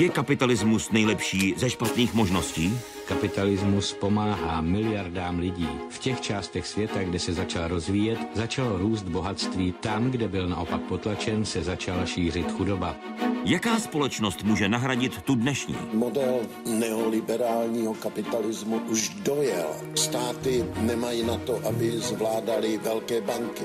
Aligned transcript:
Je 0.00 0.08
kapitalismus 0.08 0.90
nejlepší 0.90 1.54
ze 1.56 1.70
špatných 1.70 2.14
možností? 2.14 2.78
Kapitalismus 3.08 3.92
pomáhá 3.92 4.60
miliardám 4.60 5.38
lidí. 5.38 5.68
V 5.90 5.98
těch 5.98 6.20
částech 6.20 6.66
světa, 6.66 7.02
kde 7.02 7.18
se 7.18 7.32
začal 7.32 7.68
rozvíjet, 7.68 8.18
začalo 8.34 8.78
růst 8.78 9.02
bohatství. 9.02 9.72
Tam, 9.72 10.10
kde 10.10 10.28
byl 10.28 10.48
naopak 10.48 10.80
potlačen, 10.80 11.44
se 11.44 11.62
začala 11.62 12.06
šířit 12.06 12.52
chudoba. 12.52 12.96
Jaká 13.44 13.78
společnost 13.78 14.42
může 14.42 14.68
nahradit 14.68 15.22
tu 15.22 15.34
dnešní? 15.34 15.76
Model 15.92 16.40
neoliberálního 16.66 17.94
kapitalismu 17.94 18.76
už 18.88 19.08
dojel. 19.08 19.68
Státy 19.94 20.64
nemají 20.80 21.22
na 21.22 21.36
to, 21.36 21.60
aby 21.68 21.90
zvládali 21.90 22.78
velké 22.78 23.20
banky. 23.20 23.64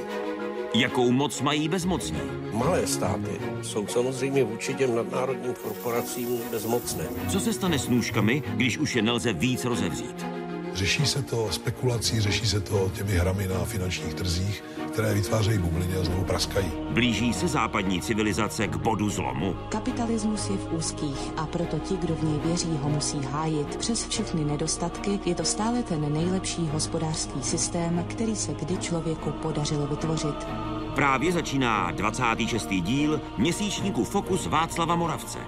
Jakou 0.78 1.12
moc 1.12 1.42
mají 1.42 1.70
bezmocní? 1.70 2.22
Malé 2.52 2.88
státy 2.88 3.32
jsou 3.62 3.88
samozřejmě 3.88 4.44
vůči 4.44 4.74
těm 4.74 4.96
nadnárodním 4.96 5.54
korporacím 5.54 6.28
bezmocné. 6.52 7.04
Co 7.30 7.40
se 7.40 7.54
stane 7.54 7.80
s 7.80 7.90
nůžkami, 7.90 8.44
když 8.56 8.78
už 8.78 8.96
je 8.96 9.02
nelze 9.02 9.34
víc 9.34 9.66
rozevřít? 9.66 10.26
Řeší 10.74 11.06
se 11.06 11.24
to 11.24 11.48
spekulací, 11.52 12.20
řeší 12.20 12.48
se 12.48 12.62
to 12.62 12.92
těmi 12.96 13.12
hrami 13.12 13.48
na 13.48 13.66
finančních 13.66 14.14
trzích, 14.14 14.64
které 14.96 15.14
vytvářejí 15.14 15.58
bubliny 15.58 15.96
a 15.96 16.04
znovu 16.04 16.24
praskají. 16.24 16.72
Blíží 16.90 17.34
se 17.34 17.48
západní 17.48 18.02
civilizace 18.02 18.68
k 18.68 18.76
bodu 18.76 19.10
zlomu? 19.10 19.56
Kapitalismus 19.70 20.50
je 20.50 20.58
v 20.58 20.74
úzkých 20.74 21.32
a 21.38 21.46
proto 21.46 21.80
ti, 21.80 21.98
kdo 21.98 22.16
v 22.16 22.24
něj 22.24 22.40
věří, 22.46 22.80
ho 22.82 22.90
musí 22.90 23.22
hájit. 23.32 23.76
Přes 23.78 24.08
všechny 24.08 24.44
nedostatky 24.46 25.20
je 25.26 25.36
to 25.36 25.44
stále 25.44 25.84
ten 25.84 26.14
nejlepší 26.14 26.68
hospodářský 26.68 27.44
systém, 27.44 28.06
který 28.10 28.36
se 28.36 28.54
kdy 28.54 28.78
člověku 28.78 29.32
podařilo 29.32 29.88
vytvořit. 29.88 30.48
Právě 30.96 31.32
začíná 31.32 31.92
26. 31.92 32.68
díl 32.70 33.22
měsíčníku 33.38 34.04
Fokus 34.04 34.48
Václava 34.48 34.96
Moravce. 34.96 35.40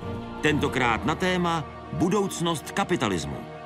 Tentokrát 0.42 1.06
na 1.06 1.16
téma 1.16 1.64
Budoucnost 1.94 2.72
kapitalismu. 2.72 3.57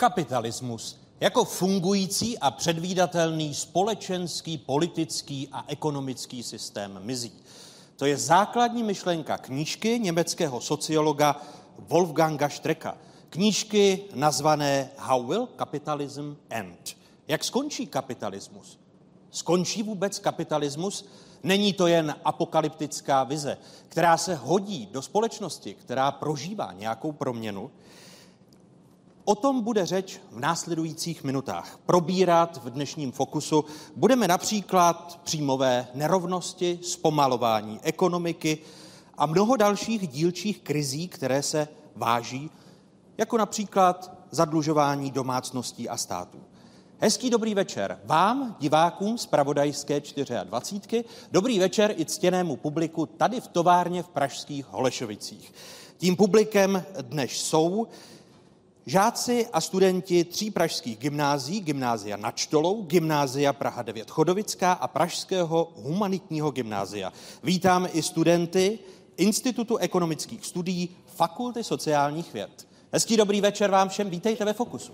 Kapitalismus 0.00 0.96
jako 1.20 1.44
fungující 1.44 2.38
a 2.38 2.50
předvídatelný 2.50 3.54
společenský, 3.54 4.58
politický 4.58 5.48
a 5.52 5.64
ekonomický 5.68 6.42
systém 6.42 6.98
mizí. 7.02 7.32
To 7.96 8.06
je 8.06 8.16
základní 8.16 8.82
myšlenka 8.82 9.38
knížky 9.38 9.98
německého 9.98 10.60
sociologa 10.60 11.40
Wolfganga 11.78 12.48
Streka. 12.48 12.96
Knížky 13.30 14.04
nazvané 14.14 14.90
How 14.96 15.26
will 15.26 15.48
capitalism 15.58 16.36
end? 16.50 16.96
Jak 17.28 17.44
skončí 17.44 17.86
kapitalismus? 17.86 18.78
Skončí 19.30 19.82
vůbec 19.82 20.18
kapitalismus? 20.18 21.08
Není 21.42 21.72
to 21.72 21.86
jen 21.86 22.14
apokalyptická 22.24 23.24
vize, 23.24 23.58
která 23.88 24.16
se 24.16 24.34
hodí 24.34 24.88
do 24.92 25.02
společnosti, 25.02 25.74
která 25.74 26.10
prožívá 26.10 26.72
nějakou 26.72 27.12
proměnu. 27.12 27.70
O 29.30 29.34
tom 29.34 29.62
bude 29.62 29.86
řeč 29.86 30.20
v 30.30 30.40
následujících 30.40 31.24
minutách. 31.24 31.78
Probírat 31.86 32.60
v 32.64 32.70
dnešním 32.70 33.12
fokusu 33.12 33.64
budeme 33.96 34.28
například 34.28 35.20
příjmové 35.24 35.86
nerovnosti, 35.94 36.78
zpomalování 36.82 37.80
ekonomiky 37.82 38.58
a 39.18 39.26
mnoho 39.26 39.56
dalších 39.56 40.08
dílčích 40.08 40.58
krizí, 40.58 41.08
které 41.08 41.42
se 41.42 41.68
váží, 41.96 42.50
jako 43.18 43.38
například 43.38 44.12
zadlužování 44.30 45.10
domácností 45.10 45.88
a 45.88 45.96
států. 45.96 46.38
Hezký 46.98 47.30
dobrý 47.30 47.54
večer 47.54 47.98
vám, 48.04 48.56
divákům 48.60 49.18
z 49.18 49.26
Pravodajské 49.26 50.02
24. 50.44 51.04
Dobrý 51.30 51.58
večer 51.58 51.94
i 51.98 52.04
ctěnému 52.04 52.56
publiku 52.56 53.06
tady 53.06 53.40
v 53.40 53.48
továrně 53.48 54.02
v 54.02 54.08
pražských 54.08 54.66
Holešovicích. 54.66 55.52
Tím 55.96 56.16
publikem 56.16 56.84
dnes 57.00 57.30
jsou 57.30 57.86
Žáci 58.90 59.46
a 59.52 59.60
studenti 59.60 60.24
tří 60.24 60.50
pražských 60.50 60.98
gymnází, 60.98 61.60
gymnázia 61.60 62.16
nad 62.16 62.36
Štolou, 62.36 62.82
gymnázia 62.82 63.52
Praha 63.52 63.82
9 63.82 64.10
Chodovická 64.10 64.72
a 64.72 64.88
Pražského 64.88 65.72
humanitního 65.76 66.50
gymnázia. 66.50 67.12
Vítám 67.42 67.88
i 67.92 68.02
studenty 68.02 68.78
Institutu 69.16 69.76
ekonomických 69.76 70.46
studií 70.46 70.96
Fakulty 71.06 71.64
sociálních 71.64 72.32
věd. 72.32 72.68
Hezký 72.92 73.16
dobrý 73.16 73.40
večer 73.40 73.70
vám 73.70 73.88
všem, 73.88 74.10
vítejte 74.10 74.44
ve 74.44 74.52
Fokusu. 74.52 74.92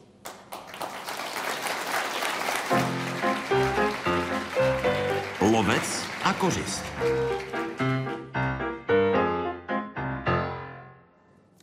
Lovec 5.40 6.02
a 6.22 6.32
kořist. 6.32 6.82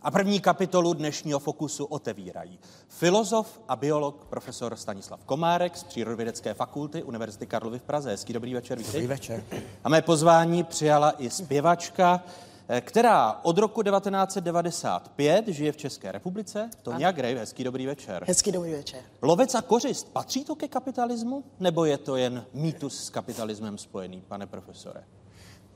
A 0.04 0.12
první 0.12 0.40
kapitolu 0.40 0.94
dnešního 0.94 1.40
fokusu 1.40 1.86
otevírají 1.86 2.60
filozof 2.88 3.62
a 3.68 3.76
biolog 3.76 4.26
profesor 4.26 4.76
Stanislav 4.76 5.24
Komárek 5.26 5.78
z 5.78 5.84
Přírodovědecké 5.84 6.54
fakulty 6.54 7.04
Univerzity 7.04 7.46
Karlovy 7.46 7.80
v 7.80 7.84
Praze. 7.84 8.10
Hezký 8.10 8.34
dobrý 8.34 8.54
večer. 8.54 8.78
Vítej. 8.78 8.94
Dobrý 8.94 9.08
večer. 9.08 9.44
A 9.84 9.90
mé 9.90 10.02
pozvání 10.02 10.64
přijala 10.64 11.14
i 11.18 11.30
zpěvačka, 11.30 12.24
eh, 12.68 12.82
která 12.82 13.40
od 13.44 13.58
roku 13.58 13.84
1995 13.84 15.48
žije 15.48 15.72
v 15.72 15.78
České 15.78 16.12
republice. 16.12 16.70
Tonia 16.82 17.12
Grej, 17.12 17.36
hezký 17.36 17.64
dobrý 17.64 17.86
večer. 17.86 18.24
Hezký 18.28 18.52
dobrý 18.52 18.72
večer. 18.72 19.02
Lovec 19.22 19.56
a 19.56 19.62
kořist, 19.62 20.14
patří 20.14 20.44
to 20.44 20.56
ke 20.56 20.68
kapitalismu? 20.68 21.44
Nebo 21.60 21.86
je 21.86 21.98
to 21.98 22.16
jen 22.16 22.46
mýtus 22.54 23.04
s 23.04 23.10
kapitalismem 23.10 23.78
spojený, 23.78 24.24
pane 24.28 24.48
profesore? 24.48 25.04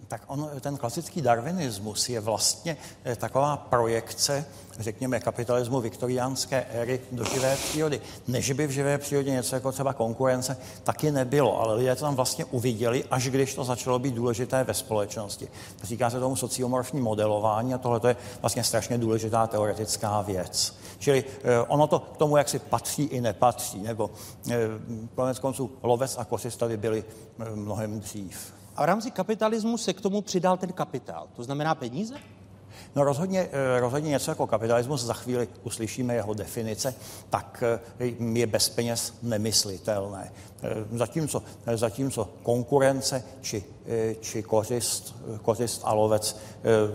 Tak 0.07 0.21
on, 0.27 0.49
ten 0.61 0.77
klasický 0.77 1.21
darwinismus 1.21 2.09
je 2.09 2.19
vlastně 2.19 2.77
eh, 3.03 3.15
taková 3.15 3.57
projekce, 3.57 4.45
řekněme, 4.79 5.19
kapitalismu 5.19 5.81
viktoriánské 5.81 6.61
éry 6.61 7.01
do 7.11 7.23
živé 7.23 7.55
přírody. 7.55 8.01
Než 8.27 8.51
by 8.51 8.67
v 8.67 8.71
živé 8.71 8.97
přírodě 8.97 9.31
něco 9.31 9.55
jako 9.55 9.71
třeba 9.71 9.93
konkurence 9.93 10.57
taky 10.83 11.11
nebylo, 11.11 11.61
ale 11.61 11.75
lidé 11.75 11.95
to 11.95 12.01
tam 12.01 12.15
vlastně 12.15 12.45
uviděli, 12.45 13.03
až 13.11 13.29
když 13.29 13.55
to 13.55 13.63
začalo 13.63 13.99
být 13.99 14.13
důležité 14.13 14.63
ve 14.63 14.73
společnosti. 14.73 15.47
Říká 15.83 16.09
se 16.09 16.19
tomu 16.19 16.35
sociomorfní 16.35 17.01
modelování 17.01 17.73
a 17.73 17.77
tohle 17.77 18.01
je 18.07 18.15
vlastně 18.41 18.63
strašně 18.63 18.97
důležitá 18.97 19.47
teoretická 19.47 20.21
věc. 20.21 20.75
Čili 20.99 21.23
eh, 21.43 21.59
ono 21.59 21.87
to 21.87 21.99
k 21.99 22.17
tomu, 22.17 22.37
jak 22.37 22.49
si 22.49 22.59
patří 22.59 23.03
i 23.03 23.21
nepatří, 23.21 23.81
nebo 23.81 24.09
eh, 24.51 24.57
konec 25.15 25.39
konců 25.39 25.71
lovec 25.83 26.17
a 26.17 26.25
kosis 26.25 26.57
tady 26.57 26.77
byli 26.77 27.05
mnohem 27.55 27.99
dřív. 27.99 28.56
A 28.77 28.81
v 28.81 28.85
rámci 28.85 29.11
kapitalismu 29.11 29.77
se 29.77 29.93
k 29.93 30.01
tomu 30.01 30.21
přidal 30.21 30.57
ten 30.57 30.71
kapitál, 30.71 31.27
to 31.35 31.43
znamená 31.43 31.75
peníze? 31.75 32.15
No 32.95 33.03
rozhodně, 33.03 33.49
rozhodně 33.79 34.09
něco 34.09 34.31
jako 34.31 34.47
kapitalismus, 34.47 35.01
za 35.01 35.13
chvíli 35.13 35.47
uslyšíme 35.63 36.15
jeho 36.15 36.33
definice, 36.33 36.95
tak 37.29 37.63
je 38.33 38.47
bez 38.47 38.69
peněz 38.69 39.13
nemyslitelné. 39.21 40.31
Zatímco, 40.91 41.43
zatímco 41.75 42.29
konkurence 42.43 43.23
či, 43.41 43.63
či 44.21 44.43
kořist, 44.43 45.15
kořist 45.41 45.81
a 45.83 45.93
lovec, 45.93 46.37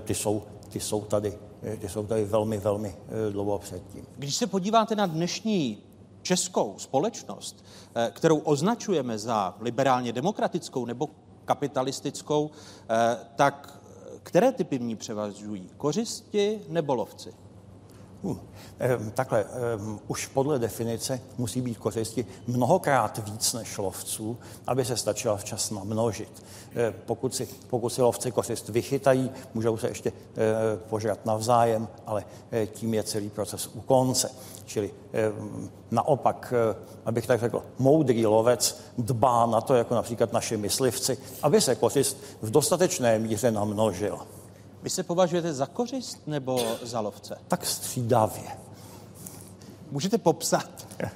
ty 0.04 0.14
jsou, 0.14 0.43
ty 0.69 0.81
jsou 0.81 1.00
tady 1.00 1.38
ty 1.78 1.88
jsou 1.88 2.06
tady 2.06 2.25
velmi, 2.25 2.59
velmi 2.59 2.97
dlouho 3.31 3.59
předtím. 3.59 4.06
Když 4.16 4.34
se 4.34 4.47
podíváte 4.47 4.97
na 4.97 5.06
dnešní 5.06 5.78
českou 6.23 6.75
společnost, 6.78 7.64
kterou 8.11 8.38
označujeme 8.38 9.19
za 9.19 9.56
liberálně 9.61 10.12
demokratickou 10.12 10.87
nebo 10.87 11.08
kapitalistickou, 11.44 12.50
eh, 12.91 13.17
tak 13.37 13.81
které 14.23 14.53
typy 14.53 14.79
v 14.79 14.83
ní 14.83 14.97
převažují? 14.97 15.71
Kořisti 15.77 16.61
nebo 16.69 16.94
lovci? 16.94 17.35
Uh, 18.23 18.37
takhle, 19.15 19.44
um, 19.77 20.00
už 20.09 20.27
podle 20.27 20.59
definice 20.59 21.21
musí 21.39 21.61
být 21.61 21.79
kořisti 21.79 22.27
mnohokrát 22.47 23.29
víc 23.29 23.53
než 23.53 23.79
lovců, 23.79 24.39
aby 24.67 24.85
se 24.85 24.97
stačila 24.97 25.37
včas 25.37 25.71
namnožit. 25.71 26.43
E, 26.77 26.91
pokud, 26.91 27.35
si, 27.35 27.49
pokud 27.71 27.91
si 27.91 28.03
lovci 28.03 28.33
kořist 28.33 28.69
vychytají, 28.69 29.31
můžou 29.55 29.77
se 29.77 29.88
ještě 29.88 30.09
e, 30.11 30.12
požrat 30.77 31.27
navzájem, 31.27 31.88
ale 32.06 32.25
e, 32.53 32.67
tím 32.67 32.95
je 32.95 33.03
celý 33.03 33.31
proces 33.31 33.67
u 33.67 33.81
konce. 33.81 34.31
Čili 34.73 34.91
naopak, 35.91 36.55
abych 37.05 37.27
tak 37.27 37.41
řekl, 37.41 37.63
moudrý 37.79 38.27
lovec 38.27 38.81
dbá 38.99 39.47
na 39.47 39.61
to, 39.61 39.75
jako 39.75 39.95
například 39.95 40.33
naši 40.33 40.57
myslivci, 40.57 41.19
aby 41.43 41.61
se 41.61 41.75
kořist 41.75 42.17
v 42.43 42.51
dostatečné 42.51 43.19
míře 43.19 43.51
namnožil. 43.51 44.19
Vy 44.83 44.91
se 44.91 45.03
považujete 45.03 45.53
za 45.53 45.67
kořist 45.67 46.27
nebo 46.27 46.61
za 46.83 47.01
lovce? 47.01 47.39
Tak 47.49 47.67
střídavě. 47.67 48.45
Můžete 49.91 50.19
popsat 50.19 50.87
uh, 51.03 51.09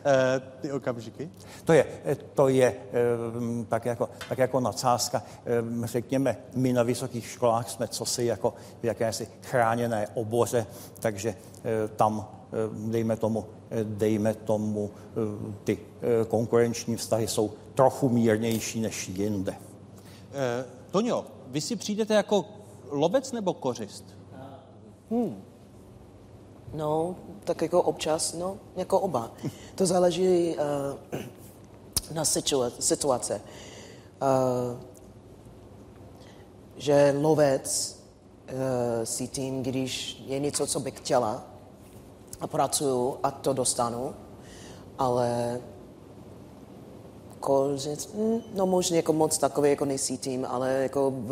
ty 0.61 0.73
okamžiky? 0.73 1.31
To 1.65 1.73
je, 1.73 1.87
to 2.35 2.49
je 2.49 2.77
um, 3.37 3.65
tak, 3.65 3.85
jako, 3.85 4.09
tak 4.29 4.39
jako 4.39 4.61
nadsázka. 4.61 5.23
Um, 5.61 5.87
řekněme, 5.87 6.37
my 6.55 6.73
na 6.73 6.83
vysokých 6.83 7.27
školách 7.27 7.71
jsme 7.71 7.89
cosi 7.89 8.25
jako 8.25 8.55
v 8.83 8.85
jakési 8.85 9.29
chráněné 9.43 10.09
oboře, 10.15 10.67
takže 11.01 11.35
tam, 11.97 12.29
dejme 12.73 13.17
tomu, 13.17 13.45
dejme 13.85 14.35
tomu, 14.35 14.91
ty 15.65 15.79
konkurenční 16.29 16.97
vztahy 16.97 17.29
jsou 17.29 17.53
trochu 17.75 18.09
mírnější 18.09 18.81
než 18.81 19.09
jinde. 19.09 19.55
Eh, 20.33 20.65
Toňo, 20.91 21.25
vy 21.47 21.61
si 21.61 21.77
přijdete 21.77 22.15
jako 22.15 22.45
lovec 22.91 23.33
nebo 23.33 23.55
kořist? 23.55 24.05
Hmm. 25.11 25.43
No, 26.75 27.17
tak 27.45 27.63
jako 27.63 27.83
občas, 27.83 28.33
no, 28.35 28.59
jako 28.77 29.01
oba. 29.01 29.31
To 29.75 29.87
záleží 29.87 30.57
uh, 30.57 31.21
na 32.15 32.25
situace. 32.25 32.83
situace. 32.83 33.41
Uh, 34.23 34.81
že 36.77 37.15
lovec 37.21 37.99
uh, 38.49 38.59
si 39.05 39.29
tím, 39.29 39.63
když 39.63 40.23
je 40.27 40.39
něco, 40.39 40.67
co 40.67 40.81
bych 40.81 40.95
chtěla 40.99 41.56
a 42.41 42.47
pracuju 42.47 43.17
a 43.23 43.31
to 43.31 43.53
dostanu, 43.53 44.15
ale 44.99 45.61
kořist, 47.41 48.15
hm, 48.15 48.41
no 48.55 48.67
možná 48.67 48.97
jako 48.97 49.13
moc 49.13 49.39
takový 49.39 49.71
jako 49.71 49.85
nejsítím, 49.85 50.47
ale 50.49 50.73
jako 50.73 51.11
v, 51.11 51.31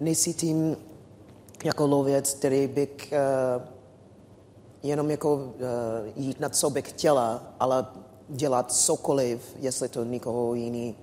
nejsítím 0.00 0.76
jako 1.64 1.86
lověc, 1.86 2.34
který 2.34 2.66
bych 2.66 3.12
uh, 3.12 3.62
jenom 4.82 5.10
jako 5.10 5.34
uh, 5.34 5.42
jít 6.16 6.40
na 6.40 6.48
co 6.48 6.70
bych 6.70 6.90
chtěla, 6.90 7.42
ale 7.60 7.86
dělat 8.28 8.72
cokoliv, 8.72 9.56
jestli 9.60 9.88
to 9.88 10.04
nikoho 10.04 10.54
jiný 10.54 10.96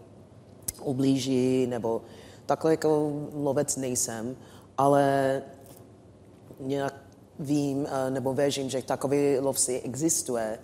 ublíží, 0.84 1.68
nebo 1.68 2.02
takhle 2.46 2.72
jako 2.72 3.12
lovec 3.34 3.78
nejsem, 3.78 4.36
ale 4.78 5.42
nějak 6.60 6.94
vím, 7.42 7.78
uh, 7.78 7.88
nebo 8.10 8.34
věřím, 8.34 8.70
že 8.70 8.82
takový 8.82 9.40
lovci 9.40 9.82
existuje, 9.82 10.60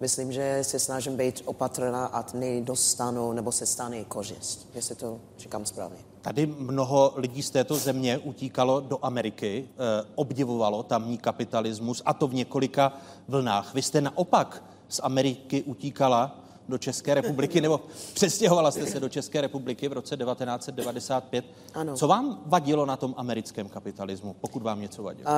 myslím, 0.00 0.32
že 0.32 0.58
se 0.62 0.78
snažím 0.78 1.16
být 1.16 1.42
opatrná, 1.44 2.06
a 2.06 2.24
nedostanu 2.34 3.32
nebo 3.32 3.52
se 3.52 3.66
stane 3.66 4.04
kořist, 4.04 4.68
jestli 4.74 4.94
to 4.94 5.20
říkám 5.38 5.66
správně. 5.66 5.98
Tady 6.22 6.46
mnoho 6.46 7.12
lidí 7.16 7.42
z 7.42 7.50
této 7.50 7.76
země 7.76 8.18
utíkalo 8.18 8.80
do 8.80 8.98
Ameriky, 9.02 9.68
eh, 9.68 10.06
obdivovalo 10.14 10.82
tamní 10.82 11.18
kapitalismus 11.18 12.02
a 12.04 12.14
to 12.14 12.28
v 12.28 12.34
několika 12.34 12.92
vlnách. 13.28 13.74
Vy 13.74 13.82
jste 13.82 14.00
naopak 14.00 14.64
z 14.88 15.00
Ameriky 15.02 15.62
utíkala 15.62 16.43
do 16.68 16.78
České 16.78 17.14
republiky, 17.14 17.60
nebo 17.60 17.80
přestěhovala 18.14 18.70
jste 18.70 18.86
se 18.86 19.00
do 19.00 19.08
České 19.08 19.40
republiky 19.40 19.88
v 19.88 19.92
roce 19.92 20.16
1995. 20.16 21.44
Ano. 21.74 21.96
Co 21.96 22.08
vám 22.08 22.42
vadilo 22.46 22.86
na 22.86 22.96
tom 22.96 23.14
americkém 23.16 23.68
kapitalismu, 23.68 24.36
pokud 24.40 24.62
vám 24.62 24.80
něco 24.80 25.02
vadilo? 25.02 25.30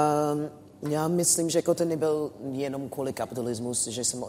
Um, 0.83 0.91
já 0.91 1.09
myslím, 1.09 1.51
že 1.51 1.59
jako 1.59 1.75
to 1.75 1.85
nebyl 1.85 2.31
jenom 2.51 2.89
kvůli 2.89 3.13
kapitalismus, 3.13 3.87
že 3.87 4.05
jsem 4.05 4.23
uh, 4.23 4.29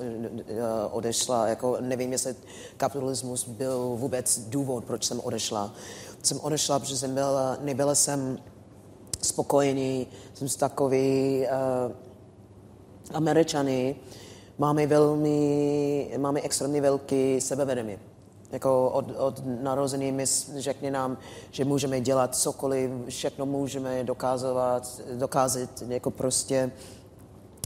odešla. 0.91 1.47
Jako 1.47 1.77
nevím, 1.79 2.11
jestli 2.11 2.35
kapitalismus 2.77 3.47
byl 3.47 3.95
vůbec 3.95 4.39
důvod, 4.39 4.83
proč 4.85 5.05
jsem 5.05 5.19
odešla. 5.23 5.73
Jsem 6.23 6.39
odešla, 6.39 6.79
protože 6.79 6.97
jsem 6.97 7.13
byla, 7.13 7.57
nebyla 7.61 7.95
jsem 7.95 8.39
spokojený, 9.21 10.07
jsem 10.33 10.47
takový 10.47 11.41
uh, 11.87 11.91
američany, 13.13 13.95
máme 14.57 14.87
velmi, 14.87 16.15
máme 16.17 16.41
extrémně 16.41 16.81
velký 16.81 17.41
sebevědomí. 17.41 17.97
Jako 18.51 18.89
od, 18.89 19.05
od 19.17 19.41
narození 19.45 20.11
my 20.11 20.25
řekne 20.57 20.91
nám, 20.91 21.17
že 21.51 21.65
můžeme 21.65 22.01
dělat 22.01 22.35
cokoliv, 22.35 22.91
všechno 23.09 23.45
můžeme 23.45 24.03
dokázovat, 24.03 25.01
dokázat 25.13 25.81
jako 25.87 26.11
prostě. 26.11 26.71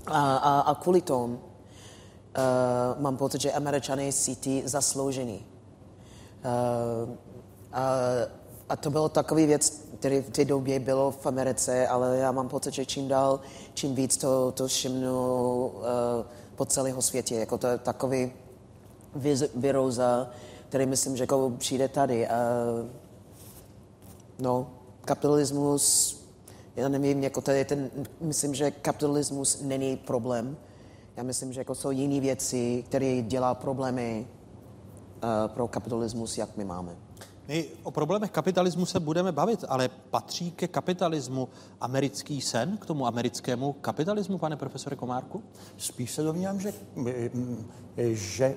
A, 0.06 0.36
a, 0.36 0.60
a 0.60 0.76
kvůli 0.76 1.02
tomu 1.02 1.34
uh, 1.34 1.42
mám 3.02 3.18
pocit, 3.18 3.42
že 3.42 3.52
američané 3.52 4.14
cítí 4.14 4.64
zasloužený. 4.66 5.46
Uh, 7.06 7.10
a, 7.74 7.90
a 8.70 8.76
to 8.76 8.90
bylo 8.90 9.10
takový 9.10 9.46
věc, 9.46 9.84
který 10.00 10.20
v 10.20 10.30
té 10.30 10.46
době 10.46 10.80
bylo 10.80 11.12
v 11.12 11.26
Americe, 11.26 11.88
ale 11.88 12.18
já 12.18 12.32
mám 12.32 12.50
pocit, 12.50 12.74
že 12.74 12.86
čím 12.86 13.08
dál, 13.08 13.40
čím 13.74 13.96
víc 13.96 14.18
to, 14.18 14.52
to 14.52 14.68
všimnu 14.68 15.68
uh, 15.68 15.82
po 16.62 16.66
celého 16.66 17.02
světě. 17.02 17.36
Jako 17.36 17.58
to 17.58 17.68
je 17.68 17.78
takový 17.78 18.32
viróza, 19.56 20.30
který 20.70 20.86
myslím, 20.86 21.18
že 21.18 21.24
jako 21.24 21.54
přijde 21.58 21.88
tady. 21.88 22.28
A, 22.28 22.38
no, 24.40 24.70
kapitalismus, 25.06 26.16
já 26.76 26.90
nevím, 26.90 27.24
jako 27.24 27.52
je 27.52 27.66
ten, 27.66 27.90
myslím, 28.22 28.56
že 28.56 28.72
kapitalismus 28.72 29.62
není 29.62 29.98
problém. 29.98 30.58
Já 31.18 31.24
myslím, 31.24 31.54
že 31.54 31.62
jako 31.62 31.76
jsou 31.76 31.92
jiné 31.92 32.20
věci, 32.20 32.84
které 32.90 33.22
dělá 33.22 33.56
problémy 33.56 34.28
uh, 34.28 35.54
pro 35.54 35.68
kapitalismus, 35.68 36.38
jak 36.38 36.58
my 36.58 36.66
máme. 36.66 36.96
My 37.48 37.66
o 37.84 37.92
problémech 37.92 38.32
kapitalismu 38.32 38.86
se 38.86 39.00
budeme 39.00 39.32
bavit, 39.32 39.66
ale 39.70 39.90
patří 39.90 40.52
ke 40.52 40.68
kapitalismu 40.68 41.50
americký 41.82 42.42
sen, 42.42 42.78
k 42.78 42.86
tomu 42.86 43.08
americkému 43.08 43.74
kapitalismu, 43.74 44.38
pane 44.38 44.56
profesore 44.56 44.96
Komárku? 44.96 45.44
Spíš 45.78 46.12
se 46.12 46.24
domnívám, 46.24 46.60
že, 46.60 46.74
že 48.12 48.56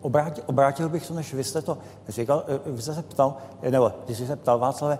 obrátil, 0.00 0.44
obrátil 0.46 0.88
bych 0.88 1.06
to, 1.06 1.14
než 1.14 1.34
vy 1.34 1.44
jste 1.44 1.62
to 1.62 1.78
říkal, 2.08 2.44
vy 2.66 2.82
jste 2.82 2.94
se 2.94 3.02
ptal, 3.02 3.36
nebo 3.70 3.90
ty 3.90 4.14
jsi 4.14 4.26
se 4.26 4.36
ptal, 4.36 4.58
Václave, 4.58 4.98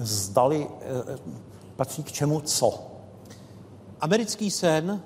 zdali 0.00 0.68
patří 1.76 2.02
k 2.02 2.12
čemu 2.12 2.40
co? 2.40 2.86
Americký 4.00 4.50
sen 4.50 5.02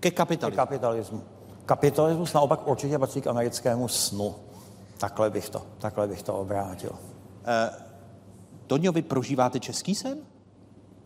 ke 0.00 0.10
kapitalismu. 0.10 0.56
Ke 0.56 0.56
kapitalismu. 0.56 1.22
Kapitalismus 1.66 2.32
naopak 2.32 2.68
určitě 2.68 2.98
patří 2.98 3.20
k 3.20 3.26
americkému 3.26 3.88
snu. 3.88 4.34
Takhle 4.98 5.30
bych 5.30 5.48
to, 5.48 5.62
takhle 5.78 6.08
bych 6.08 6.22
to 6.22 6.34
obrátil. 6.34 6.92
Eh, 7.44 7.70
Toňo, 8.66 8.92
vy 8.92 9.02
prožíváte 9.02 9.60
český 9.60 9.94
sen? 9.94 10.18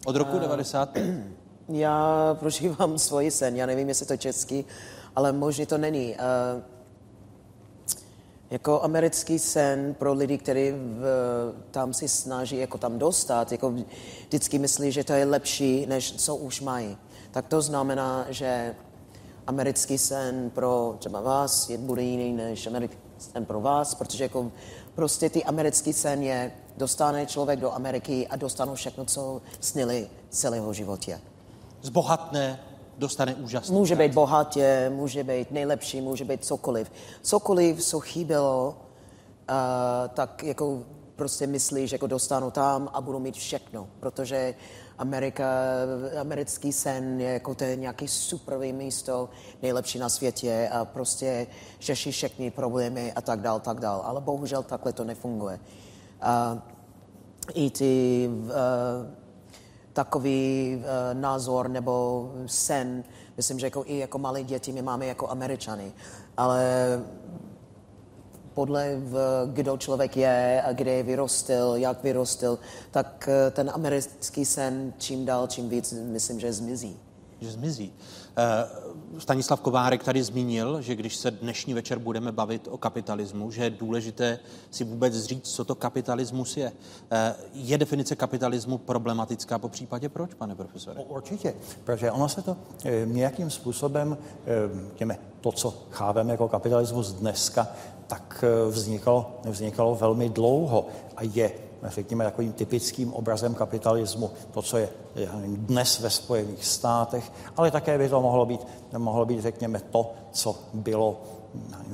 Od 0.06 0.16
roku 0.16 0.36
uh, 0.36 0.40
95? 0.40 1.24
Já 1.68 2.36
prožívám 2.40 2.98
svůj 2.98 3.30
sen, 3.30 3.56
já 3.56 3.66
nevím, 3.66 3.88
jestli 3.88 4.06
to 4.06 4.16
český, 4.16 4.64
ale 5.16 5.32
možná 5.32 5.66
to 5.66 5.78
není. 5.78 6.14
Uh, 6.14 6.62
jako 8.50 8.82
americký 8.82 9.38
sen 9.38 9.94
pro 9.98 10.12
lidi, 10.12 10.38
kteří 10.38 10.72
tam 11.70 11.94
si 11.94 12.08
snaží 12.08 12.56
jako 12.56 12.78
tam 12.78 12.98
dostat, 12.98 13.52
jako 13.52 13.74
vždycky 14.28 14.58
myslí, 14.58 14.92
že 14.92 15.04
to 15.04 15.12
je 15.12 15.24
lepší, 15.24 15.86
než 15.86 16.12
co 16.12 16.36
už 16.36 16.60
mají. 16.60 16.96
Tak 17.30 17.46
to 17.46 17.62
znamená, 17.62 18.26
že 18.28 18.74
americký 19.46 19.98
sen 19.98 20.50
pro 20.54 20.96
třeba 20.98 21.20
vás 21.20 21.70
je, 21.70 21.78
bude 21.78 22.02
jiný 22.02 22.32
než 22.32 22.66
americký 22.66 23.09
sen 23.20 23.44
pro 23.44 23.60
vás, 23.60 23.94
protože 23.94 24.24
jako 24.24 24.50
prostě 24.94 25.30
ty 25.30 25.44
americký 25.44 25.92
sen 25.92 26.22
je, 26.22 26.52
dostane 26.76 27.26
člověk 27.26 27.60
do 27.60 27.72
Ameriky 27.72 28.28
a 28.28 28.36
dostane 28.36 28.74
všechno, 28.74 29.04
co 29.04 29.42
snili 29.60 30.08
celého 30.30 30.72
životě. 30.72 31.20
Zbohatné, 31.82 32.60
dostane 32.98 33.34
úžasné. 33.34 33.76
Může 33.76 33.96
být 33.96 34.14
bohatě, 34.14 34.92
může 34.94 35.24
být 35.24 35.50
nejlepší, 35.50 36.00
může 36.00 36.24
být 36.24 36.44
cokoliv. 36.44 36.92
Cokoliv, 37.22 37.84
co 37.84 38.00
chybělo, 38.00 38.76
uh, 39.50 40.08
tak 40.14 40.42
jako 40.42 40.82
prostě 41.16 41.46
myslí, 41.46 41.86
že 41.88 41.94
jako 41.94 42.06
dostanu 42.06 42.50
tam 42.50 42.90
a 42.92 43.00
budu 43.00 43.18
mít 43.18 43.34
všechno, 43.34 43.88
protože 44.00 44.54
Amerika, 45.00 45.46
americký 46.20 46.72
sen 46.72 47.20
je 47.20 47.32
jako 47.32 47.54
to 47.54 47.64
nějaký 47.64 48.08
superový 48.08 48.72
místo, 48.72 49.28
nejlepší 49.62 49.98
na 49.98 50.08
světě 50.08 50.70
a 50.72 50.84
prostě 50.84 51.46
řeší 51.80 52.12
všechny 52.12 52.50
problémy 52.50 53.12
a 53.12 53.20
tak 53.20 53.40
dál, 53.40 53.60
tak 53.60 53.80
dál. 53.80 54.02
Ale 54.04 54.20
bohužel 54.20 54.62
takhle 54.62 54.92
to 54.92 55.04
nefunguje. 55.04 55.60
A 56.20 56.62
i 57.54 57.70
ty 57.70 58.28
uh, 58.28 58.50
takový 59.92 60.76
uh, 60.76 61.20
názor 61.20 61.68
nebo 61.68 62.24
sen, 62.46 63.04
myslím, 63.36 63.58
že 63.58 63.66
jako 63.66 63.84
i 63.86 63.98
jako 63.98 64.18
malé 64.18 64.42
děti 64.42 64.72
my 64.72 64.82
máme 64.82 65.06
jako 65.06 65.30
američany, 65.30 65.92
ale 66.36 66.64
podle, 68.54 68.96
v, 68.96 69.46
kdo 69.52 69.76
člověk 69.76 70.16
je 70.16 70.62
a 70.66 70.72
kde 70.72 71.02
vyrostl, 71.02 71.72
jak 71.74 72.02
vyrostl, 72.02 72.58
tak 72.90 73.28
eh, 73.28 73.50
ten 73.50 73.70
americký 73.74 74.44
sen 74.44 74.92
čím 74.98 75.26
dál, 75.26 75.46
čím 75.46 75.68
víc, 75.68 75.92
myslím, 75.92 76.40
že 76.40 76.52
zmizí. 76.52 76.96
že 77.40 77.50
zmizí. 77.50 77.92
Eh, 78.36 78.68
Stanislav 79.18 79.60
Kovárek 79.60 80.04
tady 80.04 80.22
zmínil, 80.22 80.82
že 80.82 80.94
když 80.94 81.16
se 81.16 81.30
dnešní 81.30 81.74
večer 81.74 81.98
budeme 81.98 82.32
bavit 82.32 82.68
o 82.70 82.78
kapitalismu, 82.78 83.50
že 83.50 83.64
je 83.64 83.70
důležité 83.70 84.38
si 84.70 84.84
vůbec 84.84 85.14
říct, 85.24 85.54
co 85.54 85.64
to 85.64 85.74
kapitalismus 85.74 86.56
je. 86.56 86.72
Eh, 87.10 87.34
je 87.52 87.78
definice 87.78 88.16
kapitalismu 88.16 88.78
problematická 88.78 89.58
po 89.58 89.68
případě 89.68 90.08
proč, 90.08 90.34
pane 90.34 90.54
profesore? 90.54 91.00
Určitě, 91.08 91.54
protože 91.84 92.10
ono 92.10 92.28
se 92.28 92.42
to 92.42 92.56
nějakým 93.04 93.50
způsobem, 93.50 94.18
těme, 94.94 95.18
to, 95.40 95.52
co 95.52 95.74
chápeme 95.90 96.32
jako 96.32 96.48
kapitalismus 96.48 97.12
dneska, 97.12 97.68
tak 98.10 98.44
vznikalo, 98.70 99.30
vznikalo 99.44 99.94
velmi 99.94 100.28
dlouho 100.28 100.86
a 101.16 101.22
je 101.22 101.52
řekněme, 101.84 102.24
takovým 102.24 102.52
typickým 102.52 103.12
obrazem 103.12 103.54
kapitalismu, 103.54 104.30
to, 104.50 104.62
co 104.62 104.76
je 104.76 104.88
dnes 105.46 105.98
ve 105.98 106.10
Spojených 106.10 106.64
státech, 106.66 107.32
ale 107.56 107.70
také 107.70 107.98
by 107.98 108.08
to 108.08 108.22
mohlo 108.22 108.46
být, 108.46 108.66
mohlo 108.98 109.24
být 109.24 109.40
řekněme, 109.40 109.80
to, 109.90 110.12
co 110.32 110.56
bylo 110.74 111.22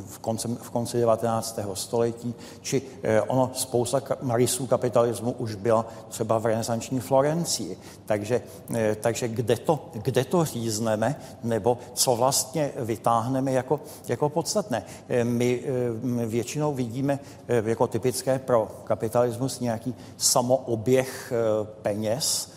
v 0.06 0.18
konci, 0.18 0.48
v 0.48 0.70
konci 0.70 1.00
19. 1.00 1.58
století, 1.74 2.34
či 2.62 2.82
eh, 3.02 3.22
ono 3.22 3.50
spousta 3.54 4.02
rysů 4.34 4.66
kapitalismu 4.66 5.32
už 5.32 5.54
byla 5.54 5.86
třeba 6.08 6.38
v 6.38 6.46
renesanční 6.46 7.00
Florencii. 7.00 7.78
Takže, 8.06 8.42
eh, 8.74 8.96
takže 9.00 9.28
kde, 9.28 9.56
to, 9.56 9.88
kde 9.92 10.24
to 10.24 10.44
řízneme, 10.44 11.16
nebo 11.42 11.78
co 11.94 12.16
vlastně 12.16 12.72
vytáhneme 12.76 13.52
jako, 13.52 13.80
jako 14.08 14.28
podstatné. 14.28 14.82
Eh, 15.08 15.24
my 15.24 15.62
většinou 16.26 16.74
vidíme 16.74 17.18
jako 17.48 17.86
typické 17.86 18.38
pro 18.38 18.68
kapitalismus 18.84 19.60
nějaký 19.60 19.94
samooběh 20.16 21.32
peněz, 21.82 22.52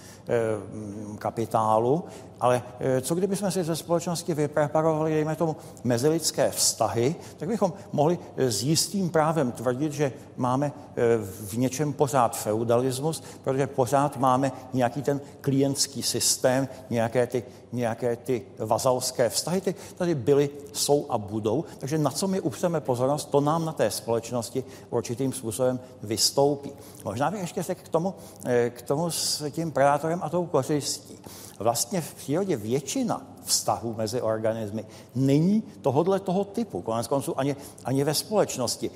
kapitálu, 1.19 2.03
ale 2.39 2.63
eh, 2.79 3.01
co 3.01 3.15
kdybychom 3.15 3.51
si 3.51 3.63
ze 3.63 3.75
společnosti 3.75 4.33
vypreparovali, 4.33 5.11
dejme 5.11 5.35
tomu, 5.35 5.55
mezilidské 5.83 6.51
vztahy, 6.51 7.15
tak 7.37 7.49
bychom 7.49 7.73
mohli 7.91 8.19
eh, 8.37 8.51
s 8.51 8.63
jistým 8.63 9.09
právem 9.09 9.51
tvrdit, 9.51 9.93
že 9.93 10.11
máme 10.37 10.71
eh, 10.95 11.01
v 11.21 11.57
něčem 11.57 11.93
pořád 11.93 12.37
feudalismus, 12.37 13.23
protože 13.43 13.67
pořád 13.67 14.17
máme 14.17 14.51
nějaký 14.73 15.01
ten 15.01 15.21
klientský 15.41 16.03
systém, 16.03 16.67
nějaké 16.89 17.27
ty, 17.27 17.43
nějaké 17.71 18.15
ty 18.15 18.41
vazalské 18.59 19.29
vztahy, 19.29 19.61
ty 19.61 19.75
tady 19.95 20.15
byly, 20.15 20.49
jsou 20.73 21.05
a 21.09 21.17
budou. 21.17 21.65
Takže 21.77 21.97
na 21.97 22.11
co 22.11 22.27
my 22.27 22.41
upřeme 22.41 22.81
pozornost, 22.81 23.25
to 23.25 23.41
nám 23.41 23.65
na 23.65 23.71
té 23.71 23.91
společnosti 23.91 24.63
určitým 24.89 25.33
způsobem 25.33 25.79
vystoupí. 26.03 26.71
Možná 27.05 27.31
bych 27.31 27.41
ještě 27.41 27.75
k 27.75 27.87
tomu, 27.87 28.13
k 28.69 28.81
tomu 28.81 29.11
s 29.11 29.49
tím 29.51 29.71
predátorem 29.71 30.19
a 30.23 30.29
tou 30.29 30.45
kořistí 30.45 31.19
vlastně 31.59 32.01
v 32.01 32.13
přírodě 32.13 32.55
většina 32.55 33.21
vztahů 33.43 33.93
mezi 33.97 34.21
organismy 34.21 34.85
není 35.15 35.63
tohodle 35.81 36.19
toho 36.19 36.43
typu. 36.43 36.81
Konec 36.81 37.07
konců 37.07 37.39
ani, 37.39 37.55
ani 37.85 38.03
ve 38.03 38.13
společnosti. 38.13 38.91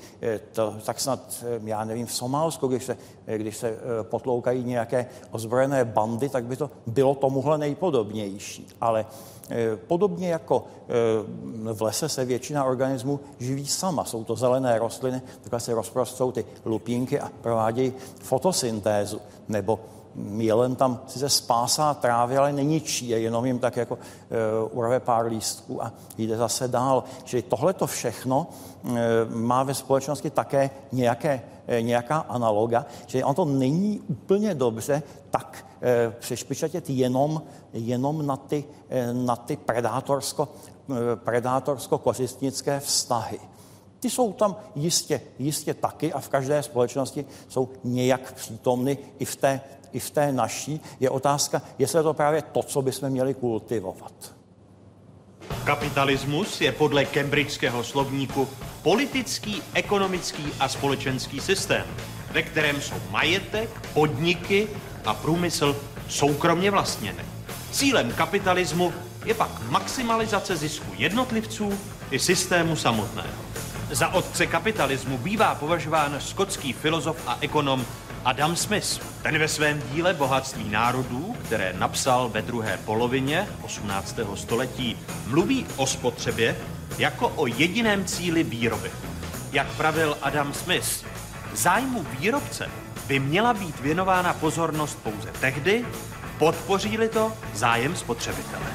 To, 0.52 0.74
tak 0.84 1.00
snad, 1.00 1.44
já 1.64 1.84
nevím, 1.84 2.06
v 2.06 2.12
Somálsku, 2.12 2.66
když 2.66 2.84
se, 2.84 2.96
když 3.36 3.56
se 3.56 3.68
eh, 3.68 3.78
potloukají 4.02 4.64
nějaké 4.64 5.06
ozbrojené 5.30 5.84
bandy, 5.84 6.28
tak 6.28 6.44
by 6.44 6.56
to 6.56 6.70
bylo 6.86 7.14
tomuhle 7.14 7.58
nejpodobnější. 7.58 8.68
Ale 8.80 9.06
eh, 9.50 9.76
Podobně 9.76 10.28
jako 10.28 10.64
eh, 10.88 11.72
v 11.72 11.82
lese 11.82 12.08
se 12.08 12.24
většina 12.24 12.64
organismů 12.64 13.20
živí 13.38 13.66
sama. 13.66 14.04
Jsou 14.04 14.24
to 14.24 14.36
zelené 14.36 14.78
rostliny, 14.78 15.22
takhle 15.42 15.60
se 15.60 15.74
rozprostou 15.74 16.32
ty 16.32 16.44
lupínky 16.64 17.20
a 17.20 17.30
provádějí 17.40 17.92
fotosyntézu. 18.20 19.20
Nebo 19.48 19.80
Jelen 20.36 20.76
tam 20.76 21.00
sice 21.06 21.28
spásá 21.28 21.94
trávy, 21.94 22.36
ale 22.36 22.52
neničí 22.52 23.08
je, 23.08 23.20
jenom 23.20 23.44
jim 23.44 23.58
tak 23.58 23.76
jako 23.76 23.94
uh, 23.94 24.78
urve 24.78 25.00
pár 25.00 25.26
lístků 25.26 25.84
a 25.84 25.92
jde 26.18 26.36
zase 26.36 26.68
dál. 26.68 27.04
Čili 27.24 27.42
tohle 27.42 27.72
to 27.72 27.86
všechno 27.86 28.46
uh, 28.82 28.98
má 29.28 29.62
ve 29.62 29.74
společnosti 29.74 30.30
také 30.30 30.70
nějaké, 30.92 31.42
uh, 31.68 31.82
nějaká 31.82 32.16
analoga, 32.18 32.86
že 33.06 33.24
on 33.24 33.34
to 33.34 33.44
není 33.44 34.00
úplně 34.08 34.54
dobře 34.54 35.02
tak 35.30 35.66
přešpičatět 36.18 36.90
jenom, 36.90 37.42
jenom 37.72 38.26
na 38.26 38.36
ty, 38.36 38.64
na 39.12 39.36
ty 39.36 39.56
predátorsko, 39.56 40.48
predátorsko-kořistnické 41.24 42.80
vztahy. 42.80 43.40
Ty 44.04 44.10
jsou 44.10 44.32
tam 44.32 44.56
jistě, 44.74 45.20
jistě 45.38 45.74
taky 45.74 46.12
a 46.12 46.20
v 46.20 46.28
každé 46.28 46.62
společnosti 46.62 47.24
jsou 47.48 47.68
nějak 47.84 48.32
přítomny 48.32 48.98
i 49.18 49.24
v 49.24 49.36
té 49.36 49.60
i 49.92 49.98
v 49.98 50.10
té 50.10 50.32
naší, 50.32 50.80
je 51.00 51.10
otázka, 51.10 51.62
jestli 51.78 51.98
je 51.98 52.02
to 52.02 52.14
právě 52.14 52.42
to, 52.42 52.62
co 52.62 52.82
bychom 52.82 53.10
měli 53.10 53.34
kultivovat. 53.34 54.34
Kapitalismus 55.64 56.60
je 56.60 56.72
podle 56.72 57.04
Cambridgeského 57.04 57.84
slovníku 57.84 58.48
politický, 58.82 59.62
ekonomický 59.74 60.44
a 60.60 60.68
společenský 60.68 61.40
systém, 61.40 61.86
ve 62.32 62.42
kterém 62.42 62.80
jsou 62.80 62.96
majetek, 63.10 63.70
podniky 63.94 64.68
a 65.04 65.14
průmysl 65.14 65.76
soukromně 66.08 66.70
vlastněny. 66.70 67.24
Cílem 67.72 68.12
kapitalismu 68.12 68.92
je 69.24 69.34
pak 69.34 69.70
maximalizace 69.70 70.56
zisku 70.56 70.92
jednotlivců 70.96 71.72
i 72.10 72.18
systému 72.18 72.76
samotného. 72.76 73.43
Za 73.94 74.08
otce 74.08 74.46
kapitalismu 74.46 75.18
bývá 75.18 75.54
považován 75.54 76.16
skotský 76.18 76.72
filozof 76.72 77.16
a 77.26 77.38
ekonom 77.40 77.86
Adam 78.24 78.56
Smith. 78.56 79.00
Ten 79.22 79.38
ve 79.38 79.48
svém 79.48 79.82
díle 79.92 80.14
Bohatství 80.14 80.70
národů, 80.70 81.36
které 81.44 81.72
napsal 81.78 82.28
ve 82.28 82.42
druhé 82.42 82.78
polovině 82.84 83.48
18. 83.62 84.18
století, 84.34 84.98
mluví 85.26 85.66
o 85.76 85.86
spotřebě 85.86 86.56
jako 86.98 87.28
o 87.28 87.46
jediném 87.46 88.04
cíli 88.04 88.42
výroby. 88.42 88.90
Jak 89.52 89.66
pravil 89.66 90.16
Adam 90.22 90.54
Smith, 90.54 91.06
zájmu 91.52 92.06
výrobce 92.18 92.70
by 93.06 93.18
měla 93.18 93.54
být 93.54 93.80
věnována 93.80 94.32
pozornost 94.34 94.98
pouze 95.02 95.32
tehdy, 95.40 95.86
podpoří-li 96.38 97.08
to 97.08 97.32
zájem 97.54 97.96
spotřebitele. 97.96 98.66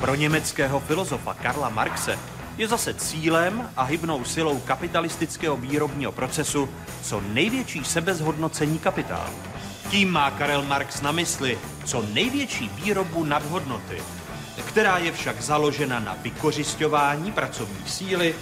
Pro 0.00 0.14
německého 0.14 0.80
filozofa 0.80 1.34
Karla 1.34 1.68
Marxe 1.68 2.18
je 2.58 2.68
zase 2.68 2.94
cílem 2.94 3.70
a 3.76 3.82
hybnou 3.82 4.24
silou 4.24 4.60
kapitalistického 4.60 5.56
výrobního 5.56 6.12
procesu 6.12 6.68
co 7.02 7.20
největší 7.20 7.84
sebezhodnocení 7.84 8.78
kapitálu. 8.78 9.34
Tím 9.90 10.10
má 10.12 10.30
Karel 10.30 10.62
Marx 10.62 11.00
na 11.00 11.12
mysli 11.12 11.58
co 11.84 12.04
největší 12.12 12.68
výrobu 12.68 13.24
nadhodnoty, 13.24 14.02
která 14.64 14.98
je 14.98 15.12
však 15.12 15.42
založena 15.42 16.00
na 16.00 16.16
vykořišťování 16.22 17.32
pracovní 17.32 17.86
síly 17.86 18.34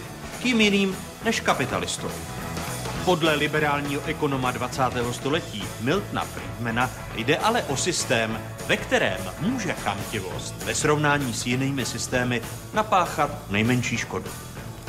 kým 0.43 0.61
jiným 0.61 0.97
než 1.25 1.41
kapitalistou. 1.41 2.11
Podle 3.05 3.35
liberálního 3.35 4.03
ekonoma 4.07 4.51
20. 4.51 4.83
století 5.13 5.65
Miltona 5.81 6.25
Friedmana 6.25 6.91
jde 7.15 7.37
ale 7.37 7.63
o 7.63 7.77
systém, 7.77 8.41
ve 8.67 8.77
kterém 8.77 9.21
může 9.41 9.73
chamtivost 9.73 10.55
ve 10.65 10.75
srovnání 10.75 11.35
s 11.35 11.47
jinými 11.47 11.85
systémy 11.85 12.43
napáchat 12.75 13.51
nejmenší 13.51 13.97
škodu. 13.97 14.31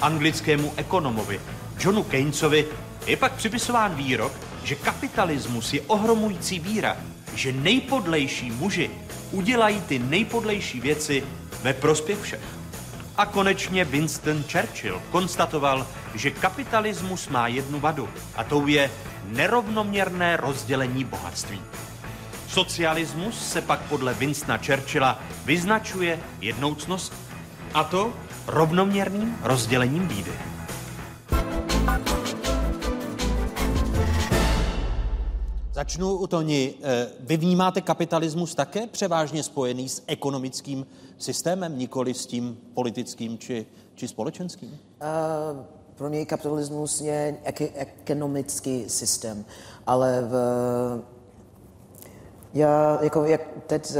Anglickému 0.01 0.73
ekonomovi 0.75 1.41
Johnu 1.79 2.03
Keynesovi 2.03 2.65
je 3.05 3.17
pak 3.17 3.33
připisován 3.33 3.95
výrok, 3.95 4.31
že 4.63 4.75
kapitalismus 4.75 5.73
je 5.73 5.81
ohromující 5.81 6.59
víra, 6.59 6.97
že 7.35 7.51
nejpodlejší 7.51 8.51
muži 8.51 8.89
udělají 9.31 9.81
ty 9.81 9.99
nejpodlejší 9.99 10.79
věci 10.79 11.23
ve 11.63 11.73
prospěch 11.73 12.21
všech. 12.21 12.63
A 13.17 13.25
konečně 13.25 13.85
Winston 13.85 14.43
Churchill 14.43 15.01
konstatoval, 15.11 15.87
že 16.15 16.31
kapitalismus 16.31 17.29
má 17.29 17.47
jednu 17.47 17.79
vadu 17.79 18.09
a 18.35 18.43
tou 18.43 18.67
je 18.67 18.91
nerovnoměrné 19.25 20.37
rozdělení 20.37 21.03
bohatství. 21.03 21.61
Socialismus 22.53 23.51
se 23.51 23.61
pak 23.61 23.81
podle 23.89 24.13
Winstona 24.13 24.57
Churchilla 24.57 25.19
vyznačuje 25.45 26.19
jednoucnost, 26.41 27.13
a 27.73 27.83
to 27.83 28.13
rovnoměrným 28.47 29.37
rozdělením 29.43 30.07
bídy. 30.07 30.31
Začnu 35.71 36.15
u 36.15 36.27
Toni. 36.27 36.73
Eh, 36.81 37.07
vy 37.19 37.37
vnímáte 37.37 37.81
kapitalismus 37.81 38.55
také 38.55 38.87
převážně 38.87 39.43
spojený 39.43 39.89
s 39.89 40.03
ekonomickým 40.07 40.85
systémem, 41.17 41.77
nikoli 41.77 42.13
s 42.13 42.25
tím 42.25 42.57
politickým 42.73 43.37
či, 43.37 43.65
či 43.95 44.07
společenským? 44.07 44.69
Uh, 44.69 44.77
pro 45.95 46.09
mě 46.09 46.25
kapitalismus 46.25 47.01
je 47.01 47.37
ek- 47.43 47.73
ekonomický 47.75 48.89
systém, 48.89 49.45
ale 49.87 50.21
v, 50.21 50.33
já, 52.53 52.99
jako, 53.01 53.25
jak 53.25 53.41
teď 53.67 53.89
uh, 53.89 53.95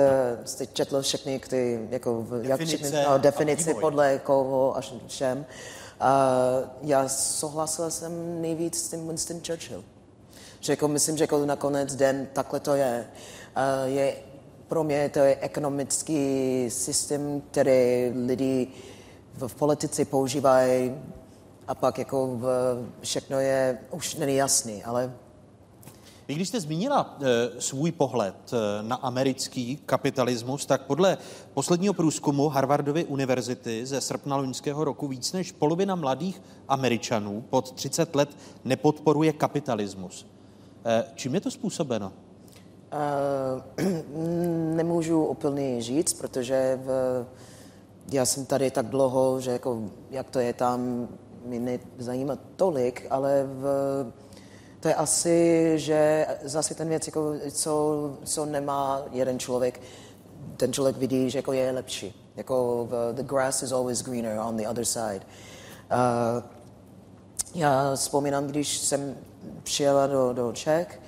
jste 0.45 0.65
četl 0.65 1.01
všechny 1.01 1.39
ty, 1.39 1.87
jako, 1.89 2.25
definice, 2.29 2.49
jak 2.49 2.61
všechny, 2.61 3.03
no, 3.09 3.17
definice 3.17 3.73
podle 3.73 4.19
koho 4.19 4.77
až 4.77 4.93
všem, 5.07 5.37
uh, 5.37 6.69
já 6.81 7.09
souhlasil 7.09 7.91
jsem 7.91 8.41
nejvíc 8.41 8.83
s 8.83 8.89
tím 8.89 9.07
Winston 9.07 9.41
Churchill. 9.47 9.83
Že 10.59 10.73
jako 10.73 10.87
myslím, 10.87 11.17
že 11.17 11.23
jako 11.23 11.45
nakonec 11.45 11.95
den 11.95 12.27
takhle 12.33 12.59
to 12.59 12.75
je. 12.75 13.07
Uh, 13.57 13.93
je 13.93 14.15
pro 14.67 14.83
mě 14.83 15.09
to 15.09 15.19
je 15.19 15.37
ekonomický 15.41 16.65
systém, 16.69 17.41
který 17.51 18.11
lidi 18.25 18.67
v 19.37 19.55
politice 19.55 20.05
používají 20.05 20.95
a 21.67 21.75
pak 21.75 21.97
jako 21.97 22.27
v, 22.27 22.45
všechno 23.01 23.39
je, 23.39 23.77
už 23.91 24.15
není 24.15 24.35
jasný, 24.35 24.83
ale 24.83 25.13
vy 26.27 26.33
když 26.35 26.47
jste 26.47 26.59
zmínila 26.59 27.17
e, 27.21 27.61
svůj 27.61 27.91
pohled 27.91 28.35
e, 28.53 28.83
na 28.83 28.95
americký 28.95 29.79
kapitalismus, 29.85 30.65
tak 30.65 30.81
podle 30.81 31.17
posledního 31.53 31.93
průzkumu 31.93 32.49
Harvardovy 32.49 33.05
univerzity 33.05 33.85
ze 33.85 34.01
srpna 34.01 34.35
loňského 34.35 34.83
roku 34.83 35.07
víc 35.07 35.33
než 35.33 35.51
polovina 35.51 35.95
mladých 35.95 36.41
Američanů 36.67 37.43
pod 37.49 37.71
30 37.71 38.15
let 38.15 38.29
nepodporuje 38.65 39.33
kapitalismus. 39.33 40.27
E, 40.85 41.03
čím 41.15 41.35
je 41.35 41.41
to 41.41 41.51
způsobeno? 41.51 42.13
Nemůžu 44.75 45.25
úplně 45.25 45.81
říct, 45.81 46.13
protože 46.13 46.79
v, 46.83 47.25
já 48.11 48.25
jsem 48.25 48.45
tady 48.45 48.71
tak 48.71 48.85
dlouho, 48.85 49.41
že 49.41 49.51
jako, 49.51 49.81
jak 50.11 50.29
to 50.29 50.39
je 50.39 50.53
tam, 50.53 51.07
mi 51.45 51.79
nezajímá 51.97 52.37
tolik, 52.55 53.07
ale 53.09 53.43
v, 53.43 53.65
to 54.83 54.89
je 54.89 54.95
asi, 54.95 55.71
že 55.75 56.27
zase 56.43 56.75
ten 56.75 56.89
věc, 56.89 57.07
jako, 57.07 57.33
co, 57.51 58.11
co 58.23 58.45
nemá 58.45 59.01
jeden 59.11 59.39
člověk, 59.39 59.81
ten 60.57 60.73
člověk 60.73 60.97
vidí, 60.97 61.29
že 61.29 61.37
jako 61.37 61.53
je 61.53 61.71
lepší. 61.71 62.31
Jako 62.35 62.87
the, 63.11 63.23
grass 63.23 63.63
is 63.63 63.71
always 63.71 64.01
greener 64.01 64.39
on 64.39 64.57
the 64.57 64.67
other 64.69 64.85
side. 64.85 65.21
Uh, 65.21 66.43
já 67.55 67.95
vzpomínám, 67.95 68.47
když 68.47 68.77
jsem 68.77 69.15
přijela 69.63 70.07
do, 70.07 70.33
do 70.33 70.51
Čech, 70.51 71.01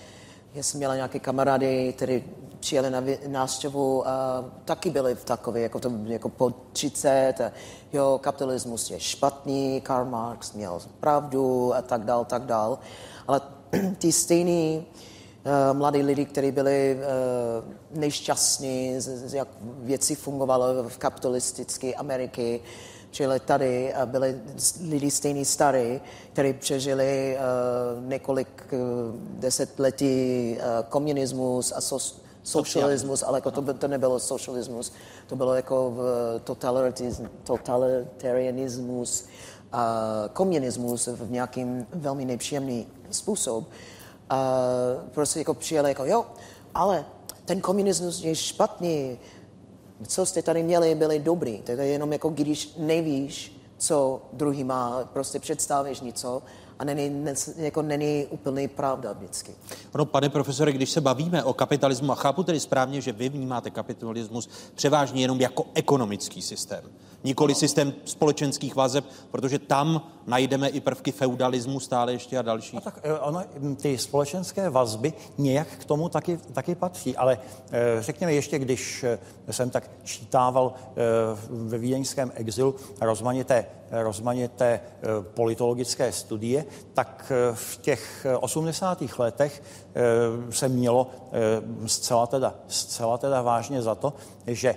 já 0.53 0.63
jsem 0.63 0.77
měla 0.77 0.95
nějaké 0.95 1.19
kamarády, 1.19 1.93
kteří 1.93 2.23
přijeli 2.59 2.89
na 2.89 3.03
návštěvu 3.27 4.07
a 4.07 4.45
taky 4.65 4.89
byli 4.89 5.15
v 5.15 5.25
takové, 5.25 5.59
jako, 5.59 5.79
to, 5.79 5.91
jako 6.03 6.29
po 6.29 6.49
30, 6.73 7.41
a 7.41 7.51
jo, 7.93 8.19
kapitalismus 8.23 8.91
je 8.91 8.99
špatný, 8.99 9.81
Karl 9.81 10.05
Marx 10.05 10.53
měl 10.53 10.81
pravdu 10.99 11.73
a 11.73 11.81
tak 11.81 12.05
dál, 12.05 12.25
tak 12.25 12.45
dál. 12.45 12.79
Ale 13.27 13.41
ty 13.97 14.11
stejný 14.11 14.85
uh, 15.45 15.77
mladí 15.77 16.01
lidi, 16.01 16.25
kteří 16.25 16.51
byli 16.51 16.97
uh, 16.97 17.99
nešťastní, 17.99 19.01
z, 19.01 19.29
z, 19.29 19.33
jak 19.33 19.47
věci 19.61 20.15
fungovaly 20.15 20.89
v 20.89 20.97
kapitalistické 20.97 21.93
Ameriky, 21.93 22.61
přijeli 23.11 23.39
tady 23.39 23.93
a 23.93 24.05
byli 24.05 24.41
lidi 24.89 25.11
stejný 25.11 25.45
starý, 25.45 26.01
kteří 26.33 26.53
přežili 26.53 27.37
uh, 27.37 28.03
několik 28.09 28.73
uh, 28.73 28.79
desetletí 29.39 30.57
uh, 30.57 30.63
komunismus 30.89 31.73
a 31.75 31.81
so, 31.81 32.15
socialismus, 32.43 33.23
ale 33.23 33.37
jako 33.37 33.51
to, 33.51 33.73
to 33.73 33.87
nebylo 33.87 34.19
socialismus, 34.19 34.93
to 35.27 35.35
bylo 35.35 35.53
jako 35.53 35.93
totalitarianismus 37.43 39.25
a 39.71 40.03
komunismus 40.33 41.07
v 41.07 41.31
nějakým 41.31 41.87
velmi 41.93 42.25
nepříjemný 42.25 42.87
způsob. 43.11 43.69
A 44.29 44.59
prostě 45.13 45.39
jako 45.39 45.53
přijeli 45.53 45.89
jako, 45.89 46.05
jo, 46.05 46.25
ale 46.73 47.05
ten 47.45 47.61
komunismus 47.61 48.23
je 48.23 48.35
špatný, 48.35 49.19
co 50.07 50.25
jste 50.25 50.41
tady 50.41 50.63
měli, 50.63 50.95
byli 50.95 51.19
dobrý. 51.19 51.61
To 51.61 51.71
je 51.71 51.87
jenom 51.87 52.13
jako 52.13 52.29
když 52.29 52.75
nevíš, 52.77 53.61
co 53.77 54.21
druhý 54.33 54.63
má, 54.63 55.03
prostě 55.13 55.39
představíš 55.39 56.01
něco 56.01 56.41
a 56.79 56.83
není, 56.85 57.09
ne, 57.09 57.33
jako 57.55 57.81
není 57.81 58.25
úplný 58.29 58.67
pravda 58.67 59.13
vždycky. 59.13 59.55
Ono, 59.93 60.05
pane 60.05 60.29
profesore, 60.29 60.71
když 60.71 60.89
se 60.89 61.01
bavíme 61.01 61.43
o 61.43 61.53
kapitalismu, 61.53 62.11
a 62.11 62.15
chápu 62.15 62.43
tedy 62.43 62.59
správně, 62.59 63.01
že 63.01 63.11
vy 63.11 63.29
vnímáte 63.29 63.69
kapitalismus 63.69 64.49
převážně 64.75 65.21
jenom 65.21 65.41
jako 65.41 65.65
ekonomický 65.73 66.41
systém, 66.41 66.83
nikoli 67.25 67.55
systém 67.55 67.93
společenských 68.05 68.75
vazeb, 68.75 69.05
protože 69.31 69.59
tam 69.59 70.01
najdeme 70.27 70.69
i 70.69 70.79
prvky 70.79 71.11
feudalismu 71.11 71.79
stále 71.79 72.11
ještě 72.11 72.37
a 72.37 72.41
další. 72.41 72.77
A 72.77 72.81
tak 72.81 72.99
eh, 73.03 73.13
ono, 73.19 73.43
hm, 73.59 73.75
ty 73.75 73.97
společenské 73.97 74.69
vazby 74.69 75.13
nějak 75.37 75.67
k 75.67 75.85
tomu 75.85 76.09
taky, 76.09 76.37
taky 76.37 76.75
patří, 76.75 77.17
ale 77.17 77.37
eh, 77.71 77.97
řekněme 77.99 78.33
ještě, 78.33 78.59
když 78.59 79.03
eh, 79.03 79.19
jsem 79.53 79.69
tak 79.69 79.89
čítával 80.03 80.73
ve 81.49 81.77
vídeňském 81.77 82.31
exilu 82.35 82.75
rozmanité, 83.01 83.65
rozmanité 83.91 84.79
politologické 85.21 86.11
studie, 86.11 86.65
tak 86.93 87.31
v 87.53 87.77
těch 87.77 88.25
80. 88.39 89.03
letech 89.17 89.63
se 90.49 90.69
mělo 90.69 91.07
zcela 91.85 92.27
teda, 92.27 92.55
zcela 92.67 93.17
teda 93.17 93.41
vážně 93.41 93.81
za 93.81 93.95
to, 93.95 94.13
že 94.47 94.75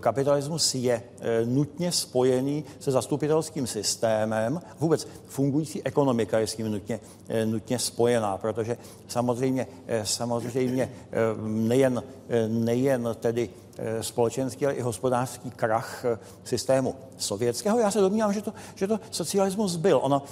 kapitalismus 0.00 0.74
je 0.74 1.02
nutně 1.44 1.92
spojený 1.92 2.64
se 2.80 2.90
zastupitelským 2.90 3.66
systémem, 3.66 4.60
vůbec 4.80 5.08
fungující 5.26 5.82
ekonomika 5.84 6.38
je 6.38 6.46
s 6.46 6.54
tím 6.54 6.72
nutně, 6.72 7.00
eh, 7.28 7.46
nutně 7.46 7.78
spojená, 7.78 8.38
protože 8.38 8.76
samozřejmě, 9.08 9.66
eh, 9.86 10.06
samozřejmě 10.06 10.92
eh, 10.92 11.16
nejen, 11.42 12.02
nejen 12.48 13.16
tedy 13.20 13.50
společenský, 14.00 14.66
ale 14.66 14.74
i 14.74 14.80
hospodářský 14.80 15.50
krach 15.50 16.04
systému 16.44 16.94
sovětského. 17.18 17.78
Já 17.78 17.90
se 17.90 18.00
domnívám, 18.00 18.32
že 18.32 18.42
to, 18.42 18.52
že 18.74 18.86
to 18.86 19.00
socialismus 19.10 19.76
byl. 19.76 20.00
Ono 20.02 20.22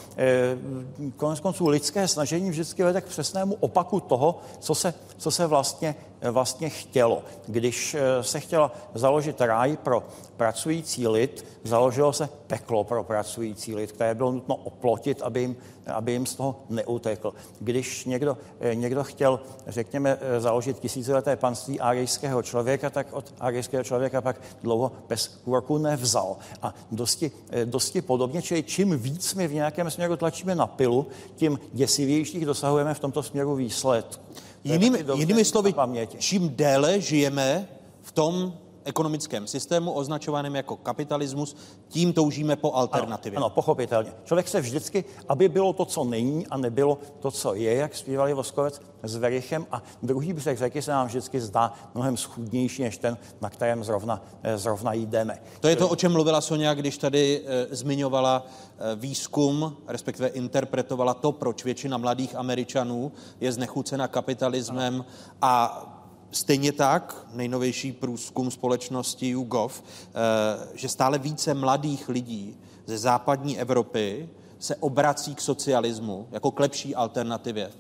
konec 1.16 1.40
konců 1.40 1.68
lidské 1.68 2.08
snažení 2.08 2.50
vždycky 2.50 2.82
vede 2.82 3.00
k 3.00 3.04
přesnému 3.04 3.56
opaku 3.60 4.00
toho, 4.00 4.40
co 4.58 4.74
se, 4.74 4.94
co 5.16 5.30
se 5.30 5.46
vlastně, 5.46 5.94
vlastně 6.22 6.68
chtělo. 6.68 7.22
Když 7.46 7.96
se 8.20 8.40
chtěla 8.40 8.72
založit 8.94 9.40
ráj 9.40 9.76
pro 9.76 10.02
pracující 10.36 11.08
lid, 11.08 11.44
založilo 11.64 12.12
se 12.12 12.28
peklo 12.46 12.84
pro 12.84 13.04
pracující 13.04 13.74
lid, 13.74 13.92
které 13.92 14.14
bylo 14.14 14.32
nutno 14.32 14.56
oplotit, 14.56 15.22
aby 15.22 15.40
jim, 15.40 15.56
aby 15.86 16.12
jim 16.12 16.26
z 16.26 16.34
toho 16.34 16.60
neutekl. 16.68 17.34
Když 17.60 18.04
někdo, 18.04 18.38
eh, 18.60 18.74
někdo 18.74 19.04
chtěl, 19.04 19.40
řekněme, 19.66 20.18
eh, 20.20 20.40
založit 20.40 20.78
tisícileté 20.78 21.36
panství 21.36 21.80
árijského 21.80 22.42
člověka, 22.42 22.90
tak 22.90 23.06
od 23.12 23.34
árijského 23.40 23.84
člověka 23.84 24.20
pak 24.20 24.40
dlouho 24.62 24.92
bez 25.08 25.28
kurku 25.44 25.78
nevzal. 25.78 26.36
A 26.62 26.74
dosti, 26.90 27.30
eh, 27.50 27.66
dosti 27.66 28.02
podobně, 28.02 28.42
čili 28.42 28.62
čím 28.62 28.98
víc 28.98 29.34
my 29.34 29.48
v 29.48 29.54
nějakém 29.54 29.90
směru 29.90 30.16
tlačíme 30.16 30.54
na 30.54 30.66
pilu, 30.66 31.06
tím 31.36 31.60
děsivějších 31.72 32.46
dosahujeme 32.46 32.94
v 32.94 33.00
tomto 33.00 33.22
směru 33.22 33.54
výsledku. 33.54 34.28
Jinými, 34.64 35.04
jinými 35.14 35.44
slovy, 35.44 35.74
čím 36.18 36.48
déle 36.56 37.00
žijeme 37.00 37.68
v 38.02 38.12
tom 38.12 38.58
ekonomickém 38.88 39.46
systému 39.46 39.92
označovaném 39.92 40.56
jako 40.56 40.76
kapitalismus, 40.76 41.56
tím 41.88 42.12
toužíme 42.12 42.56
po 42.56 42.74
alternativě. 42.74 43.36
Ano, 43.36 43.46
ano, 43.46 43.54
pochopitelně. 43.54 44.12
Člověk 44.24 44.48
se 44.48 44.60
vždycky, 44.60 45.04
aby 45.28 45.48
bylo 45.48 45.72
to, 45.72 45.84
co 45.84 46.04
není 46.04 46.46
a 46.46 46.56
nebylo 46.56 46.98
to, 47.20 47.30
co 47.30 47.54
je, 47.54 47.74
jak 47.74 47.96
zpívali 47.96 48.34
Voskovec 48.34 48.80
s 49.02 49.16
Verichem 49.16 49.66
a 49.72 49.82
druhý 50.02 50.32
břeh 50.32 50.58
řeky 50.58 50.82
se 50.82 50.90
nám 50.90 51.06
vždycky 51.06 51.40
zdá 51.40 51.72
mnohem 51.94 52.16
schudnější 52.16 52.82
než 52.82 52.98
ten, 52.98 53.18
na 53.40 53.50
kterém 53.50 53.84
zrovna, 53.84 54.22
eh, 54.42 54.58
zrovna 54.58 54.92
jdeme. 54.92 55.38
To 55.60 55.68
je 55.68 55.76
to, 55.76 55.88
o 55.88 55.96
čem 55.96 56.12
mluvila 56.12 56.40
Sonja, 56.40 56.74
když 56.74 56.98
tady 56.98 57.42
e, 57.46 57.66
zmiňovala 57.76 58.46
e, 58.78 58.96
výzkum, 58.96 59.76
respektive 59.86 60.28
interpretovala 60.28 61.14
to, 61.14 61.32
proč 61.32 61.64
většina 61.64 61.98
mladých 61.98 62.34
Američanů 62.34 63.12
je 63.40 63.52
znechucena 63.52 64.08
kapitalismem 64.08 64.94
ano. 64.94 65.04
a 65.42 65.97
Stejně 66.30 66.72
tak, 66.72 67.26
nejnovější 67.32 67.92
průzkum 67.92 68.50
společnosti 68.50 69.28
YouGov, 69.28 69.82
eh, 69.82 70.68
že 70.74 70.88
stále 70.88 71.18
více 71.18 71.54
mladých 71.54 72.08
lidí 72.08 72.56
ze 72.86 72.98
západní 72.98 73.58
Evropy 73.58 74.28
se 74.58 74.76
obrací 74.76 75.34
k 75.34 75.40
socialismu 75.40 76.28
jako 76.30 76.50
k 76.50 76.60
lepší 76.60 76.94
alternativě 76.94 77.70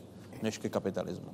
než 0.42 0.58
ke 0.58 0.68
kapitalismu. 0.68 1.28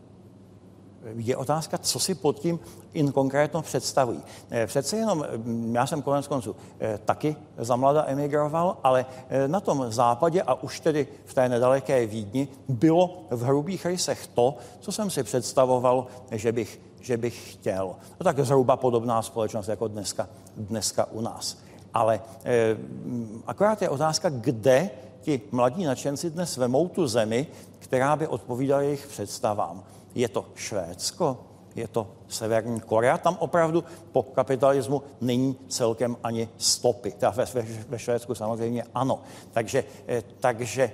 Je 1.16 1.36
otázka, 1.36 1.78
co 1.78 1.98
si 1.98 2.14
pod 2.14 2.38
tím 2.38 2.60
in 2.92 3.12
konkrétno 3.12 3.62
představují. 3.62 4.22
Eh, 4.50 4.66
přece 4.66 4.96
jenom, 4.96 5.26
mm, 5.36 5.74
já 5.74 5.86
jsem 5.86 6.02
konec 6.02 6.26
konců 6.26 6.56
eh, 6.80 6.98
taky 7.04 7.36
za 7.58 7.76
mlada 7.76 8.04
emigroval, 8.06 8.76
ale 8.82 9.06
na 9.46 9.60
tom 9.60 9.86
západě 9.88 10.42
a 10.42 10.54
už 10.54 10.80
tedy 10.80 11.06
v 11.24 11.34
té 11.34 11.48
nedaleké 11.48 12.06
Vídni 12.06 12.48
bylo 12.68 13.24
v 13.30 13.42
hrubých 13.42 13.86
rysech 13.86 14.26
to, 14.26 14.56
co 14.80 14.92
jsem 14.92 15.10
si 15.10 15.22
představoval, 15.22 16.06
že 16.30 16.52
bych 16.52 16.80
že 17.04 17.16
bych 17.16 17.52
chtěl. 17.52 17.96
No 18.20 18.24
tak 18.24 18.40
zhruba 18.40 18.76
podobná 18.76 19.22
společnost 19.22 19.68
jako 19.68 19.88
dneska, 19.88 20.28
dneska 20.56 21.04
u 21.10 21.20
nás. 21.20 21.58
Ale 21.94 22.20
e, 22.44 22.76
akorát 23.46 23.82
je 23.82 23.88
otázka, 23.88 24.28
kde 24.28 24.90
ti 25.20 25.40
mladí 25.50 25.84
nadšenci 25.84 26.30
dnes 26.30 26.56
vemou 26.56 26.88
tu 26.88 27.06
zemi, 27.06 27.46
která 27.78 28.16
by 28.16 28.26
odpovídala 28.26 28.82
jejich 28.82 29.06
představám. 29.06 29.84
Je 30.14 30.28
to 30.28 30.44
Švédsko? 30.54 31.38
Je 31.74 31.88
to 31.88 32.06
Severní 32.28 32.80
Korea? 32.80 33.18
Tam 33.18 33.36
opravdu 33.40 33.84
po 34.12 34.22
kapitalismu 34.22 35.02
není 35.20 35.56
celkem 35.68 36.16
ani 36.22 36.48
stopy. 36.58 37.12
Teda 37.12 37.30
ve, 37.30 37.62
ve, 37.88 37.98
Švédsku 37.98 38.34
samozřejmě 38.34 38.84
ano. 38.94 39.22
Takže, 39.52 39.84
e, 40.08 40.22
takže 40.40 40.92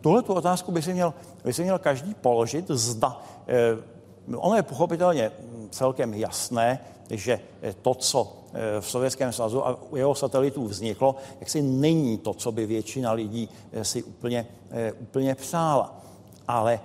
tuhle 0.00 0.22
tu 0.22 0.34
otázku 0.34 0.72
by 0.72 0.82
si, 0.82 0.92
měl, 0.92 1.14
by 1.44 1.52
si 1.52 1.62
měl 1.62 1.78
každý 1.78 2.14
položit, 2.14 2.64
zda 2.68 3.20
e, 3.48 3.97
Ono 4.36 4.56
je 4.56 4.62
pochopitelně 4.62 5.32
celkem 5.70 6.14
jasné, 6.14 6.80
že 7.10 7.40
to, 7.82 7.94
co 7.94 8.36
v 8.80 8.90
Sovětském 8.90 9.32
svazu 9.32 9.66
a 9.66 9.78
u 9.90 9.96
jeho 9.96 10.14
satelitů 10.14 10.64
vzniklo, 10.64 11.16
jak 11.40 11.50
si 11.50 11.62
není 11.62 12.18
to, 12.18 12.34
co 12.34 12.52
by 12.52 12.66
většina 12.66 13.12
lidí 13.12 13.48
si 13.82 14.02
úplně, 14.02 14.46
úplně 15.00 15.34
přála. 15.34 16.00
Ale 16.48 16.80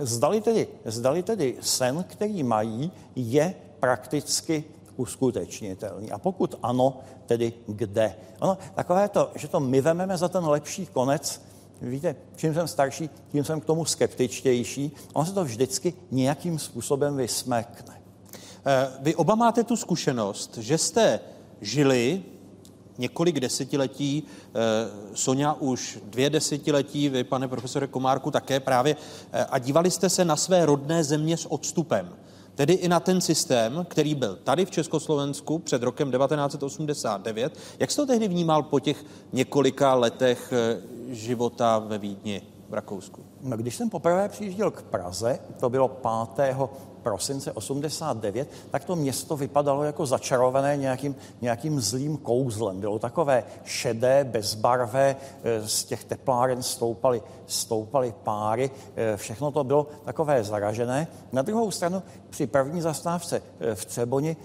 zdali 0.00 0.40
tedy, 0.40 0.68
zdali 0.84 1.22
tedy 1.22 1.56
sen, 1.60 2.04
který 2.08 2.42
mají, 2.42 2.92
je 3.16 3.54
prakticky 3.80 4.64
uskutečnitelný. 4.96 6.12
A 6.12 6.18
pokud 6.18 6.58
ano, 6.62 7.00
tedy 7.26 7.52
kde? 7.66 8.14
Ono, 8.40 8.58
takové 8.74 9.08
to, 9.08 9.30
že 9.34 9.48
to 9.48 9.60
my 9.60 9.80
vememe 9.80 10.16
za 10.16 10.28
ten 10.28 10.44
lepší 10.44 10.86
konec, 10.86 11.42
víte, 11.90 12.16
čím 12.36 12.54
jsem 12.54 12.68
starší, 12.68 13.10
tím 13.32 13.44
jsem 13.44 13.60
k 13.60 13.64
tomu 13.64 13.84
skeptičtější. 13.84 14.92
Ono 15.12 15.26
se 15.26 15.32
to 15.32 15.44
vždycky 15.44 15.94
nějakým 16.10 16.58
způsobem 16.58 17.16
vysmekne. 17.16 18.02
Eh, 18.66 18.88
vy 19.00 19.14
oba 19.14 19.34
máte 19.34 19.64
tu 19.64 19.76
zkušenost, 19.76 20.58
že 20.58 20.78
jste 20.78 21.20
žili 21.60 22.22
několik 22.98 23.40
desetiletí, 23.40 24.22
eh, 24.22 24.58
Sonja 25.14 25.52
už 25.52 25.98
dvě 26.04 26.30
desetiletí, 26.30 27.08
vy, 27.08 27.24
pane 27.24 27.48
profesore 27.48 27.86
Komárku, 27.86 28.30
také 28.30 28.60
právě, 28.60 28.96
eh, 29.32 29.44
a 29.44 29.58
dívali 29.58 29.90
jste 29.90 30.08
se 30.08 30.24
na 30.24 30.36
své 30.36 30.66
rodné 30.66 31.04
země 31.04 31.36
s 31.36 31.52
odstupem. 31.52 32.16
Tedy 32.54 32.72
i 32.72 32.88
na 32.88 33.00
ten 33.00 33.20
systém, 33.20 33.86
který 33.88 34.14
byl 34.14 34.38
tady 34.44 34.64
v 34.64 34.70
Československu 34.70 35.58
před 35.58 35.82
rokem 35.82 36.10
1989. 36.10 37.58
Jak 37.78 37.90
jste 37.90 38.02
to 38.02 38.06
tehdy 38.06 38.28
vnímal 38.28 38.62
po 38.62 38.80
těch 38.80 39.04
několika 39.32 39.94
letech 39.94 40.52
eh, 40.52 40.80
života 41.14 41.78
ve 41.78 41.98
Vídni 41.98 42.42
v 42.68 42.74
Rakousku? 42.74 43.22
No, 43.42 43.56
když 43.56 43.76
jsem 43.76 43.90
poprvé 43.90 44.28
přijížděl 44.28 44.70
k 44.70 44.82
Praze, 44.82 45.38
to 45.60 45.70
bylo 45.70 45.88
5 46.36 46.56
prosince 47.02 47.52
89, 47.52 48.48
tak 48.70 48.84
to 48.84 48.96
město 48.96 49.36
vypadalo 49.36 49.82
jako 49.82 50.06
začarované 50.06 50.76
nějakým, 50.76 51.16
nějakým 51.40 51.80
zlým 51.80 52.16
kouzlem. 52.16 52.80
Bylo 52.80 52.98
takové 52.98 53.44
šedé, 53.64 54.24
bezbarvé, 54.24 55.16
eh, 55.44 55.68
z 55.68 55.84
těch 55.84 56.04
tepláren 56.04 56.62
stoupaly, 56.62 57.22
stoupaly 57.46 58.14
páry, 58.22 58.70
eh, 58.96 59.16
všechno 59.16 59.50
to 59.50 59.64
bylo 59.64 59.86
takové 60.04 60.44
zaražené. 60.44 61.08
Na 61.32 61.42
druhou 61.42 61.70
stranu 61.70 62.02
při 62.30 62.46
první 62.46 62.80
zastávce 62.80 63.42
eh, 63.60 63.74
v 63.74 63.84
Třeboni 63.84 64.36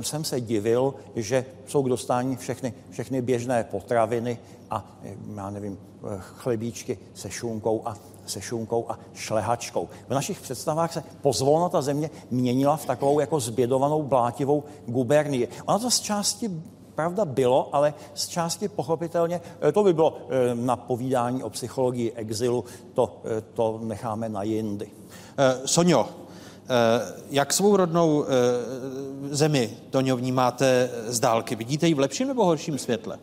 jsem 0.00 0.24
se 0.24 0.40
divil, 0.40 0.94
že 1.16 1.44
jsou 1.66 1.82
k 1.82 1.88
dostání 1.88 2.36
všechny, 2.36 2.74
všechny 2.90 3.22
běžné 3.22 3.64
potraviny 3.64 4.38
a 4.70 4.98
já 5.36 5.50
nevím, 5.50 5.78
chlebíčky 6.18 6.98
se 7.14 7.30
šunkou 7.30 7.82
a 7.84 7.96
se 8.26 8.40
šunkou 8.40 8.86
a 8.88 8.98
šlehačkou. 9.14 9.88
V 10.08 10.14
našich 10.14 10.40
představách 10.40 10.92
se 10.92 11.04
pozvolna 11.20 11.68
ta 11.68 11.82
země 11.82 12.10
měnila 12.30 12.76
v 12.76 12.86
takovou 12.86 13.20
jako 13.20 13.40
zbědovanou 13.40 14.02
blátivou 14.02 14.64
gubernii. 14.86 15.48
Ona 15.66 15.78
to 15.78 15.90
z 15.90 16.00
části 16.00 16.50
pravda 16.94 17.24
bylo, 17.24 17.68
ale 17.72 17.94
z 18.14 18.28
části 18.28 18.68
pochopitelně, 18.68 19.40
eh, 19.60 19.72
to 19.72 19.84
by 19.84 19.92
bylo 19.92 20.16
eh, 20.28 20.54
na 20.54 20.76
povídání 20.76 21.42
o 21.42 21.50
psychologii 21.50 22.12
exilu, 22.12 22.64
to, 22.94 23.20
eh, 23.24 23.40
to 23.40 23.80
necháme 23.82 24.28
na 24.28 24.42
jindy. 24.42 24.90
Sonio, 25.64 26.08
jak 27.30 27.52
svou 27.52 27.76
rodnou 27.76 28.24
zemi, 29.30 29.70
Toňo, 29.90 30.16
vnímáte 30.16 30.90
z 31.06 31.20
dálky? 31.20 31.56
Vidíte 31.56 31.88
ji 31.88 31.94
v 31.94 31.98
lepším 31.98 32.28
nebo 32.28 32.44
horším 32.44 32.78
světle? 32.78 33.18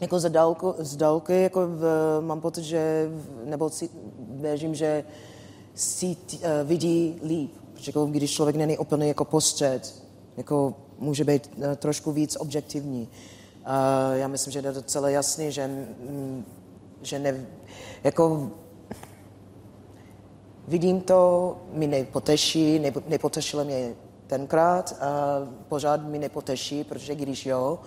Jako 0.00 0.20
z, 0.20 0.30
dálku, 0.30 0.74
z 0.78 0.96
dálky 0.96 1.42
jako 1.42 1.66
v, 1.66 1.84
mám 2.20 2.40
pocit, 2.40 2.64
že, 2.64 3.10
nebo 3.44 3.70
si, 3.70 3.90
věřím, 4.30 4.74
že 4.74 5.04
si 5.74 6.06
uh, 6.06 6.40
vidí 6.64 7.20
líp. 7.24 7.50
Jako, 7.86 8.06
když 8.06 8.32
člověk 8.32 8.56
není 8.56 8.78
úplně 8.78 9.08
jako 9.08 9.24
postřed, 9.24 10.02
jako 10.36 10.74
může 10.98 11.24
být 11.24 11.50
uh, 11.56 11.74
trošku 11.76 12.12
víc 12.12 12.36
objektivní. 12.36 13.08
Uh, 13.60 14.16
já 14.16 14.28
myslím, 14.28 14.52
že 14.52 14.58
je 14.58 14.72
docela 14.72 15.08
jasný, 15.08 15.52
že, 15.52 15.66
mm, 15.66 16.44
že 17.02 17.18
ne, 17.18 17.46
jako 18.04 18.50
vidím 20.68 21.00
to, 21.00 21.56
mi 21.72 21.86
nepoteší, 21.86 22.78
ne, 22.78 22.92
nepotešilo 23.08 23.64
mě 23.64 23.94
tenkrát 24.26 24.96
a 25.00 25.08
pořád 25.68 26.04
mi 26.04 26.18
nepoteší, 26.18 26.84
protože 26.84 27.14
když 27.14 27.46
jo, 27.46 27.78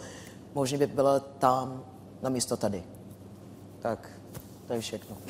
možná 0.53 0.77
by 0.77 0.87
byla 0.87 1.19
tam 1.19 1.83
na 2.23 2.29
místo 2.29 2.57
tady. 2.57 2.83
Tak, 3.81 4.09
to 4.67 4.73
je 4.73 4.79
všechno. 4.79 5.17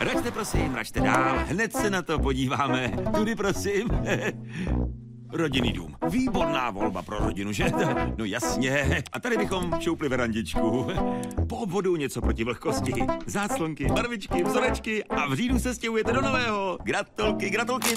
Račte 0.00 0.30
prosím, 0.30 0.74
račte 0.74 1.00
dál, 1.00 1.38
hned 1.46 1.72
se 1.72 1.90
na 1.90 2.02
to 2.02 2.18
podíváme. 2.18 2.92
Tudy 3.16 3.34
prosím. 3.34 3.88
Rodinný 5.32 5.72
dům. 5.72 5.96
Výborná 6.10 6.70
volba 6.70 7.02
pro 7.02 7.18
rodinu, 7.18 7.52
že? 7.52 7.64
No 8.18 8.24
jasně. 8.24 9.02
A 9.12 9.20
tady 9.20 9.36
bychom 9.36 9.80
šoupli 9.80 10.08
verandičku. 10.08 10.86
Po 11.48 11.56
obvodu 11.56 11.96
něco 11.96 12.20
proti 12.20 12.44
vlhkosti. 12.44 12.92
Záclonky, 13.26 13.86
barvičky, 13.86 14.42
vzorečky 14.44 15.04
a 15.04 15.28
v 15.28 15.34
říjnu 15.34 15.58
se 15.58 15.74
stěhujete 15.74 16.12
do 16.12 16.20
nového. 16.20 16.78
Gratulky, 16.82 17.50
gratulky. 17.50 17.94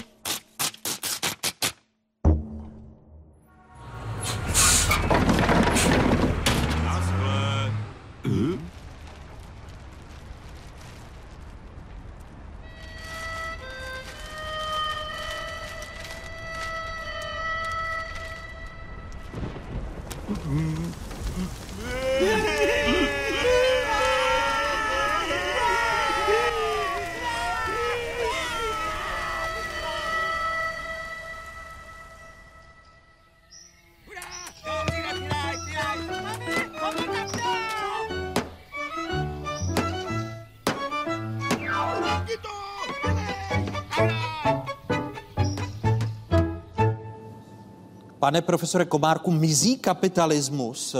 Pane 48.23 48.41
profesore 48.41 48.85
Komárku, 48.85 49.31
mizí 49.31 49.77
kapitalismus, 49.77 50.95
eh, 50.95 50.99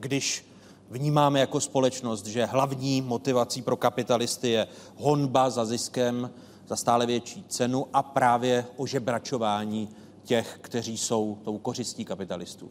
když 0.00 0.46
vnímáme 0.90 1.40
jako 1.40 1.60
společnost, 1.60 2.26
že 2.26 2.46
hlavní 2.46 3.02
motivací 3.02 3.62
pro 3.62 3.76
kapitalisty 3.76 4.48
je 4.48 4.66
honba 4.96 5.50
za 5.50 5.64
ziskem, 5.64 6.30
za 6.68 6.76
stále 6.76 7.06
větší 7.06 7.44
cenu 7.48 7.86
a 7.92 8.02
právě 8.02 8.66
ožebračování 8.76 9.88
těch, 10.24 10.58
kteří 10.60 10.96
jsou 10.96 11.38
tou 11.44 11.58
kořistí 11.58 12.04
kapitalistů? 12.04 12.70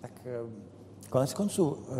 Tak 0.00 0.12
eh, 0.24 0.50
konec 1.10 1.34
konců 1.34 1.76
eh, 1.88 1.94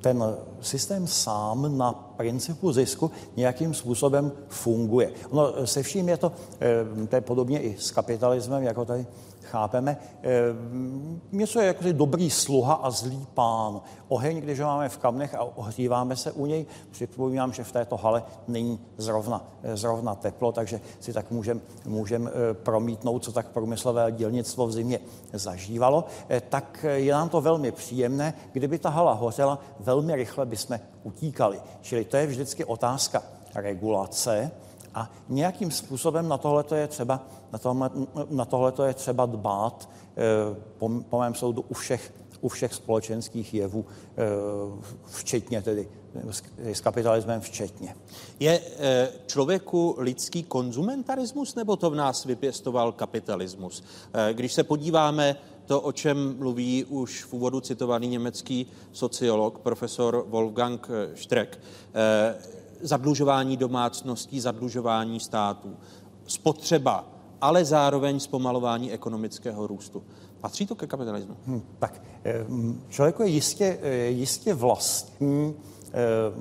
ten 0.00 0.24
systém 0.60 1.06
sám 1.06 1.78
na 1.78 1.92
principu 1.92 2.72
zisku 2.72 3.10
nějakým 3.36 3.74
způsobem 3.74 4.32
funguje. 4.48 5.12
Ono 5.30 5.66
se 5.66 5.82
vším 5.82 6.08
je 6.08 6.16
to, 6.16 6.32
eh, 6.60 7.06
to 7.06 7.16
je 7.16 7.20
podobně 7.20 7.60
i 7.60 7.76
s 7.78 7.90
kapitalismem, 7.90 8.62
jako 8.62 8.84
tady 8.84 9.06
chápeme. 9.44 9.96
Eh, 10.22 10.28
něco 11.32 11.60
je 11.60 11.66
jako 11.66 11.84
dobrý 11.92 12.30
sluha 12.30 12.74
a 12.74 12.90
zlý 12.90 13.26
pán. 13.34 13.80
Oheň, 14.08 14.40
když 14.40 14.60
ho 14.60 14.66
máme 14.66 14.88
v 14.88 14.98
kamnech 14.98 15.34
a 15.34 15.42
ohříváme 15.42 16.16
se 16.16 16.32
u 16.32 16.46
něj, 16.46 16.66
připomínám, 16.90 17.52
že 17.52 17.64
v 17.64 17.72
této 17.72 17.96
hale 17.96 18.22
není 18.48 18.80
zrovna, 18.96 19.44
eh, 19.62 19.76
zrovna 19.76 20.14
teplo, 20.14 20.52
takže 20.52 20.80
si 21.00 21.12
tak 21.12 21.30
můžeme 21.30 21.60
můžem 21.86 22.30
promítnout, 22.52 23.24
co 23.24 23.32
tak 23.32 23.48
průmyslové 23.48 24.12
dělnictvo 24.12 24.66
v 24.66 24.72
zimě 24.72 25.00
zažívalo, 25.32 26.04
tak 26.48 26.84
je 26.94 27.12
nám 27.12 27.28
to 27.28 27.40
velmi 27.40 27.72
příjemné. 27.72 28.34
Kdyby 28.52 28.78
ta 28.78 28.88
hala 28.88 29.12
hořela, 29.12 29.58
velmi 29.80 30.16
rychle 30.16 30.46
bychom 30.46 30.78
utíkali. 31.02 31.60
Čili 31.80 32.04
to 32.04 32.16
je 32.16 32.26
vždycky 32.26 32.64
otázka 32.64 33.22
regulace 33.54 34.50
a 34.94 35.10
nějakým 35.28 35.70
způsobem 35.70 36.28
na 36.28 36.38
tohle 36.38 36.64
je 36.74 36.88
třeba, 36.88 37.26
na 37.52 37.58
tohle, 37.58 37.90
na 38.30 38.46
je 38.86 38.94
třeba 38.94 39.26
dbát, 39.26 39.88
eh, 40.16 40.56
po, 40.78 40.90
po 41.10 41.18
mém 41.18 41.34
soudu, 41.34 41.64
u 41.68 41.74
všech, 41.74 42.12
u 42.40 42.48
všech 42.48 42.74
společenských 42.74 43.54
jevů, 43.54 43.84
eh, 44.16 44.22
včetně 45.06 45.62
tedy 45.62 45.88
s 46.62 46.80
kapitalismem 46.80 47.40
včetně. 47.40 47.96
Je 48.40 48.60
e, 48.78 49.08
člověku 49.26 49.94
lidský 49.98 50.42
konzumentarismus, 50.42 51.54
nebo 51.54 51.76
to 51.76 51.90
v 51.90 51.94
nás 51.94 52.24
vypěstoval 52.24 52.92
kapitalismus? 52.92 53.82
Když 54.32 54.52
se 54.52 54.64
podíváme 54.64 55.36
to, 55.66 55.80
o 55.80 55.92
čem 55.92 56.38
mluví 56.38 56.84
už 56.84 57.24
v 57.24 57.32
úvodu 57.32 57.60
citovaný 57.60 58.08
německý 58.08 58.66
sociolog, 58.92 59.58
profesor 59.58 60.24
Wolfgang 60.28 60.88
Streck, 61.14 61.58
zadlužování 62.82 63.56
domácností, 63.56 64.40
zadlužování 64.40 65.20
států, 65.20 65.76
spotřeba, 66.26 67.04
ale 67.40 67.64
zároveň 67.64 68.20
zpomalování 68.20 68.92
ekonomického 68.92 69.66
růstu. 69.66 70.02
Patří 70.40 70.66
to 70.66 70.74
ke 70.74 70.86
kapitalismu? 70.86 71.36
Hmm, 71.46 71.62
tak 71.78 72.02
člověku 72.88 73.22
je 73.22 73.28
jistě, 73.28 73.78
jistě 74.08 74.54
vlastní 74.54 75.54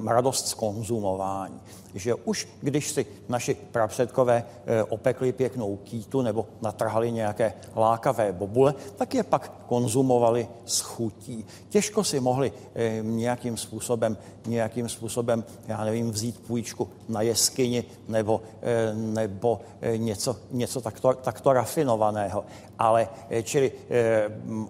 radost 0.06 0.48
z 0.48 0.54
konzumování 0.54 1.62
že 1.94 2.16
už 2.16 2.48
když 2.62 2.92
si 2.92 3.06
naši 3.30 3.54
prapředkové 3.72 4.44
eh, 4.66 4.84
opekli 4.84 5.32
pěknou 5.32 5.78
kýtu 5.78 6.22
nebo 6.22 6.48
natrhali 6.62 7.12
nějaké 7.12 7.54
lákavé 7.76 8.32
bobule, 8.32 8.74
tak 8.96 9.14
je 9.14 9.24
pak 9.24 9.52
konzumovali 9.68 10.48
s 10.66 10.80
chutí. 10.80 11.46
Těžko 11.70 12.04
si 12.04 12.20
mohli 12.20 12.52
eh, 12.76 13.00
nějakým 13.02 13.58
způsobem, 13.58 14.18
nějakým 14.46 14.90
způsobem, 14.90 15.44
já 15.68 15.86
nevím, 15.86 16.12
vzít 16.12 16.40
půjčku 16.40 16.90
na 17.10 17.22
jeskyni 17.22 17.84
nebo, 18.08 18.42
eh, 18.62 18.94
nebo 18.94 19.60
něco, 19.98 20.36
něco 20.52 20.82
takto, 20.82 21.14
takto 21.14 21.54
rafinovaného. 21.54 22.46
Ale 22.80 23.10
čili 23.44 23.72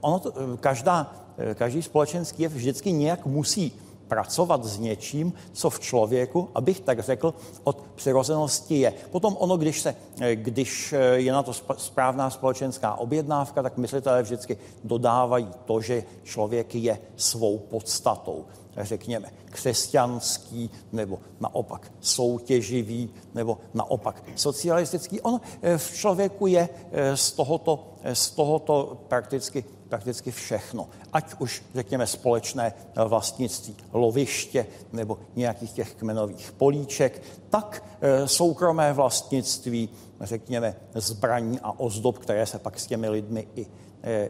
ono 0.02 0.20
to, 0.20 0.34
každá, 0.60 1.16
každý 1.56 1.82
společenský 1.82 2.44
je 2.44 2.50
vždycky 2.50 2.92
nějak 2.92 3.26
musí 3.26 3.74
pracovat 4.12 4.64
s 4.64 4.80
něčím, 4.80 5.34
co 5.54 5.70
v 5.70 5.80
člověku, 5.80 6.50
abych 6.56 6.80
tak 6.80 7.00
řekl, 7.00 7.34
od 7.64 7.82
přirozenosti 7.96 8.80
je. 8.80 8.94
Potom 9.12 9.38
ono, 9.40 9.58
když, 9.58 9.82
se, 9.82 9.96
když 10.34 10.96
je 11.14 11.32
na 11.32 11.44
to 11.44 11.54
správná 11.78 12.30
společenská 12.30 12.96
objednávka, 12.96 13.64
tak 13.64 13.78
myslitelé 13.78 14.24
vždycky 14.24 14.58
dodávají 14.84 15.48
to, 15.66 15.82
že 15.82 16.04
člověk 16.24 16.76
je 16.76 17.00
svou 17.16 17.58
podstatou 17.58 18.46
řekněme, 18.78 19.32
křesťanský, 19.46 20.70
nebo 20.92 21.20
naopak 21.40 21.92
soutěživý, 22.00 23.10
nebo 23.34 23.58
naopak 23.74 24.24
socialistický. 24.36 25.22
On 25.22 25.42
eh, 25.62 25.78
v 25.78 25.94
člověku 25.96 26.48
je 26.48 26.70
eh, 26.92 27.18
z 27.18 27.32
tohoto, 27.32 27.88
eh, 28.04 28.16
z 28.16 28.32
tohoto 28.32 28.98
prakticky 29.08 29.64
prakticky 29.92 30.32
všechno. 30.32 30.88
Ať 31.14 31.34
už, 31.40 31.64
řekněme, 31.76 32.08
společné 32.08 32.74
vlastnictví 32.96 33.76
loviště 33.94 34.66
nebo 34.94 35.20
nějakých 35.36 35.72
těch 35.72 35.94
kmenových 35.94 36.52
políček, 36.52 37.22
tak 37.50 37.84
e, 38.02 38.28
soukromé 38.28 38.94
vlastnictví, 38.94 39.90
řekněme, 40.22 40.76
zbraní 40.96 41.60
a 41.60 41.80
ozdob, 41.80 42.18
které 42.18 42.46
se 42.46 42.60
pak 42.60 42.80
s 42.80 42.88
těmi 42.88 43.10
lidmi 43.10 43.48
i, 43.56 43.68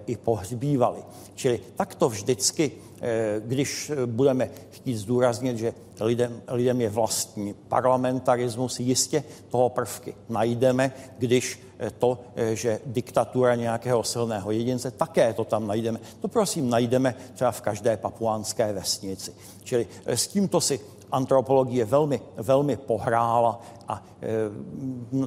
i 0.08 0.16
pohřbívaly. 0.16 1.00
Čili 1.36 1.60
takto 1.76 2.10
vždycky 2.10 2.72
Eh, 3.04 3.42
když 3.46 3.92
budeme 4.06 4.50
chtít 4.72 4.98
zdůraznit, 4.98 5.58
že 5.58 5.74
lidem, 6.00 6.42
lidem 6.48 6.82
je 6.82 6.90
vlastní 6.90 7.54
parlamentarismus, 7.54 8.80
jistě 8.80 9.24
toho 9.50 9.70
prvky 9.70 10.16
najdeme, 10.30 10.92
když 11.18 11.60
eh, 11.80 11.92
to, 11.92 12.20
eh, 12.36 12.56
že 12.56 12.80
diktatura 12.86 13.56
nějakého 13.56 14.04
silného 14.04 14.52
jedince, 14.52 14.92
také 14.92 15.34
to 15.34 15.44
tam 15.44 15.68
najdeme. 15.68 16.00
To 16.20 16.28
prosím 16.28 16.70
najdeme 16.70 17.16
třeba 17.34 17.52
v 17.52 17.62
každé 17.62 17.98
papuánské 17.98 18.74
vesnici. 18.74 19.34
Čili 19.64 19.88
s 20.06 20.28
tímto 20.28 20.62
si 20.62 20.80
antropologie 21.12 21.86
velmi, 21.86 22.22
velmi 22.38 22.78
pohrála 22.78 23.60
a 23.88 24.04
e, 24.22 24.28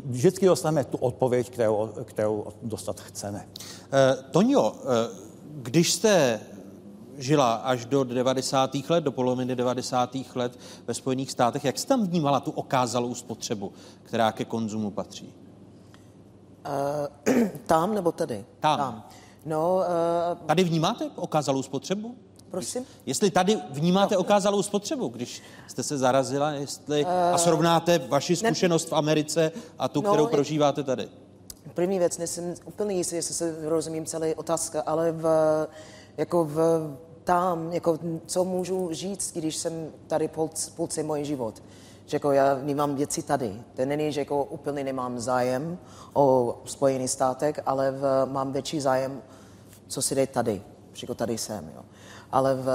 vždycky 0.07 0.47
dostaneme 0.47 0.85
tu 0.85 0.97
odpověď, 0.97 1.51
kterou, 1.51 1.90
kterou 2.05 2.47
dostat 2.62 3.01
chceme. 3.01 3.49
E, 3.92 4.16
Tonio, 4.31 4.73
e, 4.73 5.25
když 5.62 5.92
jste 5.92 6.40
žila 7.18 7.55
až 7.55 7.85
do 7.85 8.05
90. 8.05 8.70
let, 8.88 9.05
do 9.05 9.12
poloviny 9.12 9.57
90. 9.57 10.16
let 10.35 10.59
ve 10.87 10.94
Spojených 10.94 11.31
státech. 11.31 11.64
Jak 11.64 11.79
jsi 11.79 11.87
tam 11.87 12.07
vnímala 12.07 12.40
tu 12.40 12.51
okázalou 12.51 13.14
spotřebu, 13.14 13.73
která 14.03 14.33
ke 14.33 14.44
konzumu 14.44 14.90
patří? 14.90 15.35
Uh, 17.27 17.49
tam 17.66 17.94
nebo 17.94 18.12
tady? 18.12 18.44
Tam. 18.61 18.79
tam. 18.79 19.05
No, 19.47 19.75
uh, 19.77 20.47
tady 20.47 20.64
vnímáte 20.64 21.11
okázalou 21.16 21.62
spotřebu? 21.62 22.14
Prosím? 22.55 22.87
Jestli 23.07 23.31
tady 23.31 23.59
vnímáte 23.71 24.14
no. 24.14 24.21
okázalou 24.21 24.62
spotřebu, 24.62 25.09
když 25.09 25.43
jste 25.69 25.83
se 25.83 25.99
zarazila, 25.99 26.51
jestli 26.51 27.05
uh, 27.05 27.11
a 27.11 27.38
srovnáte 27.38 27.99
vaši 27.99 28.37
zkušenost 28.37 28.85
ne, 28.85 28.90
v 28.90 28.93
Americe 28.93 29.53
a 29.79 29.88
tu, 29.88 30.03
no, 30.03 30.11
kterou 30.11 30.27
prožíváte 30.27 30.83
tady. 30.83 31.09
První 31.75 31.99
věc, 31.99 32.19
nejsem 32.19 32.55
úplně 32.64 32.95
jistý, 32.95 33.17
jestli 33.17 33.35
se 33.35 33.57
rozumím 33.62 34.07
celé 34.07 34.35
otázka, 34.35 34.83
ale 34.87 35.12
v, 35.12 35.27
jako 36.17 36.45
v, 36.45 36.59
tam, 37.25 37.73
jako 37.73 37.99
co 38.27 38.45
můžu 38.45 38.88
říct, 38.93 39.33
když 39.33 39.57
jsem 39.57 39.90
tady 40.07 40.29
půl, 40.29 40.51
půlce 40.77 41.03
můj 41.03 41.25
život. 41.25 41.62
Že 42.07 42.17
jako 42.17 42.33
já 42.33 42.59
nemám 42.62 42.95
věci 42.95 43.23
tady. 43.23 43.62
To 43.77 43.85
není, 43.85 44.12
že 44.12 44.21
jako 44.21 44.45
úplně 44.45 44.85
nemám 44.85 45.21
zájem 45.21 45.79
o 46.12 46.57
Spojený 46.64 47.09
státek, 47.09 47.62
ale 47.67 47.90
v, 47.90 48.27
mám 48.27 48.53
větší 48.53 48.81
zájem, 48.81 49.23
co 49.88 50.03
si 50.03 50.14
jde 50.14 50.27
tady. 50.27 50.62
Jako 51.03 51.14
tady 51.14 51.38
jsem. 51.38 51.71
Jo. 51.77 51.83
Ale 52.35 52.55
v, 52.55 52.68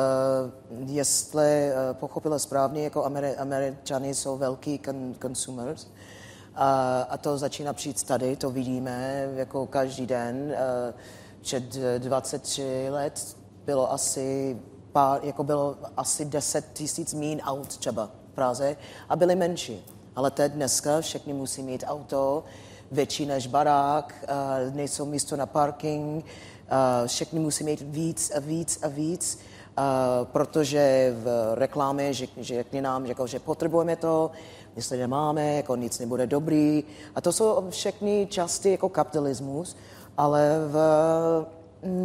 jestli 0.86 1.45
eh, 1.45 1.74
pochopila 1.93 2.39
správně, 2.39 2.84
jako 2.84 3.02
Ameri- 3.02 3.36
Američani 3.38 4.15
jsou 4.15 4.38
velký 4.38 4.80
con- 4.80 5.15
consumers, 5.22 5.88
a, 6.56 7.02
a 7.10 7.17
to 7.17 7.38
začíná 7.38 7.74
přijít 7.74 8.04
tady, 8.04 8.36
to 8.36 8.52
vidíme 8.52 9.28
jako 9.36 9.67
každý 9.67 10.06
den. 10.06 10.36
Uh, 10.36 10.95
před 11.41 11.63
23 11.98 12.88
let 12.89 13.38
bylo 13.65 13.91
asi 13.93 14.58
pár, 14.91 15.19
jako 15.24 15.43
bylo 15.43 15.78
asi 15.98 16.26
10 16.26 16.65
tisíc 16.74 17.13
mín 17.13 17.41
aut 17.43 17.78
třeba 17.78 18.06
v 18.06 18.36
Praze 18.36 18.76
a 19.10 19.15
byly 19.15 19.36
menší. 19.36 19.86
Ale 20.15 20.32
teď 20.32 20.52
dneska 20.52 21.02
všichni 21.02 21.34
musí 21.34 21.63
mít 21.63 21.84
auto, 21.88 22.43
větší 22.91 23.26
než 23.26 23.48
barák, 23.48 24.26
uh, 24.67 24.76
nejsou 24.76 25.06
místo 25.06 25.36
na 25.36 25.45
parking, 25.45 26.26
uh, 26.71 27.08
všichni 27.08 27.39
musí 27.39 27.63
mít 27.63 27.82
víc 27.82 28.32
a 28.36 28.39
víc 28.39 28.79
a 28.84 28.88
víc, 28.88 29.39
uh, 29.77 29.84
protože 30.23 31.15
v 31.23 31.55
reklamě 31.55 32.13
řekne 32.41 32.82
nám, 32.82 33.05
že, 33.05 33.12
jako, 33.12 33.27
že 33.27 33.39
potřebujeme 33.39 33.95
to, 33.95 34.32
jestli 34.75 34.97
nemáme, 34.97 35.55
jako 35.55 35.75
nic 35.75 35.99
nebude 35.99 36.27
dobrý. 36.27 36.84
A 37.15 37.21
to 37.21 37.32
jsou 37.32 37.65
všechny 37.69 38.27
části 38.29 38.71
jako 38.71 38.89
kapitalismus, 38.89 39.75
ale 40.17 40.51
v, 40.67 40.75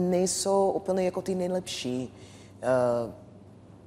nejsou 0.09 0.70
úplně 0.70 1.05
jako 1.05 1.22
ty 1.22 1.35
nejlepší 1.35 2.14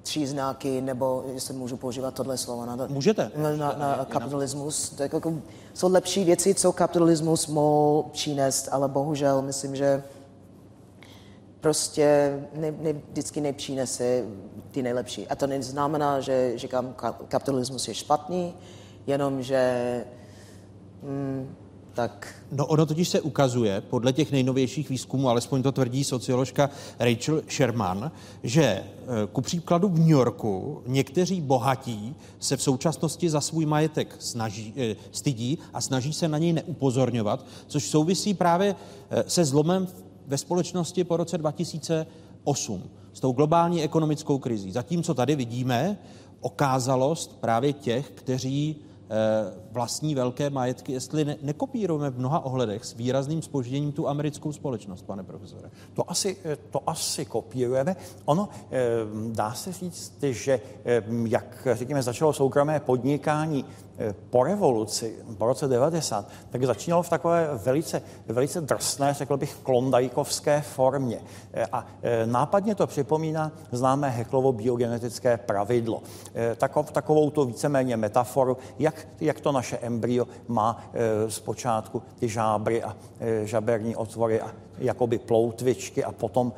příznaky, 0.08 0.82
nebo 0.82 1.24
jestli 1.34 1.54
můžu 1.54 1.78
používat 1.78 2.14
tohle 2.14 2.38
slovo 2.38 2.66
na, 2.66 2.78
Můžete. 2.88 3.32
na, 3.36 3.56
na, 3.56 3.76
na 3.78 4.06
kapitalismus. 4.06 4.90
Tak 4.90 5.14
jako, 5.14 5.34
jsou 5.74 5.92
lepší 5.92 6.24
věci, 6.24 6.56
co 6.56 6.72
kapitalismus 6.72 7.48
mohl 7.48 8.10
přinést, 8.12 8.70
ale 8.72 8.88
bohužel 8.88 9.42
myslím, 9.42 9.76
že 9.76 10.04
prostě 11.68 12.40
ne, 12.56 12.72
ne, 12.72 12.94
vždycky 12.94 13.42
nepřinese 13.42 14.24
ty 14.72 14.82
nejlepší. 14.82 15.28
A 15.28 15.36
to 15.36 15.48
neznamená, 15.48 16.20
že 16.20 16.54
říkám, 16.56 16.96
kapitalismus 17.28 17.88
je 17.88 17.94
špatný, 17.94 18.54
jenom 19.08 19.44
že 19.44 20.04
mm, 21.04 21.56
tak... 21.94 22.36
No 22.52 22.66
ono 22.66 22.86
totiž 22.86 23.10
se 23.10 23.22
ukazuje, 23.22 23.82
podle 23.82 24.14
těch 24.14 24.32
nejnovějších 24.32 24.90
výzkumů, 24.90 25.30
alespoň 25.30 25.64
to 25.64 25.72
tvrdí 25.72 26.04
socioložka 26.04 26.70
Rachel 27.00 27.42
Sherman, 27.50 28.12
že 28.44 28.64
eh, 28.64 28.84
ku 29.32 29.42
příkladu 29.42 29.90
v 29.90 30.00
New 30.00 30.10
Yorku 30.10 30.82
někteří 30.86 31.42
bohatí 31.42 32.16
se 32.40 32.58
v 32.58 32.62
současnosti 32.62 33.30
za 33.30 33.42
svůj 33.42 33.66
majetek 33.66 34.16
snaží, 34.20 34.74
eh, 34.78 34.96
stydí 35.12 35.58
a 35.74 35.82
snaží 35.82 36.14
se 36.14 36.28
na 36.28 36.38
něj 36.38 36.54
neupozorňovat, 36.54 37.46
což 37.68 37.90
souvisí 37.90 38.34
právě 38.34 38.76
eh, 39.10 39.24
se 39.28 39.46
zlomem 39.46 39.88
ve 40.28 40.38
společnosti 40.38 41.04
po 41.04 41.18
roce 41.18 41.38
2008 41.38 42.84
s 43.14 43.20
tou 43.20 43.32
globální 43.32 43.84
ekonomickou 43.84 44.38
krizí. 44.38 44.72
Zatímco 44.72 45.14
tady 45.14 45.36
vidíme 45.36 45.98
okázalost 46.42 47.40
právě 47.40 47.74
těch, 47.74 48.12
kteří 48.12 48.88
Eh, 49.10 49.54
vlastní 49.72 50.16
velké 50.16 50.50
majetky, 50.50 50.92
jestli 50.92 51.26
ne, 51.26 51.36
nekopírujeme 51.42 52.10
v 52.10 52.20
mnoha 52.20 52.46
ohledech 52.46 52.86
s 52.86 52.94
výrazným 52.94 53.42
spožděním 53.42 53.92
tu 53.92 54.08
americkou 54.08 54.52
společnost, 54.52 55.02
pane 55.02 55.24
profesore? 55.24 55.72
To 55.94 56.12
asi, 56.12 56.38
eh, 56.46 56.58
to 56.70 56.90
asi 56.90 57.26
kopírujeme. 57.26 57.96
Ono 58.26 58.50
dá 59.32 59.54
se 59.54 59.72
říct, 59.72 60.24
že 60.24 60.62
jak 61.26 61.68
řekněme, 61.72 62.04
začalo 62.04 62.34
soukromé 62.34 62.80
podnikání 62.80 63.66
po 64.30 64.44
revoluci, 64.44 65.16
po 65.38 65.46
roce 65.46 65.68
90, 65.68 66.26
tak 66.50 66.64
začínalo 66.64 67.04
v 67.04 67.10
takové 67.10 67.50
velice, 67.54 68.02
velice 68.28 68.62
drsné, 68.62 69.14
řekl 69.14 69.38
bych, 69.38 69.56
klondajkovské 69.64 70.62
formě. 70.62 71.22
A 71.72 71.88
nápadně 72.26 72.76
to 72.76 72.88
připomíná 72.88 73.52
známé 73.72 74.10
Heklovo 74.10 74.52
biogenetické 74.52 75.38
pravidlo. 75.38 76.02
Takov, 76.58 76.92
takovou 76.92 77.30
to 77.30 77.46
víceméně 77.46 77.98
metaforu, 77.98 78.58
jak, 78.80 79.08
jak 79.22 79.40
to 79.40 79.52
naše 79.52 79.78
embryo 79.78 80.28
má 80.48 80.84
zpočátku 81.28 82.04
ty 82.20 82.30
žábry 82.30 82.84
a 82.84 82.96
žaberní 83.44 83.96
otvory 83.96 84.42
a 84.42 84.52
jakoby 84.80 85.18
ploutvičky 85.18 86.04
a 86.04 86.12
potom, 86.12 86.54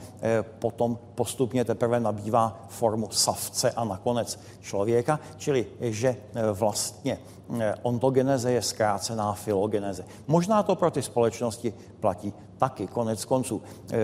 potom 0.59 0.97
postupně 1.15 1.65
teprve 1.65 1.99
nabývá 1.99 2.65
formu 2.69 3.07
savce 3.11 3.71
a 3.71 3.83
nakonec 3.83 4.39
člověka, 4.61 5.19
čili 5.37 5.67
že 5.81 6.15
vlastně 6.53 7.17
Eh, 7.59 7.75
ontogeneze 7.81 8.51
je 8.51 8.61
zkrácená 8.61 9.33
filogeneze. 9.33 10.05
Možná 10.27 10.63
to 10.63 10.75
pro 10.75 10.91
ty 10.91 11.01
společnosti 11.01 11.73
platí 11.99 12.33
taky, 12.57 12.87
konec 12.87 13.25
konců. 13.25 13.61
Eh, 13.91 13.97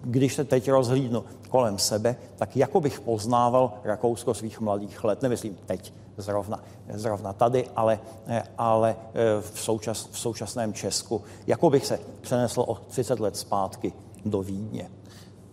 když 0.00 0.34
se 0.34 0.44
teď 0.44 0.70
rozhlídnu 0.70 1.24
kolem 1.48 1.78
sebe, 1.78 2.16
tak 2.36 2.56
jako 2.56 2.80
bych 2.80 3.00
poznával 3.00 3.72
Rakousko 3.84 4.34
svých 4.34 4.60
mladých 4.60 5.04
let, 5.04 5.22
nemyslím 5.22 5.58
teď 5.66 5.92
zrovna, 6.20 6.60
zrovna 6.94 7.32
tady, 7.32 7.68
ale, 7.76 8.00
eh, 8.26 8.42
ale 8.58 8.96
v, 9.40 9.60
součas, 9.60 10.08
v 10.12 10.18
současném 10.18 10.72
Česku, 10.72 11.22
jako 11.46 11.70
bych 11.70 11.86
se 11.86 11.98
přenesl 12.20 12.60
o 12.60 12.74
30 12.74 13.20
let 13.20 13.36
zpátky 13.36 13.92
do 14.24 14.42
Vídně. 14.42 14.90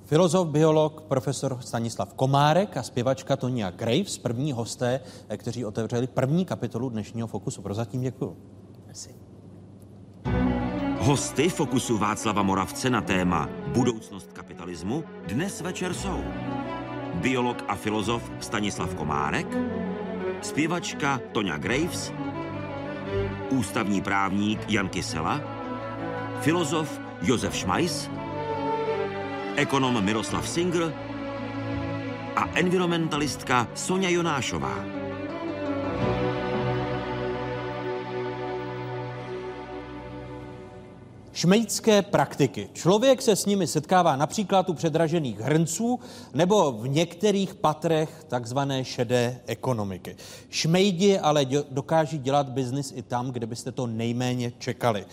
Filozof, 0.05 0.47
biolog, 0.47 1.01
profesor 1.01 1.57
Stanislav 1.61 2.13
Komárek 2.13 2.77
a 2.77 2.83
zpěvačka 2.83 3.35
Tonia 3.35 3.71
Graves, 3.71 4.17
první 4.17 4.51
hosté, 4.51 4.99
eh, 5.29 5.37
kteří 5.37 5.65
otevřeli 5.65 6.07
první 6.07 6.45
kapitolu 6.45 6.89
dnešního 6.89 7.27
Fokusu. 7.27 7.61
Prozatím 7.61 8.01
děkuji. 8.01 8.37
Hosty 10.99 11.49
Fokusu 11.49 11.97
Václava 11.97 12.43
Moravce 12.43 12.89
na 12.89 13.01
téma 13.01 13.49
Budoucnost 13.73 14.33
kapitalismu 14.33 15.03
dnes 15.27 15.61
večer 15.61 15.93
jsou 15.93 16.23
biolog 17.13 17.63
a 17.67 17.75
filozof 17.75 18.31
Stanislav 18.39 18.95
Komárek, 18.95 19.47
zpěvačka 20.41 21.21
Tonia 21.31 21.57
Graves, 21.57 22.13
ústavní 23.49 24.01
právník 24.01 24.59
Jan 24.67 24.89
Kysela, 24.89 25.41
filozof 26.41 26.99
Josef 27.21 27.57
Schmeiss, 27.57 28.09
ekonom 29.55 30.03
Miroslav 30.03 30.49
Singr 30.49 30.93
a 32.35 32.49
environmentalistka 32.53 33.67
Sonja 33.73 34.09
Jonášová. 34.09 34.96
Šmejdské 41.37 42.01
praktiky. 42.01 42.69
Člověk 42.73 43.21
se 43.21 43.35
s 43.35 43.45
nimi 43.45 43.67
setkává 43.67 44.15
například 44.15 44.69
u 44.69 44.73
předražených 44.73 45.39
hrnců 45.39 45.99
nebo 46.33 46.71
v 46.71 46.87
některých 46.87 47.55
patrech 47.55 48.23
takzvané 48.27 48.85
šedé 48.85 49.39
ekonomiky. 49.45 50.15
Šmejdi 50.49 51.19
ale 51.19 51.45
dokáží 51.71 52.17
dělat 52.17 52.49
biznis 52.49 52.93
i 52.95 53.01
tam, 53.01 53.31
kde 53.31 53.45
byste 53.47 53.71
to 53.71 53.87
nejméně 53.87 54.51
čekali. 54.57 55.05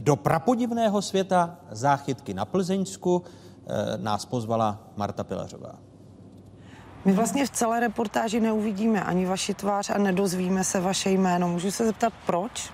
Do 0.00 0.16
prapodivného 0.16 1.02
světa 1.02 1.58
záchytky 1.70 2.34
na 2.34 2.44
Plzeňsku, 2.44 3.22
Eh, 3.68 3.98
nás 3.98 4.26
pozvala 4.26 4.78
Marta 4.96 5.24
Pilařová. 5.24 5.74
My 7.04 7.12
vlastně 7.12 7.46
v 7.46 7.50
celé 7.50 7.80
reportáži 7.80 8.40
neuvidíme 8.40 9.04
ani 9.04 9.26
vaši 9.26 9.54
tvář 9.54 9.90
a 9.90 9.98
nedozvíme 9.98 10.64
se 10.64 10.80
vaše 10.80 11.10
jméno. 11.10 11.48
Můžu 11.48 11.70
se 11.70 11.86
zeptat, 11.86 12.12
proč? 12.26 12.70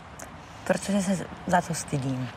Protože 0.66 1.02
se 1.02 1.26
za 1.46 1.60
to 1.60 1.74
stydím. 1.74 2.28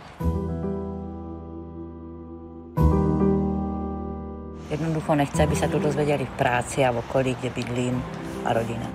Jednoducho 4.69 5.15
nechce, 5.15 5.43
aby 5.43 5.55
se 5.55 5.67
to 5.67 5.79
dozvěděli 5.79 6.25
v 6.25 6.29
práci 6.29 6.85
a 6.85 6.91
v 6.91 6.97
okolí, 6.97 7.35
kde 7.39 7.49
bydlím 7.49 8.03
a 8.45 8.53
rodina. 8.53 8.87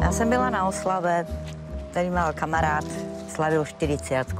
Já 0.00 0.12
jsem 0.12 0.30
byla 0.30 0.50
na 0.50 0.66
oslave, 0.68 1.26
který 1.90 2.10
mal 2.10 2.32
kamarád, 2.32 2.84
slavil 3.28 3.64
40 3.64 4.34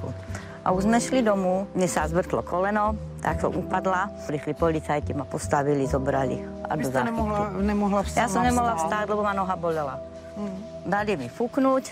a 0.64 0.70
už 0.70 0.83
jsme 0.83 1.00
šli 1.00 1.22
domů, 1.22 1.66
mně 1.74 1.88
se 1.88 2.00
zvrtlo 2.07 2.42
koleno, 2.42 2.96
tak 3.20 3.40
jsem 3.40 3.57
upadla. 3.57 4.11
Přišli 4.28 4.54
policajti, 4.54 5.14
ma 5.14 5.24
postavili, 5.24 5.87
zobrali 5.87 6.44
a 6.70 6.76
do 6.76 6.85
záchytky. 6.85 7.04
nemohla, 7.04 7.50
nemohla 7.50 8.02
vstát? 8.02 8.22
Já 8.22 8.28
jsem 8.28 8.42
nemohla 8.42 8.74
vstát, 8.74 9.09
lebo 9.09 9.22
ma 9.22 9.33
noha 9.33 9.57
bolela. 9.57 10.00
Hmm. 10.37 10.64
Dali 10.87 11.16
mi 11.16 11.28
fuknout 11.28 11.83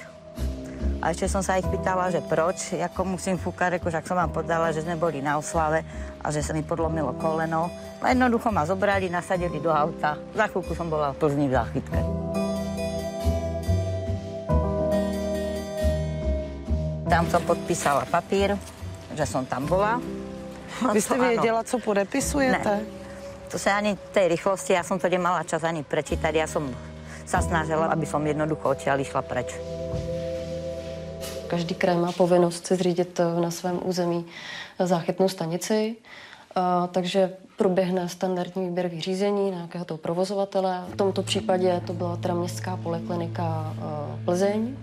a 1.03 1.09
ještě 1.09 1.29
jsem 1.29 1.43
se 1.43 1.57
jich 1.57 1.67
pýtala, 1.67 2.11
že 2.11 2.21
proč, 2.21 2.73
jako 2.73 3.05
musím 3.05 3.39
fúkať, 3.39 3.73
jako, 3.73 3.89
jak 3.89 4.07
jsem 4.07 4.17
vám 4.17 4.31
podala, 4.31 4.73
že 4.73 4.83
jsme 4.83 4.97
byli 4.97 5.23
na 5.23 5.39
oslave 5.39 5.85
a 6.21 6.31
že 6.31 6.43
se 6.43 6.53
mi 6.53 6.63
podlomilo 6.63 7.13
koleno. 7.13 7.71
A 8.03 8.09
jednoducho 8.09 8.53
ma 8.53 8.67
zobrali, 8.67 9.11
nasadili 9.11 9.61
do 9.61 9.71
auta. 9.71 10.19
Za 10.35 10.47
chvíľku 10.47 10.75
jsem 10.75 10.89
byla 10.89 11.13
v 11.13 11.17
Plzni 11.17 11.49
v 11.49 11.51
záchytke. 11.51 11.99
Tam 17.11 17.31
jsem 17.31 17.43
podpísala 17.43 18.05
papír, 18.11 18.59
že 19.15 19.27
jsem 19.27 19.47
tam 19.47 19.67
byla. 19.67 20.01
Vy 20.93 21.01
jste 21.01 21.19
věděla, 21.19 21.65
co 21.65 21.79
podepisujete? 21.79 22.71
Ne. 22.71 22.81
To 23.49 23.59
se 23.59 23.73
ani 23.73 23.97
té 24.13 24.29
rychlosti, 24.29 24.73
já 24.73 24.83
jsem 24.83 24.99
to 24.99 25.09
nemala 25.09 25.43
čas 25.43 25.65
ani 25.65 25.83
prečítať, 25.83 26.35
já 26.35 26.47
jsem 26.47 26.77
se 27.27 27.43
snažila, 27.43 27.87
aby 27.87 28.07
som 28.07 28.23
jednoducho 28.27 28.71
odtiaľ 28.71 29.03
išla 29.03 29.23
preč. 29.23 29.55
Každý 31.47 31.75
kraj 31.75 31.97
má 31.97 32.13
povinnost 32.13 32.67
si 32.67 32.77
zřídit 32.77 33.21
eh, 33.21 33.41
na 33.41 33.51
svém 33.51 33.81
území 33.85 34.25
záchytnou 34.79 35.29
stanici, 35.29 35.97
a, 36.55 36.87
takže 36.87 37.33
proběhne 37.57 38.09
standardní 38.09 38.69
výběrový 38.69 39.01
řízení 39.01 39.51
nějakého 39.51 39.85
toho 39.85 39.99
provozovatele. 39.99 40.85
V 40.93 40.97
tomto 40.97 41.23
případě 41.23 41.81
to 41.87 41.93
byla 41.93 42.17
teda 42.17 42.35
městská 42.35 42.77
poliklinika 42.77 43.75
eh, 43.79 44.25
Plzeň, 44.25 44.77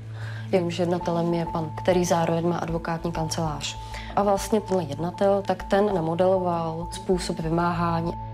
jejímž 0.52 0.80
jednatelem 0.80 1.34
je 1.34 1.46
pan, 1.46 1.72
který 1.84 2.06
zároveň 2.06 2.48
má 2.48 2.58
advokátní 2.58 3.12
kancelář. 3.12 3.78
A 4.16 4.24
vlastně 4.24 4.62
tenhle 4.62 4.84
jednatel, 4.84 5.44
tak 5.48 5.64
ten 5.64 5.96
namodeloval 5.96 6.88
způsob 6.92 7.40
vymáhání. 7.40 8.33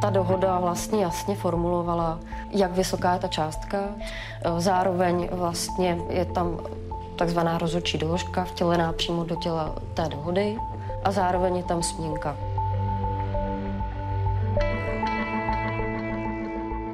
Ta 0.00 0.10
dohoda 0.10 0.58
vlastně 0.58 1.02
jasně 1.02 1.36
formulovala, 1.36 2.20
jak 2.50 2.72
vysoká 2.72 3.12
je 3.12 3.18
ta 3.18 3.28
částka. 3.28 3.78
Zároveň 4.58 5.28
vlastně 5.32 5.98
je 6.08 6.24
tam 6.24 6.60
takzvaná 7.16 7.58
rozhodčí 7.58 7.98
doložka 7.98 8.44
vtělená 8.44 8.92
přímo 8.92 9.24
do 9.24 9.36
těla 9.36 9.74
té 9.94 10.08
dohody 10.08 10.56
a 11.04 11.12
zároveň 11.12 11.56
je 11.56 11.62
tam 11.62 11.82
smínka. 11.82 12.36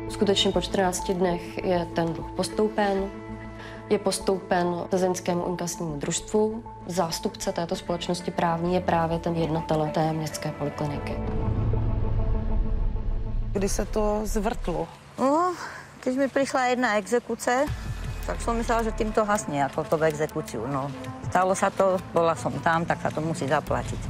Skutečně 0.09 0.53
po 0.53 0.61
14 0.61 1.11
dnech 1.11 1.65
je 1.65 1.87
ten 1.95 2.13
dluh 2.13 2.31
postoupen. 2.31 3.11
Je 3.91 3.99
postoupen 3.99 4.75
plzeňskému 4.91 5.47
inkasnímu 5.47 5.97
družstvu. 5.97 6.63
Zástupce 6.87 7.53
této 7.53 7.77
společnosti 7.77 8.31
právní 8.31 8.75
je 8.75 8.81
právě 8.81 9.19
ten 9.19 9.35
jednatel 9.35 9.89
té 9.95 10.13
městské 10.13 10.53
polikliniky. 10.59 11.17
Kdy 13.57 13.69
se 13.69 13.85
to 13.85 14.21
zvrtlo? 14.25 14.89
No, 15.19 15.55
když 16.03 16.17
mi 16.17 16.29
přišla 16.29 16.65
jedna 16.65 16.97
exekuce, 16.97 17.65
tak 18.27 18.41
jsem 18.41 18.57
myslela, 18.57 18.83
že 18.83 18.93
tím 18.93 19.13
to 19.13 19.25
hasne, 19.25 19.57
jako 19.59 19.85
to 19.85 19.97
v 19.97 20.05
exekuci. 20.05 20.61
No, 20.67 20.93
stalo 21.31 21.55
se 21.55 21.71
to, 21.71 21.97
byla 22.13 22.35
jsem 22.35 22.53
tam, 22.53 22.85
tak 22.85 23.01
se 23.03 23.09
to 23.15 23.21
musí 23.21 23.49
zaplatit. 23.49 24.01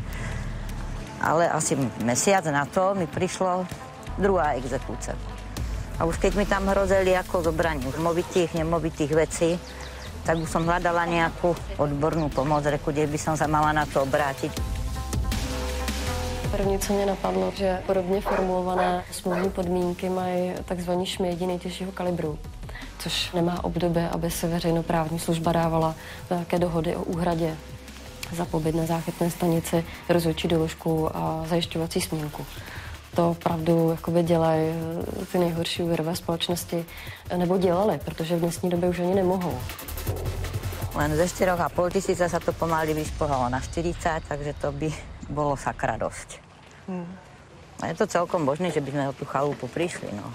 Ale 1.23 1.49
asi 1.49 1.79
mesiac 2.03 2.45
na 2.45 2.67
to 2.67 2.95
mi 2.95 3.07
přišlo 3.07 3.67
druhá 4.19 4.59
exekuce. 4.59 5.15
A 5.99 6.05
už 6.05 6.19
keď 6.19 6.35
mi 6.35 6.47
tam 6.47 6.67
hrozili 6.67 7.17
ako 7.17 7.43
zobraní 7.43 7.87
movitých, 7.99 8.55
nemovitých 8.55 9.13
vecí, 9.15 9.61
tak 10.27 10.43
už 10.43 10.51
som 10.51 10.67
hľadala 10.67 11.07
nejakú 11.07 11.55
odbornú 11.79 12.35
pomoc, 12.35 12.67
reku, 12.67 12.91
kde 12.91 13.07
by 13.07 13.19
som 13.19 13.39
sa 13.39 13.47
mala 13.47 13.71
na 13.71 13.87
to 13.87 14.03
obrátiť. 14.03 14.76
První, 16.51 16.79
co 16.79 16.93
mě 16.93 17.07
napadlo, 17.07 17.53
že 17.57 17.83
podobně 17.87 18.21
formulované 18.21 19.05
smluvní 19.11 19.51
podmínky 19.51 20.09
mají 20.09 20.53
tzv. 20.77 20.91
šmědi 21.05 21.47
nejtěžšího 21.47 21.93
kalibru, 21.93 22.39
což 22.99 23.33
nemá 23.33 23.65
období, 23.65 24.01
aby 24.01 24.31
se 24.31 24.49
veřejnoprávní 24.49 25.19
služba 25.19 25.53
dávala 25.53 25.95
nějaké 26.31 26.59
dohody 26.59 26.97
o 26.97 27.03
úhradě 27.03 27.57
za 28.33 28.45
pobyt 28.45 28.75
na 28.75 28.87
záchytné 28.87 29.31
stanici, 29.31 29.85
rozhodčí 30.09 30.49
doložku 30.49 31.17
a 31.17 31.45
zajišťovací 31.49 32.01
smínku 32.01 32.47
to 33.17 33.31
opravdu 33.31 33.91
jakoby 33.91 34.23
dělají 34.23 34.63
eh, 34.63 35.27
ty 35.33 35.39
nejhorší 35.39 35.83
úvěrové 35.83 36.17
společnosti, 36.17 36.85
nebo 37.37 37.59
dělali, 37.59 37.99
protože 38.05 38.37
v 38.37 38.41
dnešní 38.41 38.71
době 38.71 38.89
už 38.89 38.99
ani 38.99 39.15
nemohou. 39.15 39.59
Len 40.95 41.17
ze 41.17 41.25
4,5 41.25 41.91
tisíce 41.91 42.29
se 42.29 42.41
to 42.41 42.53
pomaly 42.53 42.95
vyspohalo 42.95 43.49
na 43.49 43.61
40, 43.61 44.21
takže 44.29 44.55
to 44.61 44.73
by 44.73 44.95
bylo 45.29 45.57
sakra 45.57 45.97
dost. 45.97 46.29
Hmm. 46.89 47.07
A 47.83 47.87
je 47.87 47.95
to 47.95 48.07
celkom 48.07 48.45
možné, 48.45 48.71
že 48.71 48.81
bychom 48.81 49.07
o 49.07 49.13
tu 49.13 49.25
chalupu 49.25 49.69
přišli, 49.69 50.09
no. 50.17 50.33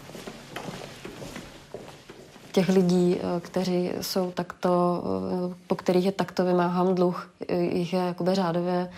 Těch 2.52 2.70
lidí, 2.70 3.18
eh, 3.18 3.40
kteří 3.40 3.92
jsou 4.02 4.32
takto, 4.32 5.04
eh, 5.52 5.56
po 5.68 5.76
kterých 5.76 6.06
je 6.06 6.12
takto 6.12 6.46
vymáhám 6.46 6.96
dluh, 6.96 7.32
jich 7.50 7.94
je 7.94 8.00
jakoby 8.00 8.36
řádově 8.36 8.90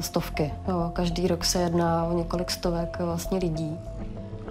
stovky. 0.00 0.52
Jo. 0.68 0.90
Každý 0.94 1.28
rok 1.28 1.44
se 1.44 1.60
jedná 1.60 2.04
o 2.04 2.12
několik 2.12 2.50
stovek 2.50 2.96
vlastně 3.00 3.38
lidí. 3.38 3.78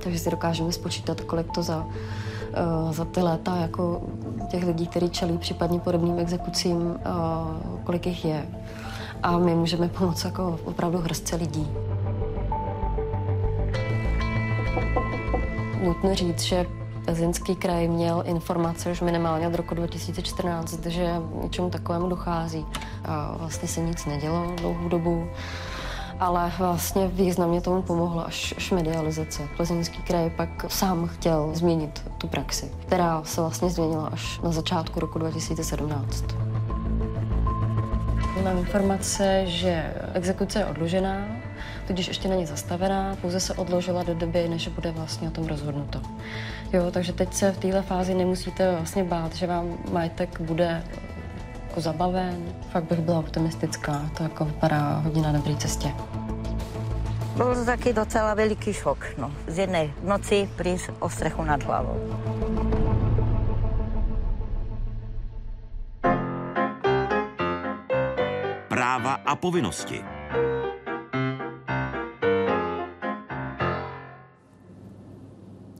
Takže 0.03 0.19
si 0.19 0.31
dokážeme 0.31 0.71
spočítat, 0.71 1.21
kolik 1.21 1.51
to 1.51 1.63
za, 1.63 1.87
za 2.91 3.05
ty 3.05 3.21
léta 3.21 3.55
jako 3.55 4.01
těch 4.51 4.63
lidí, 4.63 4.87
kteří 4.87 5.09
čelí 5.09 5.37
případně 5.37 5.79
podobným 5.79 6.19
exekucím, 6.19 6.99
kolik 7.83 8.05
jich 8.05 8.25
je. 8.25 8.45
A 9.23 9.37
my 9.37 9.55
můžeme 9.55 9.87
pomoct 9.87 10.25
jako 10.25 10.59
opravdu 10.65 10.97
hrstce 10.97 11.35
lidí. 11.35 11.67
Nutno 15.83 16.15
říct, 16.15 16.41
že 16.41 16.65
Plzeňský 17.07 17.55
kraj 17.55 17.87
měl 17.87 18.23
informace 18.25 18.91
už 18.91 19.01
minimálně 19.01 19.47
od 19.47 19.55
roku 19.55 19.75
2014, 19.75 20.85
že 20.85 21.15
něčemu 21.43 21.69
takovému 21.69 22.09
dochází. 22.09 22.65
A 23.05 23.35
vlastně 23.37 23.67
se 23.67 23.81
nic 23.81 24.05
nedělo 24.05 24.53
dlouhou 24.55 24.89
dobu, 24.89 25.27
ale 26.19 26.51
vlastně 26.57 27.07
významně 27.07 27.61
tomu 27.61 27.81
pomohla 27.81 28.23
až, 28.23 28.53
až 28.57 28.71
medializace. 28.71 29.47
Plzeňský 29.57 30.01
kraj 30.01 30.29
pak 30.29 30.49
sám 30.67 31.07
chtěl 31.07 31.49
změnit 31.53 32.11
tu 32.17 32.27
praxi, 32.27 32.71
která 32.79 33.23
se 33.23 33.41
vlastně 33.41 33.69
změnila 33.69 34.07
až 34.07 34.39
na 34.39 34.51
začátku 34.51 34.99
roku 34.99 35.19
2017. 35.19 36.46
Mám 38.43 38.57
informace, 38.57 39.41
že 39.45 39.93
exekuce 40.13 40.59
je 40.59 40.65
odložená, 40.65 41.27
tudíž 41.87 42.07
ještě 42.07 42.27
není 42.27 42.45
zastavená, 42.45 43.15
pouze 43.21 43.39
se 43.39 43.53
odložila 43.53 44.03
do 44.03 44.13
doby, 44.13 44.47
než 44.49 44.67
bude 44.67 44.91
vlastně 44.91 45.27
o 45.27 45.31
tom 45.31 45.47
rozhodnuto. 45.47 46.01
Jo, 46.73 46.91
takže 46.91 47.13
teď 47.13 47.33
se 47.33 47.51
v 47.51 47.57
této 47.57 47.81
fázi 47.81 48.13
nemusíte 48.13 48.71
vlastně 48.71 49.03
bát, 49.03 49.35
že 49.35 49.47
vám 49.47 49.77
majetek 49.91 50.41
bude 50.41 50.83
jako 51.67 51.81
zabaven. 51.81 52.35
Fakt 52.71 52.83
bych 52.83 52.99
byla 52.99 53.19
optimistická, 53.19 54.09
to 54.17 54.23
jako 54.23 54.45
vypadá 54.45 55.01
hodně 55.03 55.21
na 55.21 55.31
dobré 55.31 55.55
cestě. 55.55 55.91
Byl 57.35 57.55
to 57.55 57.65
taky 57.65 57.93
docela 57.93 58.33
veliký 58.33 58.73
šok. 58.73 59.05
No. 59.17 59.31
Z 59.47 59.57
jedné 59.57 59.89
noci 60.03 60.49
přijít 60.55 60.81
o 60.99 61.09
strechu 61.09 61.43
nad 61.43 61.63
hlavou. 61.63 61.99
Práva 68.77 69.13
a 69.25 69.35
povinnosti. 69.35 70.03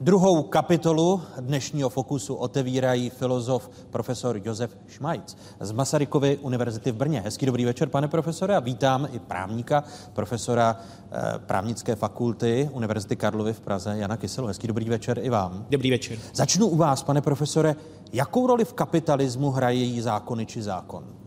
Druhou 0.02 0.43
kapitolu 0.43 1.22
dnešního 1.39 1.89
fokusu 1.89 2.36
otevírají 2.36 3.10
filozof 3.10 3.70
profesor 3.89 4.41
Josef 4.45 4.78
Šmajc 4.88 5.38
z 5.60 5.72
Masarykovy 5.72 6.38
univerzity 6.38 6.91
v 6.91 6.95
Brně. 6.95 7.22
Hezký 7.22 7.45
dobrý 7.45 7.66
večer, 7.66 7.89
pane 7.89 8.08
profesore, 8.08 8.56
a 8.56 8.60
vítám 8.60 9.08
i 9.12 9.20
právníka, 9.20 9.84
profesora 10.14 10.80
eh, 11.12 11.39
právnické 11.39 11.95
fakulty 11.95 12.70
Univerzity 12.74 13.16
Karlovy 13.16 13.54
v 13.54 13.62
Praze, 13.62 13.98
Jana 13.98 14.18
Kyselu. 14.18 14.48
Hezký 14.48 14.68
dobrý 14.68 14.89
večer 14.89 15.20
i 15.20 15.30
vám. 15.30 15.66
Dobrý 15.70 15.91
večer. 15.91 16.18
Začnu 16.34 16.68
u 16.68 16.76
vás, 16.76 17.04
pane 17.04 17.22
profesore. 17.22 17.76
Jakou 18.14 18.48
roli 18.48 18.66
v 18.66 18.74
kapitalismu 18.74 19.52
hrají 19.52 20.02
zákony 20.02 20.45
či 20.45 20.62
zákon? 20.62 21.26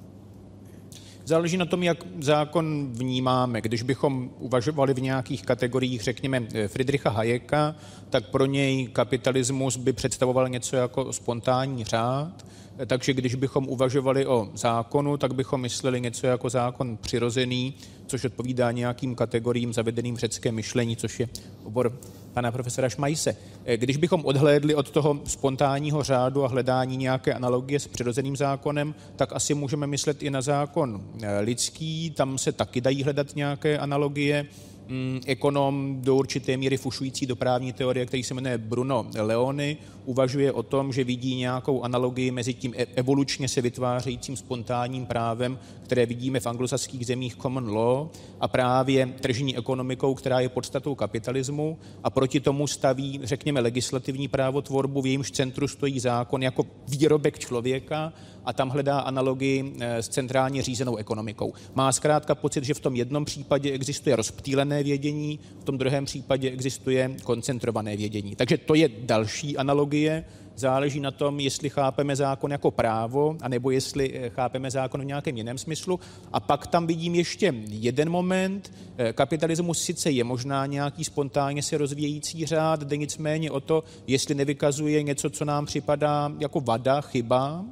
Záleží 1.25 1.57
na 1.57 1.66
tom, 1.66 1.83
jak 1.83 2.05
zákon 2.21 2.93
vnímáme. 2.93 3.61
Když 3.61 3.83
bychom 3.83 4.31
uvažovali 4.39 4.95
v 4.95 5.03
nějakých 5.03 5.43
kategoriích, 5.43 6.03
řekněme, 6.03 6.47
Friedricha 6.66 7.11
Hayeka, 7.11 7.75
tak 8.11 8.29
pro 8.29 8.47
něj 8.47 8.89
kapitalismus 8.93 9.77
by 9.77 9.93
představoval 9.93 10.49
něco 10.49 10.77
jako 10.77 11.12
spontánní 11.12 11.85
řád, 11.85 12.47
takže 12.87 13.12
když 13.12 13.35
bychom 13.35 13.68
uvažovali 13.68 14.27
o 14.27 14.49
zákonu, 14.55 15.16
tak 15.16 15.35
bychom 15.35 15.61
mysleli 15.61 16.01
něco 16.01 16.27
jako 16.27 16.51
zákon 16.51 16.97
přirozený, 16.97 17.75
což 18.07 18.25
odpovídá 18.25 18.73
nějakým 18.73 19.14
kategoriím 19.14 19.73
zavedeným 19.73 20.16
v 20.16 20.18
řeckém 20.18 20.55
myšlení, 20.55 20.97
což 20.97 21.21
je 21.21 21.29
obor 21.64 22.01
pana 22.33 22.53
profesora 22.53 22.89
Šmajse. 22.89 23.37
Když 23.76 23.97
bychom 23.97 24.24
odhlédli 24.24 24.74
od 24.74 24.91
toho 24.91 25.20
spontánního 25.24 26.03
řádu 26.03 26.45
a 26.45 26.49
hledání 26.49 26.97
nějaké 26.97 27.35
analogie 27.35 27.81
s 27.81 27.89
přirozeným 27.89 28.37
zákonem, 28.37 28.95
tak 29.16 29.33
asi 29.33 29.55
můžeme 29.55 29.87
myslet 29.87 30.22
i 30.22 30.31
na 30.31 30.43
zákon 30.43 31.03
lidský, 31.41 32.11
tam 32.11 32.39
se 32.39 32.53
taky 32.53 32.81
dají 32.81 33.03
hledat 33.03 33.37
nějaké 33.37 33.78
analogie. 33.78 34.47
Mm, 34.91 35.20
ekonom 35.26 35.97
do 36.01 36.16
určité 36.16 36.57
míry 36.57 36.76
fušující 36.76 37.26
do 37.26 37.36
právní 37.36 37.72
teorie, 37.72 38.07
který 38.07 38.22
se 38.22 38.34
jmenuje 38.34 38.59
Bruno 38.59 39.07
Leony, 39.18 39.76
uvažuje 40.05 40.53
o 40.53 40.62
tom, 40.62 40.93
že 40.93 41.05
vidí 41.05 41.34
nějakou 41.34 41.82
analogii 41.82 42.30
mezi 42.30 42.55
tím 42.55 42.74
e- 42.76 42.86
evolučně 42.95 43.49
se 43.49 43.61
vytvářejícím 43.61 44.36
spontánním 44.36 45.07
právem, 45.07 45.59
které 45.82 46.07
vidíme 46.07 46.41
v 46.41 46.47
anglosaských 46.47 47.07
zemích 47.07 47.36
common 47.36 47.70
law, 47.70 48.09
a 48.41 48.49
právě 48.49 49.07
tržní 49.20 49.57
ekonomikou, 49.57 50.14
která 50.14 50.41
je 50.41 50.49
podstatou 50.49 50.95
kapitalismu 50.95 51.78
a 52.05 52.11
proti 52.11 52.41
tomu 52.41 52.66
staví, 52.66 53.20
řekněme, 53.22 53.61
legislativní 53.61 54.28
právotvorbu, 54.28 55.03
v 55.03 55.07
jejímž 55.07 55.30
centru 55.30 55.68
stojí 55.68 56.01
zákon 56.01 56.43
jako 56.43 56.66
výrobek 56.88 57.38
člověka 57.38 58.12
a 58.45 58.53
tam 58.53 58.68
hledá 58.68 59.01
analogii 59.01 59.74
eh, 59.80 60.03
s 60.03 60.09
centrálně 60.09 60.62
řízenou 60.62 60.97
ekonomikou. 60.97 61.53
Má 61.74 61.93
zkrátka 61.93 62.34
pocit, 62.34 62.64
že 62.64 62.74
v 62.74 62.80
tom 62.80 62.97
jednom 62.97 63.24
případě 63.24 63.72
existuje 63.72 64.16
rozptýlené 64.16 64.82
vědění, 64.82 65.38
v 65.61 65.64
tom 65.64 65.78
druhém 65.78 66.05
případě 66.05 66.51
existuje 66.51 67.16
koncentrované 67.24 67.97
vědění. 67.97 68.36
Takže 68.36 68.59
to 68.59 68.74
je 68.74 68.88
další 68.88 69.57
analogie. 69.57 70.24
Záleží 70.57 71.01
na 71.01 71.11
tom, 71.11 71.41
jestli 71.41 71.70
chápeme 71.70 72.16
zákon 72.16 72.53
jako 72.53 72.70
právo, 72.70 73.36
anebo 73.41 73.70
jestli 73.70 74.11
eh, 74.14 74.30
chápeme 74.30 74.70
zákon 74.70 75.01
v 75.01 75.05
nějakém 75.05 75.36
jiném 75.36 75.59
smyslu. 75.59 76.01
A 76.32 76.41
pak 76.41 76.66
tam 76.66 76.86
vidím 76.86 77.14
ještě 77.14 77.55
jeden 77.68 78.11
moment. 78.11 78.72
Eh, 78.97 79.12
kapitalismus 79.12 79.82
sice 79.82 80.11
je 80.11 80.24
možná 80.24 80.66
nějaký 80.66 81.05
spontánně 81.05 81.62
se 81.62 81.78
rozvíjející 81.78 82.47
řád, 82.47 82.80
jde 82.82 82.97
nicméně 82.97 83.51
o 83.51 83.61
to, 83.61 83.84
jestli 84.07 84.34
nevykazuje 84.34 85.03
něco, 85.03 85.30
co 85.30 85.45
nám 85.45 85.66
připadá 85.66 86.32
jako 86.38 86.61
vada, 86.61 87.01
chyba, 87.01 87.64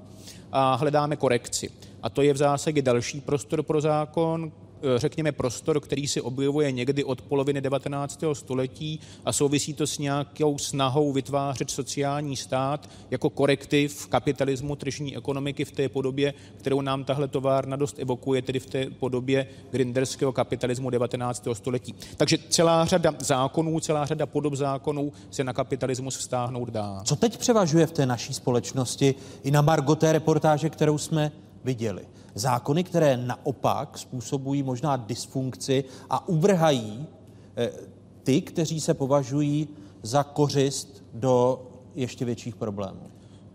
a 0.52 0.74
hledáme 0.74 1.16
korekci. 1.16 1.70
A 2.02 2.10
to 2.10 2.22
je 2.22 2.32
v 2.32 2.36
zásadě 2.36 2.82
další 2.82 3.20
prostor 3.20 3.62
pro 3.62 3.80
zákon, 3.80 4.52
řekněme, 4.96 5.32
prostor, 5.32 5.80
který 5.80 6.08
se 6.08 6.22
objevuje 6.22 6.72
někdy 6.72 7.04
od 7.04 7.22
poloviny 7.22 7.60
19. 7.60 8.24
století 8.32 9.00
a 9.24 9.32
souvisí 9.32 9.74
to 9.74 9.86
s 9.86 9.98
nějakou 9.98 10.58
snahou 10.58 11.12
vytvářet 11.12 11.70
sociální 11.70 12.36
stát 12.36 12.90
jako 13.10 13.30
korektiv 13.30 14.06
kapitalismu, 14.06 14.76
tržní 14.76 15.16
ekonomiky 15.16 15.64
v 15.64 15.72
té 15.72 15.88
podobě, 15.88 16.34
kterou 16.56 16.80
nám 16.80 17.04
tahle 17.04 17.28
továrna 17.28 17.76
dost 17.76 17.98
evokuje, 17.98 18.42
tedy 18.42 18.60
v 18.60 18.66
té 18.66 18.86
podobě 18.86 19.46
grinderského 19.70 20.32
kapitalismu 20.32 20.90
19. 20.90 21.48
století. 21.52 21.94
Takže 22.16 22.38
celá 22.48 22.84
řada 22.84 23.14
zákonů, 23.18 23.80
celá 23.80 24.06
řada 24.06 24.26
podob 24.26 24.54
zákonů 24.54 25.12
se 25.30 25.44
na 25.44 25.52
kapitalismus 25.52 26.16
vztáhnout 26.16 26.70
dá. 26.70 27.00
Co 27.04 27.16
teď 27.16 27.38
převažuje 27.38 27.86
v 27.86 27.92
té 27.92 28.06
naší 28.06 28.34
společnosti 28.34 29.14
i 29.44 29.50
na 29.50 29.62
margo 29.62 29.94
té 29.94 30.12
reportáže, 30.12 30.70
kterou 30.70 30.98
jsme 30.98 31.32
viděli? 31.64 32.02
Zákony, 32.38 32.84
které 32.84 33.16
naopak 33.16 33.98
způsobují 33.98 34.62
možná 34.62 34.96
dysfunkci 34.96 35.84
a 36.10 36.28
uvrhají 36.28 37.06
eh, 37.56 37.70
ty, 38.22 38.40
kteří 38.40 38.80
se 38.80 38.94
považují 38.94 39.68
za 40.02 40.22
kořist 40.22 41.04
do 41.14 41.62
ještě 41.94 42.24
větších 42.24 42.56
problémů. 42.56 43.00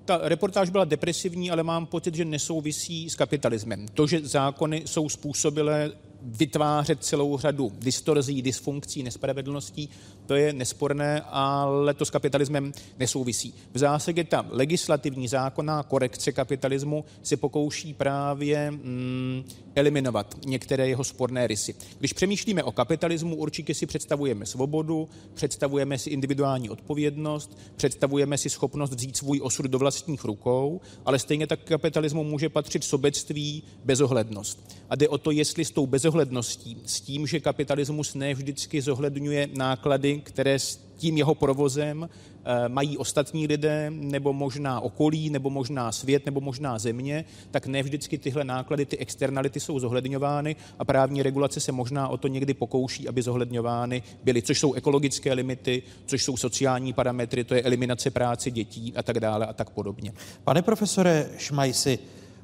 Ta 0.06 0.20
reportáž 0.22 0.70
byla 0.70 0.86
depresivní, 0.86 1.52
ale 1.52 1.64
mám 1.64 1.86
pocit, 1.86 2.16
že 2.16 2.26
nesouvisí 2.26 3.10
s 3.10 3.16
kapitalismem. 3.16 3.88
To, 3.94 4.08
že 4.08 4.28
zákony 4.28 4.84
jsou 4.86 5.10
způsobilé 5.10 5.92
vytvářet 6.24 7.04
celou 7.04 7.38
řadu 7.38 7.72
distorzí, 7.80 8.42
dysfunkcí, 8.42 9.04
nespravedlností, 9.04 9.90
to 10.26 10.36
je 10.36 10.54
nesporné, 10.54 11.22
ale 11.22 11.94
to 11.94 12.06
s 12.06 12.10
kapitalismem 12.10 12.74
nesouvisí. 13.00 13.54
V 13.74 13.78
zásadě 13.78 14.24
ta 14.24 14.46
legislativní 14.50 15.28
zákonná 15.28 15.84
korekce 15.84 16.32
kapitalismu 16.32 17.06
se 17.24 17.38
pokouší 17.38 17.94
právě 17.94 18.72
mm, 18.72 19.44
eliminovat 19.76 20.36
některé 20.46 20.88
jeho 20.88 21.04
sporné 21.04 21.48
rysy. 21.48 21.76
Když 22.00 22.14
přemýšlíme 22.14 22.64
o 22.64 22.72
kapitalismu, 22.72 23.36
určitě 23.36 23.74
si 23.74 23.86
představujeme 23.86 24.46
svobodu, 24.46 25.10
představujeme 25.34 25.98
si 25.98 26.10
individuální 26.10 26.70
odpovědnost, 26.70 27.58
představujeme 27.76 28.38
si 28.38 28.50
schopnost 28.50 28.94
vzít 28.94 29.18
svůj 29.18 29.40
osud 29.44 29.66
do 29.66 29.80
vlastních 29.80 30.24
rukou, 30.24 30.82
ale 31.06 31.20
stejně 31.20 31.48
tak 31.48 31.60
kapitalismu 31.64 32.24
může 32.24 32.50
patřit 32.50 32.84
sobectví, 32.84 33.64
bezohlednost. 33.84 34.74
A 34.90 34.96
jde 34.96 35.10
o 35.10 35.18
to, 35.18 35.32
jestli 35.32 35.66
s 35.66 35.72
tou 35.72 35.88
bezohledností 35.88 36.13
bezohledností, 36.14 36.78
s 36.86 37.02
tím, 37.02 37.28
že 37.28 37.40
kapitalismus 37.40 38.16
ne 38.16 38.34
vždycky 38.34 38.82
zohledňuje 38.82 39.50
náklady, 39.58 40.22
které 40.24 40.60
s 40.60 40.80
tím 40.98 41.18
jeho 41.18 41.36
provozem 41.36 42.10
eh, 42.10 42.70
mají 42.70 42.98
ostatní 42.98 43.48
lidé, 43.48 43.90
nebo 43.90 44.34
možná 44.34 44.80
okolí, 44.80 45.30
nebo 45.30 45.50
možná 45.50 45.92
svět, 45.92 46.26
nebo 46.26 46.42
možná 46.42 46.80
země, 46.80 47.26
tak 47.52 47.68
ne 47.68 47.84
vždycky 47.84 48.18
tyhle 48.18 48.44
náklady, 48.44 48.86
ty 48.86 48.98
externality 48.98 49.60
jsou 49.60 49.80
zohledňovány 49.80 50.56
a 50.80 50.86
právní 50.86 51.24
regulace 51.24 51.60
se 51.60 51.72
možná 51.72 52.08
o 52.08 52.18
to 52.18 52.28
někdy 52.28 52.54
pokouší, 52.54 53.08
aby 53.08 53.22
zohledňovány 53.22 54.04
byly, 54.24 54.42
což 54.42 54.60
jsou 54.60 54.74
ekologické 54.74 55.34
limity, 55.34 55.84
což 56.06 56.24
jsou 56.24 56.38
sociální 56.38 56.94
parametry, 56.94 57.44
to 57.44 57.56
je 57.56 57.62
eliminace 57.62 58.12
práce 58.12 58.52
dětí 58.52 58.94
a 58.96 59.04
tak 59.04 59.20
dále 59.20 59.46
a 59.46 59.54
tak 59.54 59.70
podobně. 59.70 60.14
Pane 60.44 60.62
profesore 60.62 61.30
Šmajsi, 61.38 62.00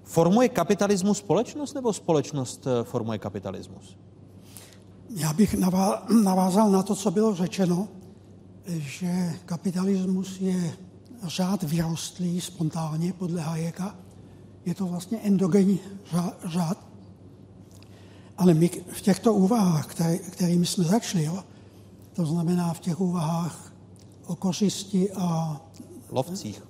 formuje 0.10 0.50
kapitalismus 0.50 1.18
společnost 1.18 1.74
nebo 1.74 1.94
společnost 1.94 2.68
eh, 2.68 2.84
formuje 2.84 3.20
kapitalismus? 3.20 3.98
Já 5.10 5.34
bych 5.34 5.56
navázal 6.24 6.72
na 6.72 6.84
to, 6.84 6.96
co 6.96 7.12
bylo 7.12 7.36
řečeno 7.36 7.88
že 8.78 9.34
kapitalismus 9.46 10.42
je 10.42 10.74
řád 11.24 11.64
vyrostlý 11.64 12.42
spontánně 12.42 13.14
podle 13.14 13.42
Hayeka. 13.42 13.96
Je 14.66 14.76
to 14.76 14.86
vlastně 14.86 15.18
endogenní 15.18 15.80
řád. 16.46 16.78
Ale 18.38 18.54
my 18.54 18.70
v 18.92 19.02
těchto 19.02 19.34
úvahách, 19.34 19.88
který, 19.88 20.20
kterými 20.20 20.66
jsme 20.66 20.84
začali, 20.84 21.24
jo, 21.24 21.44
to 22.14 22.26
znamená 22.26 22.74
v 22.74 22.80
těch 22.80 23.00
úvahách 23.00 23.74
o 24.26 24.36
kořisti 24.36 25.12
a 25.12 25.62
lovcích 26.10 26.64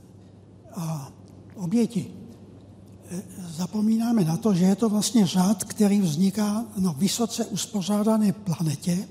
a 0.75 1.11
oběti, 1.55 2.13
zapomínáme 3.49 4.23
na 4.23 4.37
to, 4.37 4.53
že 4.53 4.65
je 4.65 4.75
to 4.75 4.89
vlastně 4.89 5.27
řád, 5.27 5.63
který 5.63 6.01
vzniká 6.01 6.65
na 6.77 6.91
vysoce 6.91 7.45
uspořádané 7.45 8.33
planetě, 8.33 9.07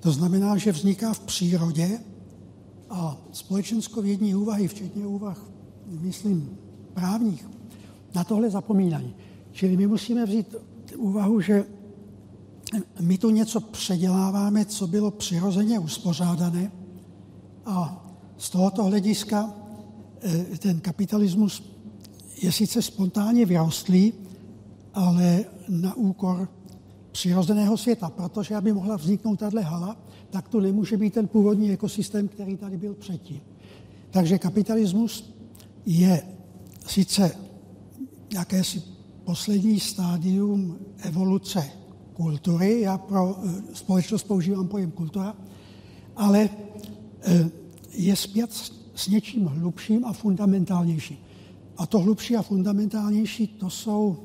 to 0.00 0.12
znamená, 0.12 0.56
že 0.56 0.72
vzniká 0.72 1.12
v 1.12 1.20
přírodě 1.20 1.98
a 2.90 3.16
společenskovědní 3.32 4.34
úvahy, 4.34 4.68
včetně 4.68 5.06
úvah, 5.06 5.44
myslím, 5.86 6.58
právních, 6.94 7.48
na 8.14 8.24
tohle 8.24 8.50
zapomínají. 8.50 9.14
Čili 9.52 9.76
my 9.76 9.86
musíme 9.86 10.26
vzít 10.26 10.54
úvahu, 10.96 11.40
že 11.40 11.64
my 13.00 13.18
tu 13.18 13.30
něco 13.30 13.60
předěláváme, 13.60 14.64
co 14.64 14.86
bylo 14.86 15.10
přirozeně 15.10 15.78
uspořádané 15.78 16.72
a 17.66 18.04
z 18.38 18.50
tohoto 18.50 18.84
hlediska 18.84 19.54
eh, 20.22 20.58
ten 20.58 20.80
kapitalismus 20.80 21.77
je 22.42 22.52
sice 22.52 22.82
spontánně 22.82 23.46
vyrostlý, 23.46 24.12
ale 24.94 25.44
na 25.68 25.94
úkor 25.94 26.48
přirozeného 27.12 27.76
světa, 27.76 28.10
protože 28.10 28.54
aby 28.54 28.72
mohla 28.72 28.96
vzniknout 28.96 29.38
tahle 29.38 29.62
hala, 29.62 29.96
tak 30.30 30.48
to 30.48 30.60
nemůže 30.60 30.96
být 30.96 31.14
ten 31.14 31.28
původní 31.28 31.70
ekosystém, 31.70 32.28
který 32.28 32.56
tady 32.56 32.76
byl 32.76 32.94
předtím. 32.94 33.40
Takže 34.10 34.38
kapitalismus 34.38 35.34
je 35.86 36.22
sice 36.86 37.36
jakési 38.34 38.82
poslední 39.24 39.80
stádium 39.80 40.78
evoluce 40.98 41.70
kultury, 42.14 42.80
já 42.80 42.98
pro 42.98 43.36
eh, 43.38 43.74
společnost 43.74 44.22
používám 44.22 44.68
pojem 44.68 44.90
kultura, 44.90 45.36
ale 46.16 46.50
eh, 47.22 47.50
je 47.92 48.16
zpět 48.16 48.50
s 48.94 49.08
něčím 49.08 49.46
hlubším 49.46 50.04
a 50.04 50.12
fundamentálnějším. 50.12 51.16
A 51.78 51.86
to 51.86 51.98
hlubší 51.98 52.36
a 52.36 52.42
fundamentálnější, 52.42 53.46
to 53.46 53.70
jsou 53.70 54.16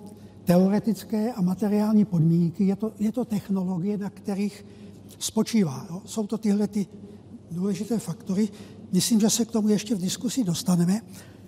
teoretické 0.43 1.33
a 1.33 1.41
materiální 1.41 2.05
podmínky, 2.05 2.63
je 2.63 2.75
to, 2.75 2.91
je 2.99 3.11
to 3.11 3.25
technologie, 3.25 3.97
na 3.97 4.09
kterých 4.09 4.65
spočívá. 5.19 5.85
Jo? 5.89 6.01
Jsou 6.05 6.27
to 6.27 6.37
tyhle 6.37 6.67
ty 6.67 6.87
důležité 7.51 7.99
faktory. 7.99 8.49
Myslím, 8.91 9.19
že 9.19 9.29
se 9.29 9.45
k 9.45 9.51
tomu 9.51 9.69
ještě 9.69 9.95
v 9.95 10.01
diskusi 10.01 10.43
dostaneme, 10.43 11.01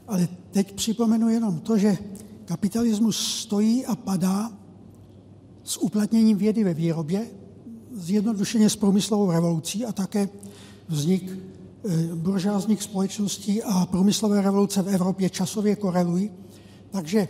ale 0.08 0.28
teď 0.52 0.72
připomenu 0.72 1.30
jenom 1.30 1.60
to, 1.60 1.78
že 1.78 1.98
kapitalismus 2.46 3.18
stojí 3.18 3.86
a 3.86 3.96
padá 3.96 4.52
s 5.64 5.78
uplatněním 5.78 6.38
vědy 6.38 6.64
ve 6.64 6.74
výrobě, 6.74 7.28
zjednodušeně 7.94 8.70
s 8.70 8.76
průmyslovou 8.76 9.32
revolucí 9.32 9.86
a 9.86 9.92
také 9.92 10.30
vznik 10.88 11.55
buržázních 12.16 12.84
společností 12.84 13.64
a 13.64 13.86
průmyslové 13.86 14.42
revoluce 14.42 14.82
v 14.82 14.90
Evropě 14.90 15.30
časově 15.30 15.76
korelují. 15.76 16.32
Takže 16.92 17.28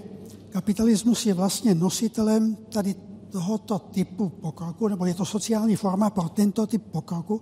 kapitalismus 0.49 1.25
je 1.25 1.33
vlastně 1.33 1.75
nositelem 1.75 2.55
tady 2.55 2.95
tohoto 3.29 3.79
typu 3.79 4.29
pokroku, 4.29 4.87
nebo 4.87 5.05
je 5.05 5.13
to 5.13 5.25
sociální 5.25 5.75
forma 5.75 6.09
pro 6.09 6.29
tento 6.29 6.67
typ 6.67 6.83
pokroku 6.91 7.41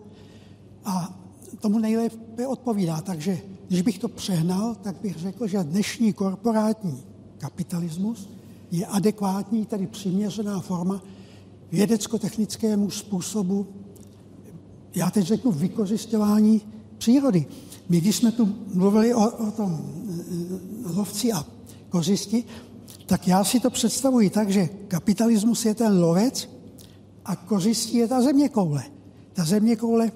a 0.85 1.19
tomu 1.59 1.79
nejlépe 1.79 2.47
odpovídá. 2.47 3.01
Takže 3.01 3.39
když 3.67 3.81
bych 3.81 3.99
to 3.99 4.07
přehnal, 4.07 4.75
tak 4.75 4.95
bych 5.01 5.17
řekl, 5.17 5.47
že 5.47 5.63
dnešní 5.63 6.13
korporátní 6.13 7.03
kapitalismus 7.37 8.29
je 8.71 8.85
adekvátní, 8.85 9.65
tedy 9.65 9.87
přiměřená 9.87 10.59
forma 10.59 11.01
vědecko-technickému 11.71 12.89
způsobu, 12.89 13.67
já 14.95 15.11
teď 15.11 15.25
řeknu, 15.25 15.51
vykořišťování 15.51 16.61
přírody. 16.97 17.45
My, 17.89 18.01
když 18.01 18.15
jsme 18.15 18.31
tu 18.31 18.55
mluvili 18.73 19.13
o, 19.13 19.31
o 19.47 19.51
tom 19.51 19.71
e, 19.71 20.89
e, 20.89 20.95
lovci 20.95 21.33
a 21.33 21.45
kořisti, 21.89 22.43
tak 23.05 23.27
já 23.27 23.43
si 23.43 23.59
to 23.59 23.69
představuji 23.69 24.29
tak, 24.29 24.49
že 24.49 24.69
kapitalismus 24.87 25.65
je 25.65 25.75
ten 25.75 25.99
lovec 25.99 26.49
a 27.25 27.35
kořistí 27.35 27.97
je 27.97 28.07
ta 28.07 28.21
země 28.21 28.49
koule. 28.49 28.83
Ta 29.33 29.45
země 29.45 29.75
koule 29.75 30.11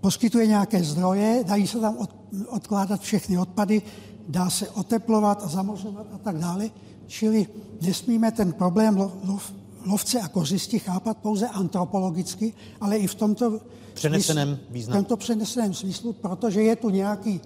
poskytuje 0.00 0.46
nějaké 0.46 0.84
zdroje, 0.84 1.44
dají 1.46 1.66
se 1.66 1.80
tam 1.80 1.96
od, 1.96 2.10
odkládat 2.48 3.00
všechny 3.00 3.38
odpady, 3.38 3.82
dá 4.28 4.50
se 4.50 4.68
oteplovat 4.68 5.42
a 5.44 5.48
zamořovat 5.48 6.06
a 6.12 6.18
tak 6.18 6.38
dále. 6.38 6.70
Čili 7.06 7.46
nesmíme 7.82 8.32
ten 8.32 8.52
problém 8.52 8.96
lo, 8.96 9.12
lov, 9.24 9.52
lovce 9.86 10.20
a 10.20 10.28
kořisti 10.28 10.78
chápat 10.78 11.18
pouze 11.18 11.48
antropologicky, 11.48 12.54
ale 12.80 12.96
i 12.96 13.06
v 13.06 13.14
tomto 13.14 13.60
přeneseném 13.94 14.58
smyslu. 14.68 14.92
V 14.92 14.96
tomto 14.96 15.16
přeneseném 15.16 15.74
smyslu, 15.74 16.12
protože 16.12 16.62
je 16.62 16.76
tu 16.76 16.90
nějaký 16.90 17.40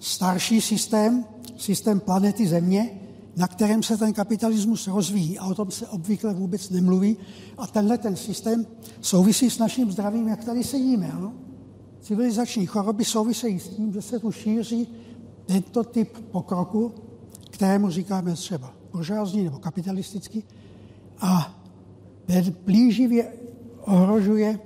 starší 0.00 0.60
systém, 0.60 1.24
systém 1.56 2.00
planety 2.00 2.48
Země, 2.48 2.90
na 3.36 3.48
kterém 3.48 3.82
se 3.82 3.96
ten 3.96 4.12
kapitalismus 4.12 4.86
rozvíjí 4.86 5.38
a 5.38 5.46
o 5.46 5.54
tom 5.54 5.70
se 5.70 5.86
obvykle 5.86 6.34
vůbec 6.34 6.70
nemluví. 6.70 7.16
A 7.58 7.66
tenhle 7.66 7.98
ten 7.98 8.16
systém 8.16 8.66
souvisí 9.00 9.50
s 9.50 9.58
naším 9.58 9.92
zdravím, 9.92 10.28
jak 10.28 10.44
tady 10.44 10.64
sedíme. 10.64 11.12
Ano? 11.12 11.32
Civilizační 12.00 12.66
choroby 12.66 13.04
souvisejí 13.04 13.60
s 13.60 13.68
tím, 13.68 13.92
že 13.92 14.02
se 14.02 14.18
tu 14.18 14.32
šíří 14.32 14.88
tento 15.46 15.84
typ 15.84 16.18
pokroku, 16.30 16.94
kterému 17.50 17.90
říkáme 17.90 18.34
třeba 18.34 18.72
buržázní 18.92 19.44
nebo 19.44 19.58
kapitalistický, 19.58 20.44
a 21.20 21.56
plíživě 22.64 23.32
ohrožuje, 23.80 24.58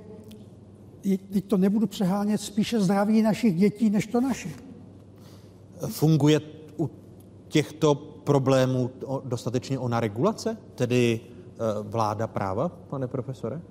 teď 1.33 1.45
to 1.45 1.57
nebudu 1.57 1.87
přehánět, 1.87 2.41
spíše 2.41 2.79
zdraví 2.79 3.21
našich 3.21 3.55
dětí, 3.55 3.89
než 3.89 4.07
to 4.07 4.21
naše. 4.21 4.49
Funguje 5.87 6.41
u 6.79 6.89
těchto 7.47 7.95
problémů 8.23 8.89
dostatečně 9.25 9.79
ona 9.79 9.99
regulace, 9.99 10.57
tedy 10.75 11.19
eh, 11.19 11.57
vláda 11.83 12.27
práva, 12.27 12.69
pane 12.69 13.07
profesore? 13.07 13.61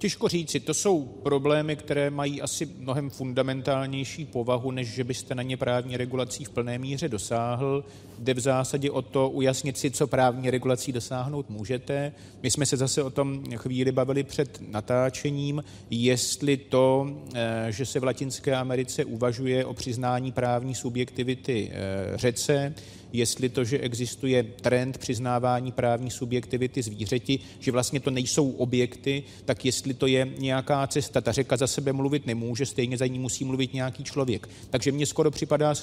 Těžko 0.00 0.28
říci, 0.28 0.60
to 0.60 0.74
jsou 0.74 1.04
problémy, 1.04 1.76
které 1.76 2.10
mají 2.10 2.42
asi 2.42 2.68
mnohem 2.78 3.10
fundamentálnější 3.10 4.24
povahu, 4.24 4.70
než 4.70 4.88
že 4.88 5.04
byste 5.04 5.34
na 5.34 5.42
ně 5.42 5.56
právní 5.56 5.96
regulací 5.96 6.44
v 6.44 6.50
plné 6.50 6.78
míře 6.78 7.08
dosáhl. 7.08 7.84
Jde 8.18 8.34
v 8.34 8.40
zásadě 8.40 8.90
o 8.90 9.02
to 9.02 9.30
ujasnit 9.30 9.78
si, 9.78 9.90
co 9.90 10.06
právní 10.06 10.50
regulací 10.50 10.92
dosáhnout 10.92 11.50
můžete. 11.50 12.12
My 12.42 12.50
jsme 12.50 12.66
se 12.66 12.76
zase 12.76 13.02
o 13.02 13.10
tom 13.10 13.44
chvíli 13.56 13.92
bavili 13.92 14.24
před 14.24 14.62
natáčením, 14.68 15.64
jestli 15.90 16.56
to, 16.56 17.16
eh, 17.34 17.66
že 17.68 17.86
se 17.86 18.00
v 18.00 18.04
Latinské 18.04 18.56
Americe 18.56 19.04
uvažuje 19.04 19.64
o 19.64 19.74
přiznání 19.74 20.32
právní 20.32 20.74
subjektivity 20.74 21.70
eh, 21.72 22.16
řece, 22.16 22.74
jestli 23.12 23.48
to, 23.48 23.64
že 23.64 23.78
existuje 23.78 24.42
trend 24.42 24.98
přiznávání 24.98 25.72
právní 25.72 26.10
subjektivity 26.10 26.82
zvířeti, 26.82 27.38
že 27.60 27.72
vlastně 27.72 28.00
to 28.00 28.10
nejsou 28.10 28.50
objekty, 28.50 29.22
tak 29.44 29.64
jestli 29.64 29.94
to 29.94 30.06
je 30.06 30.28
nějaká 30.38 30.86
cesta. 30.86 31.20
Ta 31.20 31.32
řeka 31.32 31.56
za 31.56 31.66
sebe 31.66 31.92
mluvit 31.92 32.26
nemůže, 32.26 32.66
stejně 32.66 32.96
za 32.96 33.06
ní 33.06 33.18
musí 33.18 33.44
mluvit 33.44 33.74
nějaký 33.74 34.04
člověk. 34.04 34.48
Takže 34.70 34.92
mně 34.92 35.06
skoro 35.06 35.30
připadá 35.30 35.74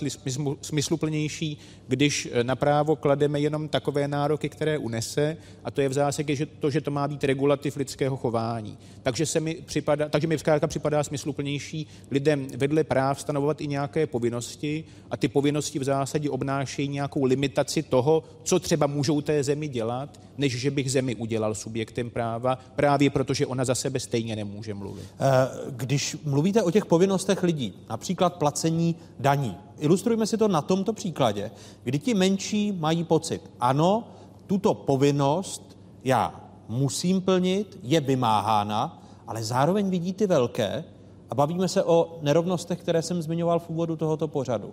smysluplnější, 0.61 1.57
když 1.87 2.29
na 2.43 2.55
právo 2.55 2.95
klademe 2.95 3.39
jenom 3.39 3.67
takové 3.67 4.07
nároky, 4.07 4.49
které 4.49 4.77
unese, 4.77 5.37
a 5.63 5.71
to 5.71 5.81
je 5.81 5.89
v 5.89 5.93
zásadě 5.93 6.35
že 6.35 6.45
to, 6.45 6.69
že 6.69 6.81
to 6.81 6.91
má 6.91 7.07
být 7.07 7.23
regulativ 7.23 7.75
lidského 7.75 8.17
chování. 8.17 8.77
Takže, 9.03 9.25
se 9.25 9.39
mi 9.39 9.55
připadá, 9.65 10.09
takže 10.09 10.27
mi 10.27 10.37
zkrátka 10.37 10.67
připadá 10.67 11.03
smysluplnější 11.03 11.87
lidem 12.11 12.47
vedle 12.55 12.83
práv 12.83 13.21
stanovovat 13.21 13.61
i 13.61 13.67
nějaké 13.67 14.07
povinnosti 14.07 14.83
a 15.11 15.17
ty 15.17 15.27
povinnosti 15.27 15.79
v 15.79 15.83
zásadě 15.83 16.29
obnášejí 16.29 16.87
nějakou 16.87 17.16
nějakou 17.17 17.25
limitaci 17.25 17.83
toho, 17.83 18.23
co 18.43 18.59
třeba 18.59 18.87
můžou 18.87 19.21
té 19.21 19.43
zemi 19.43 19.67
dělat, 19.67 20.09
než 20.37 20.57
že 20.57 20.71
bych 20.71 20.91
zemi 20.91 21.15
udělal 21.15 21.55
subjektem 21.55 22.09
práva, 22.09 22.57
právě 22.75 23.09
protože 23.09 23.45
ona 23.45 23.65
za 23.65 23.75
sebe 23.75 23.99
stejně 23.99 24.35
nemůže 24.35 24.73
mluvit. 24.73 25.05
Eh, 25.19 25.71
když 25.71 26.17
mluvíte 26.25 26.63
o 26.63 26.71
těch 26.71 26.85
povinnostech 26.85 27.43
lidí, 27.43 27.73
například 27.89 28.37
placení 28.37 28.95
daní, 29.19 29.55
ilustrujme 29.79 30.27
si 30.27 30.37
to 30.37 30.47
na 30.47 30.61
tomto 30.61 30.93
příkladě, 30.93 31.51
kdy 31.83 31.99
ti 31.99 32.13
menší 32.13 32.71
mají 32.71 33.03
pocit, 33.03 33.41
ano, 33.59 34.03
tuto 34.47 34.73
povinnost 34.73 35.77
já 36.03 36.33
musím 36.69 37.21
plnit, 37.21 37.79
je 37.83 38.01
vymáhána, 38.01 39.03
ale 39.27 39.43
zároveň 39.43 39.89
vidí 39.89 40.13
ty 40.13 40.27
velké, 40.27 40.83
a 41.29 41.35
bavíme 41.35 41.67
se 41.67 41.83
o 41.83 42.19
nerovnostech, 42.21 42.79
které 42.79 43.01
jsem 43.01 43.21
zmiňoval 43.21 43.59
v 43.59 43.69
úvodu 43.69 43.95
tohoto 43.95 44.27
pořadu. 44.27 44.71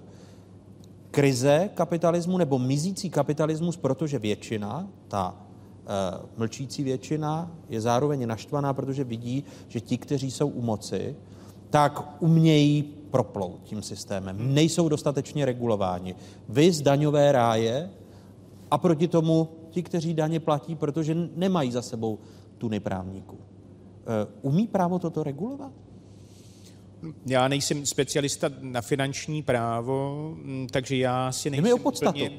Krize 1.14 1.70
kapitalismu 1.74 2.38
nebo 2.38 2.58
mizící 2.58 3.10
kapitalismus, 3.10 3.76
protože 3.76 4.18
většina, 4.18 4.88
ta 5.08 5.34
e, 5.34 6.18
mlčící 6.36 6.82
většina, 6.82 7.50
je 7.68 7.80
zároveň 7.80 8.26
naštvaná, 8.26 8.74
protože 8.74 9.04
vidí, 9.04 9.44
že 9.68 9.80
ti, 9.80 9.98
kteří 9.98 10.30
jsou 10.30 10.48
u 10.48 10.62
moci, 10.62 11.16
tak 11.70 12.22
umějí 12.22 12.82
proplout 13.10 13.60
tím 13.62 13.82
systémem. 13.82 14.54
Nejsou 14.54 14.88
dostatečně 14.88 15.44
regulováni. 15.44 16.14
Vy 16.48 16.72
z 16.72 16.82
daňové 16.82 17.32
ráje 17.32 17.90
a 18.70 18.78
proti 18.78 19.08
tomu 19.08 19.48
ti, 19.70 19.82
kteří 19.82 20.14
daně 20.14 20.40
platí, 20.40 20.74
protože 20.74 21.14
nemají 21.36 21.72
za 21.72 21.82
sebou 21.82 22.18
tuny 22.58 22.80
právníků. 22.80 23.36
E, 23.38 24.26
umí 24.42 24.66
právo 24.66 24.98
toto 24.98 25.22
regulovat? 25.22 25.72
Já 27.26 27.48
nejsem 27.48 27.86
specialista 27.86 28.50
na 28.60 28.80
finanční 28.80 29.42
právo, 29.42 30.30
mm, 30.42 30.68
takže 30.70 30.96
já 30.96 31.32
si 31.32 31.50
nejsem 31.50 31.72
úplně 31.72 32.30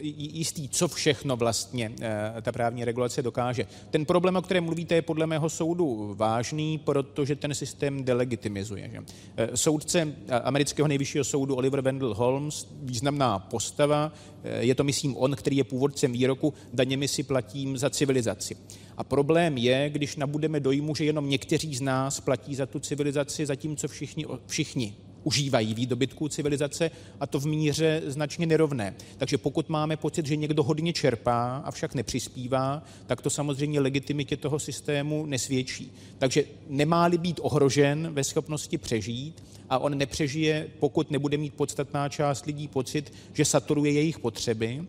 jistý, 0.00 0.68
co 0.68 0.88
všechno 0.88 1.36
vlastně 1.36 1.92
eh, 2.00 2.42
ta 2.42 2.52
právní 2.52 2.84
regulace 2.84 3.22
dokáže. 3.22 3.66
Ten 3.90 4.04
problém, 4.04 4.36
o 4.36 4.42
kterém 4.42 4.64
mluvíte, 4.64 4.94
je 4.94 5.02
podle 5.02 5.26
mého 5.26 5.48
soudu 5.48 6.14
vážný, 6.16 6.78
protože 6.78 7.36
ten 7.36 7.54
systém 7.54 8.04
delegitimizuje. 8.04 8.90
Že? 8.92 8.98
Eh, 9.36 9.56
soudce 9.56 10.14
eh, 10.28 10.40
amerického 10.40 10.88
nejvyššího 10.88 11.24
soudu 11.24 11.54
Oliver 11.54 11.80
Wendell 11.80 12.14
Holmes, 12.14 12.68
významná 12.82 13.38
postava, 13.38 14.12
je 14.58 14.74
to, 14.74 14.84
myslím, 14.84 15.16
on, 15.16 15.36
který 15.36 15.56
je 15.56 15.64
původcem 15.64 16.12
výroku, 16.12 16.54
daněmi 16.72 17.08
si 17.08 17.22
platím 17.22 17.78
za 17.78 17.90
civilizaci. 17.90 18.56
A 18.96 19.04
problém 19.04 19.58
je, 19.58 19.90
když 19.90 20.16
nabudeme 20.16 20.60
dojmu, 20.60 20.94
že 20.94 21.04
jenom 21.04 21.28
někteří 21.28 21.74
z 21.74 21.80
nás 21.80 22.20
platí 22.20 22.54
za 22.54 22.66
tu 22.66 22.78
civilizaci, 22.80 23.46
zatímco 23.46 23.88
všichni, 23.88 24.26
všichni 24.46 24.94
užívají 25.24 25.74
výdobytků 25.74 26.28
civilizace 26.28 26.90
a 27.20 27.26
to 27.26 27.40
v 27.40 27.46
míře 27.46 28.02
značně 28.06 28.46
nerovné. 28.46 28.94
Takže 29.18 29.38
pokud 29.38 29.68
máme 29.68 29.96
pocit, 29.96 30.26
že 30.26 30.36
někdo 30.36 30.62
hodně 30.62 30.92
čerpá, 30.92 31.62
avšak 31.64 31.94
nepřispívá, 31.94 32.82
tak 33.06 33.22
to 33.22 33.30
samozřejmě 33.30 33.80
legitimitě 33.80 34.36
toho 34.36 34.58
systému 34.58 35.26
nesvědčí. 35.26 35.92
Takže 36.18 36.44
nemá-li 36.68 37.18
být 37.18 37.40
ohrožen 37.42 38.08
ve 38.12 38.24
schopnosti 38.24 38.78
přežít 38.78 39.44
a 39.70 39.78
on 39.78 39.98
nepřežije, 39.98 40.68
pokud 40.80 41.10
nebude 41.10 41.36
mít 41.36 41.54
podstatná 41.54 42.08
část 42.08 42.46
lidí 42.46 42.68
pocit, 42.68 43.12
že 43.32 43.44
saturuje 43.44 43.92
jejich 43.92 44.18
potřeby, 44.18 44.84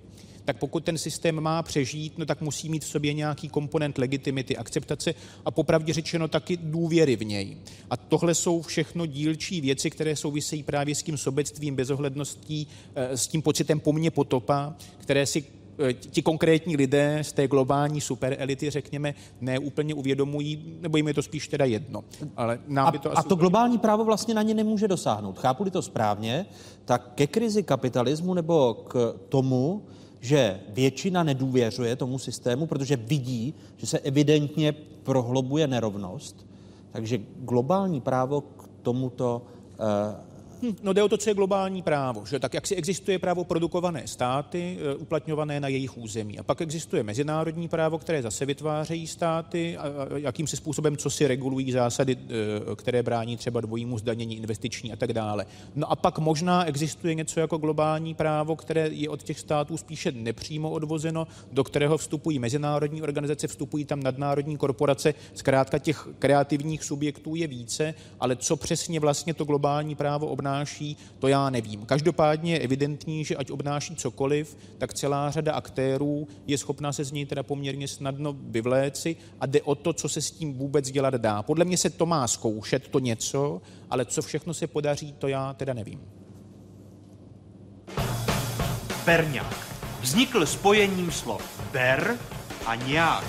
tak 0.46 0.58
pokud 0.58 0.84
ten 0.84 0.98
systém 0.98 1.42
má 1.42 1.64
přežít, 1.64 2.18
no 2.18 2.26
tak 2.26 2.42
musí 2.42 2.70
mít 2.70 2.84
v 2.84 2.88
sobě 2.88 3.14
nějaký 3.14 3.50
komponent 3.50 3.98
legitimity, 3.98 4.58
akceptace 4.58 5.14
a 5.46 5.52
popravdě 5.52 5.94
řečeno 5.94 6.28
taky 6.28 6.58
důvěry 6.58 7.16
v 7.16 7.26
něj. 7.26 7.58
A 7.90 7.98
tohle 7.98 8.36
jsou 8.36 8.62
všechno 8.62 9.06
dílčí 9.06 9.62
věci, 9.62 9.90
které 9.90 10.16
souvisejí 10.16 10.64
právě 10.64 10.96
s 10.96 11.04
tím 11.04 11.18
sobectvím, 11.18 11.76
bezohledností, 11.76 12.68
eh, 12.96 13.18
s 13.18 13.28
tím 13.28 13.42
pocitem 13.42 13.80
po 13.80 13.94
mně 13.94 14.12
potopa, 14.12 14.76
které 14.98 15.26
si 15.26 15.44
eh, 15.90 15.94
ti 15.94 16.22
konkrétní 16.22 16.78
lidé 16.78 17.20
z 17.22 17.34
té 17.34 17.48
globální 17.48 18.02
superelity, 18.02 18.70
řekněme, 18.70 19.14
neúplně 19.42 19.94
uvědomují, 19.94 20.78
nebo 20.82 20.98
jim 20.98 21.08
je 21.08 21.14
to 21.14 21.22
spíš 21.22 21.48
teda 21.48 21.66
jedno. 21.66 22.04
Ale 22.38 22.60
nám 22.68 22.88
a, 22.88 22.92
by 22.92 23.00
to 23.00 23.18
a 23.18 23.24
to 23.24 23.36
globální 23.36 23.78
právo 23.78 24.06
vlastně 24.06 24.34
na 24.34 24.42
ně 24.42 24.54
nemůže 24.54 24.88
dosáhnout. 24.88 25.40
Chápu-li 25.40 25.72
to 25.72 25.82
správně, 25.82 26.46
tak 26.86 27.12
ke 27.16 27.28
krizi 27.28 27.64
kapitalismu 27.64 28.34
nebo 28.34 28.74
k 28.74 29.16
tomu, 29.30 29.84
že 30.26 30.60
většina 30.70 31.24
nedůvěřuje 31.24 31.96
tomu 31.96 32.20
systému, 32.20 32.66
protože 32.66 32.96
vidí, 32.96 33.54
že 33.78 33.88
se 33.88 34.00
evidentně 34.00 34.72
prohlobuje 35.04 35.68
nerovnost. 35.68 36.46
Takže 36.92 37.20
globální 37.38 38.02
právo 38.02 38.42
k 38.42 38.70
tomuto 38.82 39.42
Hm, 39.80 40.35
no 40.84 40.94
jde 40.94 41.04
o 41.04 41.10
to, 41.10 41.18
co 41.18 41.30
je 41.30 41.34
globální 41.34 41.82
právo. 41.82 42.26
Že? 42.26 42.40
Tak 42.40 42.54
jak 42.54 42.68
si 42.68 42.76
existuje 42.76 43.20
právo 43.20 43.44
produkované 43.44 44.08
státy, 44.08 44.78
e, 44.92 44.96
uplatňované 44.96 45.60
na 45.60 45.68
jejich 45.68 45.98
území. 45.98 46.40
A 46.40 46.44
pak 46.44 46.62
existuje 46.62 47.04
mezinárodní 47.04 47.68
právo, 47.68 47.98
které 47.98 48.22
zase 48.22 48.46
vytvářejí 48.46 49.08
státy, 49.08 49.78
a, 49.78 49.86
jakým 50.16 50.48
se 50.48 50.56
způsobem, 50.56 50.98
co 50.98 51.10
si 51.10 51.28
regulují 51.28 51.72
zásady, 51.72 52.18
e, 52.18 52.76
které 52.76 53.04
brání 53.04 53.38
třeba 53.38 53.62
dvojímu 53.62 53.98
zdanění 53.98 54.38
investiční 54.38 54.94
a 54.94 54.96
tak 54.96 55.14
dále. 55.14 55.46
No 55.76 55.92
a 55.92 55.96
pak 55.96 56.20
možná 56.20 56.66
existuje 56.66 57.16
něco 57.16 57.40
jako 57.40 57.58
globální 57.58 58.14
právo, 58.14 58.56
které 58.56 58.88
je 58.88 59.10
od 59.10 59.24
těch 59.24 59.40
států 59.40 59.78
spíše 59.78 60.12
nepřímo 60.12 60.70
odvozeno, 60.70 61.28
do 61.52 61.64
kterého 61.64 61.98
vstupují 61.98 62.40
mezinárodní 62.40 63.02
organizace, 63.02 63.48
vstupují 63.48 63.86
tam 63.86 64.04
nadnárodní 64.04 64.58
korporace. 64.58 65.14
Zkrátka 65.34 65.80
těch 65.80 66.08
kreativních 66.20 66.84
subjektů 66.84 67.36
je 67.36 67.48
více, 67.48 67.94
ale 68.20 68.36
co 68.36 68.56
přesně 68.56 69.00
vlastně 69.00 69.34
to 69.34 69.46
globální 69.46 69.96
právo 69.96 70.28
obnáší, 70.28 70.55
obnáší, 70.56 70.98
to 71.20 71.28
já 71.28 71.50
nevím. 71.50 71.86
Každopádně 71.86 72.54
je 72.54 72.60
evidentní, 72.60 73.26
že 73.26 73.36
ať 73.36 73.52
obnáší 73.52 73.96
cokoliv, 73.96 74.58
tak 74.78 74.94
celá 74.94 75.32
řada 75.32 75.54
aktérů 75.54 76.28
je 76.48 76.58
schopná 76.58 76.94
se 76.94 77.04
z 77.04 77.12
něj 77.12 77.26
teda 77.26 77.44
poměrně 77.44 77.88
snadno 77.88 78.36
vyvléci 78.40 79.16
a 79.40 79.46
jde 79.46 79.62
o 79.62 79.76
to, 79.76 79.94
co 79.94 80.10
se 80.10 80.22
s 80.22 80.32
tím 80.32 80.54
vůbec 80.54 80.92
dělat 80.92 81.14
dá. 81.14 81.44
Podle 81.44 81.66
mě 81.66 81.78
se 81.78 81.90
to 81.90 82.06
má 82.06 82.28
zkoušet, 82.28 82.88
to 82.88 83.00
něco, 83.00 83.62
ale 83.90 84.06
co 84.06 84.22
všechno 84.22 84.54
se 84.54 84.68
podaří, 84.68 85.14
to 85.20 85.28
já 85.28 85.54
teda 85.54 85.74
nevím. 85.74 86.00
Berňák 89.06 89.56
vznikl 90.02 90.46
spojením 90.46 91.12
slov 91.12 91.44
ber 91.72 92.18
a 92.66 92.76
nějak. 92.76 93.26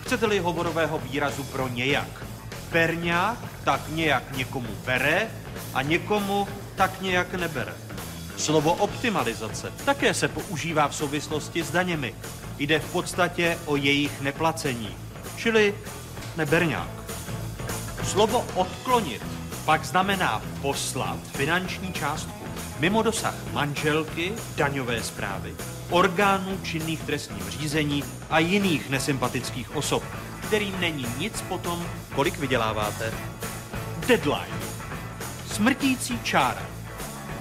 Chcete-li 0.00 0.38
hovorového 0.38 0.98
výrazu 0.98 1.44
pro 1.44 1.68
nějak. 1.68 2.26
Berňák 2.72 3.38
tak 3.64 3.88
nějak 3.88 4.36
někomu 4.36 4.68
bere 4.84 5.30
a 5.76 5.82
někomu 5.82 6.48
tak 6.74 7.00
nějak 7.00 7.34
nebere. 7.34 7.74
Slovo 8.36 8.72
optimalizace 8.72 9.72
také 9.84 10.14
se 10.14 10.28
používá 10.28 10.88
v 10.88 10.94
souvislosti 10.94 11.62
s 11.62 11.70
daněmi. 11.70 12.14
Jde 12.58 12.78
v 12.78 12.92
podstatě 12.92 13.58
o 13.64 13.76
jejich 13.76 14.20
neplacení, 14.20 14.96
čili 15.36 15.74
neberňák. 16.36 16.88
Slovo 18.04 18.46
odklonit 18.54 19.22
pak 19.64 19.84
znamená 19.84 20.42
poslat 20.62 21.18
finanční 21.34 21.92
částku 21.92 22.46
mimo 22.78 23.02
dosah 23.02 23.34
manželky, 23.52 24.32
daňové 24.56 25.02
zprávy, 25.02 25.54
orgánů 25.90 26.58
činných 26.62 27.02
trestním 27.02 27.50
řízení 27.50 28.04
a 28.30 28.38
jiných 28.38 28.90
nesympatických 28.90 29.76
osob, 29.76 30.02
kterým 30.46 30.80
není 30.80 31.06
nic 31.18 31.42
potom, 31.42 31.86
kolik 32.14 32.38
vyděláváte. 32.38 33.12
Deadline. 34.06 34.75
Smrtící 35.56 36.20
čára, 36.22 36.62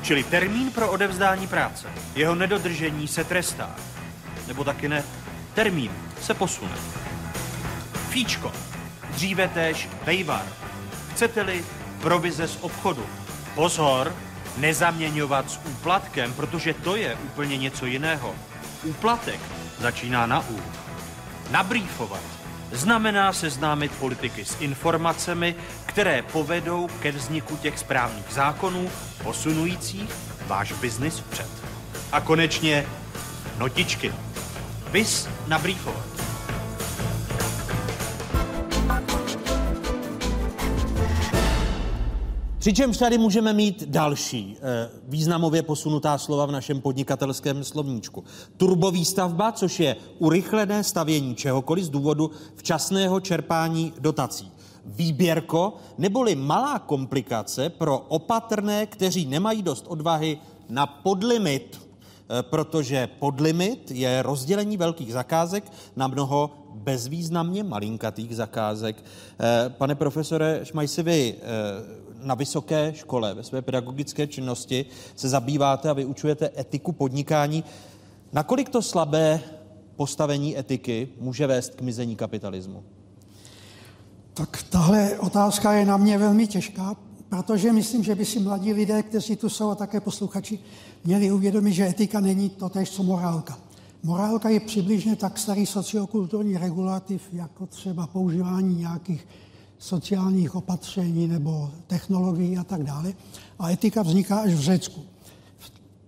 čili 0.01 0.23
termín 0.23 0.71
pro 0.71 0.91
odevzdání 0.91 1.47
práce. 1.47 1.87
Jeho 2.15 2.35
nedodržení 2.35 3.07
se 3.07 3.23
trestá. 3.23 3.75
Nebo 4.47 4.63
taky 4.63 4.89
ne, 4.89 5.03
termín 5.53 5.91
se 6.21 6.33
posune. 6.33 6.75
Fíčko, 8.09 8.51
dříve 9.09 9.47
též 9.47 9.89
vejvar. 10.05 10.45
Chcete-li 11.13 11.65
provize 12.01 12.47
z 12.47 12.57
obchodu. 12.61 13.05
Pozor, 13.55 14.15
nezaměňovat 14.57 15.51
s 15.51 15.59
úplatkem, 15.65 16.33
protože 16.33 16.73
to 16.73 16.95
je 16.95 17.15
úplně 17.15 17.57
něco 17.57 17.85
jiného. 17.85 18.35
Úplatek 18.83 19.39
začíná 19.79 20.25
na 20.25 20.49
U. 20.49 20.61
Nabrýfovat 21.51 22.21
znamená 22.71 23.33
seznámit 23.33 23.91
politiky 23.91 24.45
s 24.45 24.61
informacemi, 24.61 25.55
které 25.95 26.21
povedou 26.21 26.87
ke 27.01 27.11
vzniku 27.11 27.57
těch 27.57 27.79
správných 27.79 28.25
zákonů, 28.33 28.89
posunujících 29.23 30.09
váš 30.47 30.73
biznis 30.73 31.17
vpřed. 31.17 31.47
A 32.11 32.21
konečně 32.21 32.85
notičky. 33.57 34.13
Vys 34.91 35.27
nabrýfovat. 35.47 36.05
Přičemž 42.59 42.97
tady 42.97 43.17
můžeme 43.17 43.53
mít 43.53 43.83
další 43.87 44.57
eh, 44.57 44.89
významově 45.07 45.63
posunutá 45.63 46.17
slova 46.17 46.45
v 46.45 46.51
našem 46.51 46.81
podnikatelském 46.81 47.63
slovníčku. 47.63 48.23
Turbovýstavba, 48.57 49.51
což 49.51 49.79
je 49.79 49.95
urychlené 50.19 50.83
stavění 50.83 51.35
čehokoliv 51.35 51.85
z 51.85 51.89
důvodu 51.89 52.31
včasného 52.55 53.19
čerpání 53.19 53.93
dotací. 53.99 54.54
Výběrko, 54.85 55.73
neboli 55.97 56.35
malá 56.35 56.79
komplikace 56.79 57.69
pro 57.69 57.99
opatrné, 57.99 58.85
kteří 58.85 59.25
nemají 59.25 59.61
dost 59.61 59.85
odvahy 59.87 60.37
na 60.69 60.87
podlimit. 60.87 61.85
protože 62.41 63.07
podlimit 63.07 63.91
je 63.91 64.21
rozdělení 64.21 64.77
velkých 64.77 65.13
zakázek 65.13 65.71
na 65.95 66.07
mnoho 66.07 66.51
bezvýznamně 66.73 67.63
malinkatých 67.63 68.35
zakázek. 68.35 69.03
Eh, 69.39 69.69
pane 69.69 69.95
profesore 69.95 70.59
Šmajsi, 70.63 71.03
vy 71.03 71.35
na 72.25 72.35
vysoké 72.35 72.93
škole 72.95 73.33
ve 73.33 73.43
své 73.43 73.61
pedagogické 73.61 74.27
činnosti 74.27 74.85
se 75.15 75.29
zabýváte 75.29 75.89
a 75.89 75.93
vyučujete 75.93 76.49
etiku 76.57 76.91
podnikání. 76.91 77.63
Nakolik 78.33 78.69
to 78.69 78.81
slabé 78.81 79.39
postavení 79.95 80.57
etiky 80.59 81.07
může 81.19 81.47
vést 81.47 81.75
k 81.75 81.81
mizení 81.81 82.15
kapitalismu? 82.15 82.83
Tak 84.35 84.63
tahle 84.63 85.19
otázka 85.19 85.73
je 85.73 85.85
na 85.85 85.97
mě 85.97 86.17
velmi 86.17 86.47
těžká, 86.47 86.95
protože 87.29 87.73
myslím, 87.73 88.03
že 88.03 88.15
by 88.15 88.25
si 88.25 88.39
mladí 88.39 88.73
lidé, 88.73 89.03
kteří 89.03 89.35
tu 89.35 89.49
jsou 89.49 89.69
a 89.69 89.75
také 89.75 90.01
posluchači, 90.01 90.59
měli 91.03 91.31
uvědomit, 91.31 91.73
že 91.73 91.87
etika 91.87 92.19
není 92.19 92.49
to 92.49 92.69
tež, 92.69 92.89
co 92.89 93.03
morálka. 93.03 93.57
Morálka 94.03 94.49
je 94.49 94.59
přibližně 94.59 95.15
tak 95.15 95.37
starý 95.37 95.65
sociokulturní 95.65 96.57
regulativ, 96.57 97.21
jako 97.33 97.65
třeba 97.65 98.07
používání 98.07 98.75
nějakých 98.75 99.27
sociálních 99.77 100.55
opatření 100.55 101.27
nebo 101.27 101.71
technologií 101.87 102.57
a 102.57 102.63
tak 102.63 102.83
dále. 102.83 103.13
A 103.59 103.71
etika 103.71 104.01
vzniká 104.01 104.37
až 104.37 104.53
v 104.53 104.59
Řecku, 104.59 105.01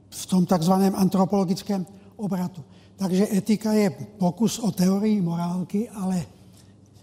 v 0.10 0.26
tom 0.26 0.46
takzvaném 0.46 0.94
antropologickém 0.96 1.86
obratu. 2.16 2.64
Takže 2.96 3.28
etika 3.38 3.74
je 3.74 3.90
pokus 4.18 4.60
o 4.60 4.72
teorii 4.72 5.22
morálky, 5.22 5.90
ale 5.90 6.26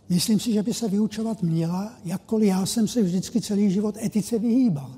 myslím 0.08 0.40
si, 0.40 0.52
že 0.52 0.62
by 0.62 0.74
se 0.74 0.88
vyučovat 0.88 1.42
měla, 1.42 1.92
jakkoliv 2.04 2.48
já 2.48 2.66
jsem 2.66 2.88
se 2.88 3.02
vždycky 3.02 3.40
celý 3.40 3.70
život 3.70 3.96
etice 4.02 4.38
vyhýbal. 4.38 4.90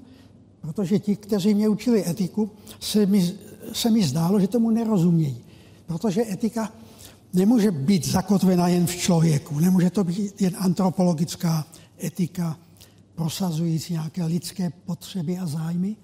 Protože 0.61 0.99
ti, 0.99 1.17
kteří 1.17 1.55
mě 1.55 1.69
učili 1.69 2.09
etiku, 2.09 2.51
se 2.81 3.07
mi, 3.07 3.33
se 3.73 3.91
mi 3.91 4.03
zdálo, 4.03 4.41
že 4.41 4.49
tomu 4.49 4.71
nerozumějí. 4.71 5.37
Protože 5.87 6.33
etika 6.33 6.73
nemůže 7.33 7.71
být 7.71 8.07
zakotvena 8.07 8.69
jen 8.69 8.87
v 8.87 8.97
člověku, 8.97 9.61
nemůže 9.61 9.91
to 9.91 10.05
být 10.05 10.43
jen 10.43 10.55
antropologická 10.59 11.67
etika 12.05 12.59
prosazující 13.15 13.93
nějaké 13.93 14.25
lidské 14.25 14.71
potřeby 14.87 15.39
a 15.39 15.47
zájmy. 15.47 15.97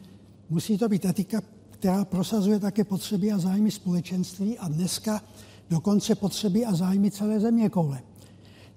Musí 0.51 0.79
to 0.79 0.89
být 0.89 1.05
etika, 1.05 1.43
která 1.71 2.05
prosazuje 2.05 2.59
také 2.59 2.85
potřeby 2.85 3.33
a 3.33 3.39
zájmy 3.39 3.71
společenství 3.71 4.59
a 4.59 4.69
dneska 4.69 5.23
dokonce 5.71 6.15
potřeby 6.15 6.65
a 6.65 6.75
zájmy 6.75 7.11
celé 7.11 7.41
země 7.41 7.69
koule. 7.69 8.03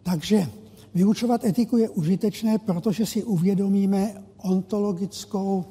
Takže 0.05 0.49
vyučovat 0.93 1.43
etiku 1.43 1.77
je 1.77 1.89
užitečné, 1.89 2.57
protože 2.57 3.05
si 3.05 3.23
uvědomíme 3.23 4.23
ontologickou 4.37 5.65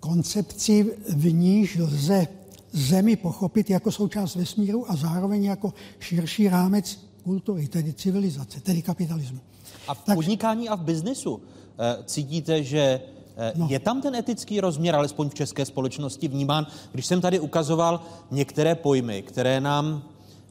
koncepci, 0.00 0.96
v 1.08 1.32
níž 1.32 1.76
lze 1.76 2.26
Zemi 2.72 3.16
pochopit 3.16 3.70
jako 3.70 3.92
součást 3.92 4.34
vesmíru 4.34 4.90
a 4.90 4.96
zároveň 4.96 5.44
jako 5.44 5.74
širší 5.98 6.48
rámec 6.48 6.98
kultury, 7.24 7.68
tedy 7.68 7.92
civilizace, 7.92 8.60
tedy 8.60 8.82
kapitalismu. 8.82 9.40
A 9.88 9.94
v 9.94 10.04
podnikání 10.14 10.68
a 10.68 10.74
v 10.74 10.82
biznesu 10.82 11.40
eh, 11.78 12.04
cítíte, 12.04 12.62
že 12.62 13.00
eh, 13.36 13.52
No. 13.56 13.66
Je 13.70 13.78
tam 13.78 14.02
ten 14.02 14.14
etický 14.14 14.60
rozměr, 14.60 14.94
alespoň 14.94 15.28
v 15.28 15.34
české 15.34 15.64
společnosti, 15.64 16.28
vnímán, 16.28 16.66
když 16.92 17.06
jsem 17.06 17.20
tady 17.20 17.40
ukazoval 17.40 18.00
některé 18.30 18.74
pojmy, 18.74 19.22
které 19.22 19.60
nám 19.60 20.02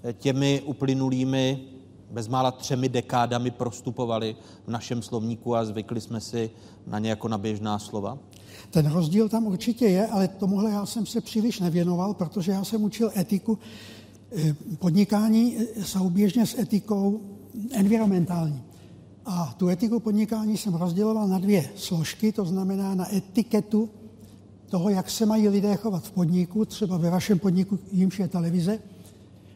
eh, 0.03 0.13
těmi 0.13 0.61
uplynulými 0.65 1.59
bezmála 2.11 2.51
třemi 2.51 2.89
dekádami 2.89 3.51
prostupovali 3.51 4.35
v 4.67 4.71
našem 4.71 5.01
slovníku 5.01 5.55
a 5.55 5.65
zvykli 5.65 6.01
jsme 6.01 6.21
si 6.21 6.49
na 6.87 6.99
ně 6.99 7.09
jako 7.09 7.27
na 7.27 7.37
běžná 7.37 7.79
slova? 7.79 8.17
Ten 8.71 8.91
rozdíl 8.91 9.29
tam 9.29 9.47
určitě 9.47 9.85
je, 9.85 10.07
ale 10.07 10.27
tomuhle 10.27 10.71
já 10.71 10.85
jsem 10.85 11.05
se 11.05 11.21
příliš 11.21 11.59
nevěnoval, 11.59 12.13
protože 12.13 12.51
já 12.51 12.63
jsem 12.63 12.83
učil 12.83 13.11
etiku 13.17 13.59
eh, 14.31 14.55
podnikání 14.79 15.57
eh, 15.57 15.83
souběžně 15.83 16.45
s 16.45 16.59
etikou 16.59 17.21
environmentální. 17.71 18.61
A 19.25 19.53
tu 19.57 19.69
etiku 19.69 19.99
podnikání 19.99 20.57
jsem 20.57 20.73
rozděloval 20.73 21.27
na 21.27 21.39
dvě 21.39 21.69
složky, 21.75 22.31
to 22.31 22.45
znamená 22.45 22.95
na 22.95 23.15
etiketu 23.15 23.89
toho, 24.69 24.89
jak 24.89 25.09
se 25.09 25.25
mají 25.25 25.47
lidé 25.49 25.75
chovat 25.75 26.03
v 26.03 26.11
podniku, 26.11 26.65
třeba 26.65 26.97
ve 26.97 27.09
vašem 27.09 27.39
podniku, 27.39 27.79
jimž 27.91 28.19
je 28.19 28.27
televize, 28.27 28.79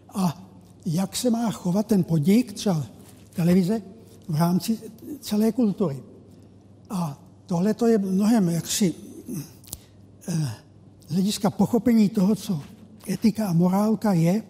a 0.09 0.50
jak 0.85 1.15
se 1.15 1.29
má 1.29 1.51
chovat 1.51 1.87
ten 1.87 2.03
podnik, 2.03 2.53
třeba 2.53 2.85
televize, 3.33 3.81
v 4.27 4.35
rámci 4.35 4.79
celé 5.19 5.51
kultury. 5.51 5.99
A 6.89 7.19
tohle 7.45 7.73
to 7.73 7.87
je 7.87 7.97
mnohem 7.97 8.49
jaksi 8.49 8.93
eh, 10.27 10.33
z 11.07 11.13
hlediska 11.13 11.49
pochopení 11.49 12.09
toho, 12.09 12.35
co 12.35 12.61
etika 13.09 13.47
a 13.47 13.53
morálka 13.53 14.13
je, 14.13 14.43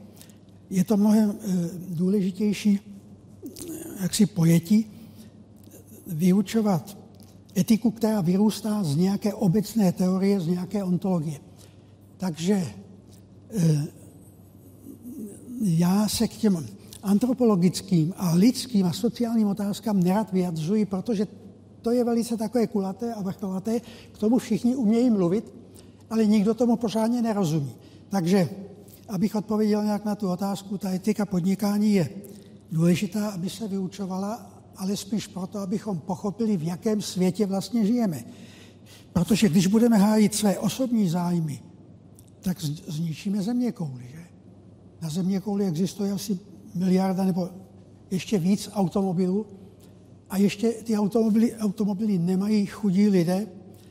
je 0.70 0.84
to 0.84 0.98
mnohem 0.98 1.36
eh, 1.42 1.70
důležitější 1.90 2.80
eh, 2.80 3.74
jaksi 4.02 4.26
pojetí 4.26 4.86
vyučovat 6.08 6.98
etiku, 7.58 7.92
která 7.92 8.22
vyrůstá 8.22 8.84
z 8.84 8.96
nějaké 8.96 9.34
obecné 9.34 9.92
teorie, 9.92 10.40
z 10.40 10.48
nějaké 10.48 10.84
ontologie. 10.84 11.40
Takže 12.18 12.68
já 15.62 16.08
se 16.08 16.28
k 16.28 16.32
těm 16.32 16.68
antropologickým 17.04 18.14
a 18.18 18.34
lidským 18.34 18.86
a 18.86 18.94
sociálním 18.94 19.48
otázkám 19.48 20.04
nerad 20.04 20.32
vyjadřuji, 20.32 20.86
protože 20.86 21.28
to 21.82 21.92
je 21.92 22.04
velice 22.04 22.38
takové 22.38 22.68
kulaté 22.68 23.14
a 23.14 23.22
vrcholaté, 23.22 23.80
k 24.12 24.18
tomu 24.18 24.38
všichni 24.38 24.76
umějí 24.76 25.10
mluvit, 25.10 25.54
ale 26.10 26.26
nikdo 26.26 26.54
tomu 26.54 26.76
pořádně 26.76 27.22
nerozumí. 27.22 27.72
Takže, 28.10 28.50
abych 29.10 29.36
odpověděl 29.36 29.84
nějak 29.84 30.06
na 30.06 30.16
tu 30.16 30.30
otázku, 30.30 30.78
ta 30.78 30.92
etika 30.92 31.26
podnikání 31.26 31.94
je 31.94 32.10
důležitá, 32.72 33.30
aby 33.30 33.50
se 33.50 33.68
vyučovala, 33.68 34.52
ale 34.78 34.98
spíš 34.98 35.28
proto, 35.28 35.60
abychom 35.60 36.00
pochopili, 36.00 36.58
v 36.58 36.64
jakém 36.64 37.02
světě 37.02 37.46
vlastně 37.46 37.86
žijeme. 37.86 38.24
Protože 39.14 39.50
když 39.50 39.68
budeme 39.68 39.98
hájit 39.98 40.36
své 40.36 40.60
osobní 40.60 41.10
zájmy, 41.10 41.60
tak 42.42 42.62
zničíme 42.88 43.42
země 43.42 43.72
kouli. 43.72 44.04
Že? 44.12 44.21
Na 45.02 45.10
země 45.10 45.40
kouli 45.40 45.66
existuje 45.66 46.12
asi 46.12 46.40
miliarda 46.76 47.26
nebo 47.26 47.50
ještě 48.12 48.40
víc 48.40 48.70
automobilů, 48.74 49.46
a 50.32 50.38
ještě 50.38 50.72
ty 50.72 50.98
automobily, 50.98 51.56
automobily 51.56 52.20
nemají 52.20 52.66
chudí 52.66 53.10
lidé 53.10 53.48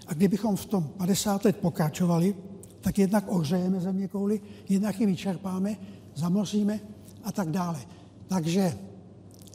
a 0.06 0.14
kdybychom 0.14 0.56
v 0.56 0.66
tom 0.66 0.84
50 0.96 1.44
let 1.44 1.56
pokračovali, 1.56 2.34
tak 2.80 2.98
jednak 2.98 3.24
ohřejeme 3.28 3.80
země 3.80 4.08
kouli, 4.08 4.40
jednak 4.68 5.00
ji 5.00 5.06
vyčerpáme, 5.06 5.76
zamoříme 6.14 6.80
a 7.24 7.32
tak 7.32 7.50
dále. 7.50 7.80
Takže 8.26 8.78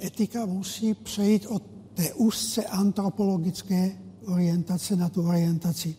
etika 0.03 0.45
musí 0.45 0.93
přejít 0.93 1.45
od 1.45 1.63
té 1.93 2.13
úzce 2.13 2.65
antropologické 2.65 3.97
orientace 4.25 4.95
na 4.95 5.09
tu 5.09 5.27
orientaci, 5.27 5.95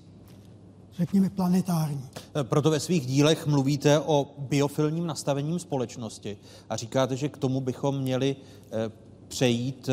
řekněme, 0.98 1.30
planetární. 1.30 2.04
Proto 2.42 2.70
ve 2.70 2.80
svých 2.80 3.06
dílech 3.06 3.46
mluvíte 3.46 4.00
o 4.00 4.34
biofilním 4.38 5.06
nastavením 5.06 5.58
společnosti 5.58 6.38
a 6.70 6.76
říkáte, 6.76 7.16
že 7.16 7.28
k 7.28 7.36
tomu 7.36 7.60
bychom 7.60 7.98
měli 7.98 8.36
eh, 8.36 8.90
přejít 9.28 9.88
eh, 9.88 9.92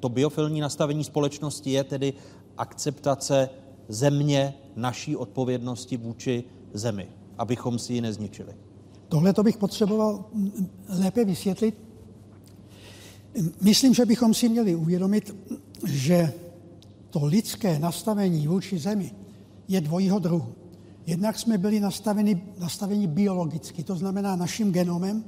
to 0.00 0.08
biofilní 0.08 0.60
nastavení 0.60 1.04
společnosti 1.04 1.70
je 1.70 1.84
tedy 1.84 2.12
akceptace 2.56 3.48
země, 3.88 4.54
naší 4.76 5.16
odpovědnosti 5.16 5.96
vůči 5.96 6.44
zemi, 6.74 7.08
abychom 7.38 7.78
si 7.78 7.92
ji 7.92 8.00
nezničili. 8.00 8.54
Tohle 9.08 9.32
to 9.32 9.42
bych 9.42 9.56
potřeboval 9.56 10.24
lépe 10.88 11.24
vysvětlit. 11.24 11.74
Myslím, 13.60 13.94
že 13.94 14.06
bychom 14.06 14.34
si 14.34 14.48
měli 14.48 14.74
uvědomit, 14.74 15.36
že 15.86 16.32
to 17.10 17.24
lidské 17.24 17.78
nastavení 17.78 18.46
vůči 18.46 18.78
zemi 18.78 19.12
je 19.70 19.80
dvojího 19.80 20.18
druhu. 20.18 20.54
Jednak 21.06 21.38
jsme 21.38 21.58
byli 21.58 21.80
nastaveni, 21.80 22.42
nastaveni 22.58 23.06
biologicky, 23.06 23.82
to 23.82 23.96
znamená 23.96 24.36
naším 24.36 24.72
genomem, 24.72 25.24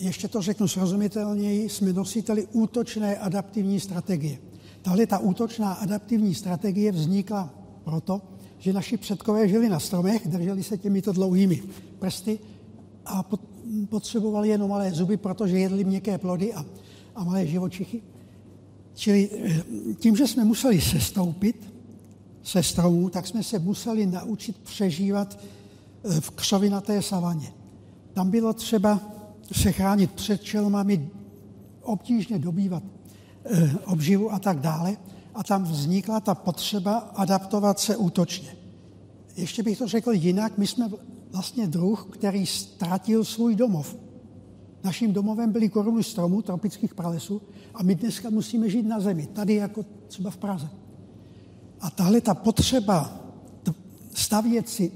ještě 0.00 0.28
to 0.28 0.42
řeknu 0.42 0.68
srozumitelněji, 0.68 1.68
jsme 1.68 1.92
nositeli 1.92 2.46
útočné 2.52 3.16
adaptivní 3.16 3.80
strategie. 3.80 4.38
Tahle 4.82 5.06
ta 5.06 5.18
útočná 5.18 5.72
adaptivní 5.72 6.34
strategie 6.34 6.92
vznikla 6.92 7.54
proto, 7.84 8.22
že 8.58 8.72
naši 8.72 8.96
předkové 8.96 9.48
žili 9.48 9.68
na 9.68 9.80
stromech, 9.80 10.28
drželi 10.28 10.62
se 10.62 10.78
těmito 10.78 11.12
dlouhými 11.12 11.62
prsty 11.98 12.38
a 13.06 13.24
potřebovali 13.88 14.48
jenom 14.48 14.70
malé 14.70 14.92
zuby, 14.92 15.16
protože 15.16 15.58
jedli 15.58 15.84
měkké 15.84 16.18
plody 16.18 16.54
a, 16.54 16.64
a 17.14 17.24
malé 17.24 17.46
živočichy. 17.46 18.02
Čili 18.94 19.30
eh, 19.32 19.64
tím, 19.94 20.16
že 20.16 20.26
jsme 20.26 20.44
museli 20.44 20.80
sestoupit 20.80 21.73
se 22.44 22.62
stromů, 22.62 23.08
tak 23.10 23.26
jsme 23.26 23.42
se 23.42 23.58
museli 23.58 24.06
naučit 24.06 24.58
přežívat 24.58 25.38
eh, 26.04 26.20
v 26.20 26.30
křovinaté 26.30 27.02
savaně. 27.02 27.52
Tam 28.12 28.30
bylo 28.30 28.52
třeba 28.52 29.00
se 29.52 29.72
chránit 29.72 30.12
před 30.12 30.42
čelmami, 30.42 31.10
obtížně 31.82 32.38
dobývat 32.38 32.82
e, 33.44 33.72
obživu 33.86 34.32
a 34.32 34.38
tak 34.38 34.60
dále. 34.60 34.96
A 35.34 35.44
tam 35.44 35.64
vznikla 35.64 36.20
ta 36.20 36.34
potřeba 36.34 36.96
adaptovat 36.96 37.80
se 37.80 37.96
útočně. 37.96 38.56
ještě 39.36 39.62
bych 39.62 39.78
to 39.78 39.88
řekl 39.88 40.12
jinak, 40.12 40.58
my 40.58 40.66
jsme 40.66 40.90
vlastně 41.32 41.66
druh, 41.66 42.08
který 42.10 42.46
ztratil 42.46 43.24
svůj 43.24 43.54
domov. 43.54 43.96
Naším 44.84 45.12
domovem 45.12 45.52
byly 45.52 45.68
koruny 45.68 46.04
stromů, 46.04 46.42
tropických 46.42 46.94
pralesů 46.94 47.42
a 47.74 47.82
my 47.82 47.94
dneska 47.94 48.30
musíme 48.30 48.70
žít 48.70 48.86
na 48.86 49.00
zemi, 49.00 49.26
tady 49.26 49.54
jako 49.54 49.84
třeba 50.08 50.30
v 50.30 50.36
Praze. 50.36 50.68
A 51.80 51.90
tahle 51.90 52.20
ta 52.20 52.34
potřeba 52.34 53.24
stavět 54.14 54.68
si 54.68 54.92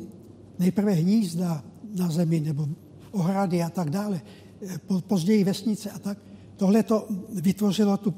nejprve 0.59 0.93
hnízda 0.93 1.64
na 1.95 2.11
zemi 2.11 2.41
nebo 2.41 2.68
ohrady 3.11 3.62
a 3.62 3.70
tak 3.70 3.91
dále, 3.91 4.20
eh, 4.62 4.79
později 5.01 5.45
vesnice 5.45 5.91
a 5.91 5.99
tak, 5.99 6.18
tohle 6.57 6.83
to 6.83 7.09
vytvořilo 7.33 7.97
tu 7.97 8.14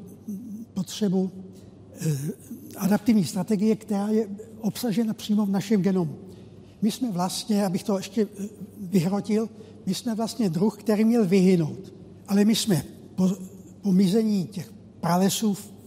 potřebu 0.74 1.30
eh, 2.00 2.16
adaptivní 2.76 3.24
strategie, 3.24 3.76
která 3.76 4.08
je 4.08 4.28
obsažena 4.60 5.14
přímo 5.14 5.46
v 5.46 5.50
našem 5.50 5.82
genomu. 5.82 6.18
My 6.82 6.90
jsme 6.90 7.12
vlastně, 7.12 7.66
abych 7.66 7.82
to 7.82 7.96
ještě 7.96 8.22
eh, 8.22 8.48
vyhrotil, 8.80 9.48
my 9.86 9.94
jsme 9.94 10.14
vlastně 10.14 10.50
druh, 10.50 10.78
který 10.78 11.04
měl 11.04 11.26
vyhynout. 11.26 11.92
Ale 12.28 12.44
my 12.44 12.54
jsme 12.54 12.84
po, 13.14 13.30
po 13.82 13.92
mizení 13.92 14.46
těch 14.46 14.72
pralesů 15.00 15.54
v 15.54 15.79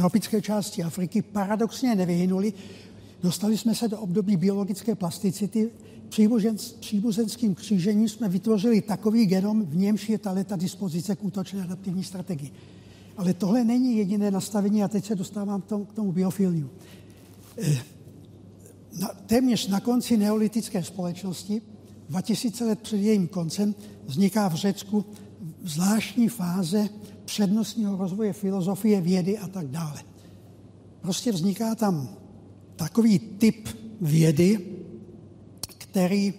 tropické 0.00 0.42
části 0.42 0.82
Afriky 0.82 1.22
paradoxně 1.22 1.94
nevyhynuli. 1.94 2.52
Dostali 3.22 3.58
jsme 3.58 3.74
se 3.74 3.88
do 3.88 4.00
období 4.00 4.36
biologické 4.36 4.94
plasticity. 4.94 5.70
Příbuzenským 6.80 7.54
křížením 7.54 8.08
jsme 8.08 8.28
vytvořili 8.28 8.80
takový 8.80 9.26
genom, 9.26 9.66
v 9.66 9.76
němž 9.76 10.08
je 10.08 10.18
ta 10.18 10.32
leta 10.32 10.56
dispozice 10.56 11.16
k 11.16 11.24
útočné 11.24 11.62
adaptivní 11.62 12.04
strategii. 12.04 12.50
Ale 13.16 13.34
tohle 13.34 13.64
není 13.64 13.96
jediné 13.96 14.30
nastavení 14.30 14.82
a 14.82 14.88
teď 14.88 15.04
se 15.04 15.14
dostávám 15.14 15.62
k 15.62 15.92
tomu, 15.92 16.12
biofilniu. 16.12 16.70
Eh, 17.58 17.78
na, 19.00 19.08
téměř 19.26 19.68
na 19.68 19.80
konci 19.80 20.16
neolitické 20.16 20.82
společnosti, 20.82 21.62
2000 22.08 22.64
let 22.64 22.80
před 22.80 22.96
jejím 22.96 23.28
koncem, 23.28 23.74
vzniká 24.06 24.48
v 24.48 24.54
Řecku 24.54 25.04
zvláštní 25.64 26.28
fáze 26.28 26.88
přednostního 27.30 27.96
rozvoje 27.96 28.32
filozofie, 28.32 29.00
vědy 29.00 29.38
a 29.38 29.48
tak 29.48 29.66
dále. 29.66 30.02
Prostě 31.00 31.32
vzniká 31.32 31.74
tam 31.74 32.08
takový 32.76 33.18
typ 33.18 33.68
vědy, 34.00 34.58
který 35.78 36.34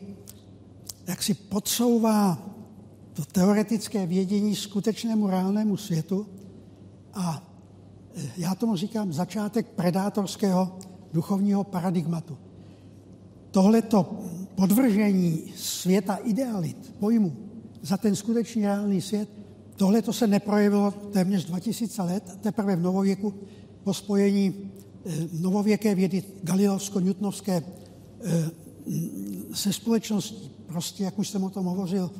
jak 1.07 1.23
si 1.23 1.33
podsouvá 1.33 2.49
to 3.13 3.25
teoretické 3.25 4.05
vědění 4.05 4.55
skutečnému 4.55 5.27
reálnému 5.27 5.77
světu 5.77 6.27
a 7.13 7.43
e, 8.15 8.21
já 8.37 8.55
tomu 8.55 8.75
říkám 8.75 9.13
začátek 9.13 9.67
predátorského 9.67 10.79
duchovního 11.13 11.63
paradigmatu. 11.63 12.37
Tohleto 13.51 14.19
podvržení 14.55 15.53
světa 15.55 16.15
idealit, 16.15 16.95
pojmu, 16.99 17.35
za 17.81 17.97
ten 17.97 18.15
skutečný 18.15 18.65
reálný 18.65 19.01
svět, 19.01 19.40
tohle 19.81 20.01
to 20.01 20.13
se 20.13 20.27
neprojevilo 20.27 20.91
téměř 20.91 21.45
2000 21.45 22.01
let, 22.01 22.37
teprve 22.41 22.75
v 22.75 22.81
novověku 22.81 23.33
po 23.83 23.93
spojení 23.93 24.71
e, 25.05 25.27
novověké 25.41 25.95
vědy 25.95 26.23
galilovsko-newtonovské 26.43 27.51
e, 27.57 27.63
se 29.53 29.73
společností, 29.73 30.51
prostě, 30.67 31.03
jak 31.03 31.19
už 31.19 31.29
jsem 31.29 31.43
o 31.43 31.49
tom 31.49 31.65
hovořil, 31.65 32.11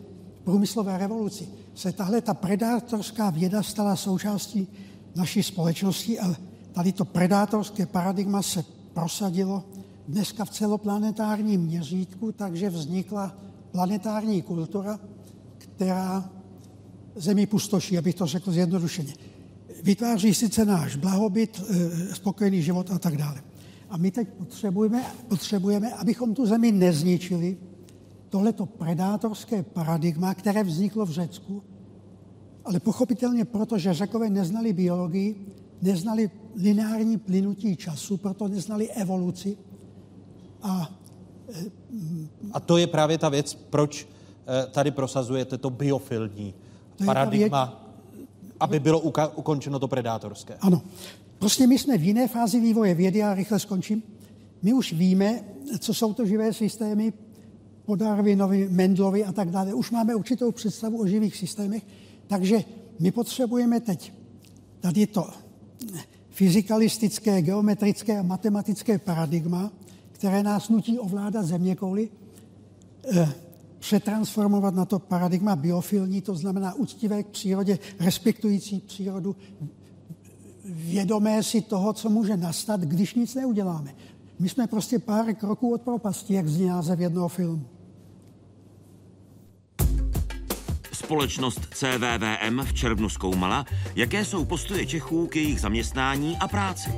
průmyslové 0.44 0.98
revoluci, 0.98 1.48
se 1.76 1.92
tahle 1.92 2.22
ta 2.22 2.34
predátorská 2.34 3.30
věda 3.30 3.64
stala 3.64 3.96
součástí 3.96 4.68
naší 5.16 5.44
společnosti 5.44 6.20
a 6.20 6.36
tady 6.72 6.92
to 6.92 7.06
predátorské 7.06 7.86
paradigma 7.86 8.42
se 8.42 8.66
prosadilo 8.94 9.64
dneska 10.08 10.46
v 10.46 10.50
celoplanetárním 10.50 11.62
měřítku, 11.62 12.32
takže 12.32 12.70
vznikla 12.70 13.38
planetární 13.72 14.42
kultura, 14.42 15.00
která 15.58 16.41
zemi 17.16 17.46
pustoší, 17.46 17.98
abych 17.98 18.16
to 18.16 18.26
řekl 18.26 18.52
zjednodušeně. 18.52 19.14
Vytváří 19.84 20.34
sice 20.34 20.66
náš 20.66 20.96
blahobyt, 20.96 21.62
eh, 21.70 22.16
spokojený 22.16 22.62
život 22.62 22.92
a 22.92 23.00
tak 23.00 23.18
dále. 23.18 23.44
A 23.90 23.98
my 23.98 24.12
teď 24.12 24.28
potřebujeme, 24.30 25.06
potřebujeme, 25.28 25.94
abychom 25.94 26.36
tu 26.36 26.46
zemi 26.46 26.72
nezničili, 26.72 27.58
tohleto 28.30 28.66
predátorské 28.66 29.64
paradigma, 29.64 30.34
které 30.34 30.64
vzniklo 30.64 31.06
v 31.06 31.12
Řecku, 31.12 31.64
ale 32.66 32.80
pochopitelně 32.80 33.46
proto, 33.46 33.78
že 33.78 33.94
Řekové 33.94 34.30
neznali 34.30 34.74
biologii, 34.74 35.46
neznali 35.82 36.32
lineární 36.56 37.18
plynutí 37.18 37.76
času, 37.76 38.18
proto 38.18 38.48
neznali 38.48 38.90
evoluci. 38.90 39.58
A, 40.62 40.92
a 42.54 42.60
to 42.60 42.78
je 42.78 42.88
právě 42.88 43.18
ta 43.18 43.30
věc, 43.30 43.54
proč 43.54 44.08
eh, 44.08 44.68
tady 44.72 44.92
prosazujete 44.92 45.58
to 45.58 45.70
biofilní 45.70 46.54
to 46.96 47.06
paradigma, 47.06 47.66
věc... 47.66 48.26
aby 48.60 48.80
bylo 48.80 49.00
uka- 49.00 49.32
ukončeno 49.36 49.80
to 49.80 49.88
predátorské. 49.88 50.58
Ano. 50.62 50.82
Prostě 51.40 51.68
my 51.68 51.80
jsme 51.80 51.98
v 51.98 52.04
jiné 52.04 52.28
fázi 52.28 52.60
vývoje 52.60 52.94
vědy, 52.94 53.24
a 53.24 53.34
rychle 53.34 53.60
skončím. 53.60 54.04
My 54.62 54.74
už 54.74 54.94
víme, 54.94 55.44
co 55.80 55.94
jsou 55.94 56.14
to 56.14 56.26
živé 56.26 56.54
systémy, 56.54 57.14
po 57.86 57.96
Darwinovi, 57.96 58.70
Mendlovi 58.70 59.26
a 59.26 59.32
tak 59.32 59.52
dále. 59.52 59.74
Už 59.74 59.92
máme 59.92 60.16
určitou 60.16 60.52
představu 60.52 61.02
o 61.02 61.08
živých 61.08 61.38
systémech, 61.38 61.84
takže 62.28 62.64
my 63.00 63.12
potřebujeme 63.12 63.80
teď 63.80 64.14
tady 64.80 65.08
to 65.08 65.28
fyzikalistické, 66.30 67.42
geometrické 67.42 68.20
a 68.20 68.22
matematické 68.22 68.98
paradigma, 68.98 69.72
které 70.12 70.44
nás 70.44 70.70
nutí 70.70 71.00
ovládat 71.00 71.46
zeměkouli, 71.46 72.10
eh, 73.12 73.30
přetransformovat 73.82 74.76
na 74.76 74.86
to 74.86 75.00
paradigma 75.00 75.56
biofilní, 75.56 76.22
to 76.22 76.36
znamená 76.36 76.74
úctivé 76.74 77.24
k 77.24 77.28
přírodě, 77.28 77.80
respektující 78.00 78.80
přírodu, 78.80 79.36
vědomé 80.66 81.44
si 81.44 81.62
toho, 81.62 81.94
co 81.94 82.10
může 82.10 82.38
nastat, 82.38 82.82
když 82.82 83.16
nic 83.16 83.36
neuděláme. 83.36 83.96
My 84.40 84.50
jsme 84.50 84.68
prostě 84.68 85.00
pár 85.00 85.34
kroků 85.36 85.74
od 85.74 85.82
propasti, 85.82 86.34
jak 86.34 86.48
zní 86.48 86.66
název 86.66 87.00
jednoho 87.00 87.28
filmu. 87.28 87.66
Společnost 90.94 91.60
CVVM 91.74 92.62
v 92.66 92.74
červnu 92.74 93.10
zkoumala, 93.10 93.66
jaké 93.96 94.26
jsou 94.26 94.46
postoje 94.46 94.86
Čechů 94.86 95.28
k 95.28 95.36
jejich 95.36 95.62
zaměstnání 95.62 96.38
a 96.38 96.48
práci. 96.48 96.92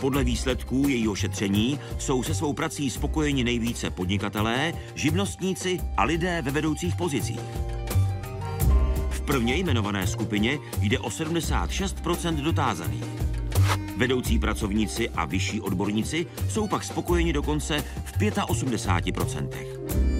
Podle 0.00 0.24
výsledků 0.24 0.88
jejího 0.88 1.14
šetření 1.14 1.78
jsou 1.98 2.22
se 2.22 2.34
svou 2.34 2.52
prací 2.52 2.90
spokojeni 2.90 3.44
nejvíce 3.44 3.90
podnikatelé, 3.90 4.72
živnostníci 4.94 5.80
a 5.96 6.04
lidé 6.04 6.42
ve 6.42 6.50
vedoucích 6.50 6.96
pozicích. 6.96 7.40
V 9.10 9.20
prvně 9.20 9.56
jmenované 9.56 10.06
skupině 10.06 10.58
jde 10.80 10.98
o 10.98 11.08
76% 11.08 12.34
dotázaných. 12.34 13.04
Vedoucí 13.96 14.38
pracovníci 14.38 15.08
a 15.10 15.24
vyšší 15.24 15.60
odborníci 15.60 16.26
jsou 16.50 16.68
pak 16.68 16.84
spokojeni 16.84 17.32
dokonce 17.32 17.84
v 18.04 18.18
85% 18.18 19.48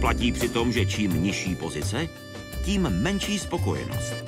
Platí 0.00 0.32
přitom, 0.32 0.72
že 0.72 0.86
čím 0.86 1.22
nižší 1.22 1.54
pozice, 1.54 2.08
tím 2.64 2.82
menší 2.82 3.38
spokojenost. 3.38 4.27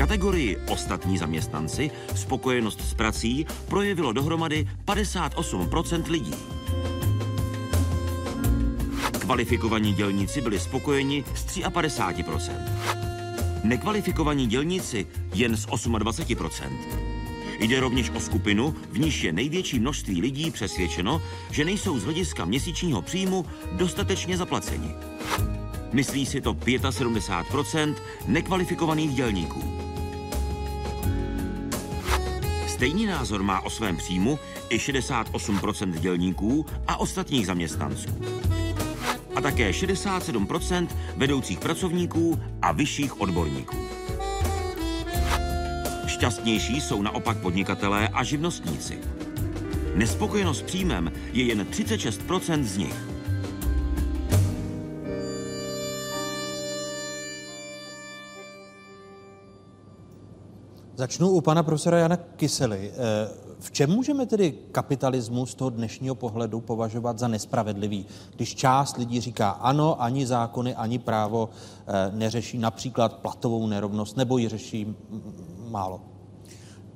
Kategorii 0.00 0.56
ostatní 0.70 1.18
zaměstnanci 1.18 1.90
spokojenost 2.14 2.80
s 2.80 2.94
prací 2.94 3.46
projevilo 3.68 4.12
dohromady 4.12 4.68
58% 4.86 6.10
lidí. 6.10 6.34
Kvalifikovaní 9.18 9.94
dělníci 9.94 10.40
byli 10.40 10.60
spokojeni 10.60 11.24
z 11.34 11.58
53% 11.58 12.52
Nekvalifikovaní 13.64 14.46
dělníci 14.46 15.06
jen 15.34 15.56
z 15.56 15.66
28% 15.66 16.70
Jde 17.60 17.80
rovněž 17.80 18.10
o 18.10 18.20
skupinu, 18.20 18.74
v 18.90 18.98
níž 18.98 19.22
je 19.22 19.32
největší 19.32 19.78
množství 19.78 20.20
lidí 20.20 20.50
přesvědčeno, 20.50 21.22
že 21.50 21.64
nejsou 21.64 21.98
z 21.98 22.04
hlediska 22.04 22.44
měsíčního 22.44 23.02
příjmu 23.02 23.46
dostatečně 23.72 24.36
zaplaceni. 24.36 24.94
Myslí 25.92 26.26
si 26.26 26.40
to 26.40 26.52
75% 26.52 27.94
nekvalifikovaných 28.26 29.14
dělníků. 29.14 29.89
Stejný 32.80 33.06
názor 33.06 33.42
má 33.42 33.60
o 33.60 33.70
svém 33.70 33.96
příjmu 33.96 34.38
i 34.68 34.78
68% 34.78 35.92
dělníků 35.92 36.66
a 36.86 36.96
ostatních 36.96 37.46
zaměstnanců. 37.46 38.08
A 39.34 39.40
také 39.40 39.70
67% 39.70 40.88
vedoucích 41.16 41.58
pracovníků 41.58 42.40
a 42.62 42.72
vyšších 42.72 43.20
odborníků. 43.20 43.76
Šťastnější 46.06 46.80
jsou 46.80 47.02
naopak 47.02 47.38
podnikatelé 47.38 48.08
a 48.08 48.24
živnostníci. 48.24 48.98
Nespokojenost 49.94 50.58
s 50.58 50.62
příjmem 50.62 51.12
je 51.32 51.44
jen 51.44 51.62
36% 51.62 52.62
z 52.62 52.76
nich. 52.76 53.09
Začnu 61.00 61.30
u 61.30 61.40
pana 61.40 61.62
profesora 61.62 61.98
Jana 61.98 62.16
Kysely. 62.16 62.90
Eh, 62.92 63.28
v 63.60 63.70
čem 63.70 63.90
můžeme 63.90 64.26
tedy 64.26 64.54
kapitalismus 64.72 65.50
z 65.50 65.54
toho 65.54 65.70
dnešního 65.70 66.14
pohledu 66.14 66.60
považovat 66.60 67.18
za 67.18 67.28
nespravedlivý, 67.28 68.06
když 68.36 68.54
část 68.54 68.96
lidí 68.96 69.20
říká 69.20 69.50
ano, 69.50 70.02
ani 70.02 70.26
zákony, 70.26 70.74
ani 70.74 70.98
právo 70.98 71.48
eh, 71.48 71.92
neřeší 72.14 72.58
například 72.58 73.16
platovou 73.16 73.66
nerovnost, 73.66 74.16
nebo 74.16 74.38
ji 74.38 74.48
řeší 74.48 74.86
málo? 75.68 76.00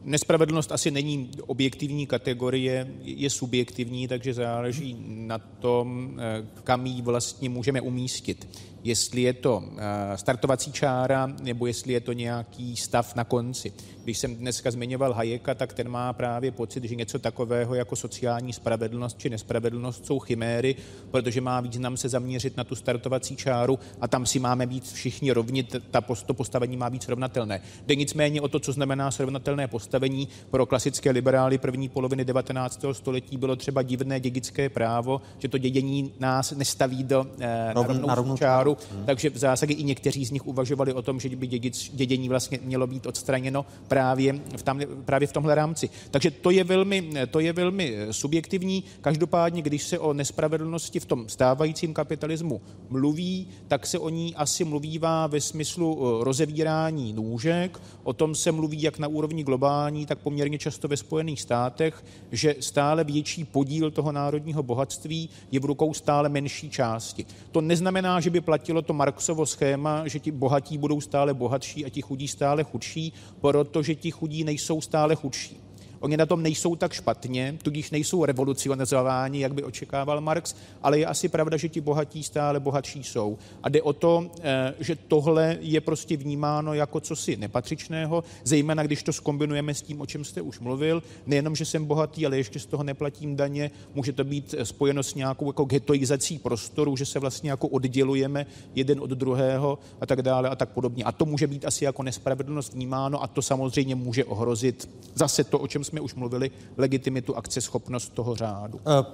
Nespravedlnost 0.03 0.73
asi 0.73 0.91
není 0.91 1.31
objektivní 1.47 2.07
kategorie, 2.07 2.95
je 3.03 3.31
subjektivní, 3.31 4.09
takže 4.09 4.35
záleží 4.35 4.97
na 5.09 5.39
tom, 5.39 6.19
eh, 6.21 6.47
kam 6.65 6.87
ji 6.87 7.03
vlastně 7.03 7.49
můžeme 7.49 7.81
umístit 7.81 8.49
jestli 8.85 9.22
je 9.22 9.32
to 9.32 9.62
eh, 9.76 10.16
startovací 10.16 10.72
čára 10.72 11.32
nebo 11.43 11.66
jestli 11.66 11.93
je 11.93 12.01
to 12.01 12.12
nějaký 12.12 12.76
stav 12.76 13.14
na 13.14 13.24
konci. 13.24 13.72
Když 14.05 14.18
jsem 14.18 14.37
dneska 14.37 14.70
zmiňoval 14.70 15.12
Hayeka, 15.12 15.55
tak 15.55 15.72
ten 15.72 15.89
má 15.89 16.12
právě 16.12 16.51
pocit, 16.51 16.85
že 16.85 16.95
něco 16.95 17.18
takového 17.18 17.74
jako 17.74 17.97
sociální 17.97 18.53
spravedlnost 18.53 19.18
či 19.18 19.30
nespravedlnost 19.30 20.07
jsou 20.07 20.18
chiméry, 20.18 20.76
protože 21.11 21.41
má 21.41 21.61
význam 21.61 21.97
se 21.97 22.09
zaměřit 22.09 22.57
na 22.57 22.64
tu 22.64 22.74
startovací 22.74 23.37
čáru 23.37 23.78
a 24.01 24.09
tam 24.09 24.26
si 24.26 24.39
máme 24.39 24.66
být 24.66 24.93
všichni 24.93 25.32
rovni, 25.32 25.62
ta, 25.91 26.01
to 26.01 26.35
postavení 26.35 26.76
má 26.76 26.91
být 26.91 27.03
srovnatelné. 27.03 27.61
Jde 27.87 27.95
nicméně 27.95 28.41
o 28.41 28.49
to, 28.49 28.61
co 28.61 28.72
znamená 28.72 29.11
srovnatelné 29.11 29.68
postavení. 29.68 30.28
Pro 30.51 30.66
klasické 30.66 31.11
liberály 31.11 31.59
první 31.59 31.89
poloviny 31.89 32.24
19. 32.24 32.85
století 32.93 33.37
bylo 33.37 33.57
třeba 33.57 33.82
divné 33.82 34.20
dědické 34.20 34.68
právo, 34.68 35.20
že 35.39 35.49
to 35.49 35.59
dědění 35.59 36.12
nás 36.20 36.53
nestaví 36.53 37.05
do 37.05 37.26
eh, 37.41 37.74
na 38.07 38.14
rovnou 38.14 38.37
čáru, 38.37 38.74
Hmm. 38.93 39.05
Takže 39.07 39.31
v 39.31 39.39
zásadě 39.39 39.75
i 39.75 39.85
někteří 39.85 40.25
z 40.25 40.31
nich 40.31 40.47
uvažovali 40.47 40.93
o 40.93 41.03
tom, 41.03 41.20
že 41.20 41.37
by 41.37 41.47
dědic, 41.47 41.91
dědění 41.95 42.29
vlastně 42.29 42.59
mělo 42.62 42.87
být 42.87 43.07
odstraněno 43.07 43.66
právě 43.89 44.33
v, 44.57 44.62
tam, 44.62 44.81
právě 45.05 45.29
v 45.29 45.33
tomhle 45.33 45.55
rámci. 45.55 45.91
Takže 46.11 46.31
to 46.31 46.51
je, 46.51 46.64
velmi, 46.64 47.11
to 47.31 47.41
je 47.41 47.53
velmi 47.53 47.97
subjektivní. 48.11 48.85
Každopádně, 49.01 49.62
když 49.62 49.83
se 49.83 49.99
o 49.99 50.12
nespravedlnosti 50.12 51.01
v 51.01 51.05
tom 51.05 51.29
stávajícím 51.29 51.95
kapitalismu 51.95 52.61
mluví, 52.91 53.49
tak 53.68 53.87
se 53.87 53.99
o 53.99 54.09
ní 54.09 54.35
asi 54.35 54.64
mluvívá 54.64 55.27
ve 55.27 55.41
smyslu 55.41 55.99
eh, 55.99 56.25
rozevírání 56.25 57.12
nůžek. 57.12 57.81
O 58.03 58.12
tom 58.12 58.35
se 58.35 58.53
mluví 58.53 58.83
jak 58.83 58.99
na 58.99 59.09
úrovni 59.09 59.45
globální, 59.45 60.07
tak 60.07 60.18
poměrně 60.18 60.59
často 60.59 60.89
ve 60.89 60.97
Spojených 60.97 61.41
státech, 61.41 62.05
že 62.33 62.55
stále 62.61 63.05
větší 63.05 63.45
podíl 63.45 63.91
toho 63.91 64.12
národního 64.12 64.62
bohatství 64.62 65.29
je 65.53 65.61
v 65.61 65.64
rukou 65.64 65.95
stále 65.95 66.29
menší 66.29 66.70
části. 66.70 67.27
To 67.53 67.61
neznamená, 67.61 68.20
že 68.20 68.31
by 68.31 68.41
platilo 68.41 68.64
platilo 68.65 68.83
to 68.83 68.93
Marxovo 68.93 69.47
schéma, 69.47 70.09
že 70.09 70.21
ti 70.21 70.31
bohatí 70.31 70.79
budou 70.79 71.01
stále 71.01 71.35
bohatší 71.35 71.85
a 71.85 71.89
ti 71.89 72.01
chudí 72.03 72.29
stále 72.29 72.62
chudší, 72.65 73.12
protože 73.41 73.95
ti 73.95 74.11
chudí 74.11 74.45
nejsou 74.45 74.81
stále 74.81 75.15
chudší. 75.15 75.61
Oni 76.05 76.17
na 76.17 76.27
tom 76.27 76.43
nejsou 76.43 76.77
tak 76.77 76.93
špatně, 76.93 77.59
tudíž 77.63 77.91
nejsou 77.91 78.25
revolucionizováni, 78.25 79.41
jak 79.41 79.55
by 79.55 79.63
očekával 79.65 80.21
Marx, 80.21 80.55
ale 80.83 80.99
je 80.99 81.07
asi 81.07 81.29
pravda, 81.29 81.57
že 81.57 81.69
ti 81.69 81.81
bohatí 81.81 82.23
stále 82.23 82.61
bohatší 82.61 83.05
jsou. 83.05 83.39
A 83.63 83.69
jde 83.69 83.83
o 83.83 83.93
to, 83.93 84.31
eh, 84.43 84.75
že 84.81 84.97
tohle 85.09 85.57
je 85.61 85.81
prostě 85.81 86.17
vnímáno 86.17 86.75
jako 86.75 87.01
cosi 87.01 87.37
nepatřičného, 87.37 88.25
zejména 88.45 88.83
když 88.83 89.03
to 89.03 89.13
skombinujeme 89.13 89.75
s 89.75 89.83
tím, 89.83 90.01
o 90.01 90.07
čem 90.07 90.25
jste 90.25 90.43
už 90.43 90.61
mluvil. 90.61 91.03
Nejenom, 91.27 91.57
že 91.57 91.65
jsem 91.65 91.85
bohatý, 91.85 92.27
ale 92.27 92.37
ještě 92.37 92.59
z 92.59 92.67
toho 92.67 92.85
neplatím 92.85 93.37
daně. 93.37 93.71
Může 93.95 94.13
to 94.13 94.25
být 94.25 94.55
spojeno 94.63 95.03
s 95.03 95.15
nějakou 95.15 95.47
jako 95.47 95.65
getoizací 95.65 96.39
prostoru, 96.39 96.97
že 96.97 97.07
se 97.07 97.19
vlastně 97.19 97.51
jako 97.51 97.69
oddělujeme 97.69 98.47
jeden 98.75 99.01
od 99.01 99.11
druhého 99.11 99.79
a 100.01 100.07
tak 100.07 100.23
dále 100.23 100.49
a 100.49 100.57
tak 100.57 100.69
podobně. 100.69 101.05
A 101.05 101.13
to 101.13 101.25
může 101.25 101.47
být 101.47 101.65
asi 101.65 101.85
jako 101.85 102.03
nespravedlnost 102.03 102.75
vnímáno 102.75 103.23
a 103.23 103.27
to 103.27 103.43
samozřejmě 103.43 103.95
může 103.95 104.25
ohrozit 104.25 104.89
zase 105.15 105.45
to, 105.45 105.59
o 105.59 105.67
čem 105.67 105.85
jsme 105.85 105.94
jsme 105.95 106.01
už 106.01 106.15
mluvili, 106.15 106.51
legitimitu, 106.77 107.37
akceschopnost 107.37 108.13
toho 108.13 108.35
řádu. 108.35 108.79
E, 108.79 109.05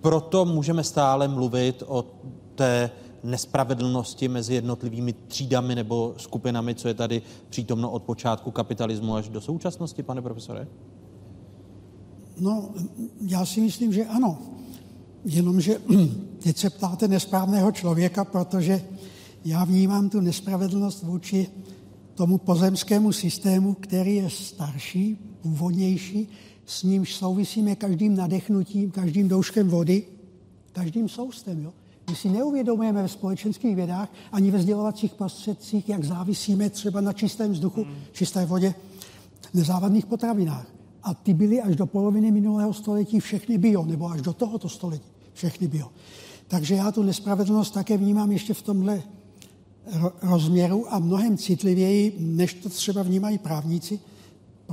proto 0.00 0.44
můžeme 0.44 0.84
stále 0.84 1.28
mluvit 1.28 1.82
o 1.86 2.04
té 2.54 2.90
nespravedlnosti 3.22 4.28
mezi 4.28 4.54
jednotlivými 4.54 5.12
třídami 5.12 5.74
nebo 5.74 6.14
skupinami, 6.16 6.74
co 6.74 6.88
je 6.88 6.94
tady 6.94 7.22
přítomno 7.48 7.90
od 7.90 8.02
počátku 8.02 8.50
kapitalismu 8.50 9.14
až 9.14 9.28
do 9.28 9.40
současnosti, 9.40 10.02
pane 10.02 10.22
profesore? 10.22 10.68
No, 12.40 12.70
já 13.20 13.46
si 13.46 13.60
myslím, 13.60 13.92
že 13.92 14.04
ano. 14.04 14.38
Jenomže 15.24 15.80
teď 16.42 16.56
se 16.56 16.70
ptáte 16.70 17.08
nesprávného 17.08 17.72
člověka, 17.72 18.24
protože 18.24 18.84
já 19.44 19.64
vnímám 19.64 20.08
tu 20.08 20.20
nespravedlnost 20.20 21.02
vůči 21.02 21.46
tomu 22.14 22.38
pozemskému 22.38 23.12
systému, 23.12 23.74
který 23.74 24.16
je 24.16 24.30
starší, 24.30 25.33
původnější, 25.44 26.28
s 26.66 26.82
nímž 26.82 27.14
souvisíme 27.14 27.76
každým 27.76 28.16
nadechnutím, 28.16 28.90
každým 28.90 29.28
douškem 29.28 29.68
vody, 29.68 30.04
každým 30.72 31.08
soustem. 31.08 31.62
Jo? 31.62 31.72
My 32.10 32.16
si 32.16 32.28
neuvědomujeme 32.28 33.02
ve 33.02 33.08
společenských 33.08 33.76
vědách 33.76 34.08
ani 34.32 34.50
ve 34.50 34.58
sdělovacích 34.58 35.14
prostředcích, 35.14 35.88
jak 35.88 36.04
závisíme 36.04 36.70
třeba 36.70 37.00
na 37.00 37.12
čistém 37.12 37.52
vzduchu, 37.52 37.84
mm. 37.84 37.94
čisté 38.12 38.46
vodě, 38.46 38.74
nezávadných 39.54 40.06
potravinách. 40.06 40.66
A 41.02 41.14
ty 41.14 41.34
byly 41.34 41.60
až 41.60 41.76
do 41.76 41.86
poloviny 41.86 42.30
minulého 42.30 42.72
století 42.72 43.20
všechny 43.20 43.58
bio, 43.58 43.84
nebo 43.84 44.10
až 44.10 44.22
do 44.22 44.32
tohoto 44.32 44.68
století 44.68 45.10
všechny 45.32 45.68
bio. 45.68 45.92
Takže 46.48 46.74
já 46.74 46.92
tu 46.92 47.02
nespravedlnost 47.02 47.74
také 47.74 47.96
vnímám 47.96 48.32
ještě 48.32 48.54
v 48.54 48.62
tomhle 48.62 49.02
rozměru 50.22 50.94
a 50.94 50.98
mnohem 50.98 51.36
citlivěji, 51.36 52.16
než 52.18 52.54
to 52.54 52.68
třeba 52.68 53.02
vnímají 53.02 53.38
právníci, 53.38 54.00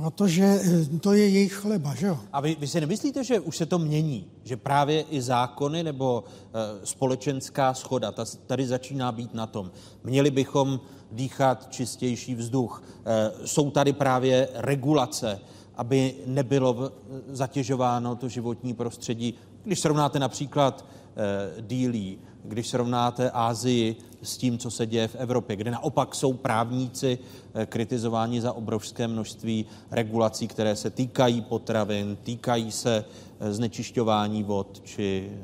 protože 0.02 0.44
eh, 0.44 0.98
to 0.98 1.12
je 1.12 1.28
jejich 1.28 1.52
chleba, 1.52 1.94
že 1.94 2.06
jo? 2.06 2.18
A 2.32 2.40
vy, 2.40 2.56
vy 2.60 2.66
si 2.66 2.80
nemyslíte, 2.80 3.24
že 3.24 3.40
už 3.40 3.56
se 3.56 3.66
to 3.66 3.78
mění? 3.78 4.26
Že 4.44 4.56
právě 4.56 5.00
i 5.00 5.22
zákony 5.22 5.82
nebo 5.82 6.24
e, 6.24 6.86
společenská 6.86 7.74
schoda 7.74 8.12
ta, 8.12 8.24
tady 8.46 8.66
začíná 8.66 9.12
být 9.12 9.34
na 9.34 9.46
tom. 9.46 9.70
Měli 10.04 10.30
bychom 10.30 10.80
dýchat 11.12 11.68
čistější 11.70 12.34
vzduch. 12.34 12.82
E, 13.04 13.46
jsou 13.46 13.70
tady 13.70 13.92
právě 13.92 14.48
regulace, 14.54 15.40
aby 15.76 16.14
nebylo 16.26 16.92
zatěžováno 17.28 18.16
to 18.16 18.28
životní 18.28 18.74
prostředí. 18.74 19.34
Když 19.64 19.80
srovnáte 19.80 20.18
například 20.18 20.84
e, 21.16 21.62
dílí, 21.62 22.18
když 22.44 22.68
srovnáte 22.68 23.30
Ázii 23.30 23.96
s 24.22 24.36
tím, 24.36 24.58
co 24.58 24.70
se 24.70 24.86
děje 24.86 25.08
v 25.08 25.14
Evropě, 25.14 25.56
kde 25.56 25.70
naopak 25.70 26.14
jsou 26.14 26.32
právníci 26.32 27.18
eh, 27.54 27.66
kritizováni 27.66 28.40
za 28.40 28.52
obrovské 28.52 29.08
množství 29.08 29.66
regulací, 29.90 30.48
které 30.48 30.76
se 30.76 30.90
týkají 30.90 31.40
potravin, 31.40 32.18
týkají 32.22 32.72
se 32.72 33.04
eh, 33.40 33.52
znečišťování 33.52 34.42
vod 34.42 34.80
či 34.84 35.30
eh, 35.30 35.38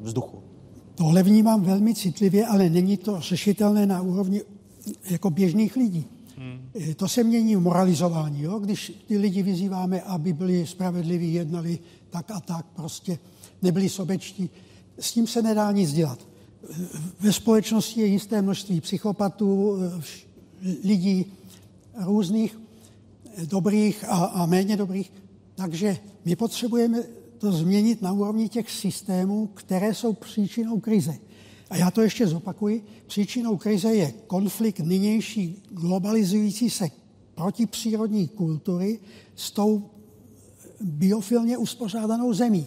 vzduchu. 0.00 0.42
Tohle 0.94 1.22
vnímám 1.22 1.62
velmi 1.62 1.94
citlivě, 1.94 2.46
ale 2.46 2.70
není 2.70 2.96
to 2.96 3.20
řešitelné 3.20 3.86
na 3.86 4.02
úrovni 4.02 4.42
jako 5.10 5.30
běžných 5.30 5.76
lidí. 5.76 6.06
Hmm. 6.36 6.70
To 6.96 7.08
se 7.08 7.24
mění 7.24 7.56
v 7.56 7.60
moralizování. 7.60 8.42
Jo? 8.42 8.58
Když 8.58 8.92
ty 9.06 9.18
lidi 9.18 9.42
vyzýváme, 9.42 10.00
aby 10.00 10.32
byli 10.32 10.66
spravedliví, 10.66 11.34
jednali 11.34 11.78
tak 12.10 12.30
a 12.30 12.40
tak, 12.40 12.66
prostě 12.76 13.18
nebyli 13.62 13.88
sobečtí, 13.88 14.50
s 15.00 15.12
tím 15.12 15.26
se 15.26 15.42
nedá 15.42 15.72
nic 15.72 15.92
dělat. 15.92 16.18
Ve 17.20 17.32
společnosti 17.32 18.00
je 18.00 18.06
jisté 18.06 18.42
množství 18.42 18.80
psychopatů, 18.80 19.78
lidí 20.84 21.32
různých, 22.04 22.60
dobrých 23.44 24.04
a, 24.08 24.16
a 24.16 24.46
méně 24.46 24.76
dobrých. 24.76 25.12
Takže 25.54 25.98
my 26.24 26.36
potřebujeme 26.36 27.02
to 27.38 27.52
změnit 27.52 28.02
na 28.02 28.12
úrovni 28.12 28.48
těch 28.48 28.70
systémů, 28.70 29.46
které 29.46 29.94
jsou 29.94 30.12
příčinou 30.12 30.80
krize. 30.80 31.14
A 31.70 31.76
já 31.76 31.90
to 31.90 32.00
ještě 32.00 32.26
zopakuji. 32.26 32.84
Příčinou 33.06 33.56
krize 33.56 33.94
je 33.94 34.12
konflikt 34.26 34.80
nynější 34.80 35.62
globalizující 35.70 36.70
se 36.70 36.88
protipřírodní 37.34 38.28
kultury 38.28 38.98
s 39.36 39.50
tou 39.50 39.90
biofilně 40.80 41.58
uspořádanou 41.58 42.32
zemí. 42.32 42.66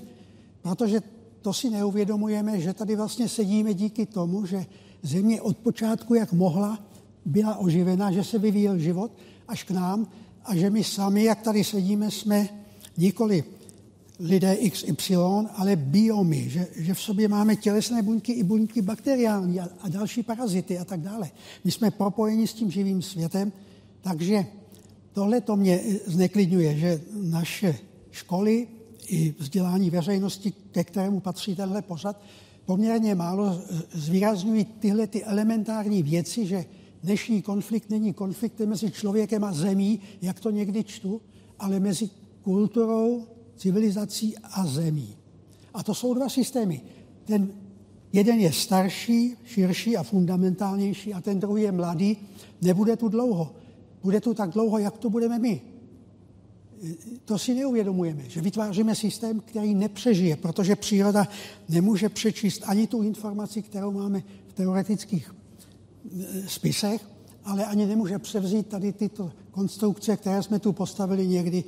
Protože 0.61 1.01
to 1.43 1.53
si 1.53 1.69
neuvědomujeme, 1.69 2.59
že 2.61 2.73
tady 2.73 2.95
vlastně 2.95 3.29
sedíme 3.29 3.73
díky 3.73 4.05
tomu, 4.05 4.45
že 4.45 4.65
země 5.03 5.41
od 5.41 5.57
počátku, 5.57 6.13
jak 6.13 6.33
mohla, 6.33 6.79
byla 7.25 7.57
oživena, 7.57 8.11
že 8.11 8.23
se 8.23 8.39
vyvíjel 8.39 8.79
život 8.79 9.11
až 9.47 9.63
k 9.63 9.71
nám 9.71 10.07
a 10.45 10.55
že 10.55 10.69
my 10.69 10.83
sami, 10.83 11.23
jak 11.23 11.41
tady 11.41 11.63
sedíme, 11.63 12.11
jsme 12.11 12.49
nikoli 12.97 13.43
lidé 14.19 14.57
XY, 14.71 15.15
ale 15.55 15.75
biomy, 15.75 16.49
že, 16.49 16.67
že 16.75 16.93
v 16.93 17.01
sobě 17.01 17.27
máme 17.27 17.55
tělesné 17.55 18.01
buňky 18.01 18.31
i 18.31 18.43
buňky 18.43 18.81
bakteriální 18.81 19.59
a, 19.59 19.69
a 19.79 19.89
další 19.89 20.23
parazity 20.23 20.79
a 20.79 20.85
tak 20.85 21.01
dále. 21.01 21.31
My 21.63 21.71
jsme 21.71 21.91
propojeni 21.91 22.47
s 22.47 22.53
tím 22.53 22.71
živým 22.71 23.01
světem, 23.01 23.51
takže 24.01 24.45
tohle 25.13 25.41
to 25.41 25.55
mě 25.55 25.81
zneklidňuje, 26.05 26.77
že 26.77 27.01
naše 27.21 27.75
školy, 28.11 28.67
i 29.07 29.35
vzdělání 29.39 29.89
veřejnosti, 29.89 30.53
ke 30.71 30.83
kterému 30.83 31.19
patří 31.19 31.55
tenhle 31.55 31.81
pořad, 31.81 32.21
poměrně 32.65 33.15
málo 33.15 33.61
zvýrazňují 33.91 34.65
tyhle 34.65 35.07
ty 35.07 35.23
elementární 35.23 36.03
věci, 36.03 36.45
že 36.45 36.65
dnešní 37.03 37.41
konflikt 37.41 37.89
není 37.89 38.13
konfliktem 38.13 38.69
mezi 38.69 38.91
člověkem 38.91 39.43
a 39.43 39.53
zemí, 39.53 39.99
jak 40.21 40.39
to 40.39 40.49
někdy 40.49 40.83
čtu, 40.83 41.21
ale 41.59 41.79
mezi 41.79 42.09
kulturou, 42.41 43.27
civilizací 43.55 44.37
a 44.37 44.65
zemí. 44.67 45.15
A 45.73 45.83
to 45.83 45.95
jsou 45.95 46.13
dva 46.13 46.29
systémy. 46.29 46.81
Ten 47.25 47.51
jeden 48.13 48.39
je 48.39 48.51
starší, 48.51 49.35
širší 49.45 49.97
a 49.97 50.03
fundamentálnější 50.03 51.13
a 51.13 51.21
ten 51.21 51.39
druhý 51.39 51.63
je 51.63 51.71
mladý. 51.71 52.17
Nebude 52.61 52.95
tu 52.97 53.07
dlouho. 53.09 53.55
Bude 54.03 54.21
tu 54.21 54.33
tak 54.33 54.49
dlouho, 54.49 54.77
jak 54.77 54.97
to 54.97 55.09
budeme 55.09 55.39
my. 55.39 55.61
To 57.25 57.39
si 57.39 57.53
neuvědomujeme, 57.53 58.23
že 58.29 58.41
vytváříme 58.41 58.95
systém, 58.95 59.39
který 59.39 59.75
nepřežije, 59.75 60.35
protože 60.35 60.75
příroda 60.75 61.27
nemůže 61.69 62.09
přečíst 62.09 62.63
ani 62.65 62.87
tu 62.87 63.01
informaci, 63.01 63.61
kterou 63.61 63.91
máme 63.91 64.23
v 64.47 64.53
teoretických 64.53 65.35
e, 66.19 66.47
spisech, 66.47 67.01
ale 67.45 67.65
ani 67.65 67.85
nemůže 67.85 68.19
převzít 68.19 68.67
tady 68.67 68.93
tyto 68.93 69.31
konstrukce, 69.51 70.17
které 70.17 70.43
jsme 70.43 70.59
tu 70.59 70.73
postavili 70.73 71.27
někdy 71.27 71.63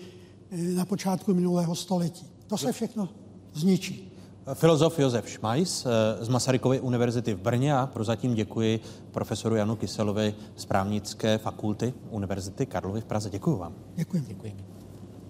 e, 0.51 0.57
na 0.57 0.86
počátku 0.86 1.34
minulého 1.34 1.76
století. 1.76 2.26
To 2.47 2.57
se 2.57 2.72
všechno 2.72 3.09
zničí. 3.53 4.11
Filozof 4.53 4.99
Josef 4.99 5.30
Šmajs 5.30 5.86
eh, 5.86 6.26
z 6.26 6.30
Masarykovy 6.30 6.80
univerzity 6.80 7.34
v 7.34 7.39
Brně 7.39 7.78
a 7.78 7.88
prozatím 7.88 8.36
děkuji 8.36 8.80
profesoru 9.11 9.55
Janu 9.55 9.76
Kyselovi 9.76 10.36
z 10.55 10.66
právnické 10.66 11.38
fakulty 11.38 11.93
Univerzity 12.09 12.66
Karlovy 12.66 13.01
v 13.01 13.05
Praze. 13.05 13.30
Děkuji 13.30 13.57
vám. 13.57 13.74
Děkuji. 13.95 14.24
Děkuji. 14.28 14.74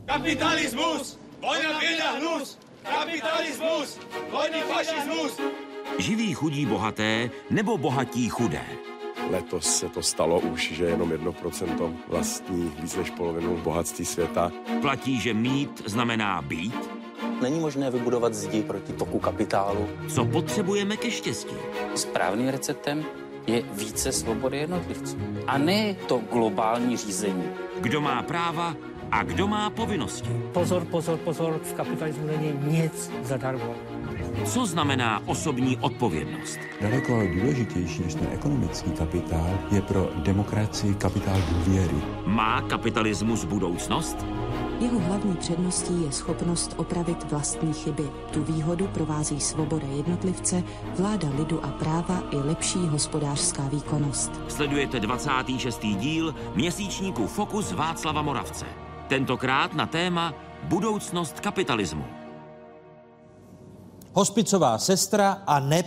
Kapitalismus! 0.06 1.20
Vojna, 1.42 1.80
běda, 1.80 2.12
hnus! 2.12 2.58
Kapitalismus! 2.84 4.00
Vojny, 4.32 4.62
fašismus! 4.62 5.42
Živí 5.98 6.34
chudí 6.34 6.66
bohaté 6.66 7.30
nebo 7.50 7.78
bohatí 7.78 8.30
chudé? 8.30 8.66
Letos 9.30 9.76
se 9.76 9.90
to 9.90 10.02
stalo 10.02 10.40
už, 10.40 10.72
že 10.72 10.86
jenom 10.86 11.10
1% 11.10 11.96
vlastní 12.08 12.72
víc 12.80 12.96
než 12.96 13.10
polovinu 13.10 13.58
bohatství 13.58 14.06
světa. 14.06 14.52
Platí, 14.82 15.20
že 15.20 15.34
mít 15.34 15.82
znamená 15.86 16.42
být? 16.42 16.76
Není 17.42 17.60
možné 17.60 17.92
vybudovat 17.92 18.34
zdi 18.34 18.64
proti 18.64 18.94
toku 18.94 19.20
kapitálu. 19.20 19.88
Co 20.16 20.26
potřebujeme 20.26 20.98
ke 20.98 21.12
štěstí? 21.12 21.56
Správným 21.96 22.48
receptem 22.48 23.06
je 23.48 23.62
více 23.62 24.12
svobody 24.12 24.58
jednotlivců. 24.58 25.18
A 25.48 25.58
ne 25.58 25.94
to 25.94 26.18
globální 26.32 26.98
řízení. 26.98 27.50
Kdo 27.80 28.02
má 28.02 28.24
práva 28.24 28.76
a 29.12 29.24
kdo 29.24 29.48
má 29.48 29.70
povinnosti? 29.70 30.30
Pozor, 30.54 30.86
pozor, 30.86 31.18
pozor, 31.18 31.60
v 31.64 31.74
kapitalismu 31.74 32.28
není 32.28 32.54
nic 32.68 33.12
zadarmo. 33.24 33.76
Co 34.46 34.66
znamená 34.66 35.22
osobní 35.28 35.78
odpovědnost? 35.78 36.60
Daleko 36.82 37.22
důležitější 37.34 38.04
než 38.04 38.16
ten 38.16 38.28
ekonomický 38.34 38.92
kapitál 38.92 39.60
je 39.72 39.82
pro 39.82 40.10
demokracii 40.16 40.96
kapitál 40.96 41.42
důvěry. 41.50 41.98
Má 42.26 42.62
kapitalismus 42.62 43.46
budoucnost? 43.46 44.26
Jeho 44.80 45.00
hlavní 45.00 45.36
předností 45.36 46.04
je 46.04 46.12
schopnost 46.12 46.74
opravit 46.78 47.32
vlastní 47.32 47.74
chyby. 47.74 48.04
Tu 48.34 48.44
výhodu 48.44 48.88
provází 48.88 49.40
svoboda 49.40 49.88
jednotlivce, 49.88 50.64
vláda 50.98 51.28
lidu 51.38 51.66
a 51.66 51.68
práva 51.68 52.24
i 52.32 52.36
lepší 52.36 52.80
hospodářská 52.80 53.68
výkonnost. 53.68 54.42
Sledujete 54.48 55.00
26. 55.00 55.80
díl 55.82 56.36
měsíčníku 56.56 57.28
Fokus 57.28 57.72
Václava 57.72 58.22
Moravce. 58.22 58.85
Tentokrát 59.08 59.74
na 59.74 59.86
téma 59.86 60.34
Budoucnost 60.64 61.40
kapitalismu. 61.40 62.06
Hospicová 64.14 64.78
sestra 64.78 65.44
a 65.48 65.60
NEP, 65.60 65.86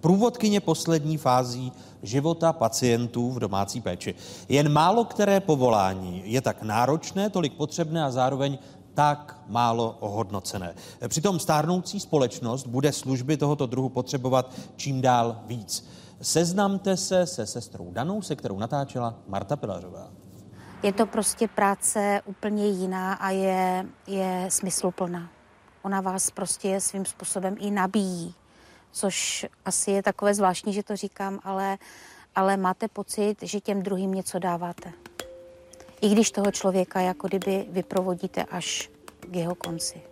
průvodkyně 0.00 0.60
poslední 0.60 1.16
fází 1.16 1.72
života 2.02 2.52
pacientů 2.52 3.30
v 3.30 3.38
domácí 3.38 3.80
péči. 3.80 4.14
Jen 4.48 4.72
málo 4.72 5.04
které 5.04 5.40
povolání 5.40 6.22
je 6.24 6.40
tak 6.40 6.62
náročné, 6.62 7.30
tolik 7.30 7.52
potřebné 7.52 8.04
a 8.04 8.10
zároveň 8.10 8.58
tak 8.94 9.40
málo 9.48 9.96
ohodnocené. 10.00 10.74
Přitom 11.08 11.38
stárnoucí 11.38 12.00
společnost 12.00 12.66
bude 12.66 12.92
služby 12.92 13.36
tohoto 13.36 13.66
druhu 13.66 13.88
potřebovat 13.88 14.52
čím 14.76 15.00
dál 15.00 15.36
víc. 15.46 15.88
Seznamte 16.20 16.96
se 16.96 17.26
se 17.26 17.46
sestrou 17.46 17.90
Danou, 17.92 18.22
se 18.22 18.36
kterou 18.36 18.58
natáčela 18.58 19.14
Marta 19.28 19.56
Pilařová. 19.56 20.25
Je 20.82 20.92
to 20.92 21.06
prostě 21.06 21.48
práce 21.48 22.22
úplně 22.24 22.68
jiná 22.68 23.14
a 23.14 23.30
je, 23.30 23.86
je 24.06 24.46
smysluplná. 24.48 25.28
Ona 25.82 26.00
vás 26.00 26.30
prostě 26.30 26.80
svým 26.80 27.04
způsobem 27.04 27.56
i 27.58 27.70
nabíjí 27.70 28.34
což 28.96 29.46
asi 29.64 29.90
je 29.90 30.02
takové 30.02 30.34
zvláštní, 30.34 30.72
že 30.72 30.82
to 30.82 30.96
říkám, 30.96 31.40
ale, 31.44 31.78
ale 32.34 32.56
máte 32.56 32.88
pocit, 32.88 33.36
že 33.42 33.60
těm 33.60 33.82
druhým 33.82 34.14
něco 34.14 34.38
dáváte. 34.38 34.92
I 36.00 36.08
když 36.08 36.30
toho 36.30 36.50
člověka 36.50 37.00
jako 37.00 37.28
kdyby 37.28 37.66
vyprovodíte 37.70 38.44
až 38.44 38.90
k 39.20 39.36
jeho 39.36 39.54
konci. 39.54 40.02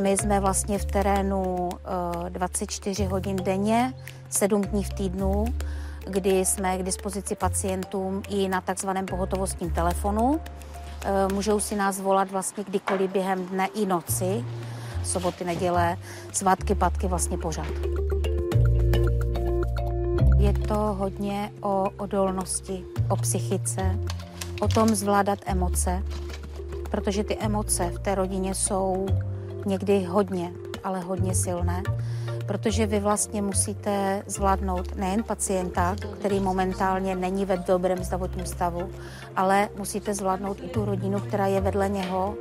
My 0.00 0.10
jsme 0.16 0.40
vlastně 0.40 0.78
v 0.78 0.84
terénu 0.84 1.68
24 2.28 3.02
eh, 3.02 3.08
hodin 3.08 3.36
denně, 3.36 3.94
7 4.28 4.62
dní 4.62 4.84
v 4.84 4.92
týdnu, 4.92 5.44
kdy 6.06 6.44
jsme 6.44 6.78
k 6.78 6.82
dispozici 6.82 7.36
pacientům 7.36 8.22
i 8.28 8.48
na 8.48 8.60
takzvaném 8.60 9.06
pohotovostním 9.06 9.70
telefonu. 9.70 10.40
Eh, 11.04 11.32
můžou 11.32 11.60
si 11.60 11.76
nás 11.76 12.00
volat 12.00 12.30
vlastně 12.30 12.64
kdykoliv 12.64 13.12
během 13.12 13.46
dne 13.46 13.68
i 13.74 13.86
noci, 13.86 14.44
soboty, 15.04 15.44
neděle, 15.44 15.96
svátky, 16.32 16.74
patky, 16.74 17.06
vlastně 17.06 17.38
pořád. 17.38 17.72
Je 20.38 20.52
to 20.52 20.74
hodně 20.74 21.52
o 21.60 21.90
odolnosti, 21.96 22.84
o 23.08 23.16
psychice, 23.16 23.98
o 24.60 24.68
tom 24.68 24.88
zvládat 24.88 25.38
emoce, 25.46 26.02
protože 26.90 27.24
ty 27.24 27.36
emoce 27.36 27.90
v 27.90 27.98
té 27.98 28.14
rodině 28.14 28.54
jsou 28.54 29.06
někdy 29.66 30.04
hodně, 30.04 30.52
ale 30.84 31.00
hodně 31.00 31.34
silné 31.34 31.82
protože 32.50 32.86
vy 32.86 33.00
vlastně 33.00 33.42
musíte 33.42 34.22
zvládnout 34.26 34.96
nejen 34.96 35.22
pacienta, 35.24 35.96
který 36.18 36.40
momentálně 36.40 37.16
není 37.16 37.44
ve 37.44 37.56
dobrém 37.56 38.04
zdravotním 38.04 38.46
stavu, 38.46 38.90
ale 39.36 39.68
musíte 39.76 40.14
zvládnout 40.14 40.58
i 40.62 40.68
tu 40.68 40.84
rodinu, 40.84 41.20
která 41.20 41.46
je 41.46 41.60
vedle 41.60 41.88
něho. 41.88 42.36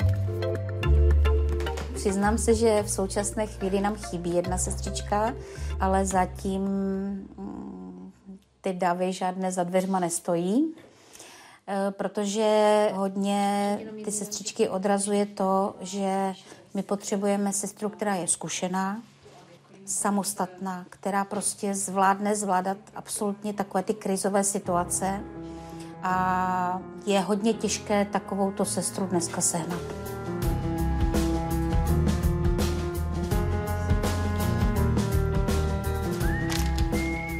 Přiznám 1.95 2.37
se, 2.37 2.53
že 2.55 2.83
v 2.83 2.91
současné 2.91 3.47
chvíli 3.47 3.81
nám 3.81 3.95
chybí 3.95 4.35
jedna 4.35 4.57
sestřička, 4.57 5.33
ale 5.79 6.05
zatím 6.05 6.61
mm, 6.61 8.11
ty 8.61 8.73
davy 8.73 9.13
žádné 9.13 9.51
za 9.51 9.63
dveřma 9.63 9.99
nestojí, 9.99 10.73
e, 11.67 11.91
protože 11.91 12.89
hodně 12.93 13.79
ty 14.05 14.11
sestřičky 14.11 14.69
odrazuje 14.69 15.25
to, 15.25 15.75
že 15.81 16.33
my 16.73 16.83
potřebujeme 16.83 17.53
sestru, 17.53 17.89
která 17.89 18.15
je 18.15 18.27
zkušená, 18.27 19.01
samostatná, 19.85 20.85
která 20.89 21.25
prostě 21.25 21.75
zvládne 21.75 22.35
zvládat 22.35 22.77
absolutně 22.95 23.53
takové 23.53 23.83
ty 23.83 23.93
krizové 23.93 24.43
situace 24.43 25.19
a 26.03 26.81
je 27.05 27.19
hodně 27.19 27.53
těžké 27.53 28.05
takovou 28.05 28.51
to 28.51 28.65
sestru 28.65 29.05
dneska 29.05 29.41
sehnat. 29.41 29.81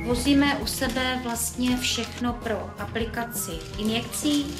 Vozíme 0.06 0.58
u 0.58 0.66
sebe 0.66 1.20
vlastně 1.24 1.78
všechno 1.78 2.34
pro 2.34 2.70
aplikaci 2.80 3.52
injekcí, 3.78 4.56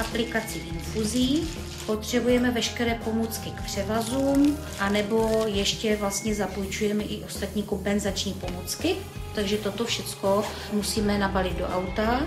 aplikaci 0.00 0.58
infuzí, 0.58 1.48
potřebujeme 1.86 2.50
veškeré 2.50 2.94
pomůcky 3.04 3.50
k 3.50 3.62
převazům, 3.62 4.58
anebo 4.80 5.44
ještě 5.46 5.96
vlastně 5.96 6.34
zapůjčujeme 6.34 7.04
i 7.04 7.24
ostatní 7.24 7.62
kompenzační 7.62 8.32
pomůcky. 8.32 8.96
Takže 9.34 9.56
toto 9.56 9.84
všechno 9.84 10.44
musíme 10.72 11.18
nabalit 11.18 11.58
do 11.58 11.66
auta, 11.66 12.26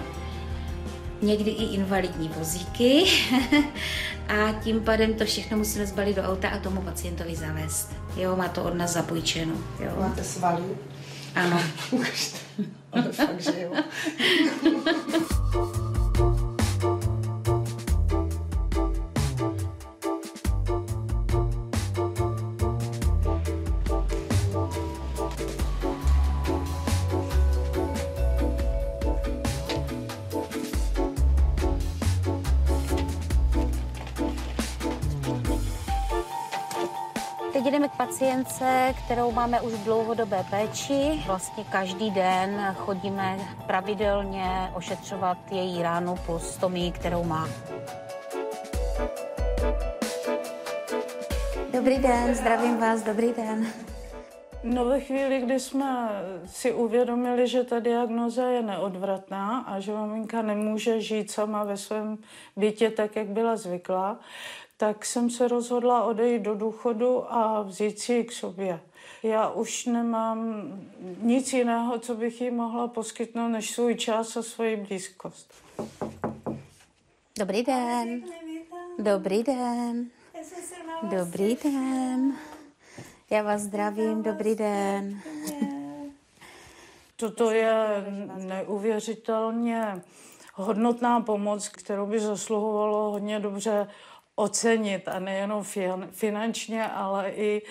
někdy 1.21 1.51
i 1.51 1.63
invalidní 1.63 2.28
vozíky 2.38 3.03
a 4.28 4.51
tím 4.63 4.80
pádem 4.80 5.13
to 5.13 5.26
všechno 5.26 5.57
musíme 5.57 5.86
zbalit 5.86 6.15
do 6.15 6.24
auta 6.24 6.49
a 6.49 6.57
tomu 6.57 6.82
pacientovi 6.82 7.36
zavést. 7.36 7.91
Jo, 8.15 8.36
má 8.36 8.47
to 8.47 8.63
od 8.63 8.76
nás 8.76 8.93
zapůjčeno. 8.93 9.55
Jo. 9.80 9.91
Máte 9.99 10.24
svaly? 10.24 10.63
Ano. 11.36 11.61
Ale 12.91 13.11
fakt, 13.11 13.41
že 13.41 13.61
jo. 13.61 13.74
pacience, 38.53 38.93
kterou 39.05 39.31
máme 39.31 39.61
už 39.61 39.73
v 39.73 39.84
dlouhodobé 39.84 40.45
péči. 40.49 41.23
Vlastně 41.27 41.63
každý 41.63 42.11
den 42.11 42.75
chodíme 42.77 43.38
pravidelně 43.67 44.71
ošetřovat 44.75 45.38
její 45.51 45.81
ránu 45.81 46.15
plus 46.25 46.49
stomii, 46.49 46.91
kterou 46.91 47.23
má. 47.23 47.49
Dobrý 51.73 51.97
den, 51.97 52.35
zdravím 52.35 52.77
vás, 52.77 53.03
dobrý 53.03 53.34
den. 53.34 53.67
No 54.63 54.85
ve 54.85 54.99
chvíli, 54.99 55.41
kdy 55.41 55.59
jsme 55.59 56.09
si 56.45 56.73
uvědomili, 56.73 57.47
že 57.47 57.63
ta 57.63 57.80
diagnoza 57.80 58.49
je 58.49 58.61
neodvratná 58.61 59.59
a 59.59 59.80
že 59.80 59.91
maminka 59.91 60.41
nemůže 60.41 61.01
žít 61.01 61.31
sama 61.31 61.63
ve 61.63 61.77
svém 61.77 62.17
bytě 62.55 62.89
tak, 62.89 63.15
jak 63.15 63.27
byla 63.27 63.55
zvyklá, 63.55 64.19
tak 64.84 65.05
jsem 65.05 65.30
se 65.30 65.47
rozhodla 65.47 66.03
odejít 66.03 66.41
do 66.41 66.55
důchodu 66.55 67.34
a 67.34 67.61
vzít 67.61 67.99
si 67.99 68.14
ji 68.14 68.23
k 68.23 68.31
sobě. 68.31 68.80
Já 69.23 69.49
už 69.49 69.85
nemám 69.85 70.64
nic 71.22 71.53
jiného, 71.53 71.99
co 71.99 72.15
bych 72.15 72.41
jí 72.41 72.51
mohla 72.51 72.88
poskytnout, 72.88 73.47
než 73.47 73.72
svůj 73.72 73.95
čas 73.95 74.38
a 74.38 74.43
svoji 74.43 74.76
blízkost. 74.76 75.53
Dobrý 77.39 77.64
den. 77.64 78.23
Dobrý 78.99 79.43
den. 79.43 80.10
Dobrý 81.03 81.57
den. 81.64 82.34
Já 83.30 83.43
vás 83.43 83.61
zdravím, 83.61 84.23
dobrý 84.23 84.55
den. 84.55 85.22
Toto 87.15 87.51
je 87.51 88.05
neuvěřitelně 88.38 90.01
hodnotná 90.53 91.22
pomoc, 91.22 91.68
kterou 91.69 92.05
by 92.05 92.19
zasluhovalo 92.19 93.11
hodně 93.11 93.39
dobře 93.39 93.88
ocenit 94.35 95.07
a 95.07 95.19
nejenom 95.19 95.64
finančně, 96.11 96.85
ale 96.88 97.30
i 97.30 97.61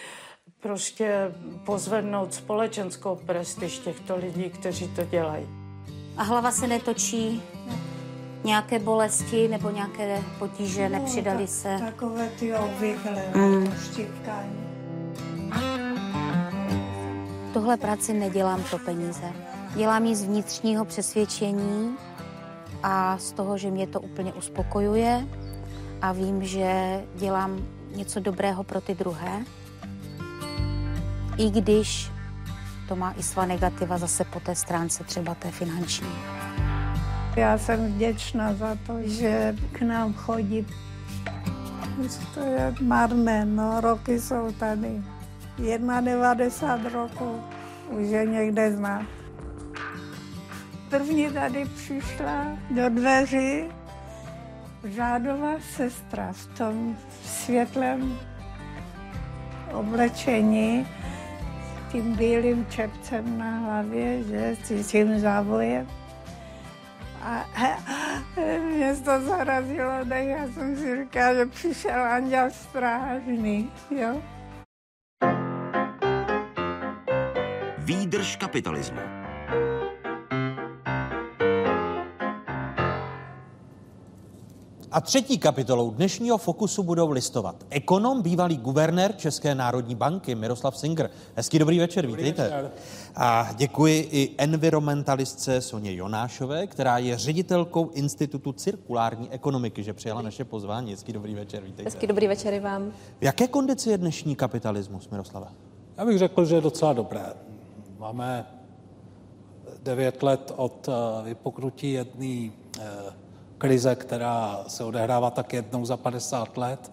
prostě 0.60 1.32
pozvednout 1.66 2.34
společenskou 2.34 3.16
prestiž 3.26 3.78
těchto 3.78 4.16
lidí, 4.16 4.50
kteří 4.50 4.88
to 4.88 5.04
dělají. 5.04 5.46
A 6.16 6.22
hlava 6.22 6.50
se 6.52 6.66
netočí? 6.66 7.42
Nějaké 8.44 8.78
bolesti 8.78 9.48
nebo 9.48 9.70
nějaké 9.70 10.22
potíže 10.38 10.88
no, 10.88 10.98
nepřidali 10.98 11.38
tak, 11.46 11.48
se? 11.48 11.78
Takové 11.84 12.28
ty 12.28 12.54
obvyklé 12.54 13.24
Mm. 13.34 13.74
štípkání. 13.84 14.62
Tohle 17.52 17.76
práci 17.76 18.12
nedělám 18.12 18.62
pro 18.62 18.78
peníze. 18.78 19.32
Dělám 19.76 20.04
ji 20.04 20.16
z 20.16 20.24
vnitřního 20.24 20.84
přesvědčení 20.84 21.96
a 22.82 23.18
z 23.18 23.32
toho, 23.32 23.58
že 23.58 23.70
mě 23.70 23.86
to 23.86 24.00
úplně 24.00 24.32
uspokojuje 24.32 25.26
a 26.02 26.12
vím, 26.12 26.44
že 26.44 27.00
dělám 27.14 27.66
něco 27.94 28.20
dobrého 28.20 28.64
pro 28.64 28.80
ty 28.80 28.94
druhé. 28.94 29.44
I 31.38 31.50
když 31.50 32.10
to 32.88 32.96
má 32.96 33.12
i 33.12 33.22
svá 33.22 33.46
negativa 33.46 33.98
zase 33.98 34.24
po 34.24 34.40
té 34.40 34.54
stránce 34.54 35.04
třeba 35.04 35.34
té 35.34 35.50
finanční. 35.50 36.12
Já 37.36 37.58
jsem 37.58 37.94
vděčná 37.94 38.54
za 38.54 38.78
to, 38.86 38.98
že 39.04 39.56
k 39.72 39.82
nám 39.82 40.14
chodí. 40.14 40.66
Už 41.98 42.12
to 42.34 42.40
je 42.40 42.74
marné, 42.80 43.44
no, 43.44 43.80
roky 43.80 44.20
jsou 44.20 44.52
tady. 44.52 45.02
91 45.58 46.90
roků, 46.90 47.40
už 47.90 48.08
je 48.08 48.26
někde 48.26 48.72
znát. 48.72 49.06
První 50.90 51.30
tady 51.30 51.64
přišla 51.64 52.46
do 52.70 52.88
dveří 52.88 53.64
řádová 54.84 55.52
sestra 55.60 56.32
v 56.32 56.46
tom 56.46 56.96
světlém 57.24 58.18
oblečení, 59.72 60.86
tím 61.92 62.16
bílým 62.16 62.66
čepcem 62.66 63.38
na 63.38 63.58
hlavě, 63.58 64.22
že 64.22 64.56
s 64.56 64.90
tím 64.90 65.20
závojem. 65.20 65.86
A 67.22 67.44
mě 68.60 68.94
to 68.94 69.20
zarazilo, 69.20 69.92
tak 70.08 70.24
já 70.24 70.46
jsem 70.48 70.76
si 70.76 71.02
říkala, 71.02 71.34
že 71.34 71.46
přišel 71.46 72.02
anděl 72.02 72.50
strážný, 72.50 73.70
jo. 73.90 74.22
Výdrž 77.78 78.36
kapitalismu. 78.36 79.21
A 84.92 85.00
třetí 85.00 85.38
kapitolou 85.38 85.90
dnešního 85.90 86.38
Fokusu 86.38 86.82
budou 86.82 87.10
listovat 87.10 87.66
ekonom, 87.70 88.22
bývalý 88.22 88.56
guvernér 88.56 89.12
České 89.16 89.54
národní 89.54 89.94
banky 89.94 90.34
Miroslav 90.34 90.78
Singer. 90.78 91.10
Hezký 91.34 91.58
dobrý 91.58 91.78
večer, 91.78 92.06
Dobrý 92.06 92.22
vítejte. 92.24 92.42
večer. 92.42 92.70
A 93.16 93.48
děkuji 93.56 94.08
i 94.10 94.30
environmentalistce 94.38 95.60
Soně 95.60 95.94
Jonášové, 95.94 96.66
která 96.66 96.98
je 96.98 97.18
ředitelkou 97.18 97.90
Institutu 97.90 98.52
cirkulární 98.52 99.30
ekonomiky, 99.30 99.82
že 99.82 99.92
přijala 99.92 100.22
naše 100.22 100.44
pozvání. 100.44 100.90
Hezký 100.90 101.12
dobrý 101.12 101.34
večer, 101.34 101.62
vítejte. 101.62 101.90
Hezký 101.90 102.06
dobrý 102.06 102.26
večer 102.26 102.54
i 102.54 102.60
vám. 102.60 102.90
V 103.20 103.24
jaké 103.24 103.48
kondici 103.48 103.90
je 103.90 103.98
dnešní 103.98 104.36
kapitalismus, 104.36 105.08
Miroslava? 105.08 105.52
Já 105.96 106.04
bych 106.04 106.18
řekl, 106.18 106.44
že 106.44 106.54
je 106.54 106.60
docela 106.60 106.92
dobré. 106.92 107.24
Máme 107.98 108.46
devět 109.82 110.22
let 110.22 110.52
od 110.56 110.88
eh, 110.88 111.24
vypuknutí 111.24 111.92
jedné 111.92 112.50
eh, 112.80 112.82
krize, 113.62 113.94
která 113.94 114.64
se 114.68 114.84
odehrává 114.84 115.30
tak 115.30 115.52
jednou 115.52 115.84
za 115.84 115.96
50 115.96 116.56
let. 116.56 116.92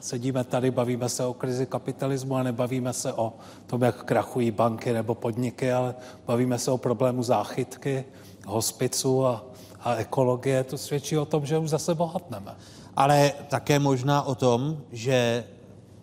Sedíme 0.00 0.44
tady, 0.44 0.70
bavíme 0.70 1.08
se 1.08 1.26
o 1.26 1.34
krizi 1.34 1.66
kapitalismu 1.66 2.36
a 2.36 2.42
nebavíme 2.42 2.92
se 2.92 3.12
o 3.12 3.32
tom, 3.66 3.82
jak 3.82 4.04
krachují 4.04 4.50
banky 4.50 4.92
nebo 4.92 5.14
podniky, 5.14 5.72
ale 5.72 5.94
bavíme 6.26 6.58
se 6.58 6.70
o 6.70 6.78
problému 6.78 7.22
záchytky, 7.22 8.04
hospicu 8.46 9.26
a, 9.26 9.44
a 9.80 9.94
ekologie. 9.94 10.64
To 10.64 10.78
svědčí 10.78 11.18
o 11.18 11.24
tom, 11.24 11.46
že 11.46 11.58
už 11.58 11.70
zase 11.70 11.94
bohatneme. 11.94 12.56
Ale 12.96 13.32
také 13.48 13.78
možná 13.78 14.22
o 14.22 14.34
tom, 14.34 14.82
že 14.92 15.44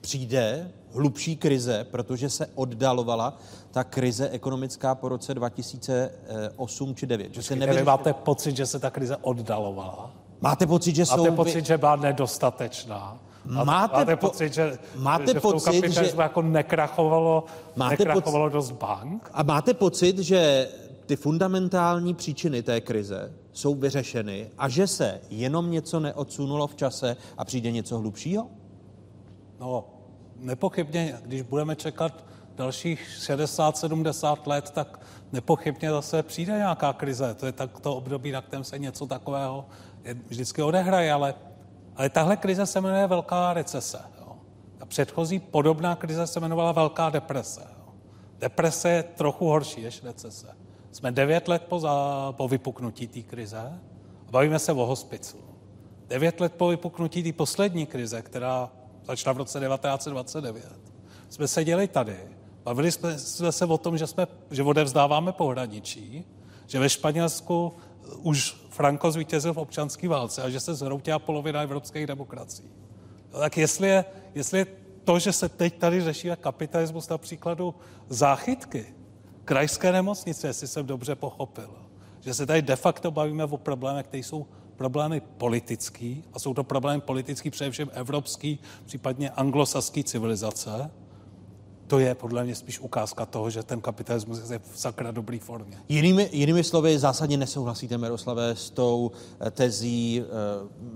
přijde 0.02 0.72
hlubší 0.96 1.36
krize, 1.36 1.88
protože 1.92 2.30
se 2.30 2.48
oddalovala 2.56 3.38
ta 3.72 3.84
krize 3.84 4.30
ekonomická 4.30 4.96
po 4.96 5.10
roce 5.10 5.34
2008 5.34 6.96
či 6.96 7.06
9. 7.06 7.34
Že 7.34 7.44
se 7.44 7.84
máte 7.84 8.14
pocit, 8.14 8.56
že 8.56 8.66
se 8.66 8.80
ta 8.80 8.90
krize 8.90 9.18
oddalovala? 9.22 10.12
Máte 10.42 10.68
pocit, 10.68 10.96
že 10.96 11.02
Máte 11.02 11.16
jsou... 11.16 11.36
pocit, 11.36 11.66
že 11.66 11.78
byla 11.78 11.96
nedostatečná? 11.96 13.20
Máte, 13.46 13.66
Máte 13.66 13.98
máte 13.98 14.16
po- 14.16 14.28
pocit, 14.28 14.54
že, 14.54 14.78
máte 14.96 15.34
že 15.34 15.40
pocit, 15.40 15.92
že- 15.92 16.14
jako 16.22 16.42
nekrachovalo, 16.42 17.44
Máte 17.76 17.92
nekrachovalo 17.92 18.50
dost 18.50 18.72
bank? 18.72 19.30
A 19.34 19.44
máte 19.44 19.74
pocit, 19.74 20.20
že 20.20 20.70
ty 21.06 21.16
fundamentální 21.16 22.14
příčiny 22.14 22.64
té 22.64 22.82
krize 22.82 23.34
jsou 23.54 23.76
vyřešeny 23.76 24.52
a 24.58 24.70
že 24.70 24.88
se 24.88 25.22
jenom 25.30 25.72
něco 25.72 26.00
neodsunulo 26.00 26.68
v 26.68 26.76
čase 26.76 27.18
a 27.38 27.46
přijde 27.46 27.72
něco 27.72 27.98
hlubšího? 27.98 28.48
No, 29.60 29.84
nepochybně, 30.46 31.18
když 31.22 31.42
budeme 31.42 31.76
čekat 31.76 32.24
dalších 32.56 33.08
60-70 33.20 34.38
let, 34.46 34.72
tak 34.72 35.00
nepochybně 35.32 35.90
zase 35.90 36.24
přijde 36.24 36.54
nějaká 36.54 36.94
krize. 36.94 37.34
To 37.34 37.46
je 37.46 37.52
tak 37.52 37.80
to 37.80 37.96
období, 37.96 38.32
na 38.32 38.42
kterém 38.42 38.64
se 38.64 38.80
něco 38.80 39.08
takového 39.08 39.66
vždycky 40.28 40.62
odehraje, 40.62 41.14
ale, 41.14 41.34
ale 41.96 42.10
tahle 42.10 42.38
krize 42.38 42.66
se 42.66 42.82
jmenuje 42.82 43.08
Velká 43.08 43.54
recese. 43.54 44.00
Jo. 44.20 44.36
Ta 44.78 44.86
předchozí 44.86 45.40
podobná 45.40 45.96
krize 45.96 46.28
se 46.28 46.40
jmenovala 46.40 46.72
Velká 46.72 47.10
deprese. 47.10 47.62
Jo. 47.62 47.94
Deprese 48.40 48.90
je 48.90 49.04
trochu 49.04 49.48
horší 49.48 49.84
než 49.84 50.04
recese. 50.04 50.48
Jsme 50.92 51.12
devět 51.12 51.48
let 51.48 51.64
po, 51.70 51.80
za, 51.80 52.34
po 52.38 52.48
vypuknutí 52.48 53.08
té 53.08 53.22
krize 53.22 53.58
a 54.28 54.32
bavíme 54.32 54.60
se 54.60 54.72
o 54.72 54.86
hospicu. 54.86 55.38
Devět 56.08 56.40
let 56.40 56.54
po 56.54 56.68
vypuknutí 56.68 57.24
té 57.24 57.34
poslední 57.34 57.86
krize, 57.86 58.22
která 58.22 58.72
začala 59.08 59.34
v 59.34 59.38
roce 59.38 59.60
1929, 59.60 60.66
jsme 61.30 61.48
seděli 61.48 61.88
tady, 61.88 62.18
bavili 62.64 62.92
jsme, 62.92 63.20
jsme 63.20 63.52
se 63.52 63.66
o 63.66 63.78
tom, 63.78 63.98
že, 63.98 64.08
jsme, 64.08 64.28
že 64.52 64.64
odevzdáváme 64.64 65.32
pohraničí, 65.32 66.26
že 66.68 66.80
ve 66.80 66.90
Španělsku 66.90 67.74
už 68.18 68.58
Franco 68.70 69.12
zvítězil 69.12 69.54
v 69.54 69.58
občanské 69.58 70.08
válce 70.08 70.42
a 70.42 70.50
že 70.50 70.60
se 70.60 70.76
zhroutila 70.76 71.20
polovina 71.20 71.62
evropských 71.62 72.08
demokracií. 72.08 72.70
No, 73.34 73.40
tak 73.40 73.58
jestli 73.58 73.88
je, 73.88 74.06
jestli 74.36 74.60
je 74.60 74.66
to, 75.04 75.20
že 75.20 75.34
se 75.34 75.50
teď 75.50 75.78
tady 75.78 76.02
řeší 76.02 76.30
kapitalismus 76.42 77.10
na 77.10 77.18
příkladu 77.18 77.76
záchytky, 78.10 78.86
krajské 79.46 79.92
nemocnice, 79.92 80.48
jestli 80.48 80.68
jsem 80.68 80.86
dobře 80.86 81.16
pochopil, 81.16 81.70
že 82.22 82.34
se 82.34 82.46
tady 82.46 82.62
de 82.62 82.76
facto 82.76 83.12
bavíme 83.12 83.44
o 83.44 83.58
problémech, 83.58 84.08
které 84.08 84.24
jsou 84.24 84.46
problémy 84.78 85.22
politický 85.38 86.24
a 86.34 86.40
jsou 86.40 86.54
to 86.54 86.64
problémy 86.64 87.02
politický 87.02 87.50
především 87.50 87.90
evropský, 87.94 88.60
případně 88.86 89.30
anglosaský 89.30 90.04
civilizace, 90.04 90.92
to 91.88 92.00
je 92.00 92.16
podle 92.16 92.44
mě 92.44 92.56
spíš 92.56 92.80
ukázka 92.80 93.26
toho, 93.26 93.50
že 93.50 93.64
ten 93.64 93.82
kapitalismus 93.82 94.50
je 94.50 94.60
v 94.60 94.80
sakra 94.80 95.12
dobrý 95.12 95.40
formě. 95.40 95.78
Jinými, 95.90 96.30
jinými 96.32 96.64
slovy, 96.64 97.00
zásadně 97.00 97.38
nesouhlasíte, 97.38 97.98
Miroslave, 97.98 98.56
s 98.56 98.70
tou 98.70 99.12
eh, 99.40 99.52
tezí 99.52 100.22
e, 100.22 100.24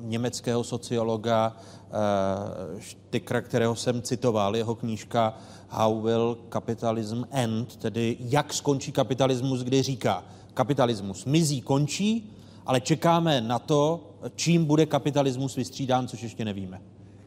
německého 0.02 0.64
sociologa 0.64 1.56
e, 1.58 2.82
Štikra, 2.82 3.42
kterého 3.42 3.76
jsem 3.76 4.02
citoval, 4.02 4.56
jeho 4.56 4.76
knížka 4.76 5.38
How 5.70 6.02
will 6.02 6.38
capitalism 6.54 7.24
end, 7.32 7.76
tedy 7.76 8.18
jak 8.20 8.54
skončí 8.54 8.92
kapitalismus, 8.92 9.64
kdy 9.64 9.82
říká, 9.82 10.24
kapitalismus 10.54 11.26
mizí, 11.26 11.62
končí, 11.62 12.39
ale 12.70 12.82
čekáme 12.82 13.42
na 13.42 13.60
to, 13.60 14.00
čím 14.36 14.66
bude 14.66 14.86
kapitalismus 14.86 15.56
vystřídán, 15.56 16.08
což 16.08 16.22
ještě 16.22 16.46
nevíme. 16.46 16.82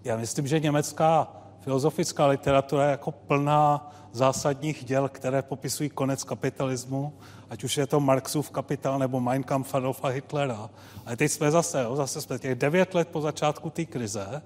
Já 0.04 0.16
myslím, 0.16 0.46
že 0.46 0.60
německá 0.60 1.36
filozofická 1.60 2.26
literatura 2.26 2.84
je 2.84 2.90
jako 2.90 3.10
plná 3.10 3.92
zásadních 4.12 4.84
děl, 4.84 5.08
které 5.08 5.42
popisují 5.42 5.90
konec 5.90 6.24
kapitalismu, 6.24 7.12
ať 7.50 7.64
už 7.64 7.76
je 7.76 7.86
to 7.86 8.00
Marxův 8.00 8.50
kapitál 8.50 8.98
nebo 8.98 9.20
Mein 9.20 9.42
Kampf 9.42 9.74
Adolfa 9.74 10.08
Hitlera. 10.08 10.70
Ale 11.06 11.16
teď 11.16 11.32
jsme 11.32 11.50
zase, 11.50 11.82
jo, 11.82 11.96
zase 11.96 12.20
jsme 12.20 12.38
těch 12.38 12.54
devět 12.54 12.94
let 12.94 13.08
po 13.08 13.20
začátku 13.20 13.70
té 13.70 13.84
krize 13.84 14.42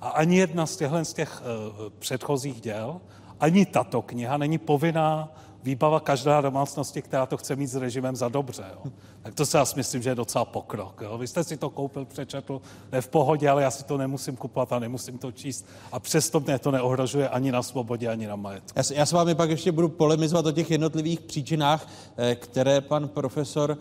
a 0.00 0.08
ani 0.08 0.38
jedna 0.38 0.66
z 0.66 0.76
těchto 0.76 1.04
z 1.04 1.12
těch 1.12 1.42
uh, 1.42 1.92
předchozích 1.98 2.60
děl, 2.60 3.00
ani 3.40 3.66
tato 3.66 4.02
kniha 4.02 4.36
není 4.36 4.58
povinná 4.58 5.32
výbava 5.62 6.00
každá 6.00 6.40
domácnosti, 6.40 7.02
která 7.02 7.26
to 7.26 7.36
chce 7.36 7.56
mít 7.56 7.66
s 7.66 7.74
režimem 7.74 8.16
za 8.16 8.28
dobře. 8.28 8.64
Jo. 8.72 8.92
Tak 9.22 9.34
to 9.34 9.46
se 9.46 9.58
já 9.58 9.64
myslím, 9.76 10.02
že 10.02 10.10
je 10.10 10.14
docela 10.14 10.44
pokrok. 10.44 11.00
Jo. 11.02 11.18
Vy 11.18 11.26
jste 11.26 11.44
si 11.44 11.56
to 11.56 11.70
koupil, 11.70 12.04
přečetl, 12.04 12.60
je 12.92 13.00
v 13.00 13.08
pohodě, 13.08 13.48
ale 13.48 13.62
já 13.62 13.70
si 13.70 13.84
to 13.84 13.96
nemusím 13.96 14.36
kupovat 14.36 14.72
a 14.72 14.78
nemusím 14.78 15.18
to 15.18 15.32
číst. 15.32 15.66
A 15.92 16.00
přesto 16.00 16.40
mě 16.40 16.58
to 16.58 16.70
neohrožuje 16.70 17.28
ani 17.28 17.52
na 17.52 17.62
svobodě, 17.62 18.08
ani 18.08 18.26
na 18.26 18.36
majetku. 18.36 18.70
Já, 18.76 18.82
já 18.94 19.06
s 19.06 19.12
vámi 19.12 19.34
pak 19.34 19.50
ještě 19.50 19.72
budu 19.72 19.88
polemizovat 19.88 20.46
o 20.46 20.52
těch 20.52 20.70
jednotlivých 20.70 21.20
příčinách, 21.20 21.88
eh, 22.16 22.34
které 22.34 22.80
pan 22.80 23.08
profesor 23.08 23.78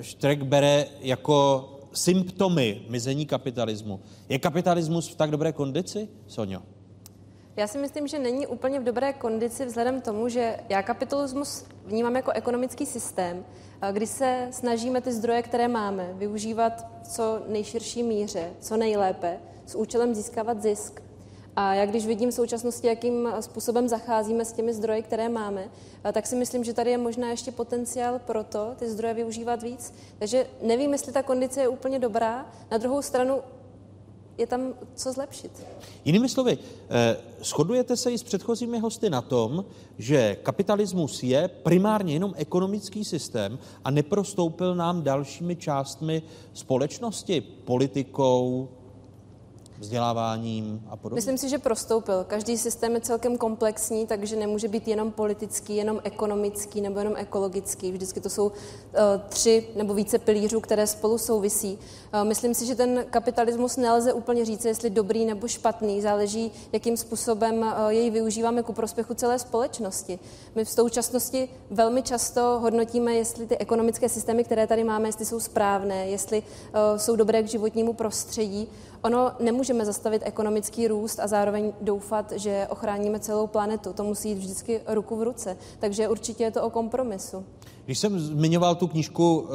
Štrek 0.00 0.40
eh, 0.40 0.44
bere 0.44 0.86
jako 1.00 1.68
symptomy 1.92 2.82
mizení 2.88 3.26
kapitalismu. 3.26 4.00
Je 4.28 4.38
kapitalismus 4.38 5.08
v 5.08 5.14
tak 5.14 5.30
dobré 5.30 5.52
kondici, 5.52 6.08
Sonio? 6.26 6.73
Já 7.56 7.66
si 7.66 7.78
myslím, 7.78 8.06
že 8.06 8.18
není 8.18 8.46
úplně 8.46 8.80
v 8.80 8.84
dobré 8.84 9.12
kondici 9.12 9.66
vzhledem 9.66 10.00
tomu, 10.00 10.28
že 10.28 10.56
já 10.68 10.82
kapitalismus 10.82 11.64
vnímám 11.84 12.16
jako 12.16 12.30
ekonomický 12.30 12.86
systém, 12.86 13.44
kdy 13.92 14.06
se 14.06 14.48
snažíme 14.50 15.00
ty 15.00 15.12
zdroje, 15.12 15.42
které 15.42 15.68
máme, 15.68 16.10
využívat 16.12 16.86
v 17.02 17.08
co 17.08 17.42
nejširší 17.48 18.02
míře, 18.02 18.50
co 18.60 18.76
nejlépe, 18.76 19.38
s 19.66 19.74
účelem 19.74 20.14
získávat 20.14 20.62
zisk. 20.62 21.00
A 21.56 21.74
já 21.74 21.86
když 21.86 22.06
vidím 22.06 22.30
v 22.30 22.34
současnosti, 22.34 22.86
jakým 22.86 23.28
způsobem 23.40 23.88
zacházíme 23.88 24.44
s 24.44 24.52
těmi 24.52 24.74
zdroji, 24.74 25.02
které 25.02 25.28
máme, 25.28 25.64
tak 26.12 26.26
si 26.26 26.36
myslím, 26.36 26.64
že 26.64 26.72
tady 26.72 26.90
je 26.90 26.98
možná 26.98 27.30
ještě 27.30 27.52
potenciál 27.52 28.18
pro 28.18 28.44
to, 28.44 28.74
ty 28.76 28.90
zdroje 28.90 29.14
využívat 29.14 29.62
víc. 29.62 29.94
Takže 30.18 30.46
nevím, 30.62 30.92
jestli 30.92 31.12
ta 31.12 31.22
kondice 31.22 31.60
je 31.60 31.68
úplně 31.68 31.98
dobrá. 31.98 32.46
Na 32.70 32.78
druhou 32.78 33.02
stranu 33.02 33.40
je 34.38 34.46
tam 34.46 34.74
co 34.94 35.12
zlepšit. 35.12 35.66
Jinými 36.04 36.28
slovy, 36.28 36.58
eh, 36.88 37.16
shodujete 37.42 37.96
se 37.96 38.12
i 38.12 38.18
s 38.18 38.22
předchozími 38.22 38.78
hosty 38.78 39.10
na 39.10 39.22
tom, 39.22 39.64
že 39.98 40.36
kapitalismus 40.42 41.22
je 41.22 41.48
primárně 41.48 42.12
jenom 42.12 42.34
ekonomický 42.36 43.04
systém 43.04 43.58
a 43.84 43.90
neprostoupil 43.90 44.74
nám 44.74 45.02
dalšími 45.02 45.56
částmi 45.56 46.22
společnosti, 46.52 47.40
politikou, 47.40 48.68
vzděláváním 49.78 50.82
a 50.90 50.96
podobně? 50.96 51.14
Myslím 51.14 51.38
si, 51.38 51.48
že 51.48 51.58
prostoupil. 51.58 52.24
Každý 52.24 52.58
systém 52.58 52.94
je 52.94 53.00
celkem 53.00 53.38
komplexní, 53.38 54.06
takže 54.06 54.36
nemůže 54.36 54.68
být 54.68 54.88
jenom 54.88 55.10
politický, 55.10 55.76
jenom 55.76 56.00
ekonomický 56.04 56.80
nebo 56.80 56.98
jenom 56.98 57.14
ekologický. 57.16 57.92
Vždycky 57.92 58.20
to 58.20 58.30
jsou 58.30 58.46
uh, 58.46 58.52
tři 59.28 59.68
nebo 59.76 59.94
více 59.94 60.18
pilířů, 60.18 60.60
které 60.60 60.86
spolu 60.86 61.18
souvisí. 61.18 61.78
Uh, 62.14 62.24
myslím 62.28 62.54
si, 62.54 62.66
že 62.66 62.74
ten 62.74 63.04
kapitalismus 63.10 63.76
nelze 63.76 64.12
úplně 64.12 64.44
říct, 64.44 64.64
jestli 64.64 64.90
dobrý 64.90 65.24
nebo 65.24 65.48
špatný. 65.48 66.02
Záleží, 66.02 66.52
jakým 66.72 66.96
způsobem 66.96 67.58
uh, 67.58 67.88
jej 67.88 68.10
využíváme 68.10 68.62
ku 68.62 68.72
prospěchu 68.72 69.14
celé 69.14 69.38
společnosti. 69.38 70.18
My 70.54 70.64
v 70.64 70.70
současnosti 70.70 71.48
velmi 71.70 72.02
často 72.02 72.58
hodnotíme, 72.62 73.14
jestli 73.14 73.46
ty 73.46 73.58
ekonomické 73.58 74.08
systémy, 74.08 74.44
které 74.44 74.66
tady 74.66 74.84
máme, 74.84 75.08
jestli 75.08 75.24
jsou 75.24 75.40
správné, 75.40 76.08
jestli 76.08 76.42
jsou 76.96 77.16
dobré 77.16 77.42
k 77.42 77.48
životnímu 77.48 77.92
prostředí. 77.92 78.68
Ono 79.04 79.32
nemůžeme 79.40 79.84
zastavit 79.84 80.22
ekonomický 80.24 80.88
růst 80.88 81.20
a 81.20 81.26
zároveň 81.26 81.72
doufat, 81.80 82.32
že 82.36 82.66
ochráníme 82.70 83.20
celou 83.20 83.46
planetu. 83.46 83.92
To 83.92 84.04
musí 84.04 84.28
jít 84.28 84.38
vždycky 84.38 84.80
ruku 84.86 85.16
v 85.16 85.22
ruce. 85.22 85.56
Takže 85.78 86.08
určitě 86.08 86.44
je 86.44 86.50
to 86.50 86.62
o 86.62 86.70
kompromisu. 86.70 87.44
Když 87.84 87.98
jsem 87.98 88.20
zmiňoval 88.20 88.74
tu 88.74 88.86
knížku, 88.86 89.38
uh, 89.38 89.48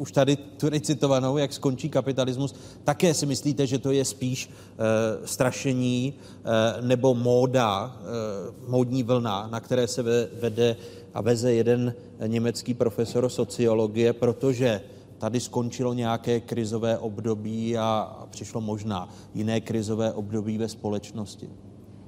už 0.00 0.12
tady 0.12 0.36
tu 0.36 0.68
recitovanou, 0.68 1.36
jak 1.36 1.52
skončí 1.52 1.88
kapitalismus, 1.88 2.54
také 2.84 3.14
si 3.14 3.26
myslíte, 3.26 3.66
že 3.66 3.78
to 3.78 3.90
je 3.90 4.04
spíš 4.04 4.48
uh, 4.48 5.26
strašení 5.26 6.14
uh, 6.16 6.86
nebo 6.86 7.14
móda, 7.14 7.96
uh, 8.00 8.70
módní 8.70 9.02
vlna, 9.02 9.48
na 9.50 9.60
které 9.60 9.88
se 9.88 10.02
vede 10.40 10.76
a 11.14 11.20
veze 11.20 11.52
jeden 11.52 11.94
německý 12.26 12.74
profesor 12.74 13.28
sociologie, 13.28 14.12
protože 14.12 14.80
tady 15.18 15.40
skončilo 15.40 15.94
nějaké 15.94 16.40
krizové 16.40 16.98
období 16.98 17.78
a 17.78 18.16
přišlo 18.30 18.60
možná 18.60 19.08
jiné 19.34 19.60
krizové 19.60 20.12
období 20.12 20.58
ve 20.58 20.68
společnosti? 20.68 21.50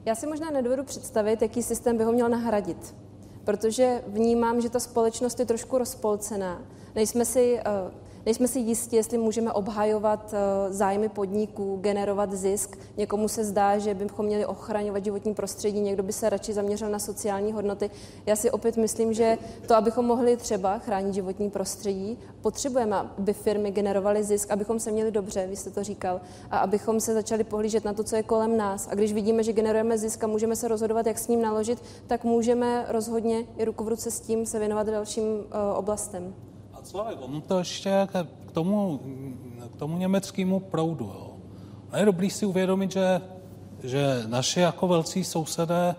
Já 0.05 0.15
si 0.15 0.27
možná 0.27 0.51
nedovedu 0.51 0.85
představit, 0.85 1.43
jaký 1.43 1.63
systém 1.63 1.97
by 1.97 2.05
ho 2.05 2.13
měl 2.13 2.29
nahradit, 2.29 2.95
protože 3.45 4.03
vnímám, 4.07 4.61
že 4.61 4.71
ta 4.71 4.81
společnost 4.81 5.41
je 5.41 5.47
trošku 5.47 5.79
rozpolcená. 5.79 6.63
Nejsme 6.95 7.25
si 7.25 7.55
uh, 7.55 7.93
Nejsme 8.29 8.49
si 8.49 8.59
jistí, 8.59 8.97
jestli 8.97 9.19
můžeme 9.19 9.53
obhajovat 9.53 10.35
eh, 10.35 10.73
zájmy 10.73 11.09
podniků, 11.09 11.79
generovat 11.81 12.33
zisk. 12.33 12.79
Někomu 12.97 13.29
se 13.29 13.45
zdá, 13.45 13.79
že 13.79 13.95
bychom 13.95 14.27
měli 14.27 14.47
ochraňovat 14.47 15.05
životní 15.05 15.35
prostředí, 15.35 15.81
někdo 15.81 16.03
by 16.03 16.13
se 16.13 16.31
radši 16.31 16.53
zaměřil 16.53 16.91
na 16.91 16.99
sociální 16.99 17.53
hodnoty. 17.53 17.91
Já 18.27 18.37
si 18.37 18.51
opět 18.51 18.77
myslím, 18.77 19.13
že 19.13 19.39
to, 19.67 19.75
abychom 19.75 20.07
mohli 20.07 20.37
třeba 20.37 20.79
chránit 20.79 21.15
životní 21.15 21.51
prostředí, 21.51 22.19
potřebujeme, 22.41 22.97
aby 22.97 23.33
firmy 23.33 23.71
generovaly 23.71 24.25
zisk, 24.25 24.51
abychom 24.51 24.81
se 24.81 24.91
měli 24.91 25.11
dobře, 25.11 25.47
vy 25.47 25.57
jste 25.57 25.71
to 25.71 25.85
říkal, 25.85 26.21
a 26.51 26.59
abychom 26.59 27.01
se 27.01 27.15
začali 27.15 27.45
pohlížet 27.45 27.85
na 27.85 27.93
to, 27.93 28.05
co 28.05 28.17
je 28.17 28.23
kolem 28.23 28.57
nás. 28.57 28.89
A 28.91 28.95
když 28.95 29.13
vidíme, 29.13 29.43
že 29.43 29.53
generujeme 29.53 29.99
zisk 29.99 30.25
a 30.25 30.27
můžeme 30.27 30.57
se 30.57 30.69
rozhodovat, 30.69 31.07
jak 31.07 31.19
s 31.19 31.29
ním 31.29 31.43
naložit, 31.43 31.83
tak 32.07 32.25
můžeme 32.25 32.87
rozhodně 32.89 33.47
i 33.57 33.65
ruku 33.65 33.85
v 33.85 33.89
ruce 33.89 34.11
s 34.11 34.21
tím 34.21 34.47
se 34.47 34.59
věnovat 34.59 34.87
dalším 34.87 35.25
uh, 35.25 35.43
oblastem. 35.75 36.48
Slavek, 36.89 37.19
on 37.21 37.43
to 37.43 37.59
ještě 37.59 38.09
k 38.47 38.53
tomu, 38.53 39.01
k 39.75 39.77
tomu 39.77 39.99
německému 39.99 40.61
proudu. 40.61 41.05
Jo. 41.05 41.37
A 41.91 41.99
je 41.99 42.05
dobrý 42.05 42.31
si 42.31 42.47
uvědomit, 42.47 42.93
že, 42.93 43.21
že 43.83 44.23
naši 44.27 44.61
jako 44.61 44.89
velcí 44.89 45.25
sousedé 45.25 45.95
e, 45.95 45.97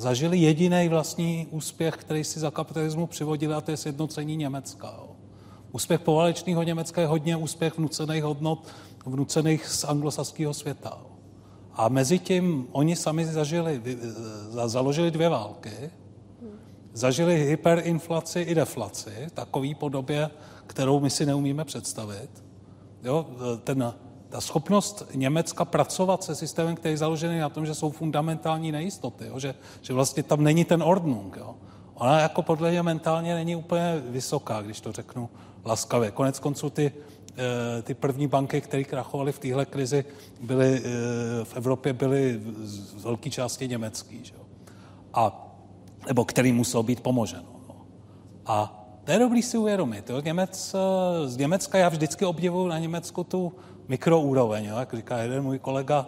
zažili 0.00 0.38
jediný 0.38 0.88
vlastní 0.88 1.46
úspěch, 1.50 1.94
který 1.94 2.24
si 2.24 2.40
za 2.40 2.50
kapitalismu 2.50 3.06
přivodili, 3.06 3.54
a 3.54 3.60
to 3.60 3.70
je 3.70 3.76
sjednocení 3.76 4.36
Německa. 4.36 4.94
Jo. 4.98 5.08
Úspěch 5.72 6.00
poválečného 6.00 6.62
Německa 6.62 7.00
je 7.00 7.06
hodně 7.06 7.36
úspěch 7.36 7.78
vnucených 7.78 8.24
hodnot, 8.24 8.66
vnucených 9.06 9.66
z 9.68 9.84
anglosaského 9.84 10.54
světa. 10.54 10.98
Jo. 11.00 11.10
A 11.74 11.88
mezi 11.88 12.18
tím 12.18 12.66
oni 12.72 12.96
sami 12.96 13.26
zažili, 13.26 13.82
založili 14.66 15.10
dvě 15.10 15.28
války, 15.28 15.90
zažili 17.00 17.44
hyperinflaci 17.44 18.40
i 18.40 18.54
deflaci, 18.54 19.10
takový 19.34 19.74
podobě, 19.74 20.30
kterou 20.66 21.00
my 21.00 21.10
si 21.10 21.26
neumíme 21.26 21.64
představit. 21.64 22.30
Jo, 23.02 23.26
ten, 23.64 23.94
ta 24.28 24.40
schopnost 24.40 25.06
Německa 25.14 25.64
pracovat 25.64 26.24
se 26.24 26.34
systémem, 26.34 26.76
který 26.76 26.92
je 26.92 26.98
založený 26.98 27.38
na 27.38 27.48
tom, 27.48 27.66
že 27.66 27.74
jsou 27.74 27.90
fundamentální 27.90 28.72
nejistoty, 28.72 29.26
jo, 29.26 29.38
že, 29.38 29.54
že 29.82 29.92
vlastně 29.92 30.22
tam 30.22 30.44
není 30.44 30.64
ten 30.64 30.82
ordnung. 30.82 31.36
Jo. 31.36 31.54
Ona 31.94 32.20
jako 32.20 32.42
podle 32.42 32.70
mě 32.70 32.82
mentálně 32.82 33.34
není 33.34 33.56
úplně 33.56 34.02
vysoká, 34.08 34.62
když 34.62 34.80
to 34.80 34.92
řeknu 34.92 35.28
laskavě. 35.64 36.10
Konec 36.10 36.38
konců 36.38 36.70
ty, 36.70 36.92
eh, 37.36 37.82
ty 37.82 37.94
první 37.94 38.26
banky, 38.26 38.60
které 38.60 38.84
krachovaly 38.84 39.32
v 39.32 39.38
téhle 39.38 39.66
krizi, 39.66 40.04
byly, 40.40 40.82
eh, 40.84 41.44
v 41.44 41.56
Evropě 41.56 41.92
byly 41.92 42.40
z 42.62 43.04
velké 43.04 43.30
části 43.30 43.68
německý. 43.68 44.24
Že? 44.24 44.34
A 45.14 45.49
nebo 46.06 46.24
který 46.24 46.52
musel 46.52 46.82
být 46.82 47.00
pomoženo. 47.00 47.48
No. 47.68 47.76
A 48.46 48.80
to 49.04 49.12
je 49.12 49.18
dobrý 49.18 49.42
si 49.42 49.58
uvědomit. 49.58 50.10
Jo. 50.10 50.20
Němec, 50.20 50.74
z 51.24 51.36
Německa 51.36 51.78
já 51.78 51.88
vždycky 51.88 52.24
obdivuju 52.24 52.66
na 52.66 52.78
Německu 52.78 53.24
tu 53.24 53.52
mikroúroveň, 53.88 54.64
jo. 54.64 54.78
jak 54.78 54.94
říká 54.94 55.18
jeden 55.18 55.42
můj 55.42 55.58
kolega. 55.58 56.06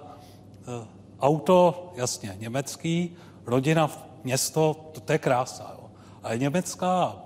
Eh, 0.60 0.86
auto, 1.20 1.92
jasně, 1.96 2.36
německý, 2.38 3.16
rodina, 3.46 3.90
město, 4.24 4.74
to, 4.92 5.00
to 5.00 5.12
je 5.12 5.18
krása. 5.18 5.76
Jo. 5.78 5.90
Ale 6.22 6.38
německá 6.38 7.16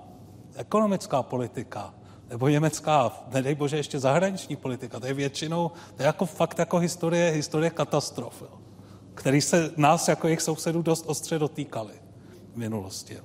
ekonomická 0.55 1.23
politika, 1.23 1.93
nebo 2.29 2.47
německá, 2.47 3.11
nedej 3.33 3.55
bože, 3.55 3.77
ještě 3.77 3.99
zahraniční 3.99 4.55
politika, 4.55 4.99
to 4.99 5.07
je 5.07 5.13
většinou, 5.13 5.71
to 5.95 6.03
je 6.03 6.05
jako 6.05 6.25
fakt 6.25 6.59
jako 6.59 6.77
historie, 6.77 7.31
historie 7.31 7.69
katastrof. 7.69 8.41
Jo. 8.41 8.59
který 9.13 9.41
se 9.41 9.71
nás 9.77 10.07
jako 10.07 10.27
jejich 10.27 10.41
sousedů 10.41 10.81
dost 10.81 11.05
ostře 11.07 11.39
dotýkali 11.39 12.06
minulosti. 12.57 13.17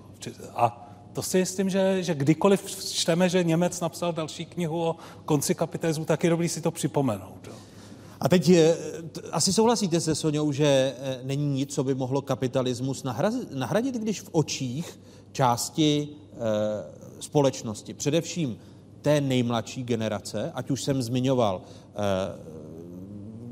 A 0.55 0.89
to 1.13 1.23
si 1.23 1.39
myslím, 1.39 1.71
že, 1.71 2.03
že 2.03 2.15
kdykoliv 2.15 2.83
čteme, 2.93 3.29
že 3.29 3.45
Němec 3.45 3.81
napsal 3.81 4.13
další 4.13 4.47
knihu 4.47 4.83
o 4.83 4.97
konci 5.25 5.55
kapitalismu, 5.55 6.05
tak 6.05 6.25
je 6.25 6.31
dobrý 6.31 6.49
si 6.49 6.61
to 6.61 6.71
připomenout. 6.71 7.51
A 8.21 8.29
teď 8.29 8.49
je, 8.49 8.77
asi 9.33 9.53
souhlasíte 9.53 10.01
se 10.01 10.15
Soňou, 10.15 10.53
že 10.53 10.95
eh, 10.99 11.21
není 11.23 11.49
nic, 11.49 11.75
co 11.75 11.85
by 11.85 11.95
mohlo 11.95 12.23
kapitalismus 12.23 13.03
nahradit, 13.03 13.53
nahradit 13.55 13.95
když 13.95 14.21
v 14.21 14.29
očích 14.33 14.99
části 15.33 16.09
e, 16.09 16.37
společnosti, 17.21 17.95
především 17.95 18.59
té 19.03 19.21
nejmladší 19.21 19.83
generace, 19.83 20.53
ať 20.55 20.71
už 20.71 20.83
jsem 20.83 21.03
zmiňoval 21.03 21.63
e, 21.63 21.99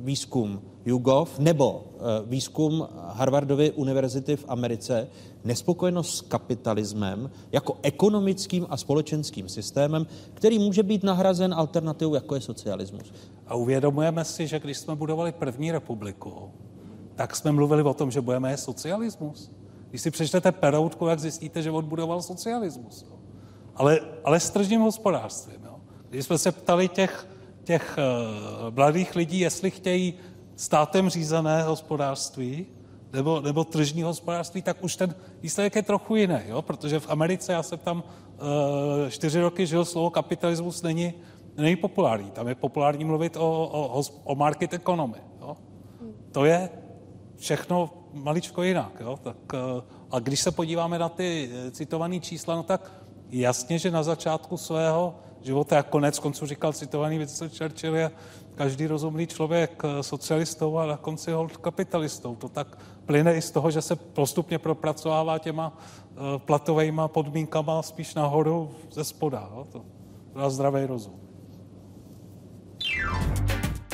výzkum 0.05 0.62
YouGov 0.91 1.39
nebo 1.39 1.85
e, 1.85 2.27
výzkum 2.27 2.89
Harvardovy 3.09 3.73
univerzity 3.73 4.37
v 4.37 4.45
Americe, 4.49 5.09
nespokojenost 5.45 6.17
s 6.17 6.21
kapitalismem 6.21 7.31
jako 7.53 7.79
ekonomickým 7.83 8.67
a 8.71 8.77
společenským 8.77 9.49
systémem, 9.49 10.07
který 10.35 10.59
může 10.59 10.83
být 10.83 11.03
nahrazen 11.05 11.55
alternativou, 11.55 12.15
jako 12.15 12.35
je 12.35 12.41
socialismus. 12.41 13.12
A 13.47 13.55
uvědomujeme 13.55 14.25
si, 14.25 14.47
že 14.47 14.61
když 14.61 14.79
jsme 14.79 14.97
budovali 14.97 15.33
první 15.33 15.73
republiku, 15.73 16.51
tak 17.15 17.37
jsme 17.37 17.53
mluvili 17.53 17.83
o 17.83 17.95
tom, 17.95 18.11
že 18.11 18.21
budeme 18.21 18.51
je 18.51 18.57
socialismus. 18.57 19.51
Když 19.91 20.03
si 20.03 20.11
přečtete 20.11 20.53
Peroutku, 20.53 21.07
jak 21.07 21.21
zjistíte, 21.21 21.62
že 21.62 21.71
odbudoval 21.71 22.23
socialismus. 22.23 23.03
Jo. 23.03 23.17
Ale, 23.77 24.01
ale 24.25 24.41
s 24.41 24.51
tržním 24.51 24.81
hospodářstvím. 24.81 25.61
Jo. 25.65 25.77
Když 26.11 26.25
jsme 26.27 26.39
se 26.39 26.53
ptali 26.53 26.89
těch, 26.89 27.27
těch 27.65 27.99
uh, 27.99 28.75
mladých 28.75 29.17
lidí, 29.17 29.41
jestli 29.41 29.71
chtějí 29.71 30.15
státem 30.61 31.09
řízené 31.09 31.62
hospodářství 31.62 32.66
nebo, 33.12 33.41
nebo 33.41 33.65
tržní 33.65 34.03
hospodářství, 34.03 34.62
tak 34.62 34.85
už 34.85 34.97
ten 34.97 35.15
výsledek 35.41 35.77
je 35.77 35.82
trochu 35.82 36.16
jiný, 36.16 36.39
jo? 36.47 36.62
protože 36.62 37.01
v 37.01 37.11
Americe, 37.11 37.53
já 37.53 37.62
jsem 37.62 37.78
tam 37.78 38.03
uh, 38.03 39.09
čtyři 39.09 39.41
roky 39.41 39.66
žil, 39.66 39.85
slovo 39.85 40.11
kapitalismus 40.11 40.82
není, 40.82 41.15
není 41.57 41.77
populární. 41.77 42.31
Tam 42.31 42.49
je 42.49 42.55
populární 42.55 43.05
mluvit 43.05 43.37
o, 43.37 43.70
o, 43.73 44.03
o 44.24 44.35
market 44.35 44.74
economy. 44.74 45.19
Jo? 45.41 45.57
To 46.32 46.45
je 46.45 46.69
všechno 47.37 47.91
maličko 48.12 48.62
jinak. 48.62 48.93
Jo? 49.01 49.19
Tak, 49.23 49.37
uh, 49.53 49.61
a 50.11 50.19
když 50.19 50.41
se 50.41 50.51
podíváme 50.51 50.99
na 50.99 51.09
ty 51.09 51.51
citované 51.70 52.20
čísla, 52.20 52.57
no 52.57 52.62
tak 52.62 52.93
jasně, 53.31 53.78
že 53.78 53.91
na 53.91 54.03
začátku 54.03 54.57
svého 54.57 55.15
života, 55.43 55.77
jak 55.77 55.89
konec 55.89 56.19
konců 56.19 56.47
říkal 56.47 56.73
citovaný 56.73 57.19
Winston 57.19 57.49
Churchill, 57.49 57.97
je 57.97 58.11
každý 58.55 58.87
rozumný 58.87 59.27
člověk 59.27 59.83
eh, 59.85 60.03
socialistou 60.03 60.79
a 60.79 60.87
na 60.87 60.97
konci 60.97 61.33
hold 61.33 61.57
kapitalistou. 61.57 62.37
To 62.37 62.49
tak 62.49 62.79
plyne 63.07 63.37
i 63.37 63.43
z 63.43 63.51
toho, 63.51 63.71
že 63.71 63.83
se 63.83 63.97
postupně 63.97 64.59
propracovává 64.59 65.39
těma 65.39 65.73
eh, 65.77 66.39
platovými 66.39 67.03
podmínkama 67.07 67.83
spíš 67.83 68.15
nahoru 68.15 68.71
ze 68.91 69.05
spoda. 69.05 69.51
To 69.73 69.85
byl 70.33 70.51
zdravý 70.51 70.87
rozum. 70.87 71.21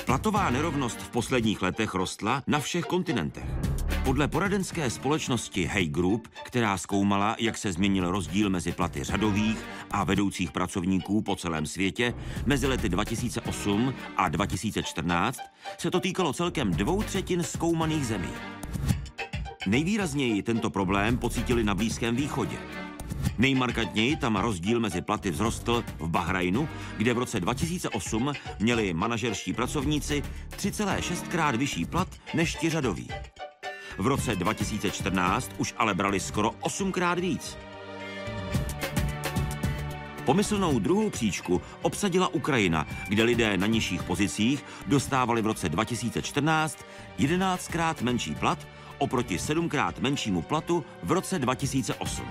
Platová 0.07 0.51
nerovnost 0.51 0.99
v 0.99 1.11
posledních 1.11 1.63
letech 1.63 1.95
rostla 1.95 2.43
na 2.47 2.61
všech 2.61 2.85
kontinentech. 2.85 3.76
Podle 4.07 4.29
poradenské 4.29 4.91
společnosti 4.91 5.65
Hey 5.65 5.87
Group, 5.87 6.29
která 6.43 6.79
zkoumala, 6.79 7.37
jak 7.39 7.59
se 7.59 7.73
změnil 7.73 8.11
rozdíl 8.11 8.51
mezi 8.51 8.73
platy 8.73 9.05
řadových 9.05 9.59
a 9.91 10.05
vedoucích 10.05 10.53
pracovníků 10.53 11.23
po 11.23 11.37
celém 11.37 11.67
světě 11.67 12.15
mezi 12.45 12.67
lety 12.67 12.89
2008 12.89 13.95
a 14.17 14.29
2014, 14.29 15.41
se 15.79 15.91
to 15.91 16.01
týkalo 16.01 16.33
celkem 16.33 16.71
dvou 16.71 17.03
třetin 17.03 17.43
zkoumaných 17.43 18.07
zemí. 18.07 18.29
Nejvýrazněji 19.67 20.43
tento 20.43 20.71
problém 20.71 21.19
pocítili 21.19 21.65
na 21.65 21.75
Blízkém 21.75 22.17
východě. 22.17 22.57
Nejmarkantněji 23.39 24.17
tam 24.17 24.37
rozdíl 24.37 24.81
mezi 24.81 25.03
platy 25.03 25.31
vzrostl 25.31 25.85
v 25.99 26.09
Bahrajnu, 26.09 26.69
kde 26.97 27.15
v 27.15 27.19
roce 27.19 27.41
2008 27.41 28.33
měli 28.59 28.95
manažerští 28.95 29.53
pracovníci 29.53 30.23
3,6 30.57 31.29
krát 31.29 31.57
vyšší 31.57 31.85
plat 31.85 32.09
než 32.35 32.55
ti 32.55 32.71
řadoví. 32.71 33.09
V 33.99 34.07
roce 34.07 34.37
2014 34.37 35.51
už 35.59 35.75
ale 35.77 35.95
brali 35.95 36.21
skoro 36.21 36.51
8 36.61 36.93
krát 36.93 37.19
víc. 37.19 37.57
Pomyslnou 40.25 40.79
druhou 40.79 41.11
příčku 41.11 41.63
obsadila 41.83 42.29
Ukrajina, 42.29 42.87
kde 43.09 43.23
lidé 43.23 43.57
na 43.57 43.67
nižších 43.67 44.03
pozicích 44.03 44.65
dostávali 44.87 45.43
v 45.43 45.47
roce 45.47 45.69
2014 45.69 46.79
11krát 47.19 47.95
menší 48.03 48.35
plat 48.35 48.59
oproti 48.99 49.39
sedmkrát 49.39 49.99
menšímu 49.99 50.43
platu 50.43 50.85
v 51.03 51.13
roce 51.13 51.39
2008. 51.39 52.25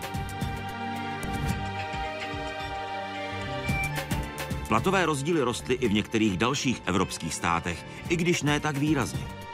Platové 4.68 5.06
rozdíly 5.06 5.42
rostly 5.42 5.76
i 5.76 5.88
v 5.88 5.94
některých 5.94 6.38
dalších 6.38 6.82
evropských 6.86 7.34
státech, 7.34 7.86
i 8.10 8.16
když 8.16 8.44
ne 8.44 8.60
tak 8.60 8.78
výrazně. 8.78 9.45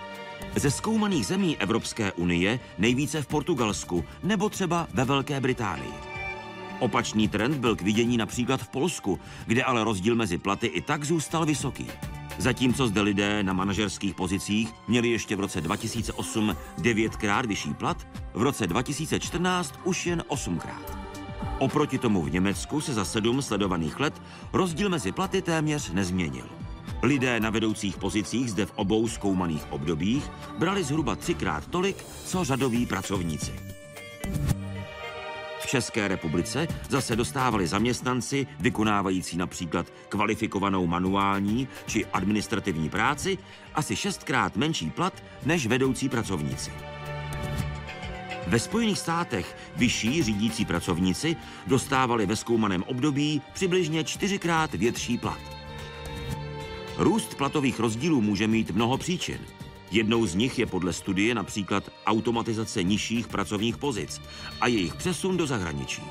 Ze 0.55 0.71
zkoumaných 0.71 1.25
zemí 1.25 1.57
Evropské 1.57 2.11
unie 2.11 2.59
nejvíce 2.77 3.21
v 3.21 3.27
Portugalsku 3.27 4.05
nebo 4.23 4.49
třeba 4.49 4.87
ve 4.93 5.05
Velké 5.05 5.39
Británii. 5.39 5.93
Opačný 6.79 7.27
trend 7.27 7.57
byl 7.57 7.75
k 7.75 7.81
vidění 7.81 8.17
například 8.17 8.61
v 8.61 8.67
Polsku, 8.67 9.19
kde 9.47 9.63
ale 9.63 9.83
rozdíl 9.83 10.15
mezi 10.15 10.37
platy 10.37 10.67
i 10.67 10.81
tak 10.81 11.03
zůstal 11.03 11.45
vysoký. 11.45 11.87
Zatímco 12.37 12.87
zde 12.87 13.01
lidé 13.01 13.43
na 13.43 13.53
manažerských 13.53 14.15
pozicích 14.15 14.73
měli 14.87 15.09
ještě 15.09 15.35
v 15.35 15.39
roce 15.39 15.61
2008 15.61 16.55
devětkrát 16.77 17.45
vyšší 17.45 17.73
plat, 17.73 18.07
v 18.33 18.41
roce 18.41 18.67
2014 18.67 19.75
už 19.83 20.05
jen 20.05 20.23
osmkrát. 20.27 20.97
Oproti 21.59 21.97
tomu 21.97 22.21
v 22.21 22.31
Německu 22.31 22.81
se 22.81 22.93
za 22.93 23.05
sedm 23.05 23.41
sledovaných 23.41 23.99
let 23.99 24.21
rozdíl 24.53 24.89
mezi 24.89 25.11
platy 25.11 25.41
téměř 25.41 25.91
nezměnil. 25.91 26.45
Lidé 27.03 27.39
na 27.39 27.49
vedoucích 27.49 27.97
pozicích 27.97 28.51
zde 28.51 28.65
v 28.65 28.71
obou 28.75 29.07
zkoumaných 29.07 29.71
obdobích 29.71 30.29
brali 30.57 30.83
zhruba 30.83 31.15
třikrát 31.15 31.67
tolik, 31.67 32.05
co 32.25 32.43
řadoví 32.43 32.85
pracovníci. 32.85 33.51
V 35.59 35.67
České 35.67 36.07
republice 36.07 36.67
zase 36.89 37.15
dostávali 37.15 37.67
zaměstnanci 37.67 38.47
vykonávající 38.59 39.37
například 39.37 39.85
kvalifikovanou 40.09 40.87
manuální 40.87 41.67
či 41.85 42.05
administrativní 42.05 42.89
práci 42.89 43.37
asi 43.75 43.95
šestkrát 43.95 44.55
menší 44.55 44.89
plat 44.89 45.23
než 45.45 45.67
vedoucí 45.67 46.09
pracovníci. 46.09 46.71
Ve 48.47 48.59
Spojených 48.59 48.99
státech 48.99 49.57
vyšší 49.75 50.23
řídící 50.23 50.65
pracovníci 50.65 51.35
dostávali 51.67 52.25
ve 52.25 52.35
zkoumaném 52.35 52.83
období 52.83 53.41
přibližně 53.53 54.03
čtyřikrát 54.03 54.73
větší 54.73 55.17
plat. 55.17 55.60
Růst 57.01 57.35
platových 57.35 57.79
rozdílů 57.79 58.21
může 58.21 58.47
mít 58.47 58.71
mnoho 58.71 58.97
příčin. 58.97 59.37
Jednou 59.91 60.25
z 60.25 60.35
nich 60.35 60.59
je 60.59 60.65
podle 60.65 60.93
studie 60.93 61.35
například 61.35 61.89
automatizace 62.05 62.83
nižších 62.83 63.27
pracovních 63.27 63.77
pozic 63.77 64.21
a 64.61 64.67
jejich 64.67 64.95
přesun 64.95 65.37
do 65.37 65.47
zahraničí. 65.47 66.01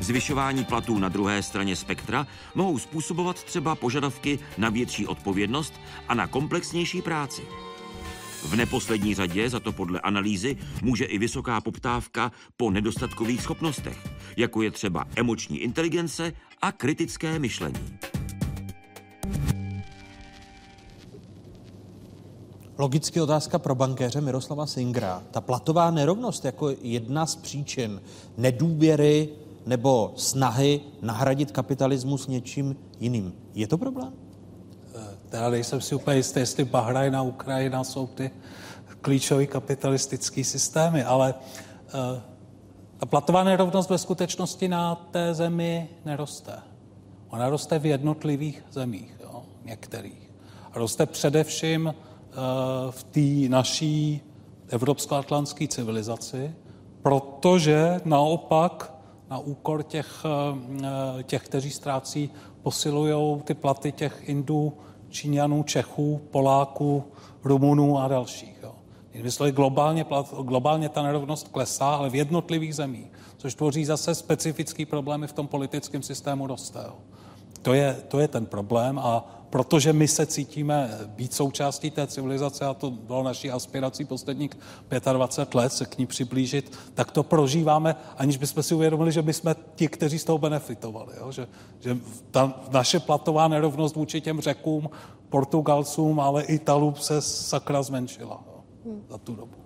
Zvyšování 0.00 0.64
platů 0.64 0.98
na 0.98 1.08
druhé 1.08 1.42
straně 1.42 1.76
spektra 1.76 2.26
mohou 2.54 2.78
způsobovat 2.78 3.44
třeba 3.44 3.74
požadavky 3.74 4.38
na 4.58 4.70
větší 4.70 5.06
odpovědnost 5.06 5.80
a 6.08 6.14
na 6.14 6.26
komplexnější 6.26 7.02
práci. 7.02 7.42
V 8.44 8.56
neposlední 8.56 9.14
řadě 9.14 9.50
za 9.50 9.60
to 9.60 9.72
podle 9.72 10.00
analýzy 10.00 10.56
může 10.82 11.04
i 11.04 11.18
vysoká 11.18 11.60
poptávka 11.60 12.32
po 12.56 12.70
nedostatkových 12.70 13.42
schopnostech, 13.42 13.98
jako 14.36 14.62
je 14.62 14.70
třeba 14.70 15.04
emoční 15.16 15.58
inteligence 15.58 16.32
a 16.62 16.72
kritické 16.72 17.38
myšlení. 17.38 17.98
Logicky 22.78 23.20
otázka 23.20 23.58
pro 23.58 23.74
bankéře 23.74 24.20
Miroslava 24.20 24.66
Singra. 24.66 25.22
Ta 25.30 25.40
platová 25.40 25.90
nerovnost 25.90 26.44
jako 26.44 26.70
jedna 26.82 27.26
z 27.26 27.36
příčin 27.36 28.02
nedůvěry 28.36 29.28
nebo 29.66 30.12
snahy 30.16 30.80
nahradit 31.02 31.50
kapitalismus 31.50 32.26
něčím 32.26 32.76
jiným. 33.00 33.32
Je 33.54 33.66
to 33.66 33.78
problém? 33.78 34.12
Teda 35.28 35.50
nejsem 35.50 35.80
si 35.80 35.94
úplně 35.94 36.16
jistý, 36.16 36.40
jestli 36.40 36.64
Bahrajn 36.64 37.16
a 37.16 37.22
Ukrajina 37.22 37.84
jsou 37.84 38.06
ty 38.06 38.30
klíčové 39.00 39.46
kapitalistické 39.46 40.44
systémy, 40.44 41.04
ale 41.04 41.34
uh, 41.34 42.20
ta 42.98 43.06
platová 43.06 43.44
nerovnost 43.44 43.90
ve 43.90 43.98
skutečnosti 43.98 44.68
na 44.68 44.94
té 44.94 45.34
zemi 45.34 45.88
neroste. 46.04 46.52
Ona 47.30 47.48
roste 47.48 47.78
v 47.78 47.86
jednotlivých 47.86 48.64
zemích, 48.70 49.14
jo, 49.22 49.42
některých. 49.64 50.30
A 50.72 50.78
roste 50.78 51.06
především 51.06 51.94
v 52.90 53.04
té 53.04 53.48
naší 53.48 54.20
evropsko-atlantské 54.68 55.68
civilizaci, 55.68 56.54
protože 57.02 58.00
naopak 58.04 58.94
na 59.30 59.38
úkor 59.38 59.82
těch, 59.82 60.24
uh, 60.24 61.22
těch 61.22 61.42
kteří 61.42 61.70
ztrácí, 61.70 62.30
posilují 62.62 63.42
ty 63.42 63.54
platy 63.54 63.92
těch 63.92 64.28
Indů, 64.28 64.72
Číňanů, 65.08 65.62
Čechů, 65.62 66.20
Poláků, 66.30 67.04
Rumunů 67.44 67.98
a 67.98 68.08
dalších. 68.08 68.58
Jo. 68.62 68.74
Slovy, 69.28 69.52
globálně, 69.52 70.06
globálně 70.42 70.88
ta 70.88 71.02
nerovnost 71.02 71.48
klesá, 71.48 71.94
ale 71.94 72.10
v 72.10 72.14
jednotlivých 72.14 72.74
zemích, 72.74 73.06
což 73.36 73.54
tvoří 73.54 73.84
zase 73.84 74.14
specifický 74.14 74.86
problémy 74.86 75.26
v 75.26 75.32
tom 75.32 75.48
politickém 75.48 76.02
systému 76.02 76.46
roste. 76.46 76.78
Jo. 76.84 76.94
To 77.62 77.74
je, 77.74 77.96
to 78.08 78.18
je 78.18 78.28
ten 78.28 78.46
problém 78.46 78.98
a 78.98 79.24
protože 79.54 79.92
my 79.92 80.08
se 80.08 80.26
cítíme 80.26 80.98
být 81.06 81.34
součástí 81.34 81.90
té 81.90 82.06
civilizace 82.06 82.66
a 82.66 82.74
to 82.74 82.90
bylo 82.90 83.22
naší 83.22 83.50
aspirací 83.50 84.04
posledních 84.04 84.50
25 85.12 85.54
let 85.54 85.72
se 85.72 85.86
k 85.86 85.98
ní 85.98 86.06
přiblížit, 86.06 86.78
tak 86.94 87.10
to 87.10 87.22
prožíváme, 87.22 87.96
aniž 88.16 88.36
bychom 88.36 88.62
si 88.62 88.74
uvědomili, 88.74 89.12
že 89.12 89.22
my 89.22 89.32
jsme 89.32 89.54
ti, 89.74 89.88
kteří 89.88 90.18
z 90.18 90.24
toho 90.24 90.38
benefitovali. 90.38 91.12
Jo? 91.20 91.32
Že, 91.32 91.46
že 91.80 91.98
ta 92.30 92.60
naše 92.70 93.00
platová 93.00 93.48
nerovnost 93.48 93.96
vůči 93.96 94.20
těm 94.20 94.40
řekům, 94.40 94.90
Portugalcům, 95.28 96.20
ale 96.20 96.42
Italům 96.42 96.94
se 96.94 97.22
sakra 97.22 97.82
zmenšila 97.82 98.44
jo? 98.46 98.64
Hmm. 98.84 99.04
za 99.10 99.18
tu 99.18 99.34
dobu. 99.34 99.56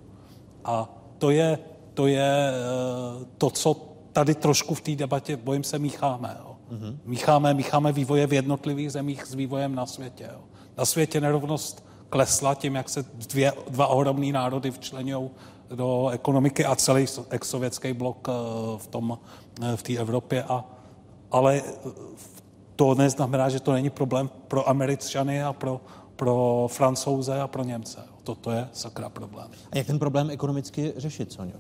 A 0.64 0.88
to 1.18 1.30
je, 1.30 1.58
to 1.94 2.06
je 2.06 2.52
eh, 2.52 3.24
to, 3.38 3.50
co 3.50 3.76
tady 4.12 4.34
trošku 4.34 4.74
v 4.74 4.80
té 4.80 4.96
debatě, 4.96 5.36
bojím 5.36 5.64
se, 5.64 5.78
mícháme. 5.78 6.36
Jo? 6.40 6.47
Mm-hmm. 6.70 6.98
Mícháme, 7.04 7.54
mícháme 7.54 7.92
vývoje 7.92 8.26
v 8.26 8.32
jednotlivých 8.32 8.92
zemích 8.92 9.24
s 9.26 9.34
vývojem 9.34 9.74
na 9.74 9.86
světě. 9.86 10.30
Jo. 10.32 10.40
Na 10.78 10.84
světě 10.84 11.20
nerovnost 11.20 11.84
klesla 12.10 12.54
tím, 12.54 12.74
jak 12.74 12.88
se 12.88 13.02
dvě, 13.02 13.52
dva 13.70 13.86
ohromný 13.86 14.32
národy 14.32 14.70
včlenují 14.70 15.30
do 15.74 16.08
ekonomiky 16.08 16.64
a 16.64 16.76
celý 16.76 17.06
ex-sovětský 17.30 17.92
blok 17.92 18.28
eh, 18.28 18.32
v 18.78 18.86
tom 18.86 19.18
eh, 19.62 19.76
v 19.76 19.82
té 19.82 19.96
Evropě. 19.96 20.42
A, 20.42 20.64
ale 21.30 21.62
to 22.76 22.94
neznamená, 22.94 23.48
že 23.48 23.60
to 23.60 23.72
není 23.72 23.90
problém 23.90 24.30
pro 24.48 24.68
Američany 24.68 25.42
a 25.42 25.52
pro, 25.52 25.80
pro 26.16 26.66
Francouze 26.70 27.40
a 27.40 27.48
pro 27.48 27.64
Němce. 27.64 28.04
Toto 28.24 28.50
je 28.50 28.68
sakra 28.72 29.08
problém. 29.08 29.48
A 29.72 29.78
jak 29.78 29.86
ten 29.86 29.98
problém 29.98 30.30
ekonomicky 30.30 30.92
řešit, 30.96 31.32
Sonio? 31.32 31.56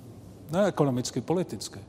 Ne 0.50 0.66
ekonomicky, 0.66 1.20
politicky. 1.20 1.80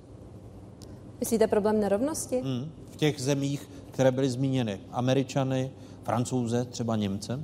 Myslíte 1.19 1.47
problém 1.47 1.79
nerovnosti? 1.79 2.41
Hmm 2.41 2.71
těch 2.99 3.21
zemích, 3.21 3.69
které 3.91 4.11
byly 4.11 4.29
zmíněny. 4.29 4.79
Američany, 4.91 5.71
Francouze, 6.03 6.65
třeba 6.65 6.95
Němce? 6.95 7.39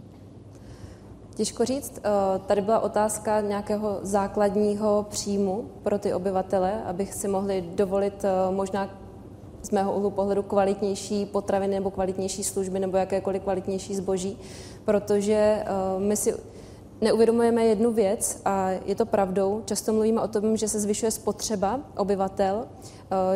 Těžko 1.36 1.66
říct. 1.66 2.00
Eh, 2.04 2.40
tady 2.46 2.62
byla 2.62 2.80
otázka 2.80 3.42
nějakého 3.42 4.00
základního 4.02 5.06
příjmu 5.10 5.66
pro 5.84 6.00
ty 6.00 6.14
obyvatele, 6.14 6.84
abych 6.84 7.14
si 7.14 7.28
mohli 7.28 7.64
dovolit 7.76 8.24
eh, 8.24 8.52
možná 8.52 8.90
z 9.62 9.72
mého 9.72 9.96
úhlu 9.96 10.12
pohledu 10.12 10.44
kvalitnější 10.44 11.26
potraviny 11.26 11.76
nebo 11.76 11.92
kvalitnější 11.92 12.44
služby 12.44 12.80
nebo 12.80 12.98
jakékoliv 12.98 13.42
kvalitnější 13.42 13.96
zboží, 13.96 14.38
protože 14.86 15.34
eh, 15.34 15.66
my 16.00 16.16
si 16.16 16.34
neuvědomujeme 17.02 17.66
jednu 17.66 17.92
věc 17.92 18.42
a 18.46 18.70
je 18.70 18.96
to 18.96 19.06
pravdou. 19.06 19.62
Často 19.66 19.94
mluvíme 19.94 20.22
o 20.22 20.28
tom, 20.28 20.58
že 20.58 20.68
se 20.68 20.80
zvyšuje 20.80 21.12
spotřeba 21.12 21.80
obyvatel, 21.98 22.66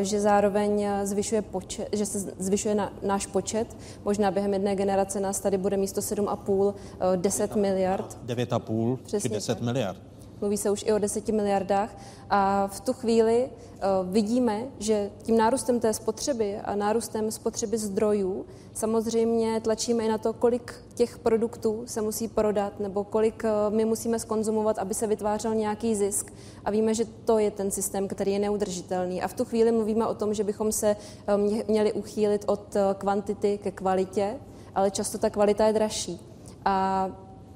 že 0.01 0.21
zároveň 0.21 0.87
zvyšuje 1.03 1.41
počet, 1.41 1.89
že 1.91 2.05
se 2.05 2.19
zvyšuje 2.39 2.75
na, 2.75 2.93
náš 3.03 3.25
počet. 3.25 3.77
Možná 4.05 4.31
během 4.31 4.53
jedné 4.53 4.75
generace 4.75 5.19
nás 5.19 5.39
tady 5.39 5.57
bude 5.57 5.77
místo 5.77 6.01
7,5 6.01 6.73
10 7.15 7.51
eh, 7.51 7.59
miliard. 7.59 8.17
9,5 8.25 8.97
či 9.21 9.29
10 9.29 9.53
tak. 9.53 9.61
miliard. 9.65 10.01
Mluví 10.41 10.57
se 10.57 10.71
už 10.71 10.83
i 10.87 10.93
o 10.93 10.97
10 10.97 11.27
miliardách 11.27 11.97
a 12.29 12.67
v 12.67 12.79
tu 12.79 12.93
chvíli 12.93 13.49
uh, 13.49 14.11
vidíme, 14.11 14.63
že 14.79 15.11
tím 15.23 15.37
nárůstem 15.37 15.79
té 15.79 15.93
spotřeby 15.93 16.57
a 16.57 16.75
nárůstem 16.75 17.31
spotřeby 17.31 17.77
zdrojů 17.77 18.45
samozřejmě 18.73 19.61
tlačíme 19.61 20.03
i 20.03 20.09
na 20.09 20.17
to, 20.17 20.33
kolik 20.33 20.73
těch 20.95 21.17
produktů 21.17 21.83
se 21.85 22.01
musí 22.01 22.27
prodat 22.27 22.79
nebo 22.79 23.03
kolik 23.03 23.43
uh, 23.43 23.75
my 23.75 23.85
musíme 23.85 24.19
skonzumovat, 24.19 24.77
aby 24.79 24.93
se 24.93 25.07
vytvářel 25.07 25.55
nějaký 25.55 25.95
zisk. 25.95 26.33
A 26.65 26.71
víme, 26.71 26.93
že 26.93 27.05
to 27.05 27.39
je 27.39 27.51
ten 27.51 27.71
systém, 27.71 28.07
který 28.07 28.31
je 28.31 28.39
neudržitelný. 28.39 29.21
A 29.21 29.27
v 29.27 29.33
tu 29.33 29.45
chvíli 29.45 29.71
mluvíme 29.71 30.07
o 30.07 30.15
tom, 30.15 30.33
že 30.33 30.43
bychom 30.43 30.71
se 30.71 30.95
uh, 30.95 31.63
měli 31.67 31.93
uchýlit 31.93 32.43
od 32.47 32.75
kvantity 32.97 33.57
ke 33.57 33.71
kvalitě, 33.71 34.39
ale 34.75 34.91
často 34.91 35.17
ta 35.17 35.29
kvalita 35.29 35.67
je 35.67 35.73
dražší. 35.73 36.19
A 36.65 37.09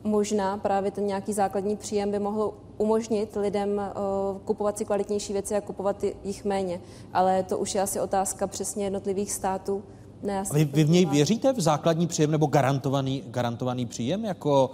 možná 0.03 0.57
právě 0.57 0.91
ten 0.91 1.05
nějaký 1.05 1.33
základní 1.33 1.77
příjem 1.77 2.11
by 2.11 2.19
mohl 2.19 2.53
umožnit 2.77 3.35
lidem 3.35 3.69
uh, 3.69 4.39
kupovat 4.45 4.77
si 4.77 4.85
kvalitnější 4.85 5.33
věci 5.33 5.55
a 5.55 5.61
kupovat 5.61 6.03
jich 6.23 6.45
méně. 6.45 6.81
Ale 7.13 7.43
to 7.43 7.57
už 7.57 7.75
je 7.75 7.81
asi 7.81 7.99
otázka 7.99 8.47
přesně 8.47 8.83
jednotlivých 8.83 9.31
států. 9.31 9.83
Ne, 10.23 10.43
vy, 10.53 10.65
vy 10.65 10.83
v 10.83 10.89
něj 10.89 11.05
věříte 11.05 11.53
v 11.53 11.61
základní 11.61 12.07
příjem 12.07 12.31
nebo 12.31 12.45
garantovaný, 12.45 13.23
garantovaný 13.27 13.85
příjem? 13.85 14.25
Jako 14.25 14.71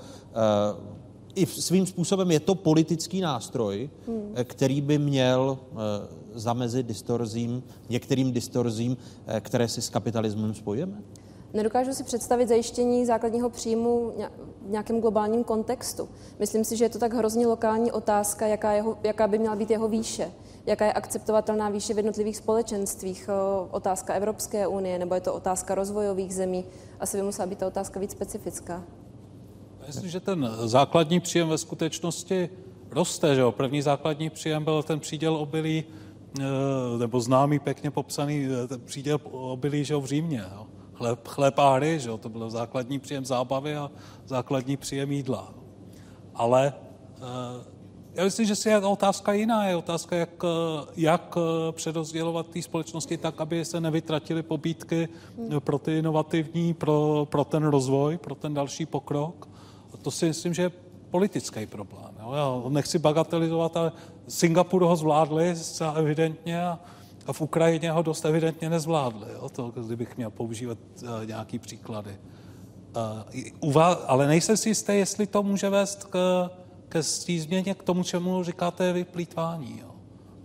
uh, 0.75 0.99
i 1.35 1.45
svým 1.45 1.85
způsobem 1.85 2.31
je 2.31 2.39
to 2.39 2.55
politický 2.55 3.21
nástroj, 3.21 3.89
hmm. 4.07 4.31
Eh, 4.35 4.43
který 4.43 4.81
by 4.81 4.97
měl 4.97 5.57
uh, 5.71 5.77
zamezit 6.33 6.85
distorzím, 6.85 7.63
některým 7.89 8.31
distorzím, 8.31 8.91
uh, 8.91 9.39
které 9.39 9.67
si 9.67 9.81
s 9.81 9.89
kapitalismem 9.89 10.53
spojíme? 10.53 11.01
Nedokážu 11.53 11.93
si 11.93 12.03
představit 12.03 12.49
zajištění 12.49 13.05
základního 13.05 13.49
příjmu 13.49 14.13
v 14.61 14.69
nějakém 14.69 15.01
globálním 15.01 15.43
kontextu. 15.43 16.09
Myslím 16.39 16.63
si, 16.63 16.77
že 16.77 16.85
je 16.85 16.89
to 16.89 16.99
tak 16.99 17.13
hrozně 17.13 17.47
lokální 17.47 17.91
otázka, 17.91 18.47
jaká, 18.47 18.71
jeho, 18.71 18.97
jaká 19.03 19.27
by 19.27 19.39
měla 19.39 19.55
být 19.55 19.71
jeho 19.71 19.87
výše, 19.87 20.31
jaká 20.65 20.85
je 20.85 20.93
akceptovatelná 20.93 21.69
výše 21.69 21.93
v 21.93 21.97
jednotlivých 21.97 22.37
společenstvích, 22.37 23.29
otázka 23.71 24.13
Evropské 24.13 24.67
unie, 24.67 24.99
nebo 24.99 25.15
je 25.15 25.21
to 25.21 25.33
otázka 25.33 25.75
rozvojových 25.75 26.35
zemí. 26.35 26.65
Asi 26.99 27.17
by 27.17 27.23
musela 27.23 27.45
být 27.45 27.59
ta 27.59 27.67
otázka 27.67 27.99
víc 27.99 28.11
specifická. 28.11 28.83
Myslím, 29.87 30.09
že 30.09 30.19
ten 30.19 30.49
základní 30.65 31.19
příjem 31.19 31.49
ve 31.49 31.57
skutečnosti 31.57 32.49
roste. 32.91 33.35
Že 33.35 33.41
jo? 33.41 33.51
První 33.51 33.81
základní 33.81 34.29
příjem 34.29 34.63
byl 34.63 34.83
ten 34.83 34.99
příděl 34.99 35.35
obilí, 35.35 35.83
eh, 36.39 36.43
nebo 36.99 37.21
známý, 37.21 37.59
pěkně 37.59 37.91
popsaný 37.91 38.47
ten 38.67 38.81
příděl 38.81 39.19
obilí 39.31 39.85
že 39.85 39.93
jo, 39.93 40.01
v 40.01 40.05
Římě. 40.05 40.43
Jo? 40.55 40.68
Chleb, 40.99 41.27
chleb 41.27 41.59
a 41.59 41.75
hry, 41.75 41.99
že 41.99 42.09
jo? 42.09 42.17
to 42.17 42.29
byl 42.29 42.49
základní 42.49 42.99
příjem 42.99 43.25
zábavy 43.25 43.75
a 43.75 43.91
základní 44.25 44.77
příjem 44.77 45.11
jídla. 45.11 45.53
Ale 46.35 46.73
eh, 47.17 47.79
já 48.13 48.23
myslím, 48.23 48.45
že 48.45 48.55
si 48.55 48.69
je 48.69 48.77
otázka 48.77 49.33
jiná. 49.33 49.67
Je 49.67 49.75
otázka, 49.75 50.15
jak, 50.15 50.43
eh, 50.43 50.85
jak 50.95 51.37
eh, 51.37 51.71
předozdělovat 51.71 52.47
té 52.47 52.61
společnosti 52.61 53.17
tak, 53.17 53.41
aby 53.41 53.65
se 53.65 53.81
nevytratily 53.81 54.43
pobídky 54.43 55.09
pro 55.59 55.79
ty 55.79 55.97
inovativní, 55.97 56.73
pro, 56.73 57.27
pro 57.31 57.43
ten 57.43 57.63
rozvoj, 57.63 58.17
pro 58.17 58.35
ten 58.35 58.53
další 58.53 58.85
pokrok. 58.85 59.47
A 59.93 59.97
to 59.97 60.11
si 60.11 60.25
myslím, 60.25 60.53
že 60.53 60.61
je 60.61 60.71
politický 61.11 61.65
problém. 61.65 62.11
Jo? 62.19 62.33
Já 62.33 62.69
nechci 62.69 62.99
bagatelizovat, 62.99 63.77
ale 63.77 63.91
Singapur 64.27 64.83
ho 64.83 64.95
zvládli 64.95 65.55
zcela 65.55 65.93
evidentně 65.93 66.61
a 66.61 66.79
a 67.25 67.33
v 67.33 67.41
Ukrajině 67.41 67.91
ho 67.91 68.01
dost 68.01 68.25
evidentně 68.25 68.69
nezvládli, 68.69 69.27
jo, 69.33 69.49
to, 69.49 69.71
kdybych 69.71 70.17
měl 70.17 70.31
používat 70.31 70.77
uh, 71.03 71.09
nějaký 71.25 71.59
příklady. 71.59 72.17
Uh, 73.61 73.83
ale 74.07 74.27
nejsem 74.27 74.57
si 74.57 74.69
jistý, 74.69 74.93
jestli 74.93 75.27
to 75.27 75.43
může 75.43 75.69
vést 75.69 76.03
k, 76.03 76.49
ke 76.89 77.01
změně, 77.01 77.73
k 77.75 77.83
tomu, 77.83 78.03
čemu 78.03 78.43
říkáte 78.43 78.93
vy 78.93 79.03
plítvání. 79.03 79.79
Jo. 79.79 79.91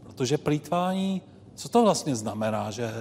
Protože 0.03 0.39
plítvání, 0.39 1.23
co 1.55 1.69
to 1.69 1.83
vlastně 1.83 2.17
znamená? 2.17 2.71
Že, 2.71 2.93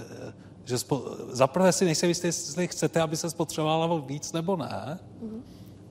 že 0.66 0.78
spo, 0.78 1.04
zaprvé 1.30 1.72
si 1.72 1.86
nejsem 1.86 2.10
jistý, 2.10 2.28
jestli 2.28 2.68
chcete, 2.68 3.02
aby 3.02 3.18
se 3.18 3.30
spotřebovalo 3.30 4.00
víc 4.00 4.34
nebo 4.34 4.56
ne, 4.56 5.00
mm-hmm. 5.24 5.42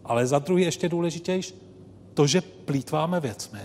ale 0.04 0.26
za 0.26 0.38
druhý 0.38 0.62
ještě 0.64 0.88
důležitější, 0.88 1.54
to, 2.14 2.26
že 2.26 2.40
plítváme 2.40 3.20
věcmi, 3.20 3.60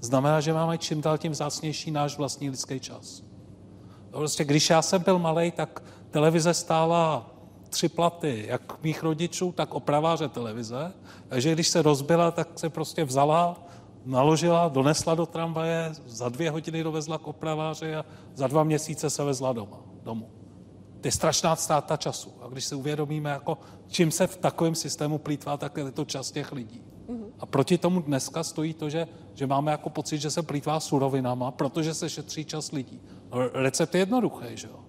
znamená, 0.00 0.40
že 0.40 0.52
máme 0.52 0.78
čím 0.78 1.00
dál 1.00 1.18
tím 1.18 1.32
vzácnější 1.32 1.90
náš 1.90 2.18
vlastní 2.18 2.50
lidský 2.50 2.80
čas. 2.80 3.22
Prostě 4.10 4.44
když 4.44 4.70
já 4.70 4.82
jsem 4.82 5.02
byl 5.02 5.18
malý, 5.18 5.50
tak 5.50 5.82
televize 6.10 6.54
stála 6.54 7.30
tři 7.68 7.88
platy, 7.88 8.44
jak 8.48 8.82
mých 8.82 9.02
rodičů, 9.02 9.52
tak 9.52 9.74
opraváře 9.74 10.28
televize. 10.28 10.92
Takže 11.28 11.52
když 11.52 11.68
se 11.68 11.82
rozbila, 11.82 12.30
tak 12.30 12.48
se 12.56 12.70
prostě 12.70 13.04
vzala, 13.04 13.56
naložila, 14.04 14.68
donesla 14.68 15.14
do 15.14 15.26
tramvaje, 15.26 15.90
za 16.06 16.28
dvě 16.28 16.50
hodiny 16.50 16.82
dovezla 16.82 17.18
k 17.18 17.26
opraváři 17.26 17.94
a 17.94 18.04
za 18.34 18.46
dva 18.46 18.64
měsíce 18.64 19.10
se 19.10 19.24
vezla 19.24 19.52
doma, 19.52 19.80
domů. 20.02 20.30
To 21.00 21.08
je 21.08 21.12
strašná 21.12 21.56
ztráta 21.56 21.96
času. 21.96 22.32
A 22.42 22.48
když 22.48 22.64
si 22.64 22.74
uvědomíme, 22.74 23.30
jako, 23.30 23.58
čím 23.88 24.10
se 24.10 24.26
v 24.26 24.36
takovém 24.36 24.74
systému 24.74 25.18
plítvá, 25.18 25.56
tak 25.56 25.76
je 25.76 25.90
to 25.90 26.04
čas 26.04 26.30
těch 26.30 26.52
lidí. 26.52 26.82
A 27.38 27.46
proti 27.46 27.78
tomu 27.78 28.00
dneska 28.00 28.42
stojí 28.42 28.74
to, 28.74 28.90
že, 28.90 29.08
že 29.34 29.46
máme 29.46 29.70
jako 29.70 29.90
pocit, 29.90 30.18
že 30.18 30.30
se 30.30 30.42
plítvá 30.42 30.80
surovinama, 30.80 31.50
protože 31.50 31.94
se 31.94 32.10
šetří 32.10 32.44
čas 32.44 32.72
lidí. 32.72 33.00
Recept 33.54 33.94
je 33.94 34.00
jednoduchý, 34.00 34.46
že 34.54 34.68
jo. 34.68 34.80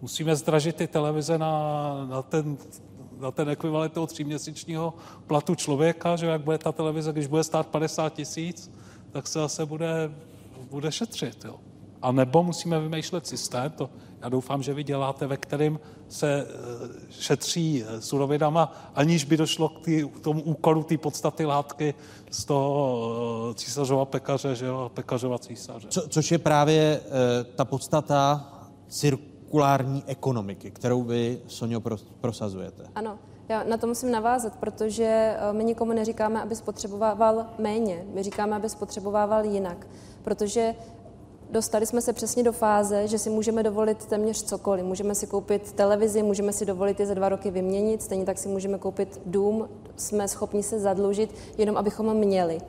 Musíme 0.00 0.36
zdražit 0.36 0.76
ty 0.76 0.86
televize 0.86 1.38
na, 1.38 2.06
na 2.08 2.22
ten 2.22 2.56
na 3.18 3.30
ten 3.30 3.48
ekvivalent 3.48 3.92
toho 3.92 4.06
tříměsíčního 4.06 4.94
platu 5.26 5.54
člověka, 5.54 6.16
že 6.16 6.26
jak 6.26 6.40
bude 6.40 6.58
ta 6.58 6.72
televize, 6.72 7.12
když 7.12 7.26
bude 7.26 7.44
stát 7.44 7.66
50 7.66 8.14
tisíc, 8.14 8.70
tak 9.10 9.26
se 9.26 9.38
zase 9.38 9.66
bude, 9.66 10.10
bude 10.70 10.92
šetřit. 10.92 11.44
Jo. 11.44 11.60
A 12.02 12.12
nebo 12.12 12.42
musíme 12.42 12.80
vymýšlet 12.80 13.26
systém, 13.26 13.70
to 13.70 13.90
já 14.24 14.28
doufám, 14.28 14.62
že 14.62 14.74
vy 14.74 14.84
děláte, 14.84 15.26
ve 15.26 15.36
kterém 15.36 15.80
se 16.08 16.46
eh, 16.46 17.12
šetří 17.20 17.84
eh, 17.84 18.00
surovinama, 18.00 18.72
aniž 18.94 19.24
by 19.24 19.36
došlo 19.36 19.68
k, 19.68 19.80
tý, 19.84 20.04
k 20.16 20.20
tomu 20.20 20.42
úkolu 20.42 20.82
té 20.82 20.98
podstaty 20.98 21.44
látky 21.44 21.94
z 22.30 22.44
toho 22.44 23.50
eh, 23.50 23.54
císařova 23.54 24.04
pekaře, 24.04 24.54
že 24.54 24.66
jo, 24.66 24.90
pekařova 24.94 25.38
císaře. 25.38 25.88
Co, 25.90 26.08
což 26.08 26.32
je 26.32 26.38
právě 26.38 26.80
e, 26.80 27.00
ta 27.44 27.64
podstata 27.64 28.50
cirkulární 28.88 30.04
ekonomiky, 30.06 30.70
kterou 30.70 31.02
vy, 31.02 31.40
Sonio, 31.46 31.80
prosazujete. 32.20 32.82
Ano, 32.94 33.18
já 33.48 33.64
na 33.64 33.76
to 33.76 33.86
musím 33.86 34.10
navázat, 34.10 34.56
protože 34.56 35.36
my 35.52 35.64
nikomu 35.64 35.92
neříkáme, 35.92 36.42
aby 36.42 36.56
spotřeboval 36.56 37.46
méně. 37.58 38.04
My 38.14 38.22
říkáme, 38.22 38.56
aby 38.56 38.68
spotřebovával 38.68 39.44
jinak. 39.44 39.86
Protože 40.22 40.74
Dostali 41.50 41.86
jsme 41.86 42.00
se 42.00 42.12
přesně 42.12 42.42
do 42.42 42.52
fáze, 42.52 43.08
že 43.08 43.18
si 43.18 43.30
můžeme 43.30 43.62
dovolit 43.62 44.06
téměř 44.06 44.42
cokoliv. 44.42 44.84
Můžeme 44.84 45.14
si 45.14 45.26
koupit 45.26 45.72
televizi, 45.72 46.22
můžeme 46.22 46.52
si 46.52 46.66
dovolit 46.66 47.00
je 47.00 47.06
za 47.06 47.14
dva 47.14 47.28
roky 47.28 47.50
vyměnit, 47.50 48.02
stejně 48.02 48.24
tak 48.24 48.38
si 48.38 48.48
můžeme 48.48 48.78
koupit 48.78 49.20
dům, 49.26 49.68
jsme 49.96 50.28
schopni 50.28 50.62
se 50.62 50.80
zadlužit, 50.80 51.34
jenom 51.58 51.76
abychom 51.76 52.14
měli. 52.14 52.60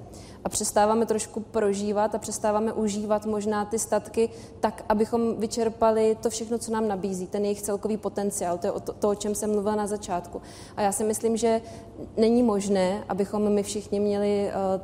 A 0.44 0.50
přestáváme 0.50 1.06
trošku 1.06 1.40
prožívat 1.40 2.16
a 2.16 2.18
přestáváme 2.18 2.74
užívat 2.74 3.26
možná 3.26 3.66
ty 3.66 3.80
statky 3.80 4.30
tak, 4.60 4.86
abychom 4.90 5.36
vyčerpali 5.36 6.18
to 6.22 6.30
všechno, 6.30 6.58
co 6.58 6.72
nám 6.72 6.88
nabízí, 6.88 7.28
ten 7.28 7.44
jejich 7.44 7.62
celkový 7.62 7.98
potenciál, 7.98 8.58
to 8.58 8.68
je 8.68 8.74
to, 8.74 8.94
to 8.94 9.10
o 9.10 9.16
čem 9.16 9.36
jsem 9.36 9.52
mluvila 9.52 9.76
na 9.76 9.88
začátku. 9.88 10.42
A 10.78 10.82
já 10.82 10.92
si 10.92 11.04
myslím, 11.04 11.38
že 11.38 11.62
není 12.18 12.44
možné, 12.44 13.04
abychom 13.10 13.50
my 13.50 13.64
všichni 13.64 14.00
měli 14.00 14.50
uh, 14.50 14.82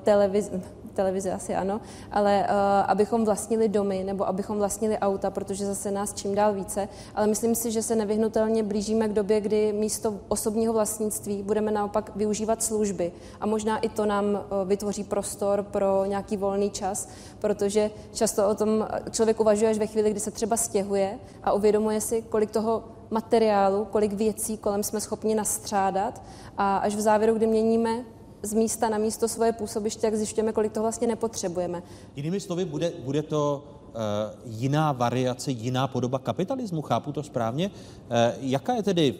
televizi 0.91 1.31
asi 1.31 1.55
ano, 1.55 1.81
ale 2.11 2.45
uh, 2.49 2.55
abychom 2.87 3.25
vlastnili 3.25 3.67
domy 3.67 4.03
nebo 4.03 4.27
abychom 4.27 4.57
vlastnili 4.57 4.97
auta, 4.97 5.29
protože 5.29 5.65
zase 5.65 5.91
nás 5.91 6.13
čím 6.13 6.35
dál 6.35 6.53
více. 6.53 6.89
Ale 7.15 7.27
myslím 7.27 7.55
si, 7.55 7.71
že 7.71 7.81
se 7.81 7.95
nevyhnutelně 7.95 8.63
blížíme 8.63 9.07
k 9.07 9.13
době, 9.13 9.41
kdy 9.41 9.73
místo 9.73 10.13
osobního 10.27 10.73
vlastnictví 10.73 11.43
budeme 11.43 11.71
naopak 11.71 12.11
využívat 12.15 12.63
služby. 12.63 13.11
A 13.41 13.45
možná 13.45 13.77
i 13.77 13.89
to 13.89 14.05
nám 14.05 14.25
uh, 14.25 14.39
vytvoří 14.65 15.03
prostor 15.03 15.63
pro 15.63 16.05
nějaký 16.05 16.37
volný 16.37 16.69
čas, 16.69 17.09
protože 17.39 17.91
často 18.13 18.49
o 18.49 18.55
tom 18.55 18.87
člověk 19.11 19.39
uvažuje 19.39 19.71
až 19.71 19.77
ve 19.77 19.87
chvíli, 19.87 20.11
kdy 20.11 20.19
se 20.19 20.31
třeba 20.31 20.57
stěhuje 20.57 21.19
a 21.43 21.53
uvědomuje 21.53 22.01
si, 22.01 22.21
kolik 22.21 22.51
toho 22.51 22.83
materiálu, 23.11 23.85
kolik 23.85 24.13
věcí 24.13 24.57
kolem 24.57 24.83
jsme 24.83 25.01
schopni 25.01 25.35
nastřádat 25.35 26.21
a 26.57 26.77
až 26.77 26.95
v 26.95 27.01
závěru, 27.01 27.33
kdy 27.33 27.47
měníme 27.47 28.03
z 28.43 28.53
místa 28.53 28.89
na 28.89 28.97
místo 28.97 29.27
svoje 29.27 29.51
působiště, 29.51 30.07
jak 30.07 30.15
zjišťujeme, 30.15 30.53
kolik 30.53 30.71
toho 30.71 30.83
vlastně 30.83 31.07
nepotřebujeme. 31.07 31.83
Jinými 32.15 32.39
slovy, 32.39 32.65
bude, 32.65 32.91
bude 33.03 33.21
to 33.21 33.63
uh, 33.87 34.01
jiná 34.45 34.91
variace, 34.91 35.51
jiná 35.51 35.87
podoba 35.87 36.19
kapitalismu, 36.19 36.81
chápu 36.81 37.11
to 37.11 37.23
správně. 37.23 37.67
Uh, 37.67 38.15
jaká 38.39 38.73
je 38.73 38.83
tedy, 38.83 39.15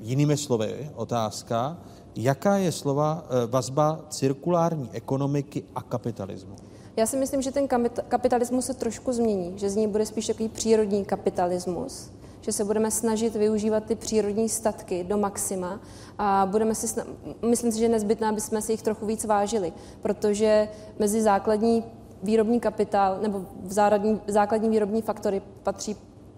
jinými 0.00 0.36
slovy, 0.36 0.90
otázka, 0.94 1.78
jaká 2.16 2.56
je 2.56 2.72
slova 2.72 3.24
uh, 3.24 3.50
vazba 3.50 4.00
cirkulární 4.08 4.90
ekonomiky 4.92 5.64
a 5.74 5.82
kapitalismu? 5.82 6.56
Já 6.96 7.06
si 7.06 7.16
myslím, 7.16 7.42
že 7.42 7.52
ten 7.52 7.68
kapitalismus 8.08 8.66
se 8.66 8.74
trošku 8.74 9.12
změní, 9.12 9.52
že 9.56 9.70
z 9.70 9.76
ní 9.76 9.88
bude 9.88 10.06
spíš 10.06 10.26
takový 10.26 10.48
přírodní 10.48 11.04
kapitalismus, 11.04 12.10
že 12.44 12.52
se 12.52 12.64
budeme 12.64 12.90
snažit 12.90 13.36
využívat 13.36 13.84
ty 13.84 13.94
přírodní 13.94 14.48
statky 14.48 15.04
do 15.04 15.18
maxima 15.18 15.80
a 16.18 16.48
budeme 16.50 16.74
si, 16.74 16.86
sna- 16.86 17.06
myslím 17.48 17.72
si, 17.72 17.78
že 17.78 17.84
je 17.84 17.88
nezbytné, 17.88 18.28
aby 18.28 18.40
jsme 18.40 18.62
si 18.62 18.72
jich 18.72 18.82
trochu 18.82 19.06
víc 19.06 19.24
vážili, 19.24 19.72
protože 20.02 20.68
mezi 20.98 21.22
základní 21.22 21.84
výrobní 22.22 22.60
kapitál 22.60 23.18
nebo 23.22 23.44
v 23.62 23.72
základní, 23.72 24.20
základní 24.26 24.68
výrobní 24.68 25.02
faktory 25.02 25.42
patří 25.62 25.96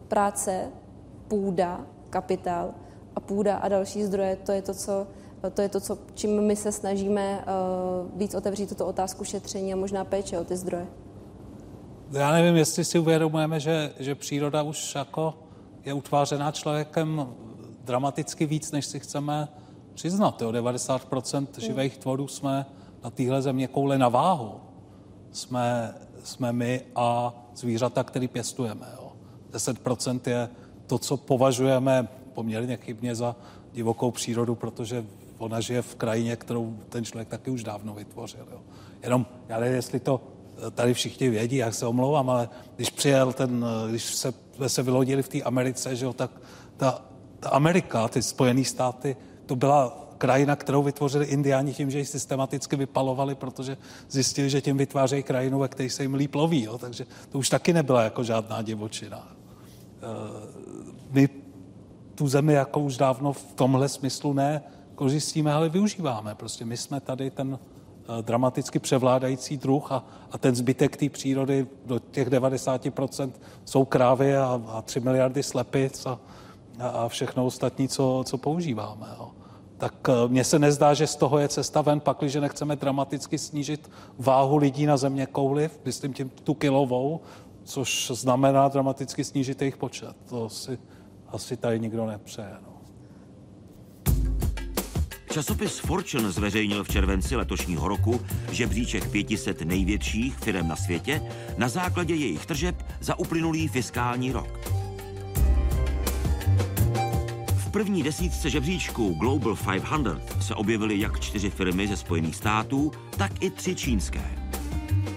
práce, 0.09 0.71
půda, 1.29 1.87
kapitál 2.11 2.75
a 3.17 3.21
půda 3.21 3.57
a 3.57 3.69
další 3.69 4.05
zdroje. 4.05 4.37
To 4.37 4.53
je 4.53 4.63
to, 4.63 4.75
co, 4.75 5.07
to 5.55 5.63
je 5.63 5.69
to, 5.69 5.81
co, 5.81 5.99
čím 6.15 6.41
my 6.41 6.57
se 6.57 6.73
snažíme 6.73 7.45
uh, 7.45 8.19
víc 8.19 8.35
otevřít 8.35 8.69
tuto 8.69 8.87
otázku 8.87 9.25
šetření 9.25 9.73
a 9.73 9.77
možná 9.77 10.05
péče 10.05 10.39
o 10.39 10.45
ty 10.45 10.57
zdroje. 10.57 10.87
Já 12.13 12.33
nevím, 12.33 12.57
jestli 12.57 12.85
si 12.85 12.99
uvědomujeme, 12.99 13.61
že, 13.61 13.93
že 13.99 14.15
příroda 14.15 14.63
už 14.63 14.95
jako 14.95 15.35
je 15.87 15.93
utvářená 15.93 16.53
člověkem 16.53 17.35
dramaticky 17.85 18.47
víc, 18.47 18.73
než 18.73 18.87
si 18.87 19.01
chceme 19.01 19.49
přiznat. 19.95 20.43
Jo. 20.43 20.51
90% 20.51 21.47
živých 21.59 21.99
tvorů 21.99 22.29
jsme 22.29 22.67
na 23.05 23.11
téhle 23.11 23.43
země 23.43 23.69
koule 23.69 23.99
na 23.99 24.09
váhu. 24.09 24.61
Jsme, 25.33 25.95
jsme 26.25 26.53
my 26.53 26.83
a 26.97 27.35
zvířata, 27.55 28.05
který 28.05 28.29
pěstujeme. 28.29 28.87
Jo. 28.95 29.13
10% 29.53 30.21
je 30.27 30.49
to, 30.87 30.99
co 30.99 31.17
považujeme 31.17 32.09
poměrně 32.35 32.77
chybně 32.77 33.15
za 33.15 33.37
divokou 33.73 34.11
přírodu, 34.11 34.55
protože 34.55 35.05
ona 35.39 35.61
žije 35.61 35.83
v 35.83 35.95
krajině, 35.95 36.37
kterou 36.37 36.77
ten 36.89 37.05
člověk 37.05 37.29
taky 37.29 37.51
už 37.51 37.65
dávno 37.65 37.95
vytvořil. 37.95 38.47
Jo. 38.53 38.61
Jenom, 39.03 39.27
já 39.49 39.61
nevím, 39.61 39.77
jestli 39.77 40.01
to 40.01 40.21
tady 40.75 40.95
všichni 40.95 41.29
vědí, 41.29 41.57
jak 41.57 41.75
se 41.75 41.87
omlouvám, 41.87 42.31
ale 42.31 42.49
když 42.77 42.91
přijel 42.91 43.33
ten, 43.33 43.65
když 43.91 44.05
se, 44.05 44.35
jsme 44.57 44.69
se 44.69 44.83
vylodili 44.83 45.23
v 45.23 45.29
té 45.29 45.43
Americe, 45.43 45.97
že 45.97 46.05
jo, 46.05 46.13
tak 46.13 46.31
ta, 46.77 47.03
ta 47.41 47.49
Amerika, 47.49 48.09
ty 48.09 48.23
Spojené 48.23 48.65
státy, 48.65 49.17
to 49.47 49.57
byla 49.57 50.09
krajina, 50.19 50.57
kterou 50.57 50.83
vytvořili 50.83 51.27
indiáni 51.27 51.75
tím, 51.75 51.91
že 51.91 51.99
ji 51.99 52.05
systematicky 52.05 52.77
vypalovali, 52.77 53.35
protože 53.35 53.77
zjistili, 54.11 54.51
že 54.51 54.61
tím 54.61 54.77
vytvářejí 54.77 55.23
krajinu, 55.23 55.59
ve 55.59 55.69
které 55.69 55.91
se 55.91 56.03
jim 56.03 56.15
líp 56.15 56.35
loví. 56.35 56.63
Jo? 56.63 56.79
Takže 56.79 57.07
to 57.29 57.39
už 57.39 57.49
taky 57.49 57.73
nebyla 57.73 58.03
jako 58.03 58.25
žádná 58.25 58.63
divočina. 58.63 59.29
Eh, 59.29 60.07
my 61.11 61.29
tu 62.15 62.29
zemi 62.29 62.53
jako 62.53 62.81
už 62.81 62.97
dávno 62.97 63.33
v 63.33 63.53
tomhle 63.55 63.89
smyslu 63.89 64.33
ne 64.33 64.63
kořistíme, 64.95 65.53
ale 65.53 65.69
využíváme. 65.69 66.35
Prostě 66.35 66.65
my 66.65 66.77
jsme 66.77 67.01
tady 67.01 67.31
ten 67.31 67.59
dramaticky 68.21 68.79
převládající 68.79 69.57
druh 69.57 69.93
a, 69.93 70.05
a 70.31 70.39
ten 70.39 70.55
zbytek 70.55 70.97
té 70.97 71.09
přírody 71.09 71.67
do 71.87 71.99
těch 71.99 72.29
90% 72.29 73.31
jsou 73.65 73.85
krávy 73.85 74.37
a, 74.37 74.63
a 74.69 74.83
3 74.83 75.01
miliardy 75.01 75.43
slepic 75.43 76.07
a, 76.07 76.19
a 76.81 77.09
všechno 77.09 77.47
ostatní, 77.47 77.89
co, 77.89 78.25
co 78.27 78.39
používáme. 78.39 79.07
Jo. 79.19 79.31
Tak 79.79 79.95
eh, 80.09 80.29
mně 80.29 80.45
se 80.45 80.59
nezdá, 80.59 80.95
že 80.95 81.07
z 81.07 81.17
toho 81.17 81.39
je 81.39 81.49
cesta 81.49 81.83
ven, 81.83 82.01
pakliže 82.01 82.41
nechceme 82.41 82.77
dramaticky 82.77 83.39
snížit 83.39 83.91
váhu 84.19 84.57
lidí 84.57 84.87
na 84.87 84.97
země 84.97 85.27
kouli, 85.27 85.71
myslím 85.85 86.13
tím 86.13 86.29
tu 86.29 86.55
kilovou, 86.55 87.21
což 87.65 88.11
znamená 88.15 88.69
dramaticky 88.69 89.25
snížit 89.25 89.63
jejich 89.63 89.77
počet. 89.77 90.17
To 90.29 90.49
si 90.49 90.79
asi 91.29 91.57
tady 91.57 91.81
nikdo 91.81 92.07
nepřeje. 92.07 92.57
No. 92.63 92.76
Časopis 95.37 95.79
Fortune 95.79 96.31
zveřejnil 96.31 96.85
v 96.85 96.89
červenci 96.89 97.37
letošního 97.37 97.89
roku 97.89 98.21
žebříček 98.51 99.11
500 99.11 99.63
největších 99.63 100.35
firm 100.35 100.69
na 100.69 100.77
světě 100.77 101.23
na 101.59 101.69
základě 101.69 102.15
jejich 102.15 102.47
tržeb 102.47 102.83
za 103.01 103.19
uplynulý 103.19 103.69
fiskální 103.69 104.33
rok. 104.33 104.61
V 107.57 107.71
první 107.71 108.03
desítce 108.03 108.51
žebříčku 108.51 109.15
Global 109.15 109.57
500 109.57 110.43
se 110.43 110.55
objevily 110.55 111.01
jak 111.01 111.21
čtyři 111.21 111.51
firmy 111.51 111.89
ze 111.89 111.97
Spojených 111.97 112.37
států, 112.37 112.93
tak 113.17 113.33
i 113.41 113.51
tři 113.51 113.75
čínské. 113.75 114.46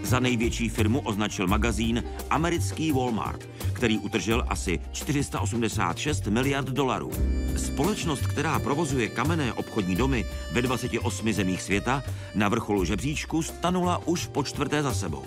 Za 0.03 0.20
největší 0.20 0.70
firmu 0.70 0.99
označil 0.99 1.48
magazín 1.48 2.03
americký 2.30 2.91
Walmart, 2.91 3.49
který 3.74 3.98
utržil 3.98 4.44
asi 4.48 4.80
486 4.91 6.28
miliard 6.28 6.68
dolarů. 6.68 7.11
Společnost, 7.57 8.28
která 8.28 8.60
provozuje 8.60 9.07
kamenné 9.07 9.53
obchodní 9.53 9.95
domy 9.95 10.26
ve 10.52 10.61
28 10.61 11.34
zemích 11.34 11.61
světa, 11.61 12.03
na 12.36 12.49
vrcholu 12.49 12.86
žebříčku 12.86 13.41
stanula 13.44 14.02
už 14.07 14.28
po 14.28 14.44
čtvrté 14.44 14.84
za 14.84 14.94
sebou. 14.94 15.26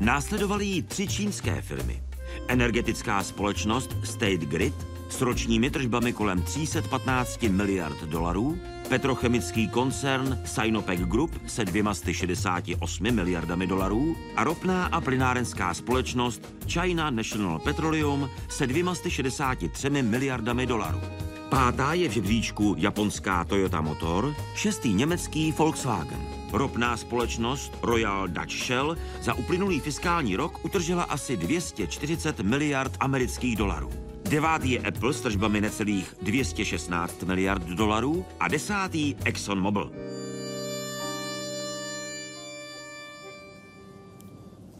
Následovaly 0.00 0.64
jí 0.66 0.82
tři 0.82 1.08
čínské 1.08 1.62
firmy. 1.62 2.02
Energetická 2.48 3.22
společnost 3.22 3.96
State 4.04 4.40
Grid 4.40 4.95
s 5.08 5.20
ročními 5.20 5.70
tržbami 5.70 6.12
kolem 6.12 6.42
315 6.42 7.42
miliard 7.42 8.04
dolarů, 8.04 8.58
petrochemický 8.88 9.68
koncern 9.68 10.38
Sinopec 10.44 11.00
Group 11.00 11.30
se 11.46 11.64
268 11.64 13.10
miliardami 13.10 13.66
dolarů 13.66 14.16
a 14.36 14.44
ropná 14.44 14.86
a 14.86 15.00
plynárenská 15.00 15.74
společnost 15.74 16.54
China 16.68 17.10
National 17.10 17.58
Petroleum 17.58 18.30
se 18.48 18.66
263 18.66 19.90
miliardami 19.90 20.66
dolarů. 20.66 21.00
Pátá 21.48 21.92
je 21.92 22.08
v 22.08 22.12
žebříčku 22.12 22.74
japonská 22.78 23.44
Toyota 23.44 23.80
Motor, 23.80 24.34
šestý 24.54 24.94
německý 24.94 25.52
Volkswagen. 25.52 26.20
Ropná 26.52 26.96
společnost 26.96 27.78
Royal 27.82 28.28
Dutch 28.28 28.66
Shell 28.66 28.96
za 29.22 29.34
uplynulý 29.34 29.80
fiskální 29.80 30.36
rok 30.36 30.64
utržila 30.64 31.02
asi 31.02 31.36
240 31.36 32.40
miliard 32.40 32.96
amerických 33.00 33.56
dolarů. 33.56 34.05
Devátý 34.28 34.70
je 34.70 34.80
Apple 34.80 35.14
s 35.14 35.20
tržbami 35.20 35.60
necelých 35.60 36.14
216 36.22 37.22
miliard 37.22 37.62
dolarů 37.62 38.24
a 38.40 38.48
desátý 38.48 39.14
ExxonMobil. 39.24 39.92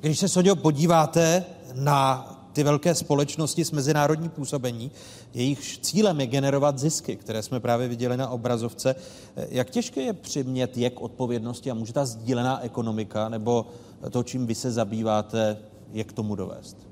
Když 0.00 0.18
se, 0.18 0.28
Soňo, 0.28 0.56
podíváte 0.56 1.44
na 1.74 2.32
ty 2.52 2.62
velké 2.62 2.94
společnosti 2.94 3.64
s 3.64 3.70
mezinárodní 3.70 4.28
působení, 4.28 4.90
jejich 5.34 5.78
cílem 5.78 6.20
je 6.20 6.26
generovat 6.26 6.78
zisky, 6.78 7.16
které 7.16 7.42
jsme 7.42 7.60
právě 7.60 7.88
viděli 7.88 8.16
na 8.16 8.28
obrazovce. 8.28 8.94
Jak 9.36 9.70
těžké 9.70 10.00
je 10.00 10.12
přimět 10.12 10.76
je 10.76 10.90
k 10.90 11.00
odpovědnosti 11.00 11.70
a 11.70 11.74
může 11.74 11.92
ta 11.92 12.06
sdílená 12.06 12.64
ekonomika 12.64 13.28
nebo 13.28 13.66
to, 14.10 14.22
čím 14.22 14.46
vy 14.46 14.54
se 14.54 14.70
zabýváte, 14.70 15.58
je 15.92 16.04
k 16.04 16.12
tomu 16.12 16.34
dovést? 16.34 16.85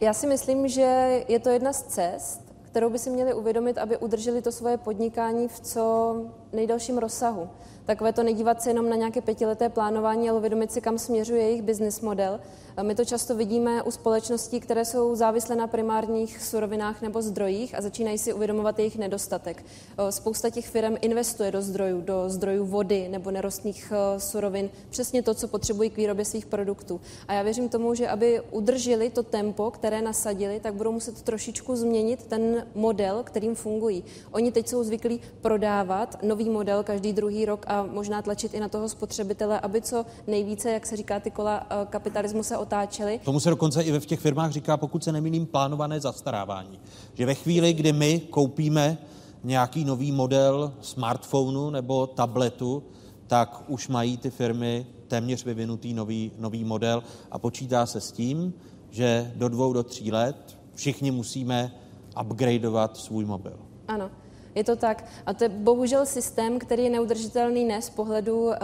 Já 0.00 0.12
si 0.12 0.26
myslím, 0.26 0.68
že 0.68 1.24
je 1.28 1.38
to 1.38 1.48
jedna 1.48 1.72
z 1.72 1.82
cest, 1.82 2.40
kterou 2.62 2.90
by 2.90 2.98
si 2.98 3.10
měli 3.10 3.34
uvědomit, 3.34 3.78
aby 3.78 3.96
udrželi 3.96 4.42
to 4.42 4.52
svoje 4.52 4.76
podnikání 4.76 5.48
v 5.48 5.60
co 5.60 6.16
nejdelším 6.52 6.98
rozsahu. 6.98 7.48
Takové 7.84 8.12
to 8.12 8.22
nedívat 8.22 8.62
se 8.62 8.70
jenom 8.70 8.88
na 8.88 8.96
nějaké 8.96 9.20
pětileté 9.20 9.68
plánování, 9.68 10.30
ale 10.30 10.38
uvědomit 10.38 10.72
si, 10.72 10.80
kam 10.80 10.98
směřuje 10.98 11.42
jejich 11.42 11.62
business 11.62 12.00
model 12.00 12.40
my 12.82 12.94
to 12.94 13.04
často 13.04 13.34
vidíme 13.34 13.82
u 13.82 13.90
společností, 13.90 14.60
které 14.60 14.84
jsou 14.84 15.14
závislé 15.14 15.56
na 15.56 15.66
primárních 15.66 16.42
surovinách 16.42 17.02
nebo 17.02 17.22
zdrojích 17.22 17.78
a 17.78 17.80
začínají 17.80 18.18
si 18.18 18.32
uvědomovat 18.32 18.78
jejich 18.78 18.98
nedostatek. 18.98 19.64
Spousta 20.10 20.50
těch 20.50 20.68
firm 20.68 20.96
investuje 21.00 21.50
do 21.50 21.62
zdrojů, 21.62 22.00
do 22.00 22.24
zdrojů 22.26 22.66
vody 22.66 23.08
nebo 23.08 23.30
nerostných 23.30 23.92
surovin, 24.18 24.70
přesně 24.90 25.22
to, 25.22 25.34
co 25.34 25.48
potřebují 25.48 25.90
k 25.90 25.96
výrobě 25.96 26.24
svých 26.24 26.46
produktů. 26.46 27.00
A 27.28 27.32
já 27.32 27.42
věřím 27.42 27.68
tomu, 27.68 27.94
že 27.94 28.08
aby 28.08 28.40
udrželi 28.50 29.10
to 29.10 29.22
tempo, 29.22 29.70
které 29.70 30.02
nasadili, 30.02 30.60
tak 30.60 30.74
budou 30.74 30.92
muset 30.92 31.22
trošičku 31.22 31.76
změnit 31.76 32.26
ten 32.26 32.66
model, 32.74 33.22
kterým 33.22 33.54
fungují. 33.54 34.04
Oni 34.32 34.52
teď 34.52 34.68
jsou 34.68 34.84
zvyklí 34.84 35.20
prodávat 35.40 36.22
nový 36.22 36.50
model 36.50 36.82
každý 36.82 37.12
druhý 37.12 37.44
rok 37.44 37.64
a 37.68 37.82
možná 37.82 38.22
tlačit 38.22 38.54
i 38.54 38.60
na 38.60 38.68
toho 38.68 38.88
spotřebitele, 38.88 39.60
aby 39.60 39.82
co 39.82 40.06
nejvíce, 40.26 40.70
jak 40.70 40.86
se 40.86 40.96
říká, 40.96 41.20
ty 41.20 41.30
kola 41.30 41.66
kapitalismu 41.90 42.42
se 42.42 42.56
otáčeli. 42.66 43.20
Tomu 43.24 43.40
se 43.40 43.50
dokonce 43.50 43.82
i 43.82 43.92
ve 43.92 44.00
v 44.00 44.06
těch 44.06 44.20
firmách 44.20 44.52
říká, 44.52 44.76
pokud 44.76 45.04
se 45.04 45.12
nemýlím, 45.12 45.46
plánované 45.46 46.00
zastarávání. 46.00 46.80
Že 47.14 47.26
ve 47.26 47.34
chvíli, 47.34 47.72
kdy 47.72 47.92
my 47.92 48.20
koupíme 48.20 48.98
nějaký 49.44 49.84
nový 49.84 50.12
model 50.12 50.72
smartphonu 50.80 51.70
nebo 51.70 52.06
tabletu, 52.06 52.82
tak 53.26 53.64
už 53.68 53.88
mají 53.88 54.16
ty 54.16 54.30
firmy 54.30 54.86
téměř 55.08 55.44
vyvinutý 55.44 55.94
nový, 55.94 56.32
nový 56.38 56.64
model 56.64 57.02
a 57.30 57.38
počítá 57.38 57.86
se 57.86 58.00
s 58.00 58.12
tím, 58.12 58.54
že 58.90 59.32
do 59.36 59.48
dvou, 59.48 59.72
do 59.72 59.82
tří 59.82 60.12
let 60.12 60.58
všichni 60.74 61.10
musíme 61.10 61.72
upgradeovat 62.20 62.96
svůj 62.96 63.24
mobil. 63.24 63.58
Ano. 63.88 64.10
Je 64.56 64.64
to 64.64 64.76
tak. 64.76 65.04
A 65.26 65.34
to 65.34 65.44
je 65.44 65.48
bohužel 65.48 66.06
systém, 66.06 66.58
který 66.58 66.84
je 66.84 66.90
neudržitelný 66.90 67.64
ne 67.64 67.82
z 67.82 67.90
pohledu 67.90 68.44
uh, 68.44 68.54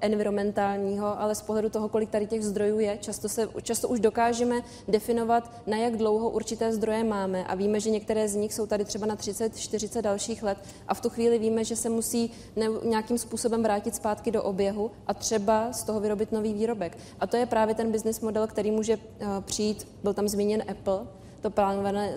environmentálního, 0.00 1.20
ale 1.20 1.34
z 1.34 1.42
pohledu 1.42 1.68
toho, 1.68 1.88
kolik 1.88 2.10
tady 2.10 2.26
těch 2.26 2.44
zdrojů 2.44 2.78
je. 2.78 2.98
Často, 2.98 3.28
se, 3.28 3.48
často 3.62 3.88
už 3.88 4.00
dokážeme 4.00 4.62
definovat, 4.88 5.50
na 5.66 5.76
jak 5.76 5.96
dlouho 5.96 6.30
určité 6.30 6.72
zdroje 6.72 7.04
máme 7.04 7.44
a 7.44 7.54
víme, 7.54 7.80
že 7.80 7.90
některé 7.90 8.28
z 8.28 8.34
nich 8.34 8.54
jsou 8.54 8.66
tady 8.66 8.84
třeba 8.84 9.06
na 9.06 9.16
30, 9.16 9.58
40 9.58 10.02
dalších 10.02 10.42
let 10.42 10.58
a 10.88 10.94
v 10.94 11.00
tu 11.00 11.10
chvíli 11.10 11.38
víme, 11.38 11.64
že 11.64 11.76
se 11.76 11.88
musí 11.88 12.30
ne, 12.56 12.66
nějakým 12.82 13.18
způsobem 13.18 13.62
vrátit 13.62 13.94
zpátky 13.94 14.30
do 14.30 14.42
oběhu 14.42 14.90
a 15.06 15.14
třeba 15.14 15.72
z 15.72 15.82
toho 15.84 16.00
vyrobit 16.00 16.32
nový 16.32 16.52
výrobek. 16.52 16.98
A 17.20 17.26
to 17.26 17.36
je 17.36 17.46
právě 17.46 17.74
ten 17.74 17.92
business 17.92 18.20
model, 18.20 18.46
který 18.46 18.70
může 18.70 18.96
uh, 18.96 19.26
přijít, 19.40 19.88
byl 20.02 20.14
tam 20.14 20.28
zmíněn 20.28 20.62
Apple, 20.70 21.06
to 21.44 21.50
plánované 21.50 22.14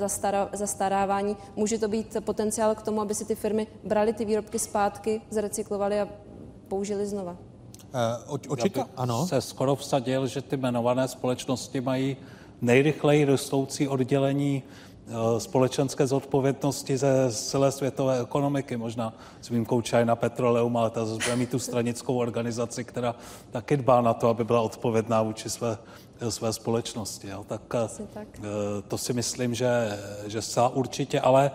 zastarávání. 0.54 1.38
Může 1.56 1.78
to 1.78 1.88
být 1.88 2.18
potenciál 2.20 2.76
k 2.76 2.82
tomu, 2.82 3.02
aby 3.02 3.16
si 3.16 3.26
ty 3.26 3.36
firmy 3.36 3.68
brali 3.84 4.14
ty 4.14 4.26
výrobky 4.26 4.60
zpátky, 4.60 5.22
zrecyklovali 5.30 6.00
a 6.00 6.08
použili 6.68 7.08
znova. 7.08 7.36
Uh, 8.30 8.38
očeka? 8.48 8.88
Ano. 8.96 9.28
se 9.28 9.42
skoro 9.42 9.76
vsadil, 9.76 10.28
že 10.28 10.42
ty 10.42 10.56
jmenované 10.56 11.08
společnosti 11.08 11.82
mají 11.82 12.18
nejrychleji 12.62 13.26
rostoucí 13.26 13.88
oddělení 13.88 14.64
eh, 14.64 15.40
společenské 15.40 16.08
zodpovědnosti 16.08 16.98
ze 16.98 17.32
celé 17.32 17.72
světové 17.72 18.22
ekonomiky, 18.22 18.78
možná 18.78 19.14
s 19.42 19.50
výjimkou 19.50 19.82
China 19.82 20.16
Petroleum, 20.16 20.78
ale 20.78 20.90
ta 20.90 21.06
bude 21.06 21.36
mít 21.36 21.52
tu 21.52 21.60
stranickou 21.60 22.18
organizaci, 22.18 22.84
která 22.84 23.16
taky 23.52 23.78
dbá 23.78 24.02
na 24.02 24.14
to, 24.14 24.30
aby 24.30 24.44
byla 24.44 24.62
odpovědná 24.62 25.22
vůči 25.22 25.50
své 25.50 25.78
své 26.30 26.54
společnosti. 26.54 27.28
Jo. 27.28 27.46
Tak, 27.48 27.62
tak 28.14 28.28
eh, 28.38 28.42
to 28.88 28.98
si 28.98 29.14
myslím, 29.14 29.54
že, 29.54 30.00
že 30.26 30.42
se 30.42 30.62
určitě, 30.74 31.22
ale, 31.22 31.52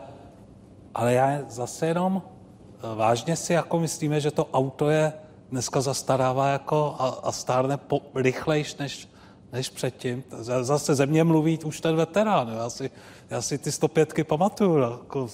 ale 0.95 1.15
já 1.15 1.41
zase 1.49 1.87
jenom 1.87 2.23
eh, 2.23 2.95
vážně 2.95 3.37
si 3.37 3.53
jako 3.53 3.81
myslíme, 3.81 4.21
že 4.21 4.31
to 4.31 4.49
auto 4.53 4.91
je 4.91 5.13
dneska 5.51 5.81
zastarává 5.81 6.49
jako 6.49 6.97
a, 6.99 7.09
a 7.09 7.33
stárne 7.33 7.77
po, 7.77 8.01
rychlejš 8.15 8.77
než, 8.77 9.09
než 9.53 9.69
předtím. 9.69 10.25
Zase 10.41 10.95
ze 10.95 11.07
mě 11.07 11.25
mluví 11.25 11.59
už 11.65 11.81
ten 11.81 11.97
veterán. 11.97 12.49
Já 12.49 12.71
si, 12.71 12.91
já 13.31 13.43
si 13.43 13.59
ty 13.59 13.73
105 13.73 14.15
pamatuju. 14.27 14.79
Jako 14.79 15.29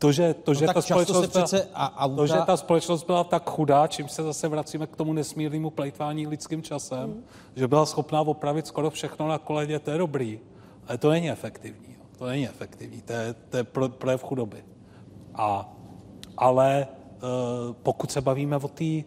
to, 0.00 0.12
že, 0.12 0.34
to, 0.34 0.50
no 0.50 0.54
že 0.54 0.66
ta 0.66 0.82
společnost 0.82 1.26
byla, 1.26 1.46
a 1.74 2.04
auta... 2.04 2.16
to, 2.16 2.26
že 2.26 2.34
ta 2.46 2.56
společnost 2.56 3.04
byla 3.04 3.24
tak 3.24 3.50
chudá, 3.50 3.86
čím 3.86 4.08
se 4.08 4.22
zase 4.22 4.48
vracíme 4.48 4.86
k 4.86 4.96
tomu 4.96 5.12
nesmírnému 5.12 5.70
plejtvání 5.70 6.26
lidským 6.26 6.62
časem, 6.62 7.10
mm. 7.10 7.24
že 7.56 7.68
byla 7.68 7.86
schopná 7.86 8.20
opravit 8.20 8.66
skoro 8.66 8.90
všechno 8.90 9.28
na 9.28 9.38
koledě, 9.38 9.78
to 9.78 9.90
je 9.90 9.98
dobrý. 9.98 10.40
Ale 10.88 10.98
to 10.98 11.10
není 11.10 11.30
efektivní. 11.30 11.96
To 12.18 12.26
není 12.26 12.48
efektivní, 12.48 13.02
to 13.02 13.12
je, 13.12 13.34
to 13.48 13.56
je 13.56 13.64
projev 13.88 14.24
chudoby. 14.24 14.64
A, 15.34 15.72
ale 16.36 16.86
uh, 16.88 17.74
pokud 17.82 18.12
se 18.12 18.20
bavíme 18.20 18.56
o 18.56 18.68
té 18.68 18.84
uh, 18.84 19.02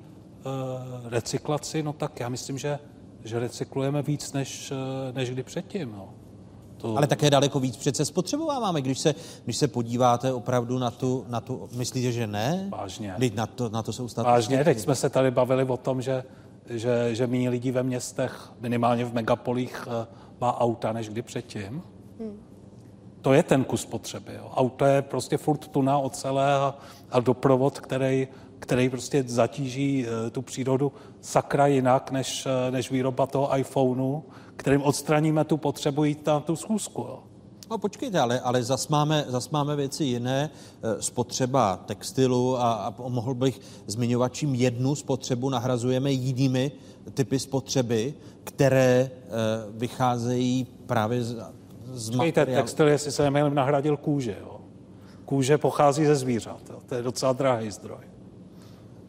recyklaci, 1.10 1.84
no 1.84 1.94
tak 1.94 2.20
já 2.20 2.30
myslím, 2.30 2.58
že, 2.58 2.80
že 3.24 3.40
recyklujeme 3.40 4.02
víc 4.02 4.34
než, 4.34 4.72
uh, 4.72 4.78
než 5.16 5.30
kdy 5.30 5.44
předtím. 5.44 5.92
No. 5.92 6.14
To... 6.84 6.98
Ale 6.98 7.08
také 7.08 7.30
daleko 7.30 7.60
víc 7.60 7.78
přece 7.78 8.06
spotřebováváme, 8.06 8.82
když 8.82 9.00
se, 9.00 9.16
když 9.44 9.58
se 9.58 9.68
podíváte 9.68 10.34
opravdu 10.34 10.80
na 10.80 10.92
tu, 10.92 11.26
na 11.28 11.42
tu 11.42 11.70
myslíte, 11.76 12.12
že 12.12 12.28
ne? 12.28 12.68
Vážně. 12.70 13.16
Teď 13.20 13.36
na 13.36 13.48
to, 13.48 13.70
na 13.70 13.84
to 13.84 13.94
jsou 13.94 14.08
statistiky. 14.08 14.32
Vážně, 14.32 14.64
teď 14.64 14.80
jsme 14.80 14.96
se 14.96 15.10
tady 15.10 15.32
bavili 15.32 15.64
o 15.64 15.78
tom, 15.78 16.02
že, 16.02 16.24
že, 16.70 17.16
že 17.16 17.28
méně 17.28 17.50
lidí 17.50 17.72
ve 17.72 17.84
městech, 17.84 18.52
minimálně 18.60 19.06
v 19.06 19.14
megapolích, 19.14 19.88
eh, 19.88 20.08
má 20.42 20.60
auta 20.60 20.94
než 20.94 21.10
kdy 21.10 21.22
předtím. 21.22 21.82
Hmm. 22.20 22.40
To 23.22 23.34
je 23.34 23.44
ten 23.44 23.64
kus 23.64 23.86
potřeby. 23.86 24.32
Jo. 24.36 24.52
Auto 24.56 24.86
je 24.86 25.02
prostě 25.02 25.38
furt 25.38 25.68
tuna 25.68 25.98
ocele 25.98 26.54
a, 26.54 26.76
a 27.12 27.20
doprovod, 27.20 27.80
který, 27.80 28.28
který 28.60 28.90
prostě 28.90 29.24
zatíží 29.28 30.06
uh, 30.06 30.30
tu 30.30 30.42
přírodu 30.42 30.92
sakra 31.22 31.68
jinak, 31.68 32.12
než, 32.12 32.46
uh, 32.46 32.74
než 32.74 32.92
výroba 32.92 33.28
toho 33.28 33.58
iPhoneu, 33.58 34.22
kterým 34.64 34.82
odstraníme 34.82 35.44
tu 35.44 35.58
potřebu 35.58 36.04
jít 36.04 36.26
na 36.26 36.40
tu 36.40 36.56
schůzku. 36.56 37.02
Jo. 37.02 37.20
No 37.72 37.78
počkejte, 37.78 38.20
ale, 38.20 38.40
ale 38.40 38.64
zas, 38.64 38.88
máme, 38.88 39.26
zas 39.28 39.50
máme 39.50 39.76
věci 39.76 40.04
jiné, 40.04 40.50
eh, 40.50 41.02
spotřeba 41.02 41.78
textilu 41.78 42.58
a, 42.58 42.74
a 42.74 42.94
mohl 43.08 43.34
bych 43.34 43.60
zmiňovat, 43.88 44.34
čím 44.34 44.56
jednu 44.56 44.96
spotřebu 44.96 45.50
nahrazujeme 45.50 46.12
jinými 46.12 46.72
typy 47.14 47.40
spotřeby, 47.40 48.14
které 48.44 48.92
e, 48.92 49.12
vycházejí 49.70 50.68
právě 50.86 51.24
z, 51.24 51.36
z 51.94 52.10
materiálu. 52.10 52.64
textil, 52.64 52.88
jestli 52.88 53.12
se 53.12 53.24
nemýlím, 53.24 53.56
nahradil 53.56 53.98
kůže. 53.98 54.38
Jo. 54.42 54.60
Kůže 55.26 55.58
pochází 55.58 56.06
ze 56.06 56.16
zvířat. 56.16 56.62
Jo. 56.70 56.80
To 56.86 56.96
je 56.96 57.02
docela 57.02 57.34
drahý 57.34 57.72
zdroj. 57.72 58.04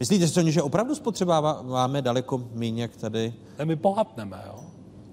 Myslíte 0.01 0.29
si, 0.29 0.53
že 0.53 0.63
opravdu 0.63 0.95
spotřebáváme 0.95 2.03
daleko 2.03 2.45
méně, 2.55 2.83
jak 2.83 2.97
tady? 2.97 3.35
My 3.65 3.77
bohatneme, 3.77 4.43
jo 4.47 4.64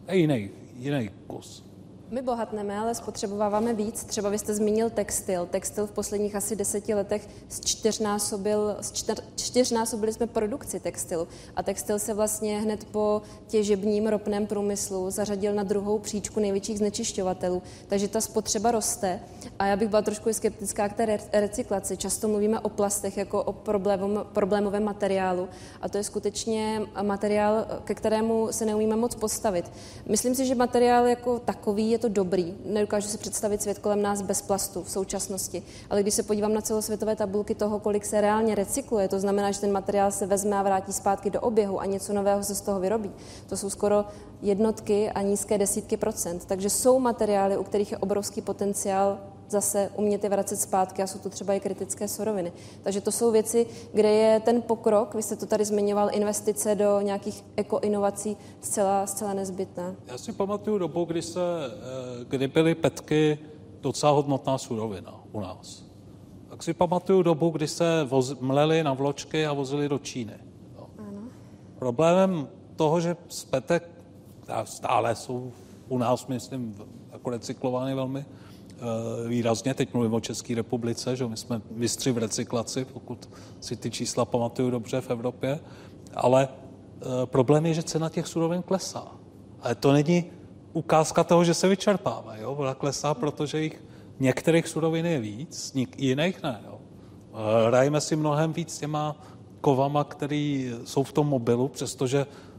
je 0.07 0.17
jiný, 0.17 0.49
jiný 0.79 1.09
kus. 1.27 1.70
My 2.13 2.21
bohatneme, 2.21 2.77
ale 2.77 2.95
spotřebováváme 2.95 3.73
víc. 3.73 4.03
Třeba 4.03 4.29
vy 4.29 4.39
jste 4.39 4.53
zmínil 4.53 4.89
textil. 4.89 5.45
Textil 5.45 5.87
v 5.87 5.91
posledních 5.91 6.35
asi 6.35 6.55
deseti 6.55 6.93
letech 6.93 7.27
čtyřnásobil, 7.65 8.77
čtyř, 8.93 9.17
čtyřnásobili 9.35 10.13
jsme 10.13 10.27
produkci 10.27 10.79
textilu. 10.79 11.27
A 11.55 11.63
textil 11.63 11.99
se 11.99 12.13
vlastně 12.13 12.61
hned 12.61 12.85
po 12.85 13.21
těžebním 13.47 14.07
ropném 14.07 14.47
průmyslu 14.47 15.11
zařadil 15.11 15.53
na 15.53 15.63
druhou 15.63 15.99
příčku 15.99 16.39
největších 16.39 16.77
znečišťovatelů. 16.77 17.61
Takže 17.87 18.07
ta 18.07 18.21
spotřeba 18.21 18.71
roste. 18.71 19.19
A 19.59 19.65
já 19.65 19.75
bych 19.75 19.89
byla 19.89 20.01
trošku 20.01 20.33
skeptická 20.33 20.89
k 20.89 20.93
té 20.93 21.19
recyklaci. 21.33 21.97
Často 21.97 22.27
mluvíme 22.27 22.59
o 22.59 22.69
plastech 22.69 23.17
jako 23.17 23.43
o 23.43 23.53
problémom, 23.53 24.25
problémovém 24.33 24.83
materiálu. 24.83 25.49
A 25.81 25.89
to 25.89 25.97
je 25.97 26.03
skutečně 26.03 26.81
materiál, 27.01 27.65
ke 27.83 27.95
kterému 27.95 28.47
se 28.51 28.65
neumíme 28.65 28.95
moc 28.95 29.15
postavit. 29.15 29.71
Myslím 30.05 30.35
si, 30.35 30.45
že 30.45 30.55
materiál 30.55 31.07
jako 31.07 31.39
takový 31.39 31.91
je 31.91 32.00
to 32.01 32.09
dobrý. 32.09 32.53
Nedokážu 32.65 33.07
si 33.07 33.17
představit 33.17 33.61
svět 33.61 33.79
kolem 33.79 34.01
nás 34.01 34.21
bez 34.21 34.41
plastu 34.41 34.83
v 34.83 34.91
současnosti. 34.91 35.63
Ale 35.89 36.01
když 36.01 36.13
se 36.13 36.23
podívám 36.23 36.53
na 36.53 36.61
celosvětové 36.61 37.15
tabulky 37.15 37.55
toho, 37.55 37.79
kolik 37.79 38.05
se 38.05 38.21
reálně 38.21 38.55
recykluje, 38.55 39.07
to 39.07 39.19
znamená, 39.19 39.51
že 39.51 39.59
ten 39.59 39.71
materiál 39.71 40.11
se 40.11 40.25
vezme 40.25 40.57
a 40.57 40.63
vrátí 40.63 40.93
zpátky 40.93 41.29
do 41.29 41.41
oběhu 41.41 41.79
a 41.81 41.85
něco 41.85 42.13
nového 42.13 42.43
se 42.43 42.55
z 42.55 42.61
toho 42.61 42.79
vyrobí. 42.79 43.11
To 43.49 43.57
jsou 43.57 43.69
skoro 43.69 44.05
jednotky 44.41 45.11
a 45.11 45.21
nízké 45.21 45.57
desítky 45.57 45.97
procent. 45.97 46.45
Takže 46.45 46.69
jsou 46.69 46.99
materiály, 46.99 47.57
u 47.57 47.63
kterých 47.63 47.91
je 47.91 47.97
obrovský 47.97 48.41
potenciál 48.41 49.17
zase 49.51 49.89
umět 49.95 50.23
je 50.23 50.29
vracet 50.29 50.57
zpátky 50.57 51.03
a 51.03 51.07
jsou 51.07 51.19
to 51.19 51.29
třeba 51.29 51.53
i 51.53 51.59
kritické 51.59 52.07
suroviny. 52.07 52.53
Takže 52.83 53.01
to 53.01 53.11
jsou 53.11 53.31
věci, 53.31 53.67
kde 53.93 54.09
je 54.09 54.39
ten 54.39 54.61
pokrok, 54.61 55.15
vy 55.15 55.23
jste 55.23 55.35
to 55.35 55.45
tady 55.45 55.65
zmiňoval, 55.65 56.09
investice 56.11 56.75
do 56.75 57.01
nějakých 57.01 57.43
ekoinovací 57.55 58.37
zcela, 58.61 59.07
zcela 59.07 59.33
nezbytná. 59.33 59.95
Já 60.07 60.17
si 60.17 60.31
pamatuju 60.31 60.77
dobu, 60.77 61.05
kdy, 61.05 61.21
se, 61.21 61.41
eh, 61.41 62.25
kdy 62.27 62.47
byly 62.47 62.75
petky 62.75 63.39
docela 63.81 64.11
hodnotná 64.11 64.57
surovina 64.57 65.23
u 65.31 65.39
nás. 65.39 65.83
Tak 66.49 66.63
si 66.63 66.73
pamatuju 66.73 67.23
dobu, 67.23 67.49
kdy 67.49 67.67
se 67.67 68.03
voz, 68.03 68.39
mleli 68.39 68.83
na 68.83 68.93
vločky 68.93 69.45
a 69.45 69.53
vozili 69.53 69.89
do 69.89 69.99
Číny. 69.99 70.33
No. 70.77 70.89
Problémem 71.79 72.47
toho, 72.75 73.01
že 73.01 73.15
z 73.27 73.45
petek 73.45 73.89
stále 74.63 75.15
jsou 75.15 75.51
u 75.89 75.97
nás, 75.97 76.27
myslím, 76.27 76.75
jako 77.11 77.29
recyklovány 77.29 77.95
velmi 77.95 78.25
výrazně. 79.27 79.73
Teď 79.73 79.93
mluvím 79.93 80.13
o 80.13 80.19
České 80.19 80.55
republice, 80.55 81.15
že 81.15 81.27
my 81.27 81.37
jsme 81.37 81.61
mistři 81.71 82.11
v 82.11 82.17
recyklaci, 82.17 82.85
pokud 82.85 83.29
si 83.59 83.75
ty 83.75 83.91
čísla 83.91 84.25
pamatuju 84.25 84.69
dobře 84.69 85.01
v 85.01 85.09
Evropě. 85.09 85.59
Ale 86.13 86.47
uh, 86.47 87.25
problém 87.25 87.65
je, 87.65 87.73
že 87.73 87.83
cena 87.83 88.09
těch 88.09 88.27
surovin 88.27 88.61
klesá. 88.61 89.07
Ale 89.61 89.75
to 89.75 89.91
není 89.91 90.25
ukázka 90.73 91.23
toho, 91.23 91.43
že 91.43 91.53
se 91.53 91.67
vyčerpávají. 91.67 92.41
Jo? 92.41 92.53
Ona 92.53 92.73
klesá, 92.73 93.13
protože 93.13 93.61
jich 93.61 93.83
některých 94.19 94.67
surovin 94.67 95.05
je 95.05 95.19
víc, 95.19 95.73
jiných 95.97 96.43
ne. 96.43 96.61
Jo? 96.65 96.79
Uh, 97.31 97.37
hrajeme 97.67 98.01
si 98.01 98.15
mnohem 98.15 98.53
víc 98.53 98.77
těma 98.77 99.15
kovama, 99.61 100.03
které 100.03 100.71
jsou 100.83 101.03
v 101.03 101.13
tom 101.13 101.27
mobilu, 101.27 101.67
přestože 101.67 102.25
Eh, 102.25 102.50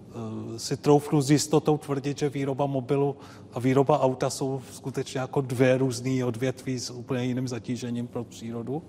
si 0.56 0.76
troufnu 0.76 1.20
s 1.20 1.30
jistotou 1.30 1.78
tvrdit, 1.78 2.18
že 2.18 2.28
výroba 2.28 2.66
mobilu 2.66 3.16
a 3.52 3.60
výroba 3.60 4.00
auta 4.00 4.30
jsou 4.30 4.60
skutečně 4.72 5.20
jako 5.20 5.40
dvě 5.40 5.78
různé 5.78 6.24
odvětví 6.24 6.78
s 6.78 6.90
úplně 6.90 7.24
jiným 7.24 7.48
zatížením 7.48 8.06
pro 8.06 8.24
přírodu. 8.24 8.82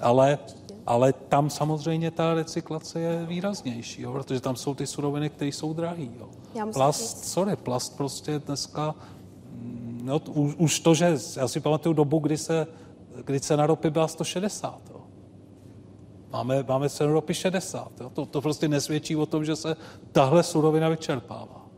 Ale, 0.00 0.38
ale 0.86 1.12
tam 1.12 1.50
samozřejmě 1.50 2.10
ta 2.10 2.34
recyklace 2.34 3.00
je 3.00 3.26
výraznější, 3.26 4.02
jo, 4.02 4.12
protože 4.12 4.40
tam 4.40 4.56
jsou 4.56 4.74
ty 4.74 4.86
suroviny, 4.86 5.30
které 5.30 5.48
jsou 5.48 5.72
drahé. 5.72 6.06
Plast, 6.72 7.24
sorry, 7.24 7.56
plast 7.56 7.96
prostě 7.96 8.38
dneska, 8.38 8.94
mm, 9.52 10.00
no, 10.04 10.18
už, 10.18 10.54
už 10.58 10.80
to, 10.80 10.94
že 10.94 11.18
já 11.36 11.48
si 11.48 11.60
pamatuju 11.60 11.92
dobu, 11.92 12.18
kdy, 12.18 12.38
se, 12.38 12.66
kdy 13.24 13.40
cena 13.40 13.66
ropy 13.66 13.90
byla 13.90 14.08
160. 14.08 14.80
Jo. 14.90 14.97
Máme, 16.32 16.64
máme 16.68 16.88
cenu 16.88 17.12
ropy 17.12 17.34
60. 17.34 17.92
Jo? 18.00 18.10
To, 18.14 18.26
to 18.26 18.40
prostě 18.40 18.68
nesvědčí 18.68 19.16
o 19.16 19.26
tom, 19.26 19.44
že 19.44 19.56
se 19.56 19.76
tahle 20.12 20.42
surovina 20.42 20.88
vyčerpává. 20.88 21.68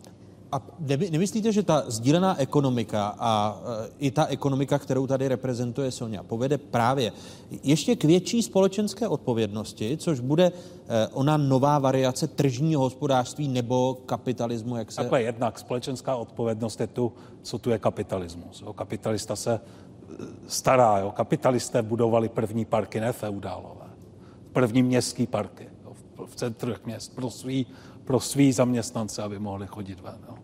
A 0.52 0.62
nemyslíte, 1.10 1.52
že 1.52 1.62
ta 1.62 1.84
sdílená 1.86 2.40
ekonomika 2.40 3.14
a 3.18 3.62
e, 3.84 3.90
i 3.98 4.10
ta 4.10 4.26
ekonomika, 4.26 4.78
kterou 4.78 5.06
tady 5.06 5.28
reprezentuje 5.28 5.90
Sonja, 5.90 6.22
povede 6.22 6.58
právě 6.58 7.12
ještě 7.62 7.96
k 7.96 8.04
větší 8.04 8.42
společenské 8.42 9.08
odpovědnosti, 9.08 9.96
což 9.96 10.20
bude 10.20 10.46
e, 10.46 10.52
ona 11.08 11.36
nová 11.36 11.78
variace 11.78 12.26
tržního 12.26 12.80
hospodářství 12.80 13.48
nebo 13.48 13.98
kapitalismu, 14.06 14.76
jak 14.76 14.92
se... 14.92 14.96
Takhle 14.96 15.22
jednak 15.22 15.58
společenská 15.58 16.16
odpovědnost 16.16 16.80
je 16.80 16.86
tu, 16.86 17.12
co 17.42 17.58
tu 17.58 17.70
je 17.70 17.78
kapitalismus. 17.78 18.60
Jo? 18.60 18.72
Kapitalista 18.72 19.36
se 19.36 19.52
e, 19.54 19.60
stará, 20.48 20.98
jo? 20.98 21.10
kapitalisté 21.10 21.82
budovali 21.82 22.28
první 22.28 22.64
parky, 22.64 23.00
ne 23.00 23.12
feudálové 23.12 23.79
první 24.52 24.82
městský 24.82 25.26
parky 25.26 25.68
jo, 25.84 25.92
v 26.26 26.36
centru 26.36 26.74
měst 26.86 27.14
pro 27.14 27.30
svý, 27.30 27.66
pro 28.04 28.20
svý 28.20 28.52
zaměstnance, 28.52 29.22
aby 29.22 29.38
mohli 29.38 29.66
chodit 29.66 30.00
ven. 30.00 30.18
Jo. 30.28 30.34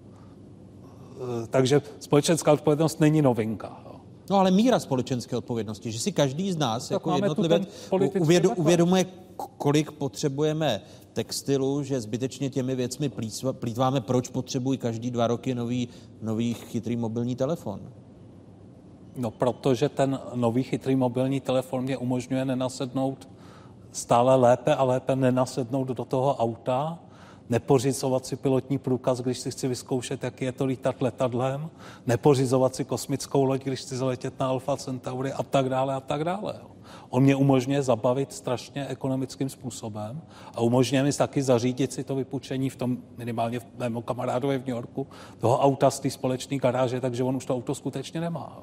E, 1.44 1.46
takže 1.46 1.82
společenská 1.98 2.52
odpovědnost 2.52 3.00
není 3.00 3.22
novinka. 3.22 3.82
Jo. 3.84 4.00
No 4.30 4.36
ale 4.36 4.50
míra 4.50 4.78
společenské 4.78 5.36
odpovědnosti, 5.36 5.92
že 5.92 5.98
si 5.98 6.12
každý 6.12 6.52
z 6.52 6.56
nás 6.56 6.88
tak 6.88 6.94
jako 6.94 7.14
jednotlivec 7.14 7.62
uvědu, 8.20 8.50
uvědomuje, 8.50 9.06
kolik 9.36 9.92
potřebujeme 9.92 10.80
textilu, 11.12 11.82
že 11.82 12.00
zbytečně 12.00 12.50
těmi 12.50 12.74
věcmi 12.74 13.10
plítváme, 13.52 14.00
proč 14.00 14.28
potřebují 14.28 14.78
každý 14.78 15.10
dva 15.10 15.26
roky 15.26 15.54
nový, 15.54 15.88
nový 16.22 16.54
chytrý 16.54 16.96
mobilní 16.96 17.36
telefon. 17.36 17.80
No, 19.16 19.30
protože 19.30 19.88
ten 19.88 20.20
nový 20.34 20.62
chytrý 20.62 20.96
mobilní 20.96 21.40
telefon 21.40 21.84
mě 21.84 21.96
umožňuje 21.96 22.44
nenasednout 22.44 23.28
stále 23.96 24.36
lépe 24.36 24.74
a 24.74 24.84
lépe 24.84 25.16
nenasednout 25.16 25.88
do 25.88 26.04
toho 26.04 26.36
auta, 26.36 26.98
nepořizovat 27.48 28.26
si 28.26 28.36
pilotní 28.36 28.78
průkaz, 28.78 29.20
když 29.20 29.38
si 29.38 29.50
chci 29.50 29.68
vyzkoušet, 29.68 30.24
jak 30.24 30.42
je 30.42 30.52
to 30.52 30.64
lítat 30.64 31.02
letadlem, 31.02 31.70
nepořizovat 32.06 32.74
si 32.74 32.84
kosmickou 32.84 33.44
loď, 33.44 33.64
když 33.64 33.80
chci 33.80 33.96
zaletět 33.96 34.40
na 34.40 34.48
Alfa 34.48 34.76
Centauri 34.76 35.32
a 35.32 35.42
tak 35.42 35.68
dále 35.68 35.94
a 35.94 36.00
tak 36.00 36.24
dále. 36.24 36.54
On 37.10 37.22
mě 37.22 37.36
umožňuje 37.36 37.82
zabavit 37.82 38.32
strašně 38.32 38.86
ekonomickým 38.86 39.48
způsobem 39.48 40.22
a 40.54 40.60
umožňuje 40.60 41.02
mi 41.02 41.12
taky 41.12 41.42
zařídit 41.42 41.92
si 41.92 42.04
to 42.04 42.14
vypučení 42.14 42.70
v 42.70 42.76
tom, 42.76 42.98
minimálně 43.16 43.60
v 43.60 43.66
mém 43.78 44.02
kamarádovi 44.02 44.58
v 44.58 44.66
New 44.66 44.76
Yorku, 44.76 45.06
toho 45.38 45.58
auta 45.58 45.90
z 45.90 46.00
té 46.00 46.10
společné 46.10 46.58
garáže, 46.58 47.00
takže 47.00 47.22
on 47.22 47.36
už 47.36 47.44
to 47.44 47.54
auto 47.54 47.74
skutečně 47.74 48.20
nemá. 48.20 48.62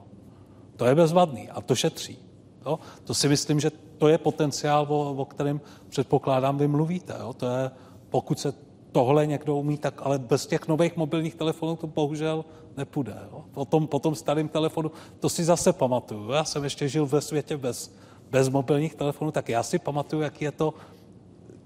To 0.76 0.86
je 0.86 0.96
bezvadný 0.96 1.50
a 1.50 1.62
to 1.62 1.76
šetří. 1.76 2.33
Jo? 2.66 2.80
To 3.04 3.14
si 3.14 3.28
myslím, 3.28 3.60
že 3.60 3.72
to 3.98 4.08
je 4.08 4.18
potenciál, 4.18 4.86
o, 4.90 5.14
o 5.14 5.26
kterém 5.26 5.62
předpokládám, 5.90 6.58
vy 6.58 6.68
mluvíte. 6.68 7.16
Jo? 7.20 7.34
To 7.34 7.46
je, 7.46 7.72
pokud 8.10 8.40
se 8.40 8.54
tohle 8.92 9.28
někdo 9.28 9.56
umí, 9.56 9.78
tak 9.78 10.02
ale 10.04 10.20
bez 10.20 10.46
těch 10.46 10.68
nových 10.68 10.96
mobilních 10.96 11.36
telefonů 11.36 11.76
to 11.76 11.88
bohužel 11.88 12.46
nepůjde. 12.78 13.18
Jo? 13.32 13.44
Po, 13.52 13.66
tom, 13.66 13.88
po 13.88 14.00
tom 14.00 14.16
starém 14.16 14.48
telefonu, 14.48 14.92
to 15.20 15.30
si 15.30 15.44
zase 15.44 15.74
pamatuju. 15.74 16.32
Já 16.32 16.44
jsem 16.44 16.64
ještě 16.64 16.90
žil 16.90 17.06
ve 17.06 17.22
světě 17.22 17.58
bez, 17.58 17.96
bez 18.32 18.50
mobilních 18.50 18.96
telefonů, 18.96 19.32
tak 19.32 19.50
já 19.50 19.64
si 19.64 19.80
pamatuju, 19.80 20.22
jak 20.22 20.42
je 20.42 20.52
to 20.52 20.74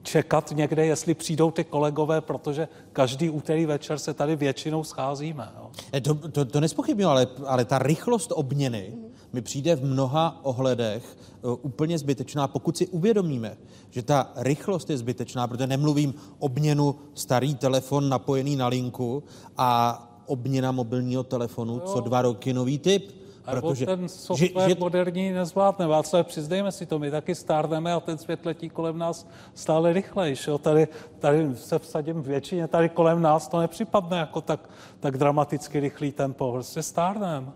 čekat 0.08 0.52
někde, 0.52 0.86
jestli 0.86 1.14
přijdou 1.14 1.52
ty 1.52 1.64
kolegové, 1.64 2.22
protože 2.22 2.68
každý 2.94 3.30
úterý 3.30 3.66
večer 3.66 4.00
se 4.00 4.14
tady 4.14 4.36
většinou 4.36 4.84
scházíme. 4.84 5.50
Jo. 5.58 5.72
To, 6.02 6.16
to, 6.16 6.46
to 6.46 6.60
nespochybňuji, 6.60 7.06
ale, 7.06 7.28
ale 7.46 7.66
ta 7.66 7.80
rychlost 7.80 8.32
obměny 8.36 8.94
mi 9.38 9.42
přijde 9.42 9.76
v 9.76 9.86
mnoha 9.86 10.40
ohledech 10.44 11.18
uh, 11.42 11.56
úplně 11.62 11.98
zbytečná, 11.98 12.48
pokud 12.48 12.78
si 12.78 12.88
uvědomíme, 12.88 13.58
že 13.90 14.02
ta 14.02 14.32
rychlost 14.36 14.90
je 14.90 14.98
zbytečná, 14.98 15.48
protože 15.48 15.68
nemluvím 15.68 16.14
obměnu 16.40 16.96
starý 17.14 17.56
telefon 17.56 18.10
napojený 18.10 18.56
na 18.56 18.68
linku 18.68 19.24
a 19.58 20.02
obměna 20.26 20.72
mobilního 20.72 21.24
telefonu, 21.24 21.80
co 21.80 22.00
dva 22.00 22.22
roky 22.22 22.54
nový 22.54 22.80
typ. 22.80 23.12
Protože 23.46 23.86
ten 23.86 24.10
software 24.10 24.70
že, 24.70 24.76
že... 24.76 24.80
moderní 24.80 25.32
nezvládne. 25.32 25.88
Václav, 25.88 26.28
přiznejme 26.28 26.72
si 26.72 26.86
to, 26.86 27.00
my 27.00 27.12
taky 27.12 27.36
stárneme 27.36 27.94
a 27.94 28.00
ten 28.00 28.18
svět 28.18 28.46
letí 28.46 28.70
kolem 28.70 28.98
nás 28.98 29.28
stále 29.54 29.94
rychlejší. 29.94 30.52
Tady, 30.62 30.88
tady 31.20 31.56
se 31.56 31.80
vsadím 31.80 32.22
většině, 32.22 32.68
tady 32.68 32.90
kolem 32.90 33.22
nás 33.22 33.48
to 33.48 33.60
nepřipadne 33.60 34.18
jako 34.18 34.42
tak, 34.42 34.70
tak 35.00 35.18
dramaticky 35.18 35.80
rychlý 35.80 36.12
tempo. 36.12 36.52
Prostě 36.52 36.84
stárneme. 36.84 37.54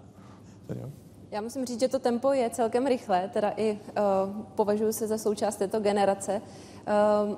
Já 1.32 1.42
musím 1.42 1.66
říct, 1.66 1.80
že 1.80 1.88
to 1.88 2.00
tempo 2.00 2.32
je 2.34 2.50
celkem 2.50 2.88
rychlé, 2.88 3.30
teda 3.34 3.54
i 3.58 3.72
uh, 3.72 4.44
považuji 4.56 4.94
se 4.94 5.08
za 5.08 5.18
součást 5.18 5.56
této 5.56 5.80
generace. 5.80 6.42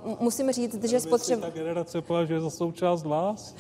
Uh, 0.04 0.16
musím 0.20 0.52
říct, 0.52 0.84
že 0.84 1.00
spotřeb... 1.00 1.42
ta 1.42 1.50
generace 1.50 2.02
považuje 2.02 2.42
za 2.42 2.50
součást 2.50 3.04
vás? 3.04 3.56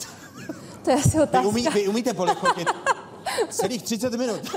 to 0.84 0.90
je 0.90 0.96
asi 0.96 1.20
otázka. 1.22 1.42
Vy, 1.42 1.48
umí, 1.48 1.68
vy 1.74 1.88
umíte 1.88 2.14
polichotit 2.14 2.68
celých 3.50 3.84
30 3.84 4.14
minut. 4.14 4.42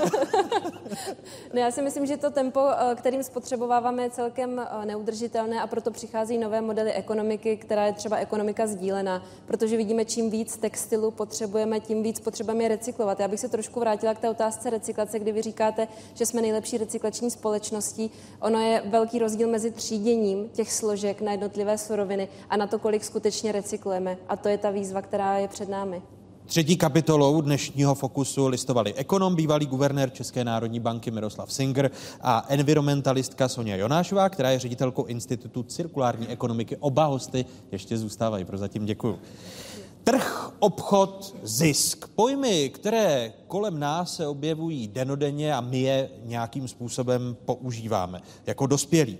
no 1.53 1.59
já 1.59 1.71
si 1.71 1.81
myslím, 1.81 2.05
že 2.05 2.17
to 2.17 2.31
tempo, 2.31 2.61
eh, 2.69 2.95
kterým 2.95 3.23
spotřebováváme, 3.23 4.03
je 4.03 4.09
celkem 4.09 4.59
eh, 4.59 4.85
neudržitelné 4.85 5.61
a 5.61 5.67
proto 5.67 5.91
přichází 5.91 6.37
nové 6.37 6.61
modely 6.61 6.91
ekonomiky, 6.91 7.57
která 7.57 7.85
je 7.85 7.93
třeba 7.93 8.17
ekonomika 8.17 8.67
sdílená, 8.67 9.25
protože 9.45 9.77
vidíme, 9.77 10.05
čím 10.05 10.29
víc 10.29 10.57
textilu 10.57 11.11
potřebujeme, 11.11 11.79
tím 11.79 12.03
víc 12.03 12.19
potřebujeme 12.19 12.63
je 12.63 12.69
recyklovat. 12.69 13.19
Já 13.19 13.27
bych 13.27 13.39
se 13.39 13.49
trošku 13.49 13.79
vrátila 13.79 14.13
k 14.13 14.19
té 14.19 14.29
otázce 14.29 14.69
recyklace, 14.69 15.19
kdy 15.19 15.31
vy 15.31 15.41
říkáte, 15.41 15.87
že 16.13 16.25
jsme 16.25 16.41
nejlepší 16.41 16.77
recyklační 16.77 17.31
společností. 17.31 18.11
Ono 18.39 18.59
je 18.59 18.83
velký 18.85 19.19
rozdíl 19.19 19.47
mezi 19.47 19.71
tříděním 19.71 20.49
těch 20.49 20.71
složek 20.71 21.21
na 21.21 21.31
jednotlivé 21.31 21.77
suroviny 21.77 22.27
a 22.49 22.57
na 22.57 22.67
to, 22.67 22.79
kolik 22.79 23.03
skutečně 23.03 23.51
recyklujeme. 23.51 24.17
A 24.27 24.35
to 24.35 24.49
je 24.49 24.57
ta 24.57 24.69
výzva, 24.69 25.01
která 25.01 25.37
je 25.37 25.47
před 25.47 25.69
námi. 25.69 26.01
Třetí 26.47 26.77
kapitolou 26.77 27.41
dnešního 27.41 27.95
fokusu 27.95 28.47
listovali 28.47 28.93
ekonom, 28.93 29.35
bývalý 29.35 29.65
guvernér 29.65 30.09
České 30.09 30.43
národní 30.43 30.79
banky 30.79 31.11
Miroslav 31.11 31.53
Singer 31.53 31.91
a 32.21 32.45
environmentalistka 32.47 33.47
Sonja 33.47 33.75
Jonášová, 33.75 34.29
která 34.29 34.51
je 34.51 34.59
ředitelkou 34.59 35.05
Institutu 35.05 35.63
cirkulární 35.63 36.27
ekonomiky. 36.27 36.77
Oba 36.77 37.05
hosty 37.05 37.45
ještě 37.71 37.97
zůstávají, 37.97 38.45
prozatím 38.45 38.85
děkuju. 38.85 39.19
Trh, 40.03 40.51
obchod, 40.59 41.35
zisk. 41.43 42.07
Pojmy, 42.07 42.69
které 42.69 43.33
kolem 43.47 43.79
nás 43.79 44.15
se 44.15 44.27
objevují 44.27 44.87
denodenně 44.87 45.55
a 45.55 45.61
my 45.61 45.81
je 45.81 46.09
nějakým 46.23 46.67
způsobem 46.67 47.37
používáme 47.45 48.21
jako 48.45 48.67
dospělí. 48.67 49.17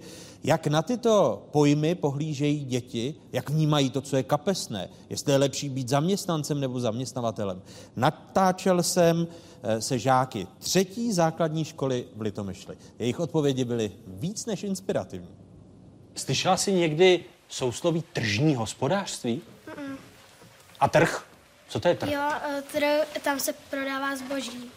Jak 0.48 0.68
na 0.68 0.82
tyto 0.82 1.48
pojmy 1.52 1.96
pohlížejí 1.96 2.66
děti, 2.66 3.16
jak 3.32 3.50
vnímají 3.50 3.90
to, 3.90 4.02
co 4.02 4.18
je 4.18 4.24
kapesné, 4.24 4.90
jestli 5.10 5.32
je 5.32 5.38
lepší 5.38 5.70
být 5.70 5.90
zaměstnancem 5.90 6.60
nebo 6.60 6.80
zaměstnavatelem. 6.80 7.62
Natáčel 7.96 8.84
jsem 8.84 9.28
eh, 9.64 9.82
se 9.82 10.00
žáky 10.00 10.48
třetí 10.60 11.14
základní 11.14 11.66
školy 11.66 12.06
v 12.16 12.22
Litomyšli. 12.22 12.78
Jejich 13.00 13.20
odpovědi 13.20 13.66
byly 13.66 13.92
víc 14.08 14.46
než 14.46 14.64
inspirativní. 14.64 15.36
Slyšela 16.16 16.58
jsi 16.58 16.74
někdy 16.74 17.26
sousloví 17.50 18.04
tržní 18.14 18.56
hospodářství? 18.56 19.42
Mm-mm. 19.68 19.98
A 20.80 20.88
trh? 20.88 21.26
Co 21.70 21.80
to 21.80 21.88
je 21.88 21.96
trh? 21.96 22.12
Jo, 22.12 22.30
eh, 22.50 22.64
trh, 22.72 23.22
tam 23.24 23.40
se 23.40 23.54
prodává 23.70 24.16
zboží. 24.16 24.72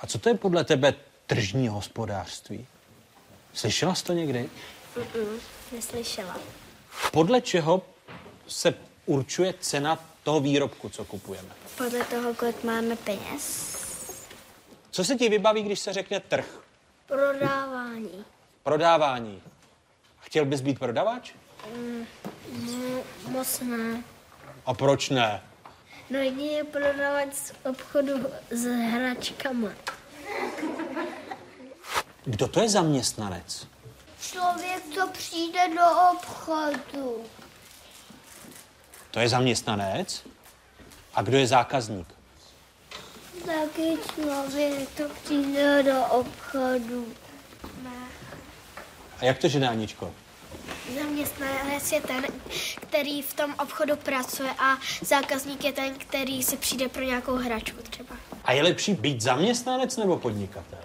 A 0.00 0.06
co 0.06 0.18
to 0.18 0.28
je 0.28 0.34
podle 0.34 0.64
tebe 0.64 0.94
tržní 1.26 1.68
hospodářství? 1.68 2.66
Slyšela 3.52 3.94
jsi 3.94 4.04
to 4.04 4.12
někdy? 4.12 4.50
Mm-mm, 4.96 5.40
neslyšela. 5.72 6.36
Podle 7.12 7.40
čeho 7.40 7.82
se 8.48 8.74
určuje 9.06 9.54
cena 9.60 9.98
toho 10.22 10.40
výrobku, 10.40 10.88
co 10.88 11.04
kupujeme? 11.04 11.48
Podle 11.78 12.04
toho, 12.04 12.34
kolik 12.34 12.64
máme 12.64 12.96
peněz. 12.96 13.72
Co 14.90 15.04
se 15.04 15.14
ti 15.16 15.28
vybaví, 15.28 15.62
když 15.62 15.78
se 15.80 15.92
řekne 15.92 16.20
trh? 16.20 16.58
Prodávání. 17.06 18.24
Prodávání. 18.62 19.42
Chtěl 20.20 20.44
bys 20.44 20.60
být 20.60 20.78
prodavač? 20.78 21.32
Mm, 21.76 22.06
mo- 22.64 23.02
moc 23.28 23.60
ne. 23.60 24.04
A 24.66 24.74
proč 24.74 25.10
ne? 25.10 25.42
No 26.10 26.18
jedině 26.18 26.64
prodavač 26.64 27.34
z 27.34 27.52
obchodu 27.64 28.12
s 28.50 28.64
hračkama. 28.64 29.68
Kdo 32.24 32.48
to 32.48 32.60
je 32.60 32.68
zaměstnanec? 32.68 33.66
Člověk, 34.22 34.82
co 34.94 35.08
přijde 35.08 35.68
do 35.68 35.84
obchodu. 36.12 37.24
To 39.10 39.20
je 39.20 39.28
zaměstnanec? 39.28 40.22
A 41.14 41.22
kdo 41.22 41.38
je 41.38 41.46
zákazník? 41.46 42.06
Taky 43.46 43.98
člověk, 44.14 44.88
co 44.96 45.08
přijde 45.24 45.82
do 45.82 46.04
obchodu. 46.04 47.06
A 49.20 49.24
jak 49.24 49.38
to, 49.38 49.48
že 49.48 49.60
ne, 49.60 49.68
Aničko? 49.68 50.14
Zaměstnanec 51.02 51.92
je 51.92 52.00
ten, 52.00 52.24
který 52.80 53.22
v 53.22 53.34
tom 53.34 53.54
obchodu 53.58 53.96
pracuje 53.96 54.50
a 54.58 54.76
zákazník 55.02 55.64
je 55.64 55.72
ten, 55.72 55.94
který 55.94 56.42
si 56.42 56.56
přijde 56.56 56.88
pro 56.88 57.02
nějakou 57.02 57.36
hračku 57.36 57.82
třeba. 57.90 58.16
A 58.44 58.52
je 58.52 58.62
lepší 58.62 58.94
být 58.94 59.20
zaměstnanec 59.20 59.96
nebo 59.96 60.18
podnikatel? 60.18 60.78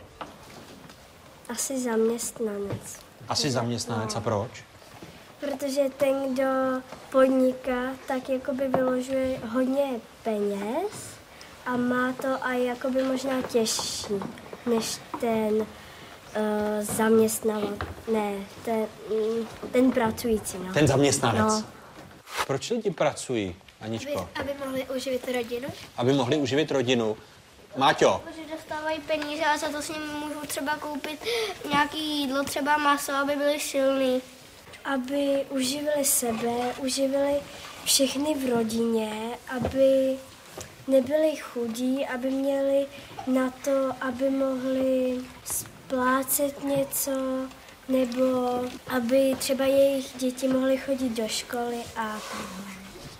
Asi 1.49 1.79
zaměstnanec. 1.79 3.06
Asi 3.29 3.51
zaměstnanec. 3.51 4.15
A 4.15 4.19
proč? 4.19 4.63
Protože 5.39 5.81
ten, 5.97 6.33
kdo 6.33 6.43
podniká, 7.11 7.81
tak 8.07 8.29
jakoby 8.29 8.67
vyložuje 8.67 9.39
hodně 9.49 9.87
peněz 10.23 11.17
a 11.65 11.77
má 11.77 12.13
to 12.13 12.27
a 12.41 12.53
jakoby 12.53 13.03
možná 13.03 13.41
těžší, 13.41 14.13
než 14.65 14.97
ten 15.21 15.53
uh, 15.55 15.65
zaměstnavatel, 16.81 17.77
ne, 18.13 18.33
ten, 18.65 18.85
ten 19.71 19.91
pracující. 19.91 20.57
No. 20.67 20.73
Ten 20.73 20.87
zaměstnanec. 20.87 21.53
No, 21.53 21.63
Proč 22.47 22.69
lidi 22.69 22.91
pracují, 22.91 23.55
Aničko? 23.81 24.29
aby, 24.35 24.51
aby 24.51 24.65
mohli 24.65 24.85
uživit 24.95 25.27
rodinu. 25.35 25.67
Aby 25.97 26.13
mohli 26.13 26.37
uživit 26.37 26.71
rodinu. 26.71 27.17
Máťo, 27.77 28.21
Protože 28.25 28.55
dostávají 28.55 28.99
peníze 28.99 29.45
a 29.45 29.57
za 29.57 29.69
to 29.69 29.81
s 29.81 29.89
nimi 29.89 30.05
můžou 30.19 30.39
třeba 30.47 30.75
koupit 30.77 31.19
nějaké 31.69 31.97
jídlo, 31.97 32.43
třeba 32.43 32.77
maso, 32.77 33.13
aby 33.13 33.35
byli 33.35 33.59
silní. 33.59 34.21
Aby 34.85 35.45
uživili 35.49 36.05
sebe, 36.05 36.73
uživili 36.79 37.33
všechny 37.85 38.33
v 38.35 38.49
rodině, 38.53 39.11
aby 39.55 40.17
nebyli 40.87 41.35
chudí, 41.35 42.05
aby 42.05 42.29
měli 42.29 42.85
na 43.27 43.53
to, 43.63 43.91
aby 44.01 44.29
mohli 44.29 45.17
splácet 45.45 46.63
něco, 46.63 47.11
nebo 47.89 48.23
aby 48.87 49.35
třeba 49.39 49.65
jejich 49.65 50.05
děti 50.17 50.47
mohly 50.47 50.77
chodit 50.77 51.09
do 51.09 51.27
školy 51.27 51.77
a 51.95 52.01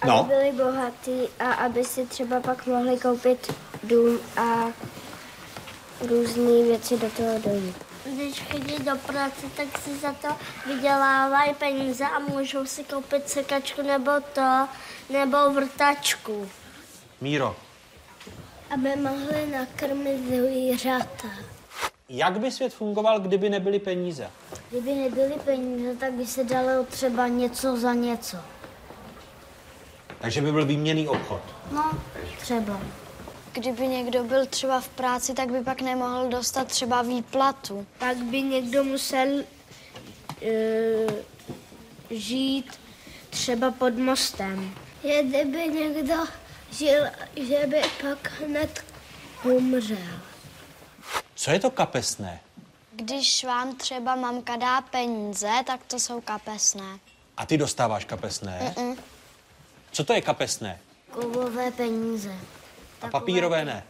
aby 0.01 0.11
No. 0.11 0.23
byli 0.23 0.51
bohatí 0.51 1.21
a 1.39 1.51
aby 1.53 1.84
si 1.84 2.05
třeba 2.05 2.39
pak 2.39 2.65
mohli 2.67 2.97
koupit 2.97 3.53
dům 3.84 4.20
a 4.38 4.66
různé 6.02 6.64
věci 6.64 6.98
do 6.98 7.10
toho 7.10 7.40
domu. 7.40 7.74
Když 8.06 8.41
chodí 8.52 8.84
do 8.84 8.95
práce, 8.95 9.45
tak 9.58 9.78
si 9.78 9.98
za 9.98 10.12
to 10.14 10.28
vydělávají 10.68 11.54
peníze 11.54 12.06
a 12.06 12.20
můžou 12.20 12.66
si 12.66 12.84
koupit 12.84 13.30
sekačku 13.30 13.82
nebo 13.82 14.12
to, 14.34 14.68
nebo 15.10 15.52
vrtačku, 15.54 16.49
Míro, 17.22 17.56
aby 18.70 18.95
mohli 18.95 19.48
nakrmit 19.52 20.28
zvířata. 20.28 21.28
jak 22.10 22.40
by 22.40 22.52
svět 22.52 22.74
fungoval, 22.74 23.20
kdyby 23.20 23.49
nebyly 23.49 23.80
peníze? 23.80 24.30
Kdyby 24.70 24.95
nebyly 24.95 25.34
peníze, 25.45 25.95
tak 25.95 26.14
by 26.14 26.26
se 26.28 26.44
dalo 26.44 26.84
třeba 26.90 27.28
něco 27.28 27.78
za 27.78 27.94
něco. 27.94 28.38
Takže 30.20 30.41
by 30.41 30.52
byl 30.52 30.66
výměný 30.66 31.08
obchod. 31.08 31.41
No, 31.72 31.91
třeba. 32.41 32.80
Kdyby 33.57 33.88
někdo 33.88 34.23
byl 34.23 34.45
třeba 34.45 34.81
v 34.81 34.88
práci, 34.88 35.34
tak 35.34 35.51
by 35.51 35.63
pak 35.63 35.81
nemohl 35.81 36.29
dostat 36.29 36.67
třeba 36.67 37.01
výplatu. 37.01 37.88
Tak 37.97 38.17
by 38.17 38.41
někdo 38.41 38.84
musel 38.84 39.27
uh, 39.27 39.43
žít 42.09 42.79
třeba 43.29 43.71
pod 43.71 43.97
mostem. 43.97 44.75
Je, 45.03 45.23
kdyby 45.23 45.67
někdo 45.67 46.15
žil, 46.71 47.03
že 47.35 47.67
by 47.67 47.81
pak 48.01 48.31
hned 48.41 48.85
umřel. 49.43 50.19
Co 51.35 51.51
je 51.51 51.59
to 51.59 51.71
kapesné? 51.71 52.39
Když 52.91 53.43
vám 53.43 53.75
třeba 53.75 54.15
mamka 54.15 54.55
dá 54.55 54.81
peníze, 54.81 55.49
tak 55.65 55.84
to 55.88 55.99
jsou 55.99 56.21
kapesné. 56.21 56.99
A 57.38 57.45
ty 57.45 57.57
dostáváš 57.57 58.05
kapesné? 58.05 58.73
Mm-mm. 58.75 58.97
Co 59.91 60.03
to 60.03 60.13
je 60.13 60.21
kapesné? 60.21 60.79
Kovové 61.11 61.71
peníze. 61.71 62.35
A 63.02 63.07
papírové 63.07 63.65
ne. 63.65 63.84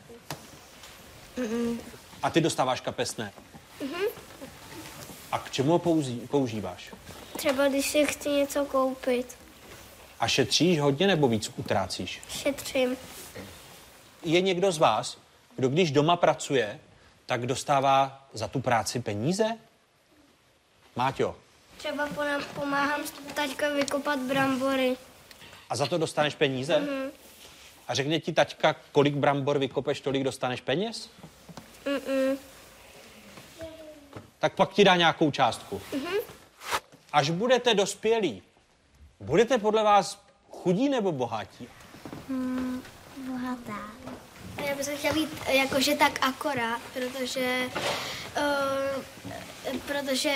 Mm-mm. 1.37 1.79
A 2.23 2.29
ty 2.29 2.41
dostáváš 2.41 2.81
kapesné. 2.81 3.33
Mhm. 3.81 4.01
A 5.31 5.39
k 5.39 5.51
čemu 5.51 5.71
ho 5.71 5.79
používáš? 6.27 6.93
Třeba 7.37 7.67
když 7.67 7.89
si 7.89 8.05
chci 8.05 8.29
něco 8.29 8.65
koupit, 8.65 9.37
A 10.19 10.27
šetříš 10.27 10.79
hodně 10.79 11.07
nebo 11.07 11.27
víc 11.27 11.51
utrácíš? 11.57 12.21
šetřím. 12.29 12.97
Je 14.23 14.41
někdo 14.41 14.71
z 14.71 14.77
vás, 14.77 15.17
kdo 15.55 15.69
když 15.69 15.91
doma 15.91 16.15
pracuje, 16.15 16.79
tak 17.25 17.45
dostává 17.45 18.27
za 18.33 18.47
tu 18.47 18.59
práci 18.59 18.99
peníze? 18.99 19.45
Máťo, 20.95 21.35
Třeba 21.77 22.07
pomáhám 22.55 23.01
taťka 23.33 23.69
vykopat 23.69 24.19
brambory. 24.19 24.97
a 25.69 25.75
za 25.75 25.85
to 25.85 25.97
dostaneš 25.97 26.35
peníze? 26.35 26.79
Mhm. 26.79 27.11
A 27.87 27.93
řekne 27.93 28.19
ti 28.19 28.33
taťka, 28.33 28.75
kolik 28.91 29.15
brambor 29.15 29.59
vykopeš, 29.59 30.01
tolik 30.01 30.23
dostaneš 30.23 30.61
peněz? 30.61 31.09
Mm-mm. 31.85 32.37
Tak 34.39 34.53
pak 34.53 34.73
ti 34.73 34.83
dá 34.83 34.95
nějakou 34.95 35.31
částku. 35.31 35.81
Mhm. 35.93 36.13
Až 37.13 37.29
budete 37.29 37.73
dospělí, 37.73 38.43
budete 39.19 39.57
podle 39.57 39.83
vás 39.83 40.21
chudí 40.51 40.89
nebo 40.89 41.11
bohatí? 41.11 41.67
Hmm, 42.27 42.83
bohatá. 43.27 43.79
Já 44.65 44.75
bych 44.75 44.97
chtěla 44.97 45.13
být 45.13 45.29
jakože 45.49 45.95
tak 45.95 46.27
akorát, 46.27 46.81
protože, 46.93 47.69
uh, 48.37 49.03
protože 49.87 50.31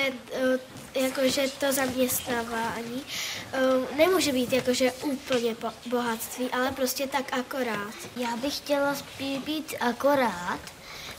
uh, 0.96 1.04
jakože 1.04 1.42
to 1.60 1.72
zaměstnávání 1.72 3.04
uh, 3.04 3.98
nemůže 3.98 4.32
být 4.32 4.54
jakože 4.54 4.92
úplně 4.92 5.56
bohatství, 5.86 6.50
ale 6.50 6.72
prostě 6.72 7.08
tak 7.08 7.34
akorát. 7.34 7.94
Já 8.16 8.38
bych 8.38 8.58
chtěla 8.58 8.96
spíš 8.96 9.38
být 9.38 9.76
akorát, 9.80 10.60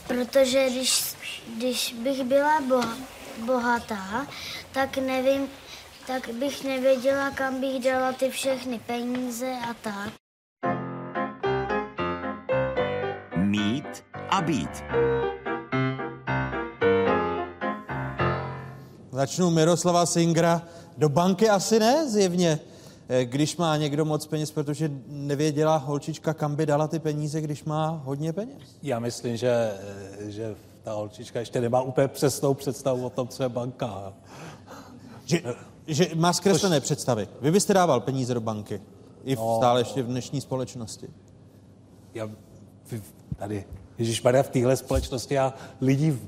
protože 0.07 0.69
když, 0.69 1.15
když 1.57 1.93
bych 1.93 2.23
byla 2.23 2.61
boha, 2.61 2.97
bohatá, 3.37 4.27
tak 4.71 4.97
nevím, 4.97 5.49
tak 6.07 6.29
bych 6.29 6.63
nevěděla, 6.63 7.29
kam 7.29 7.61
bych 7.61 7.83
dala 7.83 8.11
ty 8.11 8.29
všechny 8.29 8.79
peníze 8.79 9.51
a 9.69 9.73
tak. 9.73 10.13
Mít 13.35 14.03
a 14.29 14.41
být. 14.41 14.83
Začnu 19.13 19.49
Miroslava 19.49 20.05
Singra. 20.05 20.61
Do 20.97 21.09
banky 21.09 21.49
asi 21.49 21.79
ne, 21.79 22.09
zjevně. 22.09 22.59
eh, 23.09 23.25
když 23.25 23.57
má 23.57 23.77
někdo 23.77 24.05
moc 24.05 24.27
peněz, 24.27 24.51
protože 24.51 24.91
nevěděla 25.07 25.77
holčička, 25.77 26.33
kam 26.33 26.55
by 26.55 26.65
dala 26.65 26.87
ty 26.87 26.99
peníze, 26.99 27.41
když 27.41 27.63
má 27.63 28.01
hodně 28.05 28.33
peněz? 28.33 28.57
Já 28.83 28.99
myslím, 28.99 29.37
že, 29.37 29.73
že 30.19 30.55
ta 30.83 30.93
holčička 30.93 31.39
ještě 31.39 31.61
nemá 31.61 31.81
úplně 31.81 32.07
přesnou 32.07 32.53
představu 32.53 33.05
o 33.05 33.09
tom, 33.09 33.27
co 33.27 33.43
je 33.43 33.49
banka. 33.49 34.13
Že, 35.25 35.41
že 35.87 36.07
má 36.15 36.33
zkreslené 36.33 36.81
Což... 36.81 36.83
představy. 36.85 37.27
Vy 37.41 37.51
byste 37.51 37.73
dával 37.73 37.99
peníze 37.99 38.33
do 38.33 38.41
banky? 38.41 38.81
I 39.23 39.35
v, 39.35 39.39
no, 39.39 39.57
stále 39.57 39.81
ještě 39.81 40.03
v 40.03 40.07
dnešní 40.07 40.41
společnosti? 40.41 41.07
Já, 42.13 42.29
tady, 43.35 43.65
Ježíš 43.97 44.23
Maria, 44.23 44.43
v 44.43 44.49
téhle 44.49 44.75
společnosti 44.75 45.39
a 45.39 45.53
lidí 45.81 46.19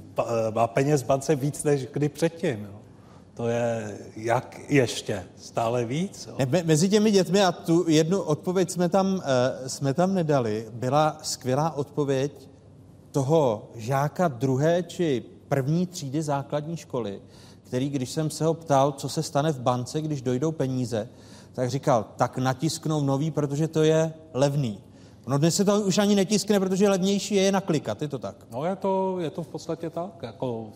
má 0.54 0.68
peněz 0.68 1.04
v 1.04 1.06
bance 1.06 1.36
víc 1.36 1.64
než 1.64 1.88
kdy 1.94 2.10
předtím. 2.10 2.64
Jo. 2.72 2.80
To 3.34 3.48
je 3.48 3.98
jak 4.16 4.60
ještě? 4.70 5.24
Stále 5.38 5.86
víc? 5.86 6.28
Jo? 6.28 6.36
Ne, 6.46 6.64
mezi 6.64 6.90
těmi 6.90 7.12
dětmi, 7.12 7.44
a 7.44 7.52
tu 7.52 7.90
jednu 7.90 8.22
odpověď 8.22 8.72
jsme 8.72 8.90
tam, 8.90 9.16
uh, 9.16 9.22
jsme 9.68 9.94
tam 9.94 10.14
nedali, 10.14 10.68
byla 10.72 11.18
skvělá 11.22 11.76
odpověď 11.76 12.50
toho 13.12 13.72
žáka 13.76 14.28
druhé 14.28 14.84
či 14.84 15.24
první 15.48 15.88
třídy 15.88 16.22
základní 16.22 16.78
školy, 16.78 17.22
který, 17.64 17.90
když 17.90 18.10
jsem 18.10 18.30
se 18.30 18.46
ho 18.46 18.54
ptal, 18.54 18.92
co 18.92 19.10
se 19.10 19.24
stane 19.24 19.52
v 19.52 19.60
bance, 19.60 20.02
když 20.02 20.22
dojdou 20.22 20.52
peníze, 20.52 21.10
tak 21.54 21.70
říkal, 21.70 22.06
tak 22.16 22.38
natisknou 22.38 23.02
nový, 23.04 23.32
protože 23.32 23.68
to 23.68 23.84
je 23.84 24.14
levný. 24.34 24.80
No 25.28 25.38
dnes 25.38 25.56
se 25.56 25.66
to 25.66 25.82
už 25.82 25.98
ani 25.98 26.16
netiskne, 26.16 26.60
protože 26.60 26.90
levnější 26.90 27.36
je 27.36 27.52
naklikat, 27.52 28.02
je 28.02 28.08
to 28.08 28.20
tak? 28.20 28.36
No 28.52 28.66
je 28.66 28.76
to, 28.76 29.20
je 29.20 29.30
to 29.30 29.44
v 29.44 29.48
podstatě 29.48 29.90
tak. 29.90 30.24
Jako 30.24 30.70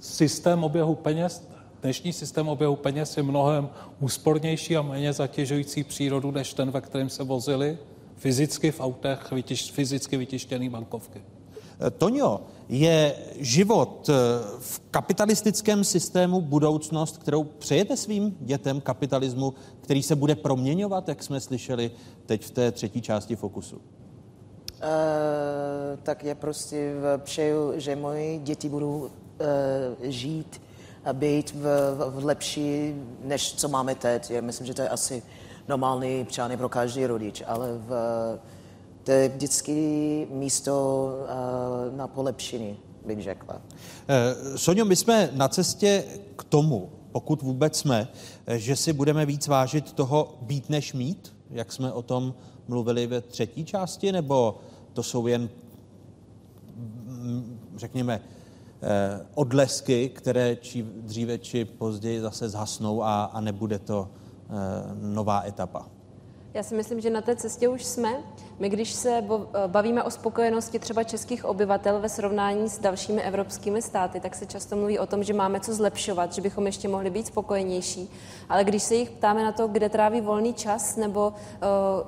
systém 0.00 0.64
oběhu 0.64 0.94
peněz, 0.94 1.48
dnešní 1.82 2.12
systém 2.12 2.48
oběhu 2.48 2.76
peněz 2.76 3.16
je 3.16 3.22
mnohem 3.22 3.68
úspornější 4.00 4.76
a 4.76 4.82
méně 4.82 5.12
zatěžující 5.12 5.84
přírodu, 5.84 6.30
než 6.30 6.54
ten, 6.54 6.70
ve 6.70 6.80
kterém 6.80 7.08
se 7.08 7.24
vozili 7.24 7.78
fyzicky 8.16 8.70
v 8.70 8.80
autech, 8.80 9.32
vytiš, 9.32 9.70
fyzicky 9.70 10.16
vytištěný 10.16 10.68
bankovky. 10.68 11.22
Toňo, 11.98 12.40
je 12.68 13.14
život 13.38 14.08
eh, 14.08 14.12
v 14.60 14.82
kapitalistickém 14.90 15.84
systému 15.84 16.40
budoucnost, 16.40 17.18
kterou 17.18 17.44
přejete 17.44 17.96
svým 17.96 18.36
dětem 18.40 18.80
kapitalismu, 18.80 19.54
který 19.80 20.02
se 20.02 20.16
bude 20.16 20.34
proměňovat, 20.34 21.08
jak 21.08 21.22
jsme 21.22 21.40
slyšeli 21.40 21.90
teď 22.26 22.44
v 22.44 22.50
té 22.50 22.72
třetí 22.72 23.02
části 23.02 23.36
Fokusu? 23.36 23.76
Uh, 23.76 23.82
tak 26.02 26.24
já 26.24 26.34
prostě 26.34 26.94
přeju, 27.18 27.72
že 27.76 27.96
moje 27.96 28.38
děti 28.38 28.68
budou 28.68 28.96
uh, 28.96 29.08
žít 30.00 30.62
a 31.04 31.12
být 31.12 31.50
v, 31.50 31.62
v, 31.94 32.20
v 32.20 32.24
lepší, 32.24 32.94
než 33.24 33.54
co 33.54 33.68
máme 33.68 33.94
teď. 33.94 34.30
Já 34.30 34.40
myslím, 34.40 34.66
že 34.66 34.74
to 34.74 34.82
je 34.82 34.88
asi 34.88 35.22
normální 35.68 36.24
přání 36.24 36.56
pro 36.56 36.68
každý 36.68 37.06
rodič, 37.06 37.42
ale 37.46 37.68
v, 37.72 37.92
to 39.06 39.12
je 39.12 39.28
vždycky 39.28 39.72
místo 40.30 41.06
uh, 41.22 41.96
na 41.96 42.08
polepšení, 42.08 42.76
bych 43.06 43.22
řekla. 43.22 43.54
Uh, 43.54 44.56
Sonio, 44.56 44.84
my 44.84 44.96
jsme 44.96 45.30
na 45.32 45.48
cestě 45.48 46.04
k 46.36 46.44
tomu, 46.44 46.90
pokud 47.12 47.42
vůbec 47.42 47.78
jsme, 47.78 48.08
že 48.46 48.76
si 48.76 48.92
budeme 48.92 49.26
víc 49.26 49.46
vážit 49.46 49.92
toho 49.92 50.38
být 50.42 50.70
než 50.70 50.92
mít, 50.92 51.34
jak 51.50 51.72
jsme 51.72 51.92
o 51.92 52.02
tom 52.02 52.34
mluvili 52.68 53.06
ve 53.06 53.20
třetí 53.20 53.64
části, 53.64 54.12
nebo 54.12 54.58
to 54.92 55.02
jsou 55.02 55.26
jen, 55.26 55.48
mm, 56.76 57.60
řekněme, 57.76 58.20
eh, 58.82 59.26
odlesky, 59.34 60.08
které 60.08 60.56
či 60.56 60.82
dříve 60.82 61.38
či 61.38 61.64
později 61.64 62.20
zase 62.20 62.48
zhasnou 62.48 63.02
a, 63.02 63.24
a 63.24 63.40
nebude 63.40 63.78
to 63.78 64.08
nová 65.00 65.42
etapa. 65.46 65.95
Já 66.56 66.62
si 66.62 66.74
myslím, 66.74 67.00
že 67.00 67.10
na 67.10 67.20
té 67.20 67.36
cestě 67.36 67.68
už 67.68 67.84
jsme. 67.84 68.14
My, 68.58 68.68
když 68.68 68.92
se 68.92 69.10
eh, 69.10 69.22
bavíme 69.66 70.02
o 70.02 70.10
spokojenosti 70.10 70.78
třeba 70.78 71.02
českých 71.02 71.44
obyvatel 71.44 72.00
ve 72.00 72.08
srovnání 72.08 72.68
s 72.68 72.78
dalšími 72.78 73.22
evropskými 73.22 73.82
státy, 73.82 74.20
tak 74.20 74.34
se 74.34 74.46
často 74.46 74.76
mluví 74.76 74.98
o 74.98 75.06
tom, 75.06 75.24
že 75.24 75.34
máme 75.34 75.60
co 75.60 75.74
zlepšovat, 75.74 76.32
že 76.32 76.42
bychom 76.42 76.66
ještě 76.66 76.88
mohli 76.88 77.10
být 77.10 77.26
spokojenější. 77.26 78.10
Ale 78.48 78.64
když 78.64 78.82
se 78.82 78.94
jich 78.94 79.10
ptáme 79.10 79.42
na 79.42 79.52
to, 79.52 79.68
kde 79.68 79.88
tráví 79.88 80.20
volný 80.20 80.54
čas 80.54 80.96
nebo 80.96 81.28
uh, 81.28 81.34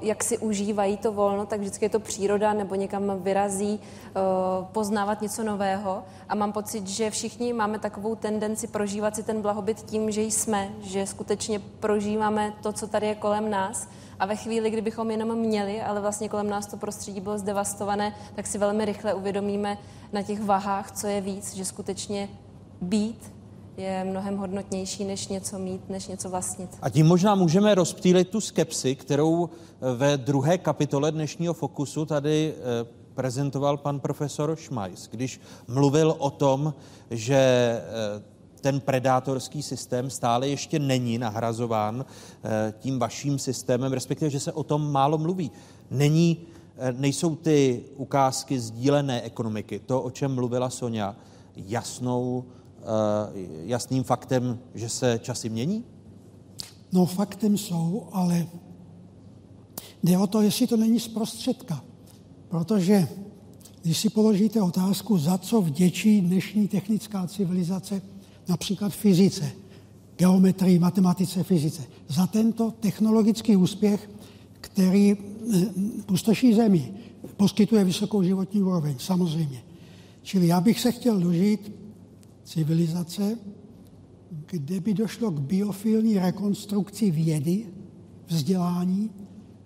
jak 0.01 0.25
si 0.25 0.39
užívají 0.39 0.97
to 0.97 1.13
volno, 1.13 1.47
tak 1.47 1.61
vždycky 1.61 1.85
je 1.85 1.89
to 1.89 2.01
příroda 2.01 2.53
nebo 2.53 2.75
někam 2.75 3.23
vyrazí 3.23 3.81
uh, 3.81 4.67
poznávat 4.67 5.23
něco 5.23 5.45
nového. 5.45 6.05
A 6.29 6.35
mám 6.35 6.53
pocit, 6.53 6.87
že 6.87 7.11
všichni 7.11 7.53
máme 7.53 7.79
takovou 7.79 8.15
tendenci 8.15 8.67
prožívat 8.67 9.17
si 9.17 9.23
ten 9.23 9.43
blahobyt 9.43 9.83
tím, 9.83 10.11
že 10.11 10.23
jsme, 10.23 10.69
že 10.81 11.07
skutečně 11.07 11.59
prožíváme 11.59 12.53
to, 12.63 12.73
co 12.73 12.87
tady 12.87 13.07
je 13.07 13.15
kolem 13.15 13.51
nás 13.51 13.89
a 14.19 14.27
ve 14.27 14.37
chvíli, 14.37 14.71
kdybychom 14.71 15.11
jenom 15.11 15.39
měli, 15.39 15.83
ale 15.83 16.01
vlastně 16.01 16.29
kolem 16.29 16.51
nás 16.51 16.67
to 16.67 16.77
prostředí 16.77 17.21
bylo 17.21 17.39
zdevastované, 17.39 18.15
tak 18.35 18.47
si 18.47 18.59
velmi 18.59 18.85
rychle 18.85 19.15
uvědomíme 19.15 19.79
na 20.13 20.23
těch 20.23 20.41
vahách, 20.45 20.93
co 20.93 21.07
je 21.07 21.21
víc, 21.21 21.55
že 21.55 21.65
skutečně 21.65 22.29
být 22.81 23.33
je 23.77 24.05
mnohem 24.05 24.37
hodnotnější, 24.37 25.05
než 25.05 25.29
něco 25.29 25.59
mít, 25.59 25.89
než 25.89 26.07
něco 26.07 26.29
vlastnit. 26.29 26.71
A 26.83 26.91
tím 26.91 27.07
možná 27.07 27.35
můžeme 27.35 27.75
rozptýlit 27.75 28.29
tu 28.29 28.41
skepsi, 28.41 28.95
kterou 28.95 29.49
eh, 29.49 29.95
ve 29.95 30.17
druhé 30.17 30.59
kapitole 30.59 31.13
dnešního 31.13 31.55
Fokusu 31.55 32.05
tady 32.05 32.55
eh, 32.55 32.87
prezentoval 33.15 33.77
pan 33.77 34.01
profesor 34.01 34.57
Šmajs, 34.57 35.09
když 35.11 35.41
mluvil 35.69 36.15
o 36.19 36.31
tom, 36.31 36.75
že 37.11 37.37
eh, 37.37 38.23
ten 38.61 38.81
predátorský 38.81 39.63
systém 39.63 40.11
stále 40.11 40.49
ještě 40.49 40.79
není 40.79 41.19
nahrazován 41.19 42.05
eh, 42.05 42.75
tím 42.79 42.99
vaším 42.99 43.39
systémem, 43.39 43.93
respektive, 43.93 44.31
že 44.31 44.41
se 44.41 44.53
o 44.53 44.63
tom 44.63 44.93
málo 44.93 45.19
mluví. 45.19 45.51
Není, 45.91 46.39
eh, 46.77 46.93
nejsou 46.93 47.37
ty 47.37 47.85
ukázky 47.97 48.61
sdílené 48.61 49.23
ekonomiky, 49.23 49.79
to, 49.79 50.03
o 50.03 50.11
čem 50.11 50.35
mluvila 50.35 50.71
Sonja, 50.71 51.17
jasnou, 51.57 52.45
eh, 52.81 52.85
jasným 53.65 54.05
faktem, 54.05 54.59
že 54.75 54.89
se 54.89 55.19
časy 55.23 55.49
mění? 55.49 55.85
No 56.93 57.07
faktem 57.07 57.59
jsou, 57.59 58.09
ale 58.13 58.47
jde 60.03 60.19
o 60.19 60.27
to, 60.27 60.43
jestli 60.43 60.67
to 60.67 60.77
není 60.77 61.01
zprostředka. 61.01 61.85
Protože 62.49 63.09
když 63.83 63.99
si 63.99 64.11
položíte 64.11 64.63
otázku, 64.63 65.19
za 65.19 65.39
co 65.39 65.61
vděčí 65.61 66.21
dnešní 66.21 66.69
technická 66.69 67.27
civilizace, 67.27 68.03
například 68.49 68.93
fyzice, 68.93 69.53
geometrii, 70.17 70.79
matematice, 70.79 71.43
fyzice. 71.43 71.83
Za 72.09 72.27
tento 72.27 72.71
technologický 72.71 73.57
úspěch, 73.57 74.11
který 74.61 75.13
eh, 75.13 75.67
pustoší 76.07 76.55
zemi, 76.55 76.93
poskytuje 77.37 77.85
vysokou 77.85 78.23
životní 78.23 78.63
úroveň, 78.63 78.95
samozřejmě. 78.99 79.63
Čili 80.23 80.47
já 80.47 80.61
bych 80.61 80.81
se 80.81 80.93
chtěl 80.93 81.21
dožít 81.21 81.73
civilizace, 82.45 83.39
kde 84.51 84.81
by 84.81 84.95
došlo 84.95 85.31
k 85.31 85.41
biofilní 85.41 86.19
rekonstrukci 86.19 87.11
vědy, 87.11 87.67
vzdělání 88.29 89.11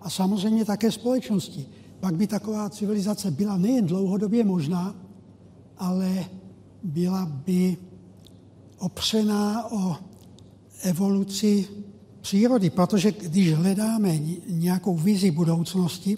a 0.01 0.09
samozřejmě 0.09 0.65
také 0.65 0.91
společnosti. 0.91 1.65
Pak 1.99 2.15
by 2.15 2.27
taková 2.27 2.69
civilizace 2.69 3.31
byla 3.31 3.57
nejen 3.57 3.85
dlouhodobě 3.85 4.43
možná, 4.43 4.95
ale 5.77 6.25
byla 6.83 7.25
by 7.25 7.77
opřená 8.83 9.71
o 9.71 9.95
evoluci 10.81 11.67
přírody, 12.21 12.69
protože 12.69 13.11
když 13.11 13.53
hledáme 13.53 14.19
nějakou 14.47 14.97
vizi 14.97 15.31
budoucnosti, 15.31 16.17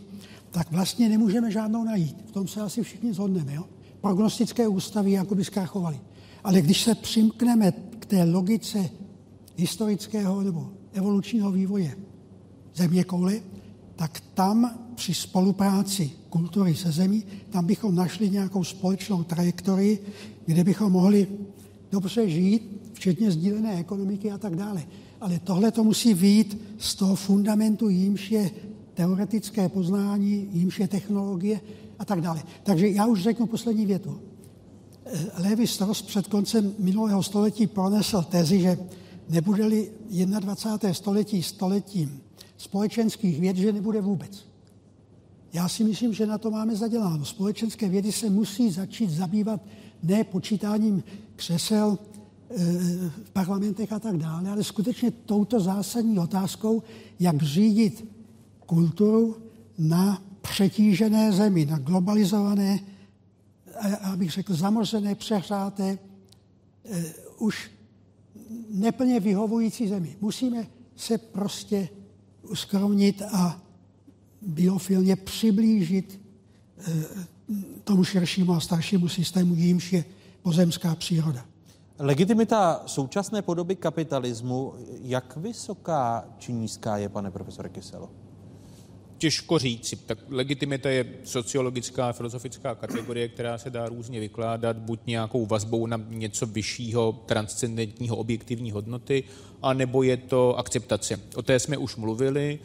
tak 0.51 0.71
vlastně 0.71 1.09
nemůžeme 1.09 1.51
žádnou 1.51 1.83
najít. 1.83 2.17
V 2.27 2.31
tom 2.31 2.47
se 2.47 2.61
asi 2.61 2.83
všichni 2.83 3.13
zhodneme. 3.13 3.53
Jo? 3.53 3.63
Prognostické 4.01 4.67
ústavy 4.67 5.11
jako 5.11 5.35
by 5.35 5.45
zkrachovaly. 5.45 5.99
Ale 6.43 6.61
když 6.61 6.83
se 6.83 6.95
přimkneme 6.95 7.71
k 7.99 8.05
té 8.05 8.23
logice 8.23 8.89
historického 9.55 10.41
nebo 10.41 10.69
evolučního 10.93 11.51
vývoje 11.51 11.97
země 12.75 13.03
koule, 13.03 13.39
tak 13.95 14.19
tam 14.33 14.79
při 14.95 15.13
spolupráci 15.13 16.11
kultury 16.29 16.75
se 16.75 16.91
zemí, 16.91 17.23
tam 17.49 17.65
bychom 17.65 17.95
našli 17.95 18.29
nějakou 18.29 18.63
společnou 18.63 19.23
trajektorii, 19.23 20.05
kde 20.45 20.63
bychom 20.63 20.91
mohli 20.91 21.27
dobře 21.95 22.30
žít, 22.30 22.91
včetně 22.93 23.31
sdílené 23.31 23.80
ekonomiky 23.80 24.31
a 24.31 24.38
tak 24.38 24.55
dále. 24.55 24.84
Ale 25.22 25.39
tohle 25.39 25.72
to 25.72 25.84
musí 25.84 26.13
výjít 26.13 26.61
z 26.77 26.95
toho 26.95 27.15
fundamentu, 27.15 27.89
jímž 27.89 28.31
je 28.31 28.51
teoretické 28.93 29.69
poznání, 29.69 30.49
jímž 30.51 30.80
je 30.80 30.88
technologie 30.88 31.59
a 31.99 32.05
tak 32.05 32.22
dále. 32.22 32.43
Takže 32.63 32.88
já 32.89 33.05
už 33.05 33.23
řeknu 33.23 33.45
poslední 33.45 33.85
větu. 33.85 34.19
Levi 35.38 35.67
Strauss 35.67 36.01
před 36.01 36.27
koncem 36.27 36.73
minulého 36.80 37.23
století 37.23 37.67
pronesl 37.67 38.26
tezi, 38.30 38.59
že 38.59 38.77
nebude-li 39.30 39.91
21. 40.39 40.93
století 40.93 41.43
stoletím 41.43 42.19
společenských 42.57 43.39
věd, 43.39 43.57
že 43.57 43.73
nebude 43.73 44.01
vůbec. 44.01 44.45
Já 45.53 45.69
si 45.69 45.84
myslím, 45.84 46.13
že 46.13 46.26
na 46.26 46.38
to 46.38 46.51
máme 46.51 46.76
zaděláno. 46.76 47.26
Společenské 47.26 47.89
vědy 47.89 48.11
se 48.11 48.30
musí 48.30 48.72
začít 48.72 49.09
zabývat 49.09 49.61
ne 50.03 50.23
počítáním 50.23 51.03
křesel 51.35 51.97
v 53.23 53.31
parlamentech 53.33 53.91
a 53.91 53.99
tak 53.99 54.17
dále, 54.17 54.49
ale 54.49 54.63
skutečně 54.63 55.11
touto 55.11 55.59
zásadní 55.59 56.19
otázkou, 56.19 56.83
jak 57.19 57.43
řídit 57.43 58.05
kulturu 58.65 59.37
na 59.77 60.21
přetížené 60.41 61.31
zemi, 61.31 61.65
na 61.65 61.77
globalizované, 61.79 62.79
abych 64.01 64.31
řekl, 64.31 64.55
zamořené, 64.55 65.15
přehřáté, 65.15 65.99
už 67.37 67.71
neplně 68.69 69.19
vyhovující 69.19 69.87
zemi. 69.87 70.15
Musíme 70.21 70.67
se 70.95 71.17
prostě 71.17 71.89
uskromnit 72.49 73.21
a 73.21 73.61
biofilně 74.41 75.15
přiblížit 75.15 76.19
tomu 77.83 78.03
širšímu 78.03 78.53
a 78.53 78.59
staršímu 78.59 79.09
systému, 79.09 79.55
jímž 79.55 79.93
je 79.93 80.05
pozemská 80.45 80.95
příroda. 80.95 81.45
Legitimita 81.99 82.84
současné 82.85 83.41
podoby 83.41 83.76
kapitalismu, 83.76 84.73
jak 85.01 85.38
vysoká 85.38 86.26
či 86.38 86.53
nízká 86.53 86.97
je, 86.97 87.09
pane 87.09 87.31
profesore 87.31 87.69
Kyselo? 87.69 88.09
Těžko 89.17 89.59
říct. 89.59 89.93
Tak 90.05 90.17
legitimita 90.29 90.89
je 90.89 91.05
sociologická, 91.23 92.13
filozofická 92.13 92.75
kategorie, 92.75 93.27
která 93.27 93.57
se 93.57 93.69
dá 93.69 93.89
různě 93.89 94.19
vykládat, 94.19 94.77
buď 94.77 94.99
nějakou 95.07 95.45
vazbou 95.45 95.87
na 95.87 96.01
něco 96.09 96.45
vyššího, 96.45 97.23
transcendentního, 97.25 98.15
objektivní 98.15 98.71
hodnoty, 98.71 99.23
anebo 99.61 100.03
je 100.03 100.17
to 100.17 100.57
akceptace. 100.57 101.19
O 101.35 101.41
té 101.41 101.59
jsme 101.59 101.77
už 101.77 101.95
mluvili. 101.95 102.59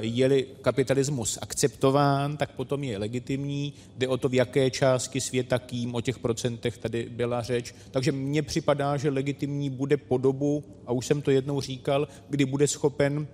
Je-li 0.00 0.46
kapitalismus 0.62 1.38
akceptován, 1.42 2.36
tak 2.36 2.52
potom 2.52 2.84
je 2.84 2.98
legitimní. 2.98 3.72
Jde 3.98 4.08
o 4.08 4.16
to, 4.16 4.28
v 4.28 4.34
jaké 4.34 4.70
části 4.70 5.20
světa 5.20 5.58
kým, 5.58 5.94
o 5.94 6.00
těch 6.00 6.18
procentech 6.18 6.78
tady 6.78 7.08
byla 7.10 7.42
řeč. 7.42 7.74
Takže 7.90 8.12
mně 8.12 8.42
připadá, 8.42 8.96
že 8.96 9.10
legitimní 9.10 9.70
bude 9.70 9.96
po 9.96 10.18
dobu, 10.18 10.64
a 10.86 10.92
už 10.92 11.06
jsem 11.06 11.22
to 11.22 11.30
jednou 11.30 11.60
říkal, 11.60 12.08
kdy 12.28 12.44
bude 12.44 12.68
schopen 12.68 13.26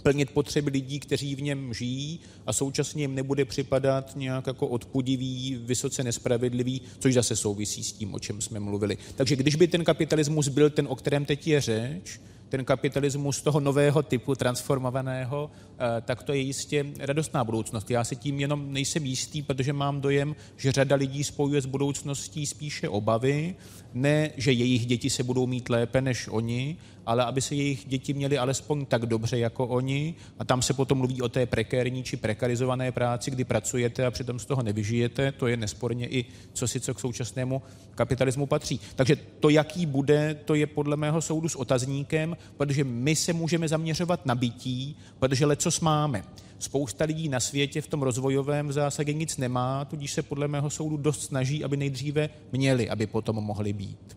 plnit 0.00 0.30
potřeby 0.30 0.70
lidí, 0.70 1.00
kteří 1.00 1.34
v 1.34 1.42
něm 1.42 1.74
žijí 1.74 2.20
a 2.46 2.52
současně 2.52 3.02
jim 3.02 3.14
nebude 3.14 3.44
připadat 3.44 4.16
nějak 4.16 4.46
jako 4.46 4.66
odpudivý, 4.66 5.60
vysoce 5.62 6.04
nespravedlivý, 6.04 6.82
což 6.98 7.14
zase 7.14 7.36
souvisí 7.36 7.84
s 7.84 7.92
tím, 7.92 8.14
o 8.14 8.18
čem 8.18 8.40
jsme 8.40 8.60
mluvili. 8.60 8.98
Takže 9.16 9.36
když 9.36 9.54
by 9.54 9.68
ten 9.68 9.84
kapitalismus 9.84 10.48
byl 10.48 10.70
ten, 10.70 10.86
o 10.90 10.96
kterém 10.96 11.24
teď 11.24 11.46
je 11.46 11.60
řeč, 11.60 12.20
ten 12.50 12.64
kapitalismus 12.64 13.42
toho 13.42 13.60
nového 13.60 14.02
typu, 14.02 14.34
transformovaného, 14.34 15.50
eh, 15.78 16.00
tak 16.00 16.22
to 16.22 16.32
je 16.32 16.38
jistě 16.38 16.86
radostná 16.98 17.44
budoucnost. 17.44 17.90
Já 17.90 18.04
si 18.04 18.16
tím 18.16 18.40
jenom 18.40 18.72
nejsem 18.72 19.06
jistý, 19.06 19.42
protože 19.42 19.72
mám 19.72 20.00
dojem, 20.00 20.36
že 20.56 20.72
řada 20.72 20.96
lidí 20.96 21.24
spojuje 21.24 21.60
s 21.60 21.66
budoucností 21.66 22.46
spíše 22.46 22.88
obavy, 22.88 23.54
ne, 23.94 24.30
že 24.36 24.52
jejich 24.52 24.86
děti 24.86 25.10
se 25.10 25.22
budou 25.22 25.46
mít 25.46 25.68
lépe 25.68 26.00
než 26.00 26.28
oni, 26.28 26.76
ale 27.06 27.24
aby 27.24 27.40
se 27.40 27.54
jejich 27.54 27.84
děti 27.84 28.14
měly 28.14 28.38
alespoň 28.38 28.86
tak 28.86 29.06
dobře 29.06 29.38
jako 29.38 29.66
oni. 29.66 30.14
A 30.38 30.44
tam 30.44 30.62
se 30.62 30.74
potom 30.74 30.98
mluví 30.98 31.22
o 31.22 31.28
té 31.28 31.46
prekérní 31.46 32.02
či 32.02 32.16
prekarizované 32.16 32.92
práci, 32.92 33.30
kdy 33.30 33.44
pracujete 33.44 34.06
a 34.06 34.10
přitom 34.10 34.38
z 34.38 34.44
toho 34.44 34.62
nevyžijete. 34.62 35.32
To 35.32 35.46
je 35.46 35.56
nesporně 35.56 36.08
i 36.08 36.24
co 36.52 36.68
si 36.68 36.80
co 36.80 36.94
k 36.94 37.00
současnému 37.00 37.62
kapitalismu 37.94 38.46
patří. 38.46 38.80
Takže 38.96 39.16
to, 39.40 39.48
jaký 39.48 39.86
bude, 39.86 40.34
to 40.44 40.54
je 40.54 40.66
podle 40.66 40.96
mého 40.96 41.20
soudu 41.20 41.48
s 41.48 41.56
otazníkem, 41.56 42.36
protože 42.56 42.84
my 42.84 43.16
se 43.16 43.32
můžeme 43.32 43.68
zaměřovat 43.68 44.26
na 44.26 44.34
bytí, 44.34 44.96
protože 45.18 45.46
lecos 45.46 45.80
máme. 45.80 46.24
Spousta 46.58 47.04
lidí 47.04 47.28
na 47.28 47.40
světě 47.40 47.80
v 47.80 47.86
tom 47.86 48.02
rozvojovém 48.02 48.68
v 48.68 48.72
zásadě 48.72 49.12
nic 49.12 49.36
nemá, 49.36 49.84
tudíž 49.84 50.12
se 50.12 50.22
podle 50.22 50.48
mého 50.48 50.70
soudu 50.70 50.96
dost 50.96 51.22
snaží, 51.22 51.64
aby 51.64 51.76
nejdříve 51.76 52.30
měli, 52.52 52.90
aby 52.90 53.06
potom 53.06 53.36
mohli 53.36 53.72
být. 53.72 54.16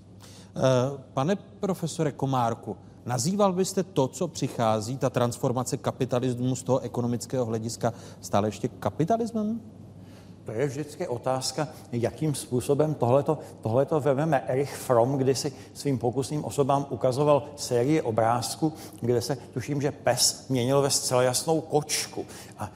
Eh, 0.56 0.60
pane 1.14 1.36
profesore 1.36 2.12
Komárku, 2.12 2.78
nazýval 3.06 3.54
byste 3.54 3.84
to, 3.84 4.08
co 4.08 4.28
přichází, 4.28 4.98
ta 4.98 5.10
transformace 5.10 5.78
kapitalismu 5.78 6.56
z 6.56 6.64
toho 6.64 6.80
ekonomického 6.80 7.46
hlediska, 7.46 7.94
stále 8.22 8.48
ještě 8.48 8.68
kapitalismem? 8.68 9.62
To 10.46 10.52
je 10.52 10.68
vždycky 10.68 11.08
otázka, 11.08 11.68
jakým 11.92 12.36
způsobem 12.36 12.94
tohleto, 12.94 13.40
tohleto 13.62 14.00
vezmeme. 14.00 14.44
Erich 14.48 14.76
Fromm, 14.76 15.18
kdy 15.18 15.36
si 15.36 15.54
svým 15.74 16.00
pokusným 16.00 16.44
osobám 16.44 16.86
ukazoval 16.90 17.44
sérii 17.56 18.02
obrázků, 18.02 18.74
kde 19.02 19.22
se 19.22 19.36
tuším, 19.36 19.82
že 19.82 19.92
pes 19.92 20.46
měnil 20.50 20.82
ve 20.82 20.90
zcela 20.90 21.24
jasnou 21.24 21.62
kočku. 21.62 22.26
A 22.64 22.72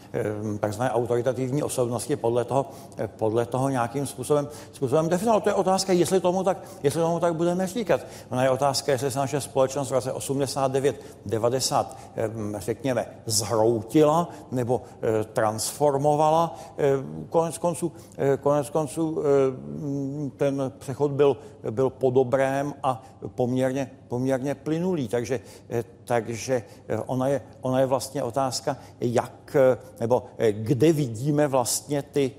takzvané 0.59 0.91
autoritativní 0.91 1.63
osobnosti 1.63 2.15
podle 2.15 2.45
toho, 2.45 2.65
e, 2.99 3.07
podle 3.07 3.45
toho 3.45 3.69
nějakým 3.69 4.05
způsobem, 4.05 4.47
způsobem 4.73 5.09
definoval. 5.09 5.41
To 5.41 5.49
je 5.49 5.53
otázka, 5.53 5.93
jestli 5.93 6.19
tomu, 6.19 6.43
tak, 6.43 6.57
jestli 6.83 7.01
tomu 7.01 7.19
tak 7.19 7.35
budeme 7.35 7.67
říkat. 7.67 8.01
Ona 8.29 8.43
je 8.43 8.49
otázka, 8.49 8.91
jestli 8.91 9.11
se 9.11 9.19
naše 9.19 9.41
společnost 9.41 9.89
v 9.89 9.93
roce 9.93 10.11
89, 10.11 11.01
90, 11.25 11.97
e, 12.17 12.29
řekněme, 12.59 13.05
zhroutila 13.25 14.29
nebo 14.51 14.81
e, 15.01 15.23
transformovala. 15.23 16.55
E, 16.77 17.27
konec 17.29 17.57
konců, 17.57 17.91
eh, 18.17 18.37
konec 18.37 18.69
konců 18.69 19.19
eh, 19.19 20.29
ten 20.37 20.71
přechod 20.77 21.11
byl, 21.11 21.37
byl 21.69 21.89
po 21.89 22.09
dobrém 22.09 22.73
a 22.83 23.03
poměrně, 23.35 23.91
poměrně 24.07 24.55
plynulý. 24.55 25.07
Takže, 25.07 25.39
eh, 25.69 25.83
takže 26.05 26.63
ona, 27.05 27.27
je, 27.27 27.41
ona 27.61 27.79
je 27.79 27.85
vlastně 27.85 28.23
otázka, 28.23 28.77
jak, 29.01 29.55
nebo 29.99 30.25
kde 30.51 30.93
vidíme 30.93 31.47
vlastně 31.47 32.01
ty 32.01 32.31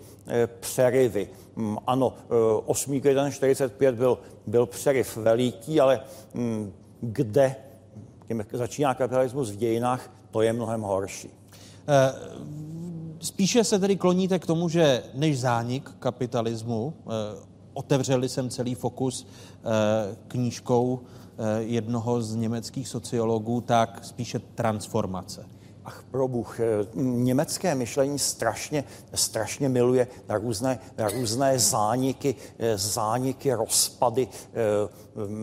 přeryvy. 0.61 1.29
Mm, 1.57 1.79
ano, 1.87 2.13
8 2.67 3.01
45 3.31 3.95
byl, 3.95 4.19
byl 4.47 4.67
přeryv 4.67 5.17
veliký, 5.17 5.81
ale 5.81 6.01
mm, 6.35 6.73
kde 7.01 7.57
začíná 8.53 8.95
kapitalismus 8.95 9.51
v 9.51 9.57
dějinách, 9.57 10.11
to 10.31 10.43
je 10.43 10.53
mnohem 10.53 10.81
horší. 10.81 11.31
Spíše 13.21 13.65
se 13.65 13.79
tedy 13.79 13.97
kloníte 13.97 14.39
k 14.39 14.47
tomu, 14.47 14.69
že 14.69 15.03
než 15.15 15.41
zánik 15.41 15.91
kapitalismu, 15.99 16.95
eh, 16.99 17.11
otevřeli 17.73 18.29
jsem 18.29 18.51
celý 18.51 18.75
fokus 18.75 19.27
eh, 19.27 20.17
knížkou 20.29 21.01
eh, 21.03 21.18
jednoho 21.59 22.23
z 22.23 22.35
německých 22.35 22.89
sociologů, 22.89 23.61
tak 23.61 24.05
spíše 24.05 24.39
transformace. 24.39 25.47
Ach, 25.85 26.05
probuch, 26.11 26.61
německé 26.95 27.75
myšlení 27.75 28.19
strašně, 28.19 28.85
strašně 29.15 29.69
miluje 29.69 30.09
na 30.29 30.39
různé, 30.39 30.79
na 30.99 31.09
různé 31.09 31.59
zániky, 31.59 32.35
zániky, 32.75 33.55
rozpady, 33.55 34.29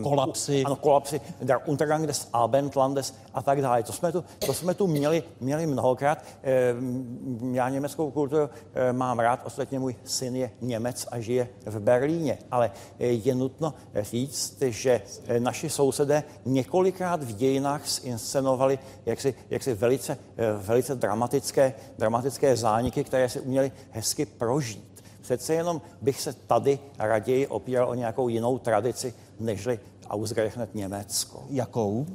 kolapsy. 0.02 0.62
Ano, 0.64 0.76
kolapsy, 0.76 1.20
der 1.42 1.68
Untergang 1.68 2.06
des 2.06 2.28
Abendlandes 2.32 3.14
a 3.34 3.42
tak 3.42 3.62
dále. 3.62 3.82
To 3.82 3.92
jsme 3.92 4.12
tu, 4.12 4.24
to 4.46 4.54
jsme 4.54 4.74
tu 4.74 4.86
měli, 4.86 5.22
měli 5.40 5.66
mnohokrát. 5.66 6.24
Ehm, 6.42 7.54
já 7.54 7.68
německou 7.68 8.10
kulturu 8.10 8.50
eh, 8.74 8.92
mám 8.92 9.18
rád, 9.18 9.40
ostatně 9.44 9.78
můj 9.78 9.96
syn 10.04 10.36
je 10.36 10.50
Němec 10.60 11.06
a 11.10 11.20
žije 11.20 11.48
v 11.66 11.80
Berlíně, 11.80 12.38
ale 12.50 12.70
eh, 12.98 13.06
je 13.06 13.34
nutno 13.34 13.74
říct, 14.00 14.62
že 14.62 15.02
eh, 15.26 15.40
naši 15.40 15.70
sousedé 15.70 16.24
několikrát 16.44 17.22
v 17.22 17.34
dějinách 17.34 17.88
zinscenovali 17.88 18.78
jaksi, 19.06 19.34
jaksi 19.50 19.74
velice, 19.74 20.18
velice 20.56 20.94
dramatické, 20.94 21.74
dramatické 21.98 22.56
zániky, 22.56 23.04
které 23.04 23.28
si 23.28 23.40
uměli 23.40 23.72
hezky 23.90 24.26
prožít. 24.26 24.95
Přece 25.26 25.54
jenom 25.54 25.82
bych 26.02 26.20
se 26.20 26.32
tady 26.32 26.78
raději 26.98 27.46
opíral 27.46 27.88
o 27.88 27.94
nějakou 27.94 28.28
jinou 28.28 28.58
tradici, 28.58 29.14
nežli 29.40 29.80
ausgerechnet 30.08 30.74
Německo. 30.74 31.44
Jakou? 31.50 32.06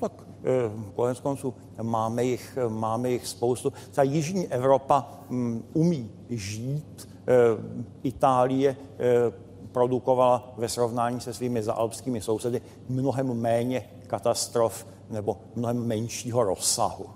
tak 0.00 0.12
eh, 0.44 0.92
konec 0.94 1.20
konců 1.20 1.54
máme 1.82 2.24
jich, 2.24 2.58
máme 2.68 3.10
jich 3.10 3.26
spoustu. 3.26 3.72
Ta 3.92 4.02
Jižní 4.02 4.48
Evropa 4.48 5.10
mm, 5.28 5.64
umí 5.72 6.10
žít, 6.30 7.08
eh, 7.08 7.32
Itálie 8.02 8.76
eh, 8.98 9.32
produkovala 9.72 10.54
ve 10.56 10.68
srovnání 10.68 11.20
se 11.20 11.34
svými 11.34 11.62
zaalpskými 11.62 12.20
sousedy 12.20 12.62
mnohem 12.88 13.34
méně 13.34 13.88
katastrof 14.06 14.86
nebo 15.10 15.36
mnohem 15.54 15.86
menšího 15.86 16.44
rozsahu. 16.44 17.06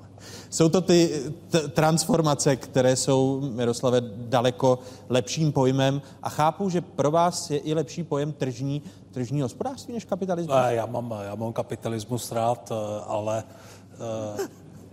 Jsou 0.51 0.69
to 0.69 0.81
ty 0.81 1.23
t- 1.51 1.69
transformace, 1.69 2.57
které 2.57 2.97
jsou, 2.97 3.41
Miroslave, 3.41 4.01
daleko 4.17 4.79
lepším 5.09 5.53
pojmem 5.53 6.03
a 6.23 6.29
chápu, 6.29 6.71
že 6.71 6.81
pro 6.81 7.11
vás 7.11 7.51
je 7.51 7.59
i 7.59 7.75
lepší 7.75 8.05
pojem 8.05 8.33
tržní, 8.33 8.83
tržní 9.11 9.43
hospodářství 9.43 9.95
než 9.95 10.05
kapitalismus? 10.05 10.57
Já 10.69 10.87
mám, 10.87 11.15
já 11.23 11.35
mám 11.35 11.53
kapitalismus 11.53 12.33
rád, 12.33 12.73
eh, 12.73 13.05
ale 13.07 13.45
uh, 14.35 14.47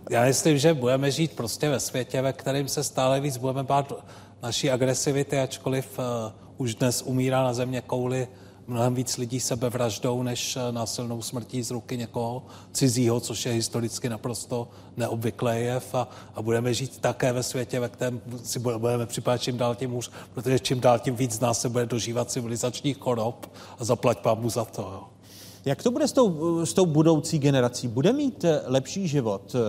já 0.10 0.26
myslím, 0.26 0.57
že 0.57 0.73
budeme 0.73 1.11
žít 1.11 1.35
prostě 1.35 1.69
ve 1.69 1.80
světě, 1.80 2.22
ve 2.22 2.34
kterém 2.34 2.68
se 2.68 2.84
stále 2.84 3.19
víc 3.19 3.38
budeme 3.38 3.64
bát 3.64 3.93
naší 4.43 4.72
agresivity, 4.72 5.39
ačkoliv 5.39 5.99
uh, 5.99 6.03
už 6.57 6.76
dnes 6.76 7.02
umírá 7.02 7.43
na 7.43 7.53
země 7.53 7.81
kouli 7.81 8.27
mnohem 8.68 8.96
víc 8.96 9.18
lidí 9.18 9.40
sebevraždou, 9.40 10.24
než 10.24 10.58
eh, 10.58 10.72
násilnou 10.72 11.22
smrtí 11.22 11.64
z 11.64 11.72
ruky 11.72 11.98
někoho 11.98 12.44
cizího, 12.72 13.20
což 13.20 13.46
je 13.46 13.52
historicky 13.52 14.10
naprosto 14.10 14.68
neobvyklé 14.98 15.60
jev 15.60 15.96
a, 15.96 16.08
a 16.36 16.42
budeme 16.42 16.74
žít 16.74 17.00
také 17.00 17.34
ve 17.34 17.44
světě, 17.44 17.80
ve 17.80 17.90
kterém 17.90 18.22
si 18.44 18.60
budeme 18.60 19.06
připadat 19.06 19.42
čím 19.42 19.58
dál 19.58 19.76
tím 19.76 19.92
hůř, 19.92 20.12
protože 20.34 20.60
čím 20.60 20.80
dál 20.80 21.00
tím 21.00 21.16
víc 21.16 21.32
z 21.32 21.40
nás 21.40 21.62
se 21.62 21.70
bude 21.70 21.86
dožívat 21.86 22.32
civilizačních 22.32 22.98
chorob 22.98 23.52
a 23.80 23.84
zaplať 23.84 24.20
pámu 24.20 24.50
za 24.50 24.66
to. 24.66 24.82
Jo. 24.82 25.04
Jak 25.66 25.84
to 25.84 25.92
bude 25.92 26.08
s 26.08 26.12
tou, 26.12 26.66
s 26.66 26.74
tou 26.74 26.86
budoucí 26.86 27.40
generací? 27.40 27.88
Bude 27.88 28.14
mít 28.14 28.44
eh, 28.44 28.62
lepší 28.66 29.08
život 29.08 29.56
eh, 29.56 29.60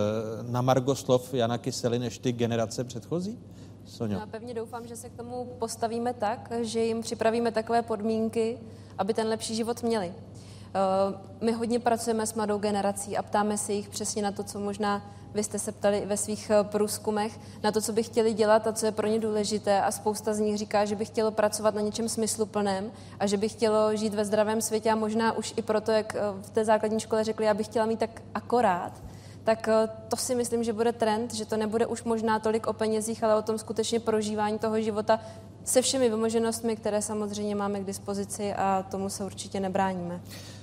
na 0.51 0.61
Margoslov 0.61 1.33
Jana 1.33 1.57
Kysely 1.57 1.99
než 1.99 2.17
ty 2.17 2.31
generace 2.31 2.83
předchozí? 2.83 3.39
Sonio. 3.85 4.19
Já 4.19 4.25
pevně 4.25 4.53
doufám, 4.53 4.87
že 4.87 4.95
se 4.95 5.09
k 5.09 5.15
tomu 5.15 5.47
postavíme 5.59 6.13
tak, 6.13 6.51
že 6.61 6.79
jim 6.79 7.01
připravíme 7.01 7.51
takové 7.51 7.81
podmínky, 7.81 8.57
aby 8.97 9.13
ten 9.13 9.27
lepší 9.27 9.55
život 9.55 9.83
měli. 9.83 10.13
Eh, 10.77 11.17
my 11.41 11.51
hodně 11.51 11.79
pracujeme 11.79 12.27
s 12.27 12.33
mladou 12.33 12.57
generací 12.57 13.17
a 13.17 13.23
ptáme 13.23 13.57
se 13.57 13.73
jich 13.73 13.89
přesně 13.89 14.21
na 14.21 14.31
to, 14.31 14.43
co 14.43 14.59
možná 14.59 15.01
vy 15.33 15.43
jste 15.43 15.59
se 15.59 15.71
ptali 15.71 16.03
ve 16.05 16.17
svých 16.17 16.49
eh, 16.49 16.63
průzkumech, 16.63 17.39
na 17.63 17.71
to, 17.71 17.81
co 17.81 17.93
by 17.93 18.03
chtěli 18.03 18.33
dělat 18.33 18.67
a 18.67 18.73
co 18.73 18.85
je 18.85 18.91
pro 18.91 19.07
ně 19.07 19.19
důležité. 19.19 19.81
A 19.81 19.91
spousta 19.91 20.33
z 20.33 20.39
nich 20.39 20.57
říká, 20.57 20.85
že 20.85 20.95
by 20.95 21.05
chtělo 21.05 21.31
pracovat 21.31 21.75
na 21.75 21.81
něčem 21.81 22.09
smysluplném 22.09 22.91
a 23.19 23.27
že 23.27 23.37
by 23.37 23.49
chtělo 23.49 23.95
žít 23.95 24.13
ve 24.13 24.25
zdravém 24.25 24.61
světě. 24.61 24.91
A 24.91 24.95
možná 24.95 25.37
už 25.37 25.53
i 25.57 25.61
proto, 25.61 25.91
jak 25.91 26.15
eh, 26.15 26.19
v 26.41 26.49
té 26.49 26.65
základní 26.65 26.99
škole 26.99 27.23
řekli, 27.23 27.45
já 27.45 27.53
bych 27.53 27.65
chtěla 27.65 27.85
mít 27.85 27.99
tak 27.99 28.21
akorát, 28.33 29.03
tak 29.43 29.69
to 30.07 30.17
si 30.17 30.35
myslím, 30.35 30.63
že 30.63 30.73
bude 30.73 30.91
trend, 30.91 31.33
že 31.33 31.45
to 31.45 31.57
nebude 31.57 31.85
už 31.85 32.03
možná 32.03 32.39
tolik 32.39 32.67
o 32.67 32.73
penězích, 32.73 33.23
ale 33.23 33.35
o 33.35 33.41
tom 33.41 33.57
skutečně 33.57 33.99
prožívání 33.99 34.59
toho 34.59 34.81
života 34.81 35.19
se 35.67 35.81
všemi 35.81 36.09
vymoženostmi, 36.09 36.75
které 36.75 37.01
samozřejmě 37.01 37.55
máme 37.55 37.79
k 37.79 37.85
dispozici 37.85 38.53
a 38.53 38.85
tomu 38.91 39.09
se 39.09 39.25
určitě 39.25 39.59
nebráníme. 39.59 40.21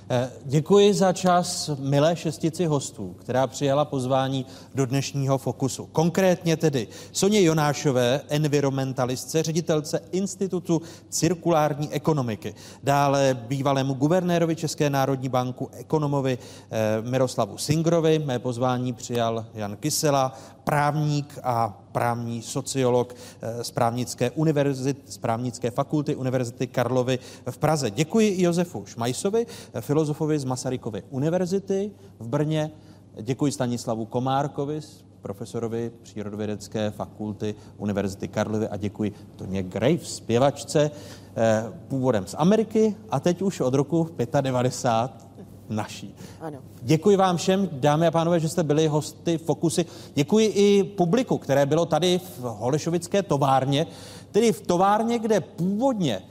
Eh, 0.09 0.31
děkuji 0.45 0.93
za 0.93 1.13
čas 1.13 1.69
milé 1.79 2.15
šestici 2.15 2.65
hostů, 2.65 3.15
která 3.19 3.47
přijala 3.47 3.85
pozvání 3.85 4.45
do 4.75 4.85
dnešního 4.85 5.37
fokusu. 5.37 5.85
Konkrétně 5.85 6.57
tedy 6.57 6.87
Soně 7.11 7.41
Jonášové, 7.41 8.21
environmentalistce, 8.29 9.43
ředitelce 9.43 10.01
Institutu 10.11 10.81
cirkulární 11.09 11.93
ekonomiky. 11.93 12.55
Dále 12.83 13.33
bývalému 13.47 13.93
guvernérovi 13.93 14.55
České 14.55 14.89
národní 14.89 15.29
banku, 15.29 15.69
ekonomovi 15.73 16.37
eh, 16.37 17.01
Miroslavu 17.01 17.57
Singrovi. 17.57 18.19
Mé 18.19 18.39
pozvání 18.39 18.93
přijal 18.93 19.45
Jan 19.53 19.77
Kysela, 19.77 20.37
právník 20.65 21.39
a 21.43 21.81
právní 21.91 22.41
sociolog 22.41 23.15
eh, 23.41 23.63
z 23.63 23.71
právnické, 23.71 24.31
z 25.05 25.17
právnické 25.17 25.71
fakulty 25.71 26.15
Univerzity 26.15 26.67
Karlovy 26.67 27.19
v 27.49 27.57
Praze. 27.57 27.91
Děkuji 27.91 28.41
Josefu 28.41 28.85
Šmajsovi, 28.85 29.45
eh, 29.73 29.81
filozofovi 29.81 30.39
z 30.39 30.45
Masarykovy 30.45 31.03
univerzity 31.09 31.91
v 32.19 32.27
Brně. 32.27 32.71
Děkuji 33.21 33.51
Stanislavu 33.51 34.05
Komárkovi, 34.05 34.79
profesorovi 35.21 35.91
přírodovědecké 36.03 36.91
fakulty 36.91 37.55
Univerzity 37.77 38.27
Karlovy 38.27 38.67
a 38.67 38.77
děkuji 38.77 39.13
Toně 39.35 39.63
Graves, 39.63 40.15
zpěvačce 40.15 40.91
eh, 41.37 41.65
původem 41.87 42.27
z 42.27 42.35
Ameriky 42.37 42.95
a 43.09 43.19
teď 43.19 43.41
už 43.41 43.59
od 43.59 43.73
roku 43.73 44.09
95 44.41 45.24
naší. 45.69 46.15
Ano. 46.41 46.57
Děkuji 46.81 47.17
vám 47.17 47.37
všem, 47.37 47.69
dámy 47.71 48.07
a 48.07 48.11
pánové, 48.11 48.39
že 48.39 48.49
jste 48.49 48.63
byli 48.63 48.87
hosty 48.87 49.37
Fokusy. 49.37 49.85
Děkuji 50.15 50.47
i 50.47 50.83
publiku, 50.83 51.37
které 51.37 51.65
bylo 51.65 51.85
tady 51.85 52.19
v 52.19 52.39
Holešovické 52.41 53.23
továrně, 53.23 53.87
tedy 54.31 54.51
v 54.51 54.61
továrně, 54.61 55.19
kde 55.19 55.41
původně 55.41 56.21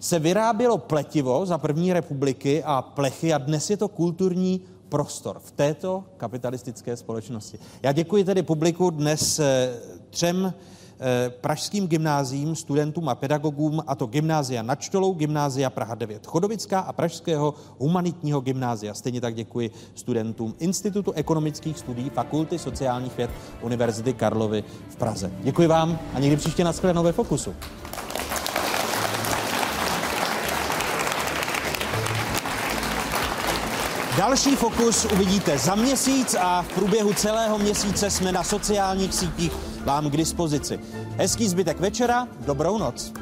se 0.00 0.18
vyrábělo 0.18 0.78
pletivo 0.78 1.46
za 1.46 1.58
první 1.58 1.92
republiky 1.92 2.62
a 2.64 2.82
plechy 2.82 3.34
a 3.34 3.38
dnes 3.38 3.70
je 3.70 3.76
to 3.76 3.88
kulturní 3.88 4.60
prostor 4.88 5.38
v 5.38 5.50
této 5.50 6.04
kapitalistické 6.16 6.96
společnosti. 6.96 7.58
Já 7.82 7.92
děkuji 7.92 8.24
tedy 8.24 8.42
publiku 8.42 8.90
dnes 8.90 9.38
eh, 9.38 9.74
třem 10.10 10.54
pražským 11.40 11.88
gymnázím, 11.88 12.56
studentům 12.56 13.08
a 13.08 13.14
pedagogům, 13.14 13.82
a 13.86 13.94
to 13.94 14.06
gymnázia 14.06 14.62
nad 14.62 14.80
Čtolou, 14.80 15.14
gymnázia 15.14 15.70
Praha 15.70 15.94
9 15.94 16.26
Chodovická 16.26 16.80
a 16.80 16.92
Pražského 16.92 17.54
humanitního 17.78 18.40
gymnázia. 18.40 18.94
Stejně 18.94 19.20
tak 19.20 19.34
děkuji 19.34 19.70
studentům 19.94 20.54
Institutu 20.58 21.12
ekonomických 21.12 21.78
studií 21.78 22.10
Fakulty 22.10 22.58
sociálních 22.58 23.16
věd 23.16 23.30
Univerzity 23.62 24.12
Karlovy 24.12 24.64
v 24.88 24.96
Praze. 24.96 25.32
Děkuji 25.40 25.66
vám 25.68 25.98
a 26.14 26.20
někdy 26.20 26.36
příště 26.36 26.64
na 26.64 26.72
ve 27.02 27.12
Fokusu. 27.12 27.54
Další 34.18 34.56
fokus 34.56 35.04
uvidíte 35.04 35.58
za 35.58 35.74
měsíc 35.74 36.36
a 36.40 36.62
v 36.62 36.68
průběhu 36.74 37.12
celého 37.12 37.58
měsíce 37.58 38.10
jsme 38.10 38.32
na 38.32 38.44
sociálních 38.44 39.14
sítích 39.14 39.52
vám 39.86 40.10
k 40.10 40.16
dispozici. 40.16 40.78
Hezký 41.16 41.48
zbytek 41.48 41.80
večera, 41.80 42.28
dobrou 42.46 42.78
noc. 42.78 43.12